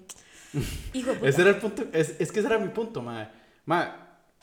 Hijo 0.92 1.10
de 1.10 1.16
puta. 1.16 1.28
Ese 1.28 1.40
era 1.42 1.50
el 1.50 1.56
punto, 1.58 1.84
es, 1.92 2.16
es 2.18 2.32
que 2.32 2.40
ese 2.40 2.48
era 2.48 2.58
mi 2.58 2.68
punto, 2.68 3.02
madre. 3.02 3.28
Madre, 3.64 3.90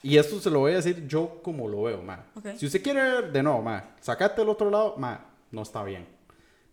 y 0.03 0.18
esto 0.18 0.39
se 0.39 0.49
lo 0.49 0.60
voy 0.60 0.74
a 0.74 0.76
decir 0.76 1.08
yo 1.08 1.41
como 1.43 1.68
lo 1.68 1.84
veo, 1.84 2.01
madre. 2.01 2.24
Ok. 2.36 2.47
Si 2.58 2.66
usted 2.66 2.82
quiere 2.82 3.01
ver 3.01 3.32
de 3.32 3.43
nuevo, 3.43 3.62
madre, 3.62 3.88
sacate 3.99 4.41
del 4.41 4.49
otro 4.49 4.70
lado, 4.70 4.95
madre, 4.97 5.22
no 5.51 5.62
está 5.62 5.84
bien. 5.84 6.08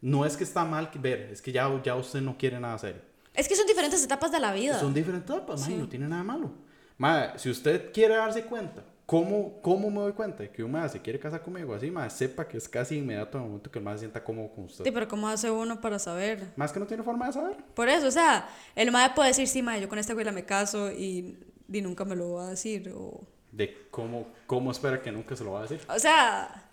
No 0.00 0.26
es 0.26 0.36
que 0.36 0.44
está 0.44 0.64
mal 0.64 0.90
ver, 0.94 1.30
es 1.32 1.40
que 1.40 1.50
ya, 1.50 1.70
ya 1.82 1.96
usted 1.96 2.20
no 2.20 2.36
quiere 2.36 2.60
nada 2.60 2.78
serio. 2.78 3.00
Es 3.32 3.48
que 3.48 3.56
son 3.56 3.66
diferentes 3.66 4.04
etapas 4.04 4.30
de 4.30 4.38
la 4.38 4.52
vida. 4.52 4.78
Son 4.78 4.94
diferentes 4.94 5.28
etapas, 5.28 5.60
madre, 5.60 5.76
no 5.76 5.88
tiene 5.88 6.06
nada 6.06 6.22
malo. 6.22 6.52
Madre, 6.98 7.38
si 7.38 7.50
usted 7.50 7.92
quiere 7.92 8.14
darse 8.14 8.44
cuenta, 8.44 8.84
¿cómo, 9.06 9.60
cómo 9.62 9.90
me 9.90 10.00
doy 10.00 10.12
cuenta 10.12 10.42
de 10.42 10.50
que 10.50 10.62
un 10.64 10.72
madre 10.72 10.88
se 10.90 11.00
quiere 11.00 11.18
casar 11.18 11.42
conmigo? 11.42 11.74
Así, 11.74 11.90
madre, 11.90 12.10
sepa 12.10 12.46
que 12.48 12.56
es 12.56 12.68
casi 12.68 12.96
inmediato 12.98 13.38
en 13.38 13.44
el 13.44 13.48
momento 13.50 13.70
que 13.70 13.78
el 13.78 13.84
madre 13.84 13.98
se 13.98 14.02
sienta 14.04 14.22
cómodo 14.24 14.48
con 14.54 14.64
usted. 14.64 14.84
Sí, 14.84 14.90
pero 14.90 15.08
¿cómo 15.08 15.28
hace 15.28 15.50
uno 15.50 15.80
para 15.80 15.98
saber? 15.98 16.52
Más 16.56 16.72
que 16.72 16.80
no 16.80 16.86
tiene 16.86 17.02
forma 17.02 17.26
de 17.26 17.32
saber. 17.32 17.56
Por 17.74 17.88
eso, 17.88 18.06
o 18.06 18.10
sea, 18.10 18.48
el 18.74 18.90
madre 18.90 19.12
puede 19.14 19.28
decir, 19.28 19.46
sí, 19.48 19.62
madre, 19.62 19.82
yo 19.82 19.88
con 19.88 19.98
este 19.98 20.14
güey 20.14 20.24
la 20.24 20.32
me 20.32 20.44
caso 20.44 20.90
y, 20.90 21.38
y 21.70 21.82
nunca 21.82 22.04
me 22.04 22.16
lo 22.16 22.34
va 22.34 22.46
a 22.46 22.50
decir. 22.50 22.92
O, 22.96 23.26
De 23.52 23.88
cómo, 23.90 24.26
cómo 24.46 24.70
espera 24.70 25.00
que 25.02 25.12
nunca 25.12 25.36
se 25.36 25.44
lo 25.44 25.52
va 25.52 25.60
a 25.60 25.62
decir. 25.62 25.80
o 25.88 25.98
sea, 25.98 26.68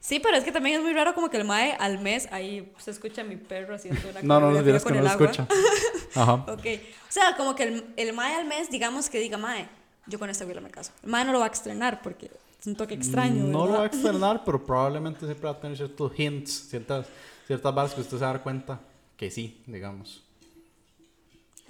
sí, 0.00 0.20
pero 0.20 0.36
es 0.36 0.44
que 0.44 0.52
también 0.52 0.76
es 0.76 0.82
muy 0.82 0.92
raro 0.92 1.14
como 1.14 1.28
que 1.28 1.36
el 1.36 1.44
madre 1.44 1.76
al 1.78 1.98
mes, 2.00 2.28
ahí 2.32 2.72
se 2.78 2.90
escucha 2.92 3.22
a 3.22 3.24
mi 3.24 3.36
perro 3.36 3.74
haciendo 3.74 4.00
una 4.08 4.22
No, 4.22 4.40
no, 4.40 4.50
no, 4.52 4.62
dirás 4.62 4.84
que 4.84 4.94
no 4.94 5.02
lo 5.02 5.08
escucha. 5.08 5.46
Ajá. 6.14 6.32
Ok, 6.48 6.64
o 6.64 7.10
sea, 7.12 7.36
como 7.36 7.54
que 7.54 7.64
el, 7.64 7.94
el 7.96 8.12
mae 8.14 8.34
al 8.34 8.46
mes, 8.46 8.70
digamos 8.70 9.10
que 9.10 9.18
diga, 9.20 9.36
mae, 9.38 9.68
yo 10.08 10.18
con 10.18 10.30
esta 10.30 10.44
güey 10.44 10.60
me 10.60 10.70
caso. 10.70 10.92
El 11.02 11.10
mae 11.10 11.24
no 11.24 11.32
lo 11.32 11.38
va 11.40 11.44
a 11.44 11.48
externar 11.48 12.02
porque 12.02 12.30
es 12.60 12.66
un 12.66 12.74
toque 12.74 12.94
extraño, 12.94 13.44
No 13.44 13.66
lo 13.66 13.74
va 13.74 13.82
a 13.82 13.86
externar, 13.86 14.42
pero 14.46 14.64
probablemente 14.64 15.26
siempre 15.26 15.44
va 15.44 15.52
a 15.52 15.60
tener 15.60 15.76
ciertos 15.76 16.12
hints, 16.18 16.68
ciertas, 16.68 17.06
ciertas 17.46 17.74
balas 17.74 17.94
que 17.94 18.00
usted 18.00 18.16
se 18.16 18.24
va 18.24 18.30
a 18.30 18.32
dar 18.34 18.42
cuenta 18.42 18.80
que 19.16 19.30
sí, 19.30 19.62
digamos. 19.66 20.24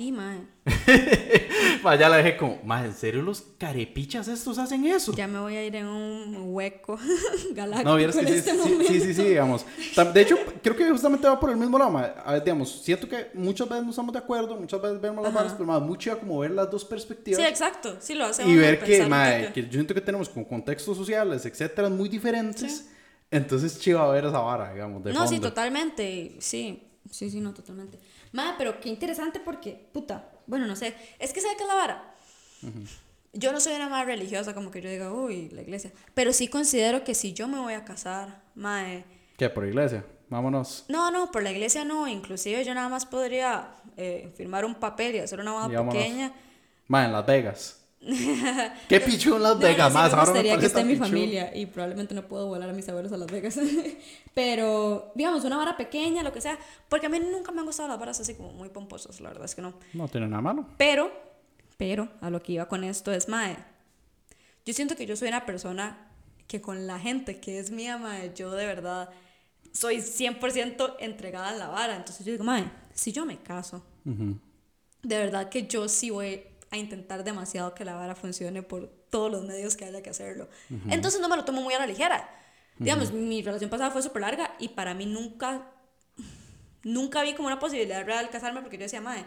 Y 0.01 0.13
mae, 0.13 0.39
Vaya, 1.83 2.09
la 2.09 2.19
dejé 2.19 2.37
como, 2.37 2.61
más 2.65 2.85
en 2.85 2.95
serio 2.95 3.21
los 3.21 3.43
carepichas 3.59 4.29
estos 4.29 4.57
hacen 4.59 4.85
eso. 4.85 5.13
ya 5.13 5.27
me 5.27 5.41
voy 5.41 5.57
a 5.57 5.65
ir 5.65 5.75
en 5.75 5.87
un 5.87 6.37
hueco 6.55 6.97
galáctico 7.53 7.91
No, 7.91 7.97
vieras 7.97 8.17
que 8.17 8.27
sí, 8.27 8.33
este 8.35 8.53
sí, 8.53 8.57
momento. 8.59 8.85
sí, 8.93 9.01
sí, 9.01 9.15
sí, 9.15 9.23
digamos. 9.25 9.65
De 10.15 10.21
hecho, 10.21 10.37
creo 10.63 10.77
que 10.77 10.89
justamente 10.89 11.27
va 11.27 11.41
por 11.41 11.51
el 11.51 11.57
mismo 11.57 11.77
lado, 11.79 11.91
ma. 11.91 12.03
A 12.25 12.35
ver, 12.35 12.45
digamos, 12.45 12.71
siento 12.83 13.09
que 13.09 13.31
muchas 13.35 13.69
veces 13.69 13.85
no 13.85 13.91
estamos 13.91 14.13
de 14.13 14.19
acuerdo, 14.21 14.57
muchas 14.57 14.81
veces 14.81 15.01
vemos 15.01 15.25
las 15.25 15.33
balas, 15.35 15.53
pero 15.55 15.65
más 15.67 15.83
mucho 15.83 16.11
iba 16.11 16.21
como 16.21 16.39
ver 16.39 16.53
las 16.53 16.71
dos 16.71 16.85
perspectivas. 16.85 17.41
Sí, 17.41 17.47
exacto, 17.49 17.97
sí 17.99 18.15
lo 18.15 18.27
hace 18.27 18.47
y 18.49 18.55
ver 18.55 18.79
que, 18.81 19.05
mae, 19.07 19.53
que 19.53 19.63
yo 19.65 19.73
siento 19.73 19.95
que 19.95 20.01
tenemos 20.01 20.29
como 20.29 20.47
contextos 20.47 20.97
sociales, 20.97 21.45
etcétera, 21.45 21.89
muy 21.89 22.09
diferentes. 22.09 22.89
Entonces, 23.33 23.79
chiva 23.81 24.09
ver 24.13 24.27
esa 24.27 24.39
vara, 24.39 24.73
digamos, 24.73 25.03
de 25.03 25.13
No, 25.13 25.27
sí, 25.27 25.35
fondo. 25.35 25.49
totalmente, 25.49 26.37
sí, 26.39 26.85
sí, 27.11 27.31
sí, 27.31 27.41
no, 27.41 27.53
totalmente. 27.53 27.99
Mae, 28.33 28.55
pero 28.59 28.81
qué 28.81 28.89
interesante 28.89 29.41
porque, 29.41 29.89
puta, 29.93 30.31
bueno, 30.47 30.67
no 30.67 30.77
sé, 30.77 30.95
es 31.19 31.33
que 31.33 31.41
¿sabe 31.41 31.57
qué 31.57 31.63
es 31.63 31.69
la 31.69 31.75
vara? 31.75 32.15
Yo 33.33 33.53
no 33.53 33.61
soy 33.61 33.75
una 33.75 33.89
más 33.89 34.07
religiosa 34.07 34.55
como 34.55 34.71
que 34.71 34.81
yo 34.81 34.91
diga, 34.91 35.13
uy, 35.13 35.49
la 35.51 35.63
iglesia, 35.63 35.93
pero 36.15 36.33
sí 36.33 36.49
considero 36.49 37.05
que 37.05 37.15
si 37.15 37.33
yo 37.33 37.49
me 37.49 37.59
voy 37.59 37.75
a 37.75 37.85
casar, 37.85 38.43
mae, 38.55 39.05
¿Qué? 39.39 39.49
¿Por 39.49 39.65
iglesia? 39.67 40.05
Vámonos. 40.29 40.85
No, 40.89 41.13
no, 41.13 41.31
por 41.31 41.45
la 41.45 41.53
iglesia 41.53 41.85
no. 41.85 42.09
Inclusive 42.09 42.65
yo 42.65 42.75
nada 42.75 42.89
más 42.89 43.07
podría 43.07 43.69
eh, 43.97 44.33
firmar 44.37 44.65
un 44.65 44.75
papel 44.75 45.15
y 45.15 45.19
hacer 45.21 45.39
una 45.39 45.53
boda 45.53 45.85
pequeña. 45.85 46.33
Ma, 46.89 47.05
en 47.05 47.13
Las 47.13 47.25
Vegas. 47.25 47.81
¿Qué 48.89 49.01
pichu 49.01 49.35
en 49.37 49.43
Las 49.43 49.55
No, 49.55 49.61
Vegas? 49.61 49.93
no, 49.93 49.93
sí 49.93 49.95
más, 49.95 50.13
me 50.13 50.19
ahora 50.19 50.25
gustaría 50.31 50.59
que 50.59 50.67
esté 50.67 50.79
tan 50.79 50.87
mi 50.87 50.95
pichu. 50.95 51.05
familia 51.05 51.57
y 51.57 51.67
probablemente 51.67 52.15
no 52.15 52.23
puedo 52.29 52.47
volar 52.47 52.71
a 52.71 52.73
mis 52.73 52.89
abuelos 52.89 53.13
a 53.13 53.17
Las 53.17 53.31
Vegas. 53.31 53.59
Pero, 54.35 55.13
digamos, 55.15 55.45
una 55.45 55.57
vara 55.57 55.77
pequeña, 55.77 56.23
lo 56.23 56.33
que 56.33 56.41
sea. 56.41 56.59
Porque 56.89 57.07
a 57.07 57.09
mí 57.09 57.19
nunca 57.21 57.51
me 57.53 57.61
han 57.61 57.67
gustado 57.67 57.89
las 57.89 57.99
varas 57.99 58.21
así 58.21 58.35
como 58.35 58.53
muy 58.53 58.69
pomposas, 58.69 59.21
la 59.21 59.31
verdad 59.31 59.45
es 59.47 59.55
que 59.55 59.63
no. 59.63 59.75
No 59.95 60.09
tiene 60.09 60.29
nada 60.29 60.41
malo. 60.43 60.67
Pero, 60.77 61.11
pero, 61.77 62.09
a 62.21 62.31
lo 62.31 62.41
que 62.43 62.53
iba 62.53 62.69
con 62.69 62.85
esto 62.85 63.13
es, 63.13 63.29
mae, 63.29 63.57
yo 64.65 64.73
siento 64.75 64.95
que 64.97 65.07
yo 65.07 65.17
soy 65.17 65.29
una 65.29 65.45
persona 65.45 66.07
que 66.47 66.61
con 66.61 66.87
la 66.87 66.99
gente 66.99 67.41
que 67.41 67.59
es 67.59 67.71
mía, 67.71 67.99
mae, 67.99 68.33
yo 68.35 68.53
de 68.53 68.65
verdad 68.67 69.11
soy 69.73 69.97
100% 69.99 70.95
entregada 71.01 71.49
a 71.51 71.57
la 71.57 71.69
vara. 71.69 71.97
Entonces 71.97 72.25
yo 72.25 72.33
digo, 72.33 72.45
mae, 72.45 72.71
si 72.95 73.13
yo 73.13 73.27
me 73.27 73.39
caso, 73.39 73.85
de 74.05 75.19
verdad 75.19 75.49
que 75.49 75.67
yo 75.67 75.89
sí 75.89 76.11
voy 76.11 76.43
a 76.71 76.77
intentar 76.77 77.25
demasiado 77.25 77.75
que 77.75 77.85
la 77.85 77.95
vara 77.95 78.15
funcione 78.15 78.63
por 78.63 78.89
todos 79.11 79.31
los 79.31 79.45
medios 79.45 79.77
que 79.77 79.85
haya 79.85 80.03
que 80.03 80.11
hacerlo. 80.11 80.49
Entonces 80.91 81.21
no 81.21 81.29
me 81.29 81.37
lo 81.37 81.45
tomo 81.45 81.63
muy 81.63 81.75
a 81.75 81.79
la 81.79 81.87
ligera. 81.87 82.29
Digamos, 82.79 83.13
mi 83.13 83.43
relación 83.43 83.71
pasada 83.71 83.91
fue 83.91 84.03
súper 84.03 84.23
larga 84.23 84.55
y 84.59 84.69
para 84.69 84.95
mí 84.95 85.05
nunca, 85.07 85.67
nunca 86.85 87.23
vi 87.23 87.35
como 87.35 87.49
una 87.49 87.59
posibilidad 87.59 88.05
real 88.05 88.27
de 88.27 88.31
casarme 88.31 88.61
porque 88.61 88.77
yo 88.77 88.83
decía, 88.85 89.01
mae, 89.01 89.25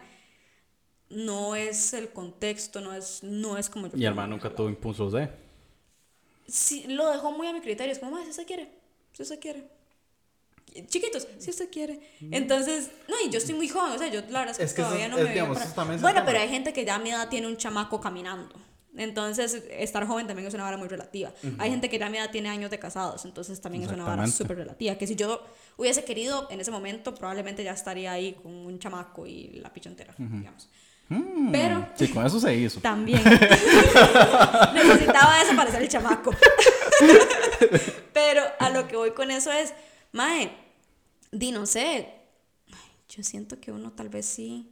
no 1.10 1.56
es 1.56 1.94
el 1.94 2.12
contexto, 2.12 2.80
no 2.80 2.94
es, 2.94 3.22
no 3.24 3.58
es 3.58 3.70
como 3.70 3.88
yo. 3.88 3.98
Mi 3.98 4.06
hermano 4.06 4.36
nunca 4.36 4.50
tuvo 4.54 4.70
impulsos 4.70 5.12
de. 5.12 5.30
Sí, 6.48 6.86
lo 6.88 7.10
dejó 7.12 7.32
muy 7.32 7.48
a 7.48 7.54
mi 7.54 7.62
criterio. 7.62 7.92
Es 7.92 8.00
como, 8.00 8.12
"Mae, 8.14 8.26
si 8.26 8.34
se 8.34 8.46
quiere, 8.46 8.70
si 9.14 9.26
se 9.26 9.40
quiere. 9.40 9.68
Chiquitos, 10.88 11.28
si 11.38 11.52
se 11.52 11.70
quiere. 11.70 12.00
Entonces, 12.32 12.92
no, 13.10 13.16
y 13.26 13.30
yo 13.30 13.38
estoy 13.40 13.56
muy 13.56 13.68
joven, 13.68 13.92
o 13.94 13.98
sea, 13.98 14.08
yo 14.08 14.22
la 14.30 14.40
verdad 14.40 14.52
es 14.52 14.58
que, 14.58 14.64
Es 14.64 14.74
que 14.74 14.82
eso 14.82 14.90
todavía 14.90 15.06
es- 15.08 15.12
no 15.12 15.18
es, 15.18 15.24
me 15.24 15.34
veo 15.34 15.44
digamos, 15.46 15.58
para- 15.74 15.94
eso 15.96 16.02
Bueno, 16.02 16.22
pero 16.26 16.40
hay 16.40 16.48
gente 16.50 16.72
que 16.74 16.86
ya 16.86 16.96
a 16.96 17.00
mi 17.00 17.10
edad 17.10 17.28
tiene 17.30 17.48
un 17.48 17.58
chamaco 17.58 18.00
caminando. 18.00 18.56
Entonces, 18.98 19.64
estar 19.72 20.06
joven 20.06 20.28
también 20.28 20.48
es 20.50 20.54
una 20.54 20.64
vara 20.66 20.76
muy 20.78 20.88
relativa. 20.90 21.32
Hay 21.60 21.70
gente 21.70 21.90
que 21.90 21.98
ya 21.98 22.08
a 22.08 22.10
mi 22.10 22.18
edad 22.18 22.30
tiene 22.30 22.50
años 22.50 22.70
de 22.72 22.78
casados, 22.78 23.24
entonces 23.24 23.60
también 23.62 23.86
es 23.86 23.92
una 23.92 24.04
vara 24.04 24.28
súper 24.28 24.58
relativa. 24.58 24.96
Que 24.96 25.08
si 25.08 25.16
yo 25.16 25.42
hubiese 25.78 26.04
querido 26.04 26.48
en 26.52 26.60
ese 26.60 26.72
momento, 26.72 27.16
probablemente 27.16 27.64
ya 27.64 27.72
estaría 27.72 28.12
ahí 28.12 28.34
con 28.34 28.52
un 28.54 28.80
chamaco 28.80 29.26
y 29.26 29.60
la 29.62 29.72
picha 29.72 29.90
entera, 29.90 30.14
digamos. 30.18 30.68
Pero 31.52 31.88
Sí, 31.96 32.08
con 32.10 32.26
eso 32.26 32.40
se 32.40 32.54
hizo. 32.56 32.80
también. 32.82 33.22
Necesitaba 34.74 35.40
desaparecer 35.40 35.82
el 35.82 35.90
chamaco. 35.90 36.32
Pero 38.14 38.44
a 38.60 38.70
lo 38.70 38.88
que 38.88 38.96
voy 38.96 39.12
con 39.12 39.32
eso 39.32 39.52
es, 39.52 39.74
Mae, 40.14 40.52
di 41.32 41.52
no 41.52 41.66
sé. 41.66 42.14
Yo 43.10 43.24
siento 43.24 43.60
que 43.60 43.72
uno 43.72 43.92
tal 43.92 44.10
vez 44.10 44.26
sí. 44.26 44.70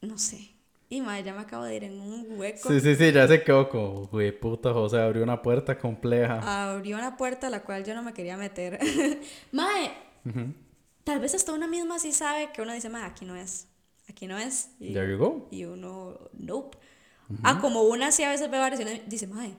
No 0.00 0.18
sé. 0.18 0.50
Y 0.88 1.00
Mae, 1.00 1.24
ya 1.24 1.34
me 1.34 1.40
acabo 1.40 1.64
de 1.64 1.74
ir 1.76 1.84
en 1.84 2.00
un 2.00 2.38
hueco. 2.38 2.68
Sí, 2.68 2.80
sí, 2.80 2.94
sí, 2.94 3.12
ya 3.12 3.26
se 3.26 3.42
quedó 3.42 3.68
como, 3.68 4.06
güey, 4.06 4.30
puta, 4.38 4.72
José 4.72 5.00
abrió 5.00 5.22
una 5.24 5.42
puerta 5.42 5.76
compleja. 5.78 6.72
Abrió 6.72 6.96
una 6.96 7.16
puerta 7.16 7.48
a 7.48 7.50
la 7.50 7.62
cual 7.64 7.84
yo 7.84 7.94
no 7.94 8.02
me 8.02 8.12
quería 8.12 8.36
meter. 8.36 8.78
Mae, 9.52 9.92
tal 11.02 11.18
vez 11.18 11.34
hasta 11.34 11.52
una 11.52 11.66
misma 11.66 11.98
sí 11.98 12.12
sabe 12.12 12.52
que 12.52 12.62
uno 12.62 12.72
dice, 12.72 12.88
Mae, 12.88 13.02
aquí 13.04 13.24
no 13.24 13.34
es. 13.34 13.66
Aquí 14.08 14.28
no 14.28 14.38
es. 14.38 14.70
Y- 14.78 14.92
There 14.92 15.10
you 15.10 15.18
go. 15.18 15.48
Y 15.50 15.64
uno, 15.64 16.16
nope. 16.34 16.78
Ah, 17.42 17.58
como 17.60 17.82
una 17.82 18.12
sí 18.12 18.22
a 18.22 18.30
veces 18.30 18.48
ve 18.48 18.58
varias 18.58 18.80
y 18.80 19.02
dice, 19.08 19.26
mae. 19.26 19.56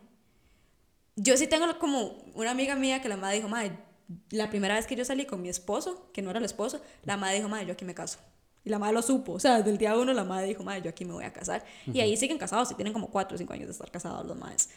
Yo 1.18 1.36
sí 1.36 1.48
tengo 1.48 1.78
como 1.80 2.24
una 2.34 2.52
amiga 2.52 2.76
mía 2.78 3.02
que 3.02 3.10
la 3.10 3.18
madre 3.18 3.36
dijo, 3.38 3.50
mae, 3.50 3.78
la 4.30 4.50
primera 4.50 4.76
vez 4.76 4.88
que 4.88 4.96
yo 4.96 5.06
salí 5.06 5.26
con 5.26 5.42
mi 5.42 5.50
esposo, 5.50 6.10
que 6.14 6.22
no 6.22 6.30
era 6.30 6.40
el 6.40 6.46
esposo, 6.46 6.82
la 7.04 7.18
madre 7.18 7.38
dijo, 7.38 7.50
mae, 7.50 7.66
yo 7.66 7.74
aquí 7.74 7.86
me 7.86 7.94
caso. 7.94 8.20
Y 8.64 8.70
la 8.70 8.80
madre 8.80 8.94
lo 8.94 9.02
supo, 9.02 9.34
o 9.34 9.40
sea, 9.40 9.58
desde 9.58 9.70
el 9.70 9.78
día 9.78 9.98
uno 9.98 10.14
la 10.14 10.24
madre 10.24 10.48
dijo, 10.48 10.64
mae, 10.64 10.82
yo 10.82 10.90
aquí 10.90 11.06
me 11.06 11.14
voy 11.14 11.26
a 11.26 11.34
casar. 11.34 11.64
Y 11.92 12.00
ahí 12.00 12.18
siguen 12.18 12.38
casados, 12.38 12.72
y 12.72 12.76
tienen 12.76 12.94
como 12.94 13.10
4 13.10 13.36
o 13.36 13.38
5 13.38 13.54
años 13.54 13.68
de 13.68 13.72
estar 13.72 13.92
casados 13.92 14.26
los 14.26 14.38
madres. 14.38 14.70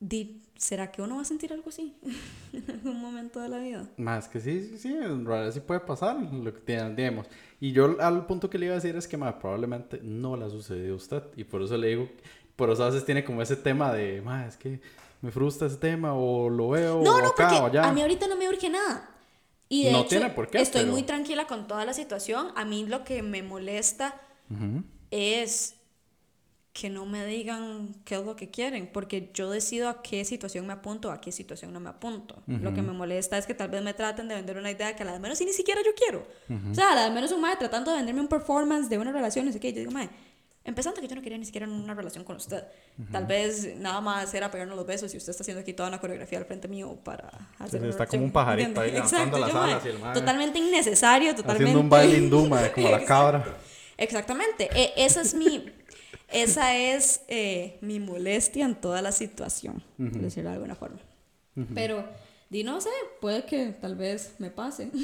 Di, 0.00 0.40
¿Será 0.56 0.90
que 0.90 1.00
uno 1.00 1.16
va 1.16 1.22
a 1.22 1.24
sentir 1.24 1.52
algo 1.54 1.68
así 1.68 1.94
en 2.52 2.70
algún 2.70 3.00
momento 3.00 3.40
de 3.40 3.48
la 3.48 3.58
vida? 3.58 3.88
Más 3.96 4.28
que 4.28 4.40
sí, 4.40 4.66
sí, 4.68 4.78
sí, 4.78 4.88
en 4.88 5.24
realidad 5.24 5.52
sí 5.52 5.60
puede 5.60 5.80
pasar, 5.80 6.16
lo 6.20 6.52
que 6.52 6.90
digamos. 6.96 7.26
Y 7.60 7.72
yo 7.72 7.96
al 8.00 8.26
punto 8.26 8.50
que 8.50 8.58
le 8.58 8.66
iba 8.66 8.74
a 8.74 8.76
decir 8.76 8.94
es 8.96 9.08
que 9.08 9.16
ma, 9.16 9.38
probablemente 9.38 10.00
no 10.02 10.36
le 10.36 10.44
ha 10.44 10.50
sucedido 10.50 10.94
a 10.94 10.96
usted. 10.96 11.22
Y 11.36 11.44
por 11.44 11.62
eso 11.62 11.78
le 11.78 11.88
digo, 11.88 12.08
por 12.56 12.70
eso 12.70 12.84
a 12.84 12.86
veces 12.86 13.06
tiene 13.06 13.24
como 13.24 13.40
ese 13.40 13.56
tema 13.56 13.92
de, 13.92 14.20
ma, 14.20 14.46
es 14.46 14.58
que 14.58 14.82
me 15.20 15.30
frustra 15.30 15.66
ese 15.66 15.76
tema, 15.76 16.14
o 16.14 16.48
lo 16.48 16.70
veo, 16.70 17.02
No, 17.02 17.16
o 17.16 17.20
no, 17.20 17.28
acá, 17.28 17.48
porque 17.48 17.54
o 17.62 17.66
allá. 17.66 17.84
a 17.88 17.92
mí 17.92 18.00
ahorita 18.02 18.26
no 18.28 18.36
me 18.36 18.48
urge 18.48 18.68
nada. 18.70 19.08
Y 19.68 19.84
de 19.84 19.92
No 19.92 20.00
hecho, 20.00 20.08
tiene 20.08 20.30
por 20.30 20.48
qué, 20.50 20.60
estoy 20.60 20.82
pero- 20.82 20.92
muy 20.92 21.02
tranquila 21.04 21.46
con 21.46 21.66
toda 21.68 21.84
la 21.84 21.92
situación. 21.94 22.48
A 22.56 22.64
mí 22.64 22.86
lo 22.86 23.04
que 23.04 23.22
me 23.22 23.42
molesta 23.42 24.20
Ujú. 24.50 24.82
es 25.10 25.76
que 26.72 26.88
no 26.88 27.04
me 27.04 27.26
digan 27.26 27.94
qué 28.04 28.14
es 28.14 28.24
lo 28.24 28.36
que 28.36 28.48
quieren, 28.50 28.88
porque 28.92 29.30
yo 29.34 29.50
decido 29.50 29.88
a 29.88 30.02
qué 30.02 30.24
situación 30.24 30.66
me 30.68 30.72
apunto, 30.72 31.10
a 31.10 31.20
qué 31.20 31.32
situación 31.32 31.72
no 31.72 31.80
me 31.80 31.90
apunto. 31.90 32.42
Lo 32.46 32.72
que 32.72 32.80
me 32.80 32.92
molesta 32.92 33.36
es 33.38 33.44
que 33.46 33.54
tal 33.54 33.68
vez 33.70 33.82
me 33.82 33.92
traten 33.92 34.28
de 34.28 34.36
vender 34.36 34.56
una 34.56 34.70
idea 34.70 34.94
que 34.94 35.02
a 35.02 35.06
la 35.06 35.12
de 35.12 35.18
menos 35.18 35.40
y 35.40 35.44
ni 35.46 35.52
siquiera 35.52 35.80
yo 35.84 35.90
quiero. 35.96 36.26
O 36.70 36.74
sea, 36.74 36.92
a 36.92 36.94
la 36.94 37.04
de 37.04 37.10
menos 37.10 37.32
un 37.32 37.40
mae 37.40 37.56
tratando 37.56 37.90
de 37.90 37.96
venderme 37.98 38.20
un 38.20 38.28
performance 38.28 38.88
de 38.88 38.98
una 38.98 39.10
relación, 39.12 39.46
no 39.46 39.52
sé 39.52 39.58
qué, 39.58 39.72
yo 39.72 39.80
digo, 39.80 39.90
mae, 39.90 40.10
empezando 40.64 41.00
que 41.00 41.08
yo 41.08 41.16
no 41.16 41.22
quería 41.22 41.38
ni 41.38 41.44
siquiera 41.44 41.66
una 41.66 41.94
relación 41.94 42.24
con 42.24 42.36
usted. 42.36 42.64
Tal 43.10 43.26
vez 43.26 43.76
nada 43.76 44.00
más 44.00 44.32
era 44.34 44.50
pegarnos 44.50 44.76
los 44.76 44.86
besos 44.86 45.12
y 45.14 45.16
usted 45.16 45.30
está 45.30 45.42
haciendo 45.42 45.62
aquí 45.62 45.72
toda 45.72 45.88
una 45.88 46.00
coreografía 46.00 46.38
al 46.38 46.44
frente 46.44 46.68
mío 46.68 46.98
para 47.02 47.30
hacer 47.58 47.84
Está 47.84 48.06
como 48.06 48.24
un 48.24 48.32
pajarito 48.32 48.80
ahí 48.80 48.92
levantando 48.92 49.38
las 49.40 49.54
alas 49.54 49.84
y 49.84 49.88
el 49.88 49.98
mae 49.98 50.14
Totalmente 50.14 50.58
innecesario, 50.58 51.34
totalmente... 51.34 51.64
Haciendo 51.64 51.80
un 51.80 51.88
baile 51.88 52.18
hindú, 52.18 52.46
mae, 52.46 52.72
como 52.72 52.88
la 52.90 53.04
cabra. 53.06 53.56
Exactamente. 53.96 54.68
E 54.74 54.92
esa 54.96 55.22
es 55.22 55.34
mi... 55.34 55.72
Esa 56.28 56.76
es 56.76 57.22
eh, 57.26 57.76
mi 57.80 57.98
molestia 57.98 58.64
en 58.64 58.76
toda 58.76 59.02
la 59.02 59.10
situación, 59.10 59.82
por 59.96 60.12
decirlo 60.12 60.50
de 60.50 60.54
alguna 60.54 60.76
forma. 60.76 61.00
Pero, 61.74 62.04
di 62.48 62.62
no 62.62 62.80
sé, 62.80 62.90
puede 63.20 63.44
que 63.44 63.74
tal 63.80 63.96
vez 63.96 64.36
me 64.38 64.50
pase. 64.50 64.90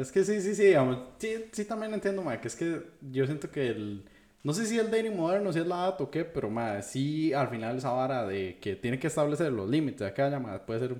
es 0.00 0.12
que 0.12 0.24
sí, 0.24 0.40
sí, 0.40 0.54
sí, 0.54 0.74
sí, 1.18 1.44
sí 1.52 1.64
también 1.64 1.94
entiendo, 1.94 2.22
ma, 2.22 2.40
que 2.40 2.48
es 2.48 2.56
que 2.56 2.82
yo 3.10 3.26
siento 3.26 3.50
que 3.50 3.68
el, 3.68 4.04
no 4.42 4.52
sé 4.52 4.66
si 4.66 4.78
el 4.78 4.90
dating 4.90 5.16
moderno, 5.16 5.52
si 5.52 5.58
es 5.60 5.66
la 5.66 5.76
edad 5.76 6.00
o 6.00 6.10
qué, 6.10 6.24
pero 6.24 6.50
ma, 6.50 6.80
sí 6.82 7.32
al 7.32 7.48
final 7.48 7.76
esa 7.78 7.90
vara 7.90 8.26
de 8.26 8.58
que 8.60 8.76
tiene 8.76 8.98
que 8.98 9.06
establecer 9.06 9.52
los 9.52 9.68
límites 9.68 10.00
de 10.00 10.06
aquella 10.06 10.30
llamada 10.30 10.64
puede 10.64 10.80
ser, 10.80 10.96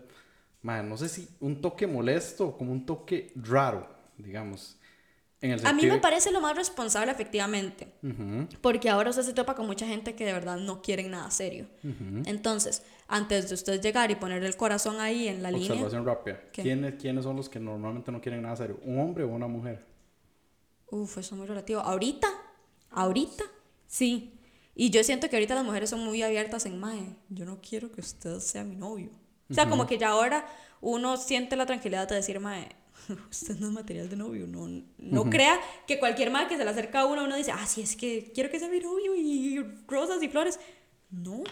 ma, 0.62 0.82
no 0.82 0.96
sé 0.96 1.08
si 1.08 1.28
un 1.40 1.60
toque 1.60 1.86
molesto 1.86 2.48
o 2.48 2.58
como 2.58 2.72
un 2.72 2.84
toque 2.86 3.32
raro, 3.36 3.88
digamos 4.16 4.78
a 5.64 5.72
mí 5.72 5.86
me 5.86 5.98
parece 5.98 6.32
lo 6.32 6.40
más 6.40 6.56
responsable, 6.56 7.12
efectivamente. 7.12 7.88
Porque 8.60 8.90
ahora 8.90 9.10
usted 9.10 9.22
se 9.22 9.32
topa 9.32 9.54
con 9.54 9.66
mucha 9.66 9.86
gente 9.86 10.14
que 10.14 10.24
de 10.24 10.32
verdad 10.32 10.56
no 10.56 10.82
quieren 10.82 11.10
nada 11.10 11.30
serio. 11.30 11.66
Entonces, 12.26 12.82
antes 13.08 13.48
de 13.48 13.54
usted 13.54 13.80
llegar 13.80 14.10
y 14.10 14.16
poner 14.16 14.44
el 14.44 14.56
corazón 14.56 15.00
ahí 15.00 15.28
en 15.28 15.42
la 15.42 15.50
línea. 15.50 15.72
Observación 15.72 16.04
rápida. 16.04 16.40
¿Quiénes, 16.52 16.94
¿Quiénes 16.94 17.24
son 17.24 17.36
los 17.36 17.48
que 17.48 17.58
normalmente 17.58 18.12
no 18.12 18.20
quieren 18.20 18.42
nada 18.42 18.54
serio? 18.56 18.78
¿Un 18.84 19.00
hombre 19.00 19.24
o 19.24 19.28
una 19.28 19.48
mujer? 19.48 19.84
Uf, 20.90 21.18
eso 21.18 21.34
es 21.34 21.38
muy 21.38 21.46
relativo. 21.46 21.80
Ahorita, 21.80 22.28
ahorita, 22.90 23.44
sí. 23.86 24.34
Y 24.74 24.90
yo 24.90 25.02
siento 25.02 25.28
que 25.28 25.36
ahorita 25.36 25.54
las 25.54 25.64
mujeres 25.64 25.90
son 25.90 26.04
muy 26.04 26.22
abiertas 26.22 26.66
en 26.66 26.78
Mae. 26.78 27.16
Yo 27.30 27.44
no 27.44 27.58
quiero 27.60 27.90
que 27.90 28.00
usted 28.00 28.38
sea 28.40 28.62
mi 28.62 28.76
novio. 28.76 29.10
O 29.50 29.54
sea, 29.54 29.68
como 29.68 29.86
que 29.86 29.96
ya 29.96 30.10
ahora 30.10 30.46
uno 30.82 31.16
siente 31.16 31.56
la 31.56 31.64
tranquilidad 31.64 32.06
de 32.06 32.16
decir, 32.16 32.38
Mae 32.38 32.68
usted 33.30 33.56
no 33.58 33.68
es 33.68 33.72
material 33.72 34.08
de 34.08 34.16
novio, 34.16 34.46
no, 34.46 34.82
no 34.98 35.30
crea 35.30 35.58
que 35.86 35.98
cualquier 35.98 36.30
madre 36.30 36.48
que 36.48 36.56
se 36.56 36.64
le 36.64 36.70
acerca 36.70 37.00
a 37.00 37.06
uno, 37.06 37.24
uno 37.24 37.36
dice, 37.36 37.52
ah, 37.52 37.66
sí, 37.66 37.80
es 37.80 37.96
que 37.96 38.30
quiero 38.34 38.50
que 38.50 38.58
sea 38.58 38.68
mi 38.68 38.80
novio 38.80 39.14
y 39.16 39.64
rosas 39.86 40.22
y 40.22 40.28
flores. 40.28 40.60
No. 41.10 41.42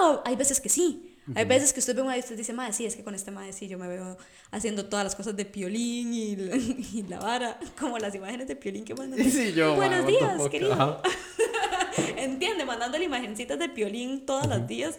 Ah, 0.00 0.22
hay 0.24 0.36
veces 0.36 0.60
que 0.60 0.68
sí. 0.68 1.10
Hay 1.34 1.46
veces 1.46 1.72
que 1.72 1.80
usted 1.80 1.96
ve 1.96 2.02
una 2.02 2.18
y 2.18 2.20
usted 2.20 2.36
dice, 2.36 2.52
madre, 2.52 2.74
sí, 2.74 2.84
es 2.84 2.96
que 2.96 3.02
con 3.02 3.14
este 3.14 3.30
madre 3.30 3.54
sí, 3.54 3.66
yo 3.66 3.78
me 3.78 3.88
veo 3.88 4.18
haciendo 4.50 4.84
todas 4.84 5.04
las 5.04 5.16
cosas 5.16 5.34
de 5.34 5.46
piolín 5.46 6.12
y, 6.12 7.02
la 7.08 7.18
vara, 7.18 7.58
como 7.80 7.98
las 7.98 8.14
imágenes 8.14 8.46
de 8.46 8.56
piolín 8.56 8.84
que 8.84 8.94
mandan. 8.94 9.18
Sí, 9.30 9.54
yo, 9.54 9.74
Buenos 9.74 10.06
días, 10.06 10.48
querido. 10.50 11.00
Entiende, 12.16 12.66
mandándole 12.66 13.04
imagencitas 13.04 13.58
de 13.58 13.70
piolín 13.70 14.26
todos 14.26 14.46
los 14.46 14.66
días 14.66 14.98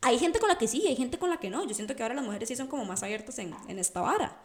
hay 0.00 0.18
gente 0.18 0.38
con 0.38 0.48
la 0.48 0.58
que 0.58 0.68
sí, 0.68 0.86
hay 0.86 0.96
gente 0.96 1.18
con 1.18 1.30
la 1.30 1.38
que 1.38 1.50
no. 1.50 1.66
Yo 1.66 1.74
siento 1.74 1.96
que 1.96 2.02
ahora 2.02 2.14
las 2.14 2.24
mujeres 2.24 2.48
sí 2.48 2.56
son 2.56 2.68
como 2.68 2.84
más 2.84 3.02
abiertas 3.02 3.38
en, 3.38 3.54
en 3.68 3.78
esta 3.78 4.00
vara. 4.00 4.40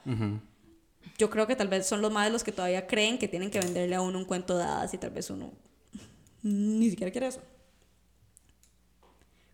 Yo 1.17 1.29
creo 1.29 1.45
que 1.45 1.55
tal 1.55 1.67
vez 1.67 1.86
son 1.86 2.01
los 2.01 2.11
más 2.11 2.31
los 2.31 2.43
que 2.43 2.51
todavía 2.51 2.88
creen 2.88 3.19
que 3.19 3.27
tienen 3.27 3.51
que 3.51 3.59
venderle 3.59 3.95
a 3.95 4.01
uno 4.01 4.17
un 4.17 4.25
cuento 4.25 4.57
de 4.57 4.63
hadas 4.63 4.93
y 4.93 4.97
tal 4.97 5.11
vez 5.11 5.29
uno 5.29 5.51
ni 6.41 6.89
siquiera 6.89 7.11
quiere 7.11 7.27
eso. 7.27 7.41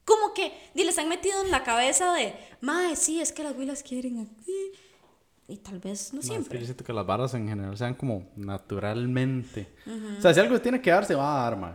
Como 0.09 0.33
que 0.33 0.51
ni 0.73 0.83
les 0.83 0.97
han 0.97 1.07
metido 1.07 1.43
en 1.45 1.51
la 1.51 1.63
cabeza 1.63 2.13
de, 2.15 2.33
mae, 2.61 2.95
sí, 2.95 3.21
es 3.21 3.31
que 3.31 3.43
las 3.43 3.55
huilas 3.55 3.83
quieren 3.83 4.19
aquí. 4.19 4.71
Y 5.47 5.57
tal 5.57 5.77
vez 5.79 6.13
no, 6.13 6.21
siempre. 6.23 6.59
yo 6.59 6.65
siento 6.65 6.83
que 6.83 6.93
las 6.93 7.05
varas 7.05 7.35
en 7.35 7.47
general 7.47 7.77
sean 7.77 7.93
como 7.93 8.31
naturalmente. 8.35 9.67
O 10.17 10.21
sea, 10.21 10.33
si 10.33 10.39
algo 10.39 10.55
se 10.55 10.61
tiene 10.61 10.81
que 10.81 10.89
dar, 10.89 11.05
se 11.05 11.13
va 11.13 11.39
a 11.39 11.43
dar, 11.43 11.59
mae. 11.59 11.73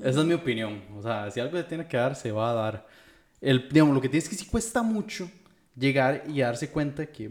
Esa 0.00 0.20
es 0.20 0.26
mi 0.26 0.34
opinión. 0.34 0.82
O 0.96 1.02
sea, 1.02 1.30
si 1.30 1.38
algo 1.38 1.56
se 1.56 1.64
tiene 1.64 1.86
que 1.86 1.96
dar, 1.96 2.16
se 2.16 2.32
va 2.32 2.50
a 2.50 2.54
dar. 2.54 2.86
El, 3.40 3.68
digamos, 3.68 3.94
lo 3.94 4.00
que 4.00 4.08
tiene 4.08 4.24
es 4.24 4.28
que 4.28 4.34
sí 4.34 4.46
cuesta 4.46 4.82
mucho 4.82 5.30
llegar 5.76 6.24
y 6.26 6.40
darse 6.40 6.68
cuenta 6.70 7.06
que 7.06 7.28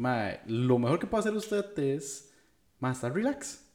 lo 0.48 0.80
mejor 0.80 0.98
que 0.98 1.08
puede 1.08 1.22
hacer 1.22 1.34
usted 1.34 1.78
es 1.78 2.32
más 2.80 2.98
estar 2.98 3.14
relax. 3.14 3.66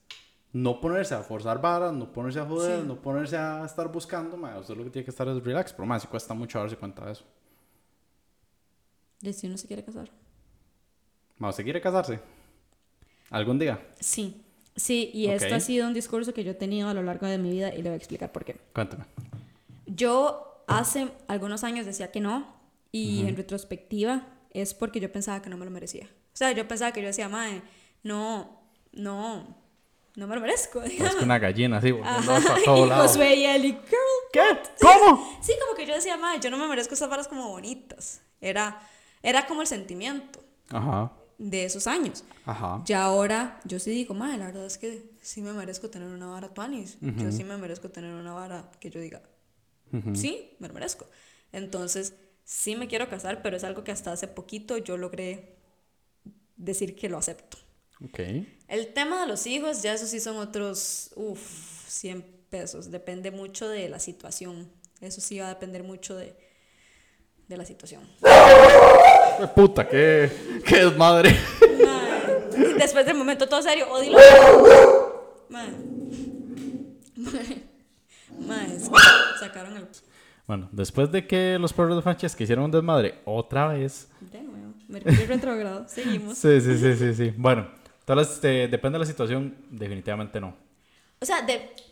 No 0.54 0.80
ponerse 0.80 1.16
a 1.16 1.22
forzar 1.24 1.60
varas, 1.60 1.92
no 1.92 2.12
ponerse 2.12 2.38
a 2.38 2.46
joder, 2.46 2.84
no 2.84 2.94
ponerse 2.94 3.36
a 3.36 3.64
estar 3.64 3.90
buscando. 3.90 4.36
Ma, 4.36 4.56
usted 4.56 4.76
lo 4.76 4.84
que 4.84 4.90
tiene 4.90 5.04
que 5.04 5.10
estar 5.10 5.26
es 5.26 5.42
relax. 5.42 5.72
Pero 5.72 5.84
más, 5.84 6.02
sí 6.02 6.08
cuesta 6.08 6.32
mucho 6.32 6.60
darse 6.60 6.76
cuenta 6.76 7.04
de 7.04 7.12
eso. 7.12 7.24
¿Y 9.20 9.32
si 9.32 9.48
uno 9.48 9.58
se 9.58 9.66
quiere 9.66 9.84
casar? 9.84 10.08
Ma, 11.38 11.48
¿Usted 11.48 11.64
quiere 11.64 11.80
casarse? 11.80 12.20
¿Algún 13.30 13.58
día? 13.58 13.84
Sí. 13.98 14.40
Sí, 14.76 15.10
y 15.12 15.26
esto 15.26 15.56
ha 15.56 15.60
sido 15.60 15.88
un 15.88 15.94
discurso 15.94 16.32
que 16.32 16.44
yo 16.44 16.52
he 16.52 16.54
tenido 16.54 16.88
a 16.88 16.94
lo 16.94 17.02
largo 17.02 17.26
de 17.26 17.38
mi 17.38 17.50
vida 17.50 17.74
y 17.74 17.78
le 17.78 17.90
voy 17.90 17.94
a 17.94 17.96
explicar 17.96 18.30
por 18.30 18.44
qué. 18.44 18.56
Cuéntame. 18.72 19.06
Yo 19.86 20.62
hace 20.68 21.10
algunos 21.26 21.64
años 21.64 21.84
decía 21.84 22.12
que 22.12 22.20
no 22.20 22.54
y 22.92 23.26
en 23.26 23.36
retrospectiva 23.36 24.28
es 24.50 24.72
porque 24.72 25.00
yo 25.00 25.10
pensaba 25.10 25.42
que 25.42 25.50
no 25.50 25.56
me 25.56 25.64
lo 25.64 25.72
merecía. 25.72 26.06
O 26.06 26.36
sea, 26.36 26.52
yo 26.52 26.66
pensaba 26.68 26.92
que 26.92 27.00
yo 27.00 27.08
decía, 27.08 27.28
madre, 27.28 27.62
no, 28.04 28.60
no, 28.92 29.63
no 30.16 30.26
me 30.26 30.34
lo 30.34 30.40
merezco. 30.40 30.82
Es 30.82 30.92
que 30.92 31.24
una 31.24 31.38
gallina 31.38 31.78
así, 31.78 31.90
a 32.04 32.20
todo 32.64 32.86
lado. 32.86 33.08
girl, 33.12 33.80
¿qué? 34.32 34.58
¿Cómo? 34.80 35.38
Sí, 35.42 35.52
como 35.60 35.76
que 35.76 35.86
yo 35.86 35.94
decía, 35.94 36.16
madre, 36.16 36.40
yo 36.40 36.50
no 36.50 36.58
me 36.58 36.68
merezco 36.68 36.94
esas 36.94 37.08
varas 37.08 37.26
como 37.28 37.48
bonitas. 37.48 38.20
Era, 38.40 38.80
era 39.22 39.46
como 39.46 39.60
el 39.62 39.66
sentimiento. 39.66 40.40
Ajá. 40.70 41.12
De 41.36 41.64
esos 41.64 41.88
años. 41.88 42.24
Ajá. 42.46 42.82
Ya 42.84 43.02
ahora, 43.02 43.60
yo 43.64 43.80
sí 43.80 43.90
digo, 43.90 44.14
madre, 44.14 44.38
la 44.38 44.46
verdad 44.46 44.66
es 44.66 44.78
que 44.78 45.10
sí 45.20 45.42
me 45.42 45.52
merezco 45.52 45.90
tener 45.90 46.08
una 46.08 46.26
vara 46.26 46.48
tuanis. 46.54 46.96
Yo 47.00 47.32
sí 47.32 47.42
me 47.42 47.56
merezco 47.56 47.90
tener 47.90 48.14
una 48.14 48.32
vara 48.32 48.70
que 48.80 48.90
yo 48.90 49.00
diga, 49.00 49.20
Sí, 50.14 50.56
me 50.58 50.68
lo 50.68 50.74
merezco. 50.74 51.06
Entonces, 51.52 52.14
sí 52.44 52.76
me 52.76 52.86
quiero 52.88 53.08
casar, 53.08 53.42
pero 53.42 53.56
es 53.56 53.64
algo 53.64 53.84
que 53.84 53.92
hasta 53.92 54.12
hace 54.12 54.28
poquito 54.28 54.76
yo 54.76 54.96
logré 54.96 55.56
decir 56.56 56.94
que 56.96 57.08
lo 57.08 57.18
acepto. 57.18 57.58
Okay. 58.08 58.58
El 58.68 58.92
tema 58.92 59.20
de 59.20 59.26
los 59.26 59.46
hijos, 59.46 59.82
ya 59.82 59.94
eso 59.94 60.06
sí 60.06 60.20
son 60.20 60.36
otros, 60.36 61.10
uff, 61.16 61.88
100 61.88 62.22
pesos. 62.50 62.90
Depende 62.90 63.30
mucho 63.30 63.68
de 63.68 63.88
la 63.88 63.98
situación. 63.98 64.70
Eso 65.00 65.20
sí 65.20 65.38
va 65.38 65.46
a 65.46 65.48
depender 65.50 65.82
mucho 65.82 66.16
de, 66.16 66.34
de 67.48 67.56
la 67.56 67.64
situación. 67.64 68.02
Puta, 69.54 69.86
qué, 69.88 70.30
qué 70.66 70.84
desmadre. 70.84 71.36
Después 72.78 73.04
del 73.06 73.16
momento 73.16 73.48
todo 73.48 73.62
serio, 73.62 73.90
odio. 73.90 74.16
sacaron 79.40 79.76
el... 79.76 79.86
Bueno, 80.46 80.68
después 80.72 81.10
de 81.10 81.26
que 81.26 81.58
los 81.58 81.72
perros 81.72 81.96
de 81.96 82.02
Francesca 82.02 82.42
hicieron 82.42 82.66
un 82.66 82.70
desmadre 82.70 83.20
otra 83.24 83.68
vez. 83.68 84.08
Nuevo. 84.32 84.74
Mercurio 84.88 85.26
retrogrado. 85.26 85.88
Seguimos. 85.88 86.36
Sí, 86.36 86.60
sí, 86.60 86.76
sí, 86.78 86.94
sí, 86.96 87.14
sí. 87.14 87.34
Bueno, 87.36 87.68
entonces 88.06 88.34
este, 88.34 88.68
depende 88.68 88.98
de 88.98 89.04
la 89.04 89.10
situación, 89.10 89.56
definitivamente 89.70 90.38
no. 90.38 90.54
O 91.20 91.24
sea, 91.24 91.46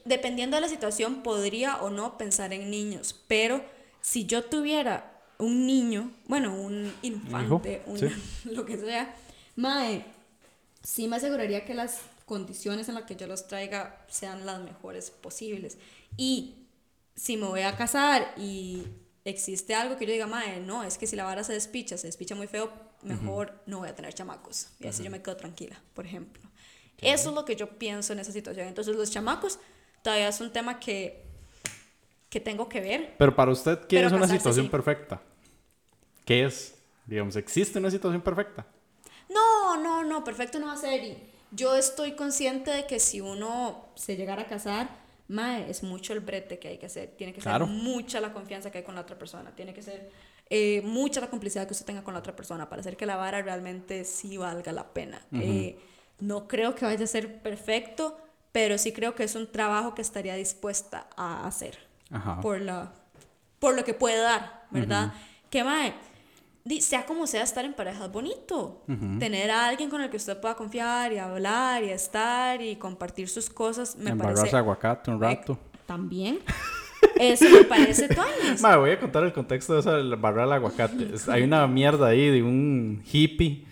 dependiendo 0.04 0.56
de 0.56 0.60
la 0.60 0.68
situación, 0.68 1.22
podría 1.22 1.76
o 1.78 1.88
no 1.88 2.18
pensar 2.18 2.52
en 2.52 2.70
niños. 2.70 3.18
Pero 3.28 3.64
si 4.02 4.26
yo 4.26 4.44
tuviera 4.44 5.22
un 5.38 5.66
niño, 5.66 6.10
bueno, 6.26 6.54
un 6.54 6.92
infante, 7.00 7.80
un, 7.86 7.98
lo 8.44 8.66
que 8.66 8.76
sea, 8.76 9.14
mae, 9.56 10.04
sí 10.82 11.08
me 11.08 11.16
aseguraría 11.16 11.64
que 11.64 11.72
las 11.72 12.00
condiciones 12.26 12.90
en 12.90 12.94
las 12.96 13.04
que 13.04 13.16
yo 13.16 13.26
los 13.26 13.46
traiga 13.46 14.04
sean 14.08 14.44
las 14.44 14.60
mejores 14.60 15.10
posibles. 15.10 15.78
Y 16.18 16.66
si 17.16 17.38
me 17.38 17.46
voy 17.46 17.62
a 17.62 17.74
casar 17.74 18.34
y 18.36 18.82
existe 19.24 19.74
algo 19.74 19.96
que 19.96 20.04
yo 20.04 20.12
diga, 20.12 20.26
madre, 20.26 20.60
no, 20.60 20.84
es 20.84 20.98
que 20.98 21.06
si 21.06 21.16
la 21.16 21.24
vara 21.24 21.42
se 21.42 21.54
despicha, 21.54 21.96
se 21.96 22.06
despicha 22.06 22.34
muy 22.34 22.48
feo, 22.48 22.70
mejor 23.02 23.60
no 23.66 23.78
voy 23.78 23.88
a 23.88 23.94
tener 23.94 24.12
chamacos. 24.14 24.68
Y 24.80 24.86
así 24.86 25.02
yo 25.02 25.10
me 25.10 25.22
quedo 25.22 25.36
tranquila, 25.36 25.80
por 25.94 26.06
ejemplo. 26.06 26.42
Eso 26.98 27.30
es 27.30 27.34
lo 27.34 27.44
que 27.44 27.56
yo 27.56 27.68
pienso 27.78 28.12
en 28.12 28.20
esa 28.20 28.32
situación. 28.32 28.68
Entonces, 28.68 28.94
los 28.94 29.10
chamacos 29.10 29.58
todavía 30.02 30.28
es 30.28 30.40
un 30.40 30.52
tema 30.52 30.78
que, 30.78 31.24
que 32.30 32.40
tengo 32.40 32.68
que 32.68 32.80
ver. 32.80 33.14
Pero 33.18 33.34
para 33.34 33.50
usted, 33.50 33.80
¿qué 33.86 34.04
es 34.04 34.12
una 34.12 34.28
situación 34.28 34.70
perfecta? 34.70 35.20
¿Qué 36.24 36.44
es? 36.44 36.76
Digamos, 37.06 37.34
¿existe 37.36 37.78
una 37.78 37.90
situación 37.90 38.22
perfecta? 38.22 38.66
No, 39.28 39.76
no, 39.76 40.04
no, 40.04 40.22
perfecto 40.22 40.58
no 40.60 40.66
va 40.66 40.74
a 40.74 40.76
ser. 40.76 41.16
yo 41.50 41.74
estoy 41.74 42.12
consciente 42.12 42.70
de 42.70 42.86
que 42.86 43.00
si 43.00 43.20
uno 43.20 43.86
se 43.96 44.16
llegara 44.16 44.42
a 44.42 44.46
casar, 44.46 44.88
mae, 45.28 45.68
es 45.68 45.82
mucho 45.82 46.12
el 46.12 46.20
brete 46.20 46.58
que 46.58 46.68
hay 46.68 46.78
que 46.78 46.86
hacer. 46.86 47.14
Tiene 47.16 47.32
que 47.32 47.40
ser 47.40 47.60
mucha 47.62 48.20
la 48.20 48.32
confianza 48.32 48.70
que 48.70 48.78
hay 48.78 48.84
con 48.84 48.94
la 48.94 49.00
otra 49.00 49.18
persona. 49.18 49.54
Tiene 49.56 49.74
que 49.74 49.82
ser 49.82 50.10
eh, 50.54 50.82
mucha 50.84 51.18
la 51.22 51.30
complicidad 51.30 51.66
que 51.66 51.72
usted 51.72 51.86
tenga 51.86 52.04
con 52.04 52.12
la 52.12 52.20
otra 52.20 52.36
persona 52.36 52.68
para 52.68 52.80
hacer 52.80 52.98
que 52.98 53.06
la 53.06 53.16
vara 53.16 53.40
realmente 53.40 54.04
sí 54.04 54.36
valga 54.36 54.70
la 54.72 54.92
pena. 54.92 55.22
Eh, 55.32 55.78
no 56.20 56.46
creo 56.46 56.74
que 56.74 56.84
vaya 56.84 57.04
a 57.04 57.06
ser 57.06 57.40
perfecto, 57.40 58.18
pero 58.52 58.76
sí 58.76 58.92
creo 58.92 59.14
que 59.14 59.24
es 59.24 59.34
un 59.34 59.50
trabajo 59.50 59.94
que 59.94 60.02
estaría 60.02 60.34
dispuesta 60.34 61.06
a 61.16 61.46
hacer 61.46 61.78
Ajá. 62.10 62.38
por, 62.42 62.60
la, 62.60 62.92
por 63.60 63.74
lo 63.74 63.82
que 63.82 63.94
puede 63.94 64.18
dar, 64.20 64.66
¿verdad? 64.70 65.14
Que 65.48 65.64
mae, 65.64 65.94
di- 66.64 66.82
sea 66.82 67.06
como 67.06 67.26
sea, 67.26 67.42
estar 67.44 67.64
en 67.64 67.72
pareja 67.72 68.04
es 68.04 68.12
bonito. 68.12 68.84
Tener 69.18 69.50
a 69.50 69.66
alguien 69.68 69.88
con 69.88 70.02
el 70.02 70.10
que 70.10 70.18
usted 70.18 70.38
pueda 70.38 70.54
confiar 70.54 71.14
y 71.14 71.18
hablar 71.18 71.82
y 71.82 71.88
estar 71.90 72.60
y 72.60 72.76
compartir 72.76 73.30
sus 73.30 73.48
cosas 73.48 73.96
me 73.96 74.10
Embarrarse 74.10 74.40
parece. 74.42 74.56
aguacate 74.58 75.10
un 75.10 75.18
rato. 75.20 75.58
También. 75.86 76.40
Eso 77.18 77.44
me 77.50 77.64
parece 77.64 78.08
tuanis. 78.14 78.60
Ma, 78.60 78.76
voy 78.76 78.90
a 78.90 78.98
contar 79.00 79.24
el 79.24 79.32
contexto 79.32 79.74
de 79.74 79.80
eso 79.80 79.92
del 79.96 80.16
barrar 80.16 80.46
el 80.46 80.52
aguacate. 80.52 81.08
Es- 81.14 81.28
hay 81.28 81.42
una 81.42 81.66
mierda 81.66 82.08
ahí 82.08 82.28
de 82.30 82.42
un 82.42 83.02
hippie 83.10 83.64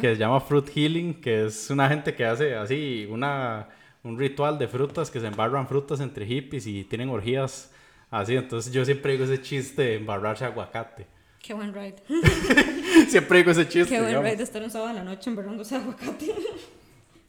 que 0.00 0.14
se 0.14 0.16
llama 0.16 0.40
Fruit 0.40 0.68
Healing, 0.74 1.20
que 1.20 1.46
es 1.46 1.68
una 1.70 1.88
gente 1.88 2.14
que 2.14 2.24
hace 2.24 2.54
así 2.54 3.06
una, 3.10 3.68
un 4.02 4.18
ritual 4.18 4.58
de 4.58 4.68
frutas, 4.68 5.10
que 5.10 5.20
se 5.20 5.26
embarran 5.26 5.68
frutas 5.68 6.00
entre 6.00 6.24
hippies 6.26 6.66
y 6.66 6.84
tienen 6.84 7.10
orgías 7.10 7.70
así. 8.10 8.34
Entonces 8.36 8.72
yo 8.72 8.84
siempre 8.86 9.12
digo 9.12 9.24
ese 9.24 9.42
chiste 9.42 9.82
de 9.82 9.94
embarrarse 9.96 10.44
aguacate. 10.46 11.06
Qué 11.42 11.52
buen 11.54 11.72
ride. 11.74 11.96
siempre 13.08 13.38
digo 13.38 13.50
ese 13.50 13.68
chiste. 13.68 13.90
Qué 13.90 13.96
buen 14.00 14.08
digamos. 14.08 14.24
ride 14.24 14.36
de 14.38 14.42
estar 14.44 14.62
un 14.62 14.70
sábado 14.70 14.90
en 14.90 14.96
la 14.96 15.04
noche 15.04 15.28
embarrándose 15.30 15.76
aguacate. 15.76 16.34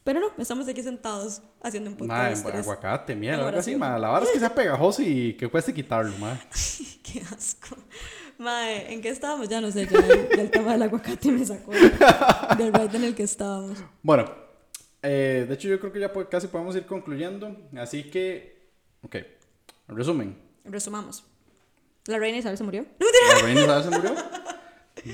Pero 0.08 0.22
no, 0.22 0.28
estamos 0.38 0.66
aquí 0.70 0.82
sentados 0.82 1.41
haciendo 1.62 1.89
un 1.89 1.97
podcast. 1.97 2.45
tres. 2.45 2.62
aguacate, 2.62 3.14
miel, 3.14 3.34
algo 3.34 3.60
así, 3.60 3.72
Elaboración. 3.74 3.80
ma. 3.80 3.99
La 3.99 4.08
verdad 4.08 4.30
es 4.30 4.34
que 4.36 4.39
sea 4.39 4.55
pegajoso 4.55 5.01
y 5.01 5.34
que 5.34 5.49
cueste 5.49 5.74
quitarlo, 5.74 6.18
ma. 6.18 6.39
Qué 7.03 7.22
asco. 7.30 7.76
Mae, 8.38 8.93
¿en 8.93 9.01
qué 9.01 9.10
estábamos? 9.10 9.49
Ya 9.49 9.60
no 9.60 9.70
sé, 9.70 9.86
ya 9.86 9.99
el, 9.99 10.49
tema 10.49 10.72
del 10.72 10.84
aguacate 10.84 11.30
me 11.30 11.45
sacó 11.45 11.74
del 11.74 12.72
ride 12.72 12.95
en 12.95 13.03
el 13.03 13.16
que 13.16 13.24
estábamos. 13.24 13.84
Bueno, 14.01 14.34
eh, 15.01 15.43
de 15.45 15.53
hecho 15.53 15.68
yo 15.68 15.78
creo 15.78 15.91
que 15.91 15.99
ya 15.99 16.10
casi 16.30 16.47
podemos 16.47 16.74
ir 16.78 16.86
concluyendo. 16.86 17.68
Así 17.78 18.10
que, 18.10 18.72
ok, 19.01 19.16
en 19.89 19.97
resumen. 19.97 20.38
Resumamos. 20.64 21.26
La 22.05 22.18
reina 22.18 22.38
Isabel 22.38 22.58
se 22.58 22.64
murió. 22.64 22.86
La 23.34 23.41
reina 23.41 23.60
Isabel 23.60 23.84
se 23.84 23.89
murió. 23.89 24.16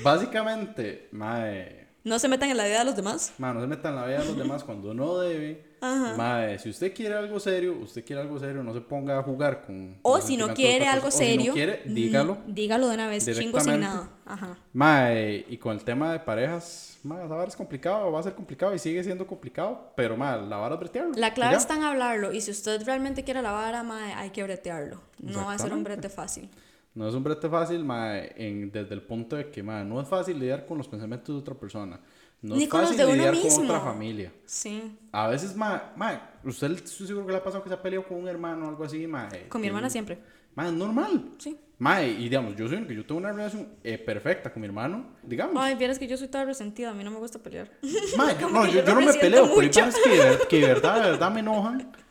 Básicamente, 0.04 1.08
mae, 1.10 1.83
No 2.04 2.18
se 2.18 2.28
metan 2.28 2.50
en 2.50 2.58
la 2.58 2.66
vida 2.66 2.80
de 2.80 2.84
los 2.84 2.96
demás. 2.96 3.32
mae, 3.38 3.54
no 3.54 3.62
se 3.62 3.66
metan 3.66 3.94
en 3.94 4.00
la 4.00 4.06
vida 4.06 4.18
de 4.18 4.26
los 4.26 4.36
demás 4.36 4.62
cuando 4.62 4.92
no 4.92 5.18
debe. 5.18 5.74
Ajá. 5.80 6.14
Mae, 6.16 6.58
si 6.58 6.68
usted 6.68 6.94
quiere 6.94 7.14
algo 7.14 7.40
serio, 7.40 7.78
usted 7.80 8.04
quiere 8.04 8.20
algo 8.20 8.38
serio, 8.38 8.62
no 8.62 8.74
se 8.74 8.82
ponga 8.82 9.18
a 9.18 9.22
jugar 9.22 9.64
con. 9.64 9.96
O 10.02 10.20
si 10.20 10.36
no 10.36 10.52
quiere 10.52 10.86
algo 10.86 11.04
persona. 11.04 11.24
O 11.24 11.26
si 11.26 11.32
serio, 11.32 11.48
no 11.48 11.54
quiere, 11.54 11.82
dígalo. 11.86 12.38
dígalo 12.46 12.88
de 12.88 12.94
una 12.94 13.08
vez, 13.08 13.24
chingo 13.24 13.58
sin 13.58 13.80
nada. 13.80 14.10
Ajá. 14.26 14.58
Mae, 14.74 15.46
y 15.48 15.56
con 15.56 15.72
el 15.72 15.82
tema 15.82 16.12
de 16.12 16.20
parejas, 16.20 16.98
mae, 17.04 17.24
esa 17.24 17.34
vara 17.34 17.48
es 17.48 17.56
complicado, 17.56 18.12
va 18.12 18.20
a 18.20 18.22
ser 18.22 18.34
complicado 18.34 18.74
y 18.74 18.78
sigue 18.78 19.02
siendo 19.02 19.26
complicado, 19.26 19.92
pero 19.96 20.14
mae, 20.14 20.42
la 20.46 20.58
vara 20.58 20.74
es 20.74 20.80
bretearlo. 20.80 21.12
La 21.16 21.32
clave 21.32 21.56
está 21.56 21.74
en 21.74 21.84
hablarlo. 21.84 22.34
Y 22.34 22.42
si 22.42 22.50
usted 22.50 22.84
realmente 22.84 23.24
quiere 23.24 23.40
la 23.40 23.52
vara, 23.52 23.82
mae, 23.82 24.12
hay 24.12 24.28
que 24.28 24.42
bretearlo. 24.42 25.00
No 25.20 25.46
va 25.46 25.54
a 25.54 25.58
ser 25.58 25.72
un 25.72 25.82
brete 25.82 26.10
fácil. 26.10 26.50
No 26.94 27.08
es 27.08 27.14
un 27.14 27.24
brete 27.24 27.48
fácil, 27.48 27.84
mae, 27.84 28.32
en, 28.36 28.70
desde 28.70 28.94
el 28.94 29.02
punto 29.02 29.34
de 29.36 29.50
que, 29.50 29.62
mae, 29.62 29.84
no 29.84 30.00
es 30.00 30.06
fácil 30.08 30.38
lidiar 30.38 30.64
con 30.64 30.78
los 30.78 30.86
pensamientos 30.86 31.34
de 31.34 31.40
otra 31.40 31.54
persona. 31.54 31.98
No 32.40 32.54
Ni 32.56 32.64
es 32.64 32.68
con 32.68 32.80
los 32.82 32.90
fácil 32.90 32.98
de 33.04 33.12
uno 33.12 33.14
lidiar 33.16 33.34
mismo. 33.34 33.56
con 33.56 33.64
otra 33.66 33.80
familia. 33.80 34.32
Sí. 34.44 34.96
A 35.12 35.28
veces, 35.28 35.56
mae, 35.56 35.80
mae, 35.96 36.20
usted 36.44 36.70
estoy 36.72 37.06
seguro 37.06 37.26
que 37.26 37.32
le 37.32 37.38
ha 37.38 37.42
pasado 37.44 37.62
que 37.64 37.68
se 37.70 37.74
ha 37.74 37.82
peleado 37.82 38.06
con 38.06 38.18
un 38.18 38.28
hermano 38.28 38.66
o 38.66 38.68
algo 38.68 38.84
así, 38.84 39.06
mae. 39.06 39.48
Con 39.48 39.60
mi 39.60 39.64
que- 39.64 39.68
hermana 39.70 39.90
siempre. 39.90 40.18
Mae, 40.54 40.68
es 40.68 40.72
normal. 40.74 41.30
Sí. 41.38 41.58
Mae, 41.78 42.08
y 42.10 42.28
digamos, 42.28 42.54
yo 42.54 42.68
soy 42.68 42.76
único, 42.76 42.92
yo 42.92 43.04
tengo 43.04 43.18
una 43.18 43.32
relación 43.32 43.68
eh, 43.82 43.98
perfecta 43.98 44.52
con 44.52 44.60
mi 44.60 44.66
hermano, 44.68 45.04
digamos. 45.24 45.56
Ay, 45.58 45.74
vieras 45.74 45.98
que 45.98 46.06
yo 46.06 46.16
soy 46.16 46.28
toda 46.28 46.44
resentida. 46.44 46.90
A 46.90 46.94
mí 46.94 47.02
no 47.02 47.10
me 47.10 47.16
gusta 47.18 47.40
pelear. 47.40 47.68
Yo, 47.82 47.98
Como 48.40 48.60
no, 48.64 48.70
que 48.70 48.72
yo, 48.84 48.94
no 48.94 49.00
me 49.00 49.12
peleo, 49.14 49.46
pero 49.48 49.60
hay 49.60 49.66
mucho. 49.66 49.80
que, 50.04 50.48
que 50.48 50.60
de 50.60 50.66
verdad, 50.68 51.02
de 51.02 51.10
verdad 51.10 51.32
me 51.32 51.40
enojan. 51.40 51.90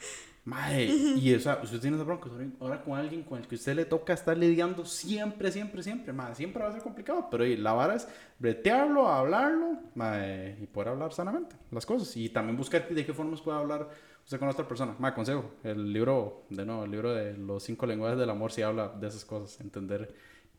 Mae, 0.46 0.86
y 0.86 1.34
o 1.34 1.40
sea, 1.40 1.62
usted 1.64 1.80
tiene 1.80 1.96
esa 1.96 2.04
bronca 2.04 2.30
ahora- 2.60 2.84
con 2.84 2.98
alguien 2.98 3.24
con 3.24 3.40
el 3.40 3.48
que 3.48 3.56
usted 3.56 3.76
le 3.76 3.86
toca 3.86 4.12
estar 4.12 4.38
lidiando 4.38 4.86
siempre, 4.86 5.50
siempre, 5.52 5.82
siempre. 5.82 6.12
Mae, 6.12 6.36
siempre 6.36 6.62
va 6.62 6.70
a 6.70 6.74
ser 6.74 6.82
complicado, 6.82 7.30
pero 7.32 7.46
y, 7.46 7.56
la 7.56 7.72
vara 7.72 7.96
es 7.96 8.08
bretearlo, 8.40 9.08
hablarlo 9.08 9.80
mae, 9.96 10.58
y 10.62 10.68
poder 10.68 10.90
hablar 10.90 11.14
sanamente 11.14 11.56
las 11.72 11.86
cosas. 11.86 12.16
Y 12.18 12.28
también 12.28 12.58
buscar 12.58 12.88
de 12.90 13.06
qué 13.06 13.14
formas 13.14 13.40
puede 13.40 13.58
hablar 13.58 13.90
usted 14.26 14.38
con 14.38 14.50
otra 14.50 14.68
persona. 14.68 14.96
Mae, 15.00 15.14
consejo, 15.14 15.52
el 15.64 15.94
libro, 15.94 16.44
de 16.50 16.66
nuevo, 16.66 16.84
el 16.84 16.92
libro 16.92 17.14
de 17.14 17.38
los 17.38 17.64
cinco 17.64 17.86
lenguajes 17.86 18.20
del 18.20 18.30
amor 18.30 18.52
sí 18.52 18.62
habla 18.64 18.90
de 18.90 19.08
esas 19.08 19.24
cosas, 19.24 19.62
entender 19.62 20.14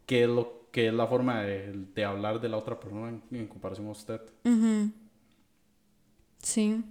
qué 0.06 0.22
es, 0.24 0.30
lo, 0.30 0.68
qué 0.70 0.88
es 0.88 0.94
la 0.94 1.06
forma 1.06 1.42
de, 1.42 1.72
de 1.94 2.04
hablar 2.06 2.40
de 2.40 2.48
la 2.48 2.56
otra 2.56 2.80
persona 2.80 3.10
en, 3.10 3.22
en 3.38 3.48
comparación 3.48 3.86
a 3.88 3.90
usted. 3.90 4.20
Sí. 6.38 6.82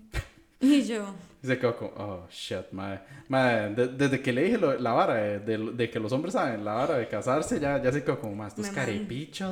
Y 0.59 0.83
yo. 0.83 1.05
Y 1.43 1.47
se 1.47 1.59
quedó 1.59 1.75
como, 1.75 1.91
oh 1.97 2.27
shit, 2.31 2.71
madre. 2.71 3.01
Madre, 3.27 3.75
de- 3.75 3.87
desde 3.89 4.21
que 4.21 4.31
le 4.31 4.43
dije 4.43 4.57
lo- 4.57 4.79
la 4.79 4.93
vara 4.93 5.15
de, 5.15 5.39
de- 5.39 5.71
de 5.73 5.89
que 5.89 5.99
los 5.99 6.11
hombres 6.13 6.33
saben, 6.33 6.63
la 6.63 6.73
vara 6.73 6.97
de 6.97 7.07
casarse, 7.09 7.59
ya, 7.59 7.81
ya 7.83 7.91
se 7.91 8.01
quedó 8.01 8.17
como, 8.19 8.33
más 8.35 8.53
estos 8.53 8.65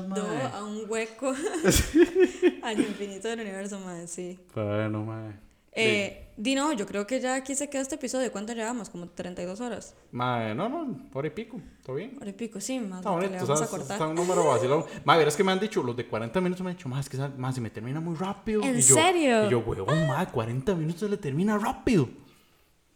mandó 0.07 0.23
madre. 0.27 0.47
a 0.53 0.63
un 0.63 0.89
hueco 0.89 1.33
al 2.63 2.79
infinito 2.79 3.27
del 3.27 3.41
universo, 3.41 3.79
madre, 3.81 4.07
sí. 4.07 4.39
Bueno, 4.55 5.03
madre. 5.03 5.35
Eh, 5.73 6.33
di 6.35 6.53
no, 6.55 6.73
yo 6.73 6.85
creo 6.85 7.07
que 7.07 7.21
ya 7.21 7.35
aquí 7.35 7.55
se 7.55 7.69
queda 7.69 7.81
este 7.81 7.95
episodio. 7.95 8.29
¿Cuánto 8.31 8.51
llevamos? 8.53 8.89
Como 8.89 9.07
32 9.09 9.61
horas. 9.61 9.95
Madre, 10.11 10.53
no, 10.53 10.67
no, 10.67 11.09
por 11.11 11.25
y 11.25 11.29
pico, 11.29 11.61
todo 11.83 11.95
bien. 11.95 12.17
Hora 12.19 12.29
y 12.29 12.33
pico, 12.33 12.59
sí, 12.59 12.79
más 12.79 13.01
que 13.01 13.09
le 13.09 13.15
bonito, 13.15 13.45
vamos 13.45 13.61
a 13.61 13.67
cortar. 13.67 13.91
Está 13.93 14.07
un 14.07 14.15
número 14.15 14.43
vacilón. 14.45 14.85
Madre, 15.05 15.19
verás 15.19 15.35
que 15.37 15.43
me 15.45 15.51
han 15.53 15.59
dicho, 15.59 15.81
los 15.81 15.95
de 15.95 16.05
40 16.07 16.41
minutos 16.41 16.63
me 16.63 16.71
han 16.71 16.75
dicho, 16.77 16.89
más 16.89 17.05
es 17.05 17.09
que 17.09 17.17
más 17.37 17.55
se 17.55 17.61
me 17.61 17.69
termina 17.69 18.01
muy 18.01 18.15
rápido. 18.15 18.61
¿En 18.63 18.77
Y 18.77 18.81
yo- 18.81 18.95
serio? 18.95 19.45
Y 19.47 19.49
yo, 19.49 19.59
huevón, 19.59 20.07
madre, 20.07 20.29
40 20.31 20.75
minutos 20.75 20.99
se 21.01 21.09
le 21.09 21.17
termina 21.17 21.57
rápido. 21.57 22.09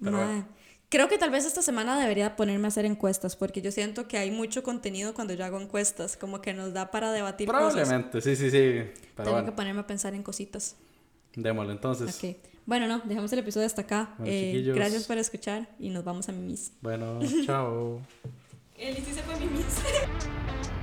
Pero 0.02 0.18
Mae. 0.18 0.44
Creo 0.90 1.08
que 1.10 1.18
tal 1.18 1.32
vez 1.32 1.46
esta 1.46 1.62
semana 1.62 2.00
debería 2.00 2.36
ponerme 2.36 2.66
a 2.66 2.70
hacer 2.70 2.86
encuestas, 2.86 3.36
porque 3.36 3.62
yo 3.62 3.72
siento 3.72 4.08
que 4.08 4.18
hay 4.18 4.32
mucho 4.32 4.64
contenido 4.64 5.14
cuando 5.14 5.34
yo 5.34 5.44
hago 5.44 5.60
encuestas, 5.60 6.16
como 6.16 6.42
que 6.42 6.54
nos 6.54 6.74
da 6.74 6.92
para 6.92 7.12
debatir 7.12 7.48
cosas. 7.48 7.74
Probablemente, 7.74 8.22
sí, 8.22 8.36
sí, 8.36 8.52
sí. 8.52 8.58
Pero 8.58 8.92
Tengo 9.16 9.32
bueno, 9.32 9.46
que 9.46 9.52
ponerme 9.54 9.80
a 9.82 9.88
pensar 9.88 10.14
en 10.14 10.24
cositas. 10.24 10.76
démosle 11.36 11.72
entonces. 11.74 12.18
Ok. 12.24 12.38
Bueno, 12.66 12.88
no, 12.88 13.00
dejamos 13.06 13.32
el 13.34 13.40
episodio 13.40 13.66
hasta 13.68 13.82
acá. 13.84 14.16
Bueno, 14.18 14.32
Eh, 14.34 14.52
chiquillos. 14.54 14.76
gracias 14.76 15.04
por 15.06 15.18
escuchar 15.18 15.68
y 15.80 15.90
nos 15.90 16.04
vamos 16.04 16.28
a 16.30 16.32
Mimis. 16.32 16.72
Bueno, 16.82 17.20
chao. 17.46 18.02
Eli 18.78 19.02
sí 19.02 19.14
se 19.14 19.22
fue 19.22 19.36
Mimis. 19.40 19.66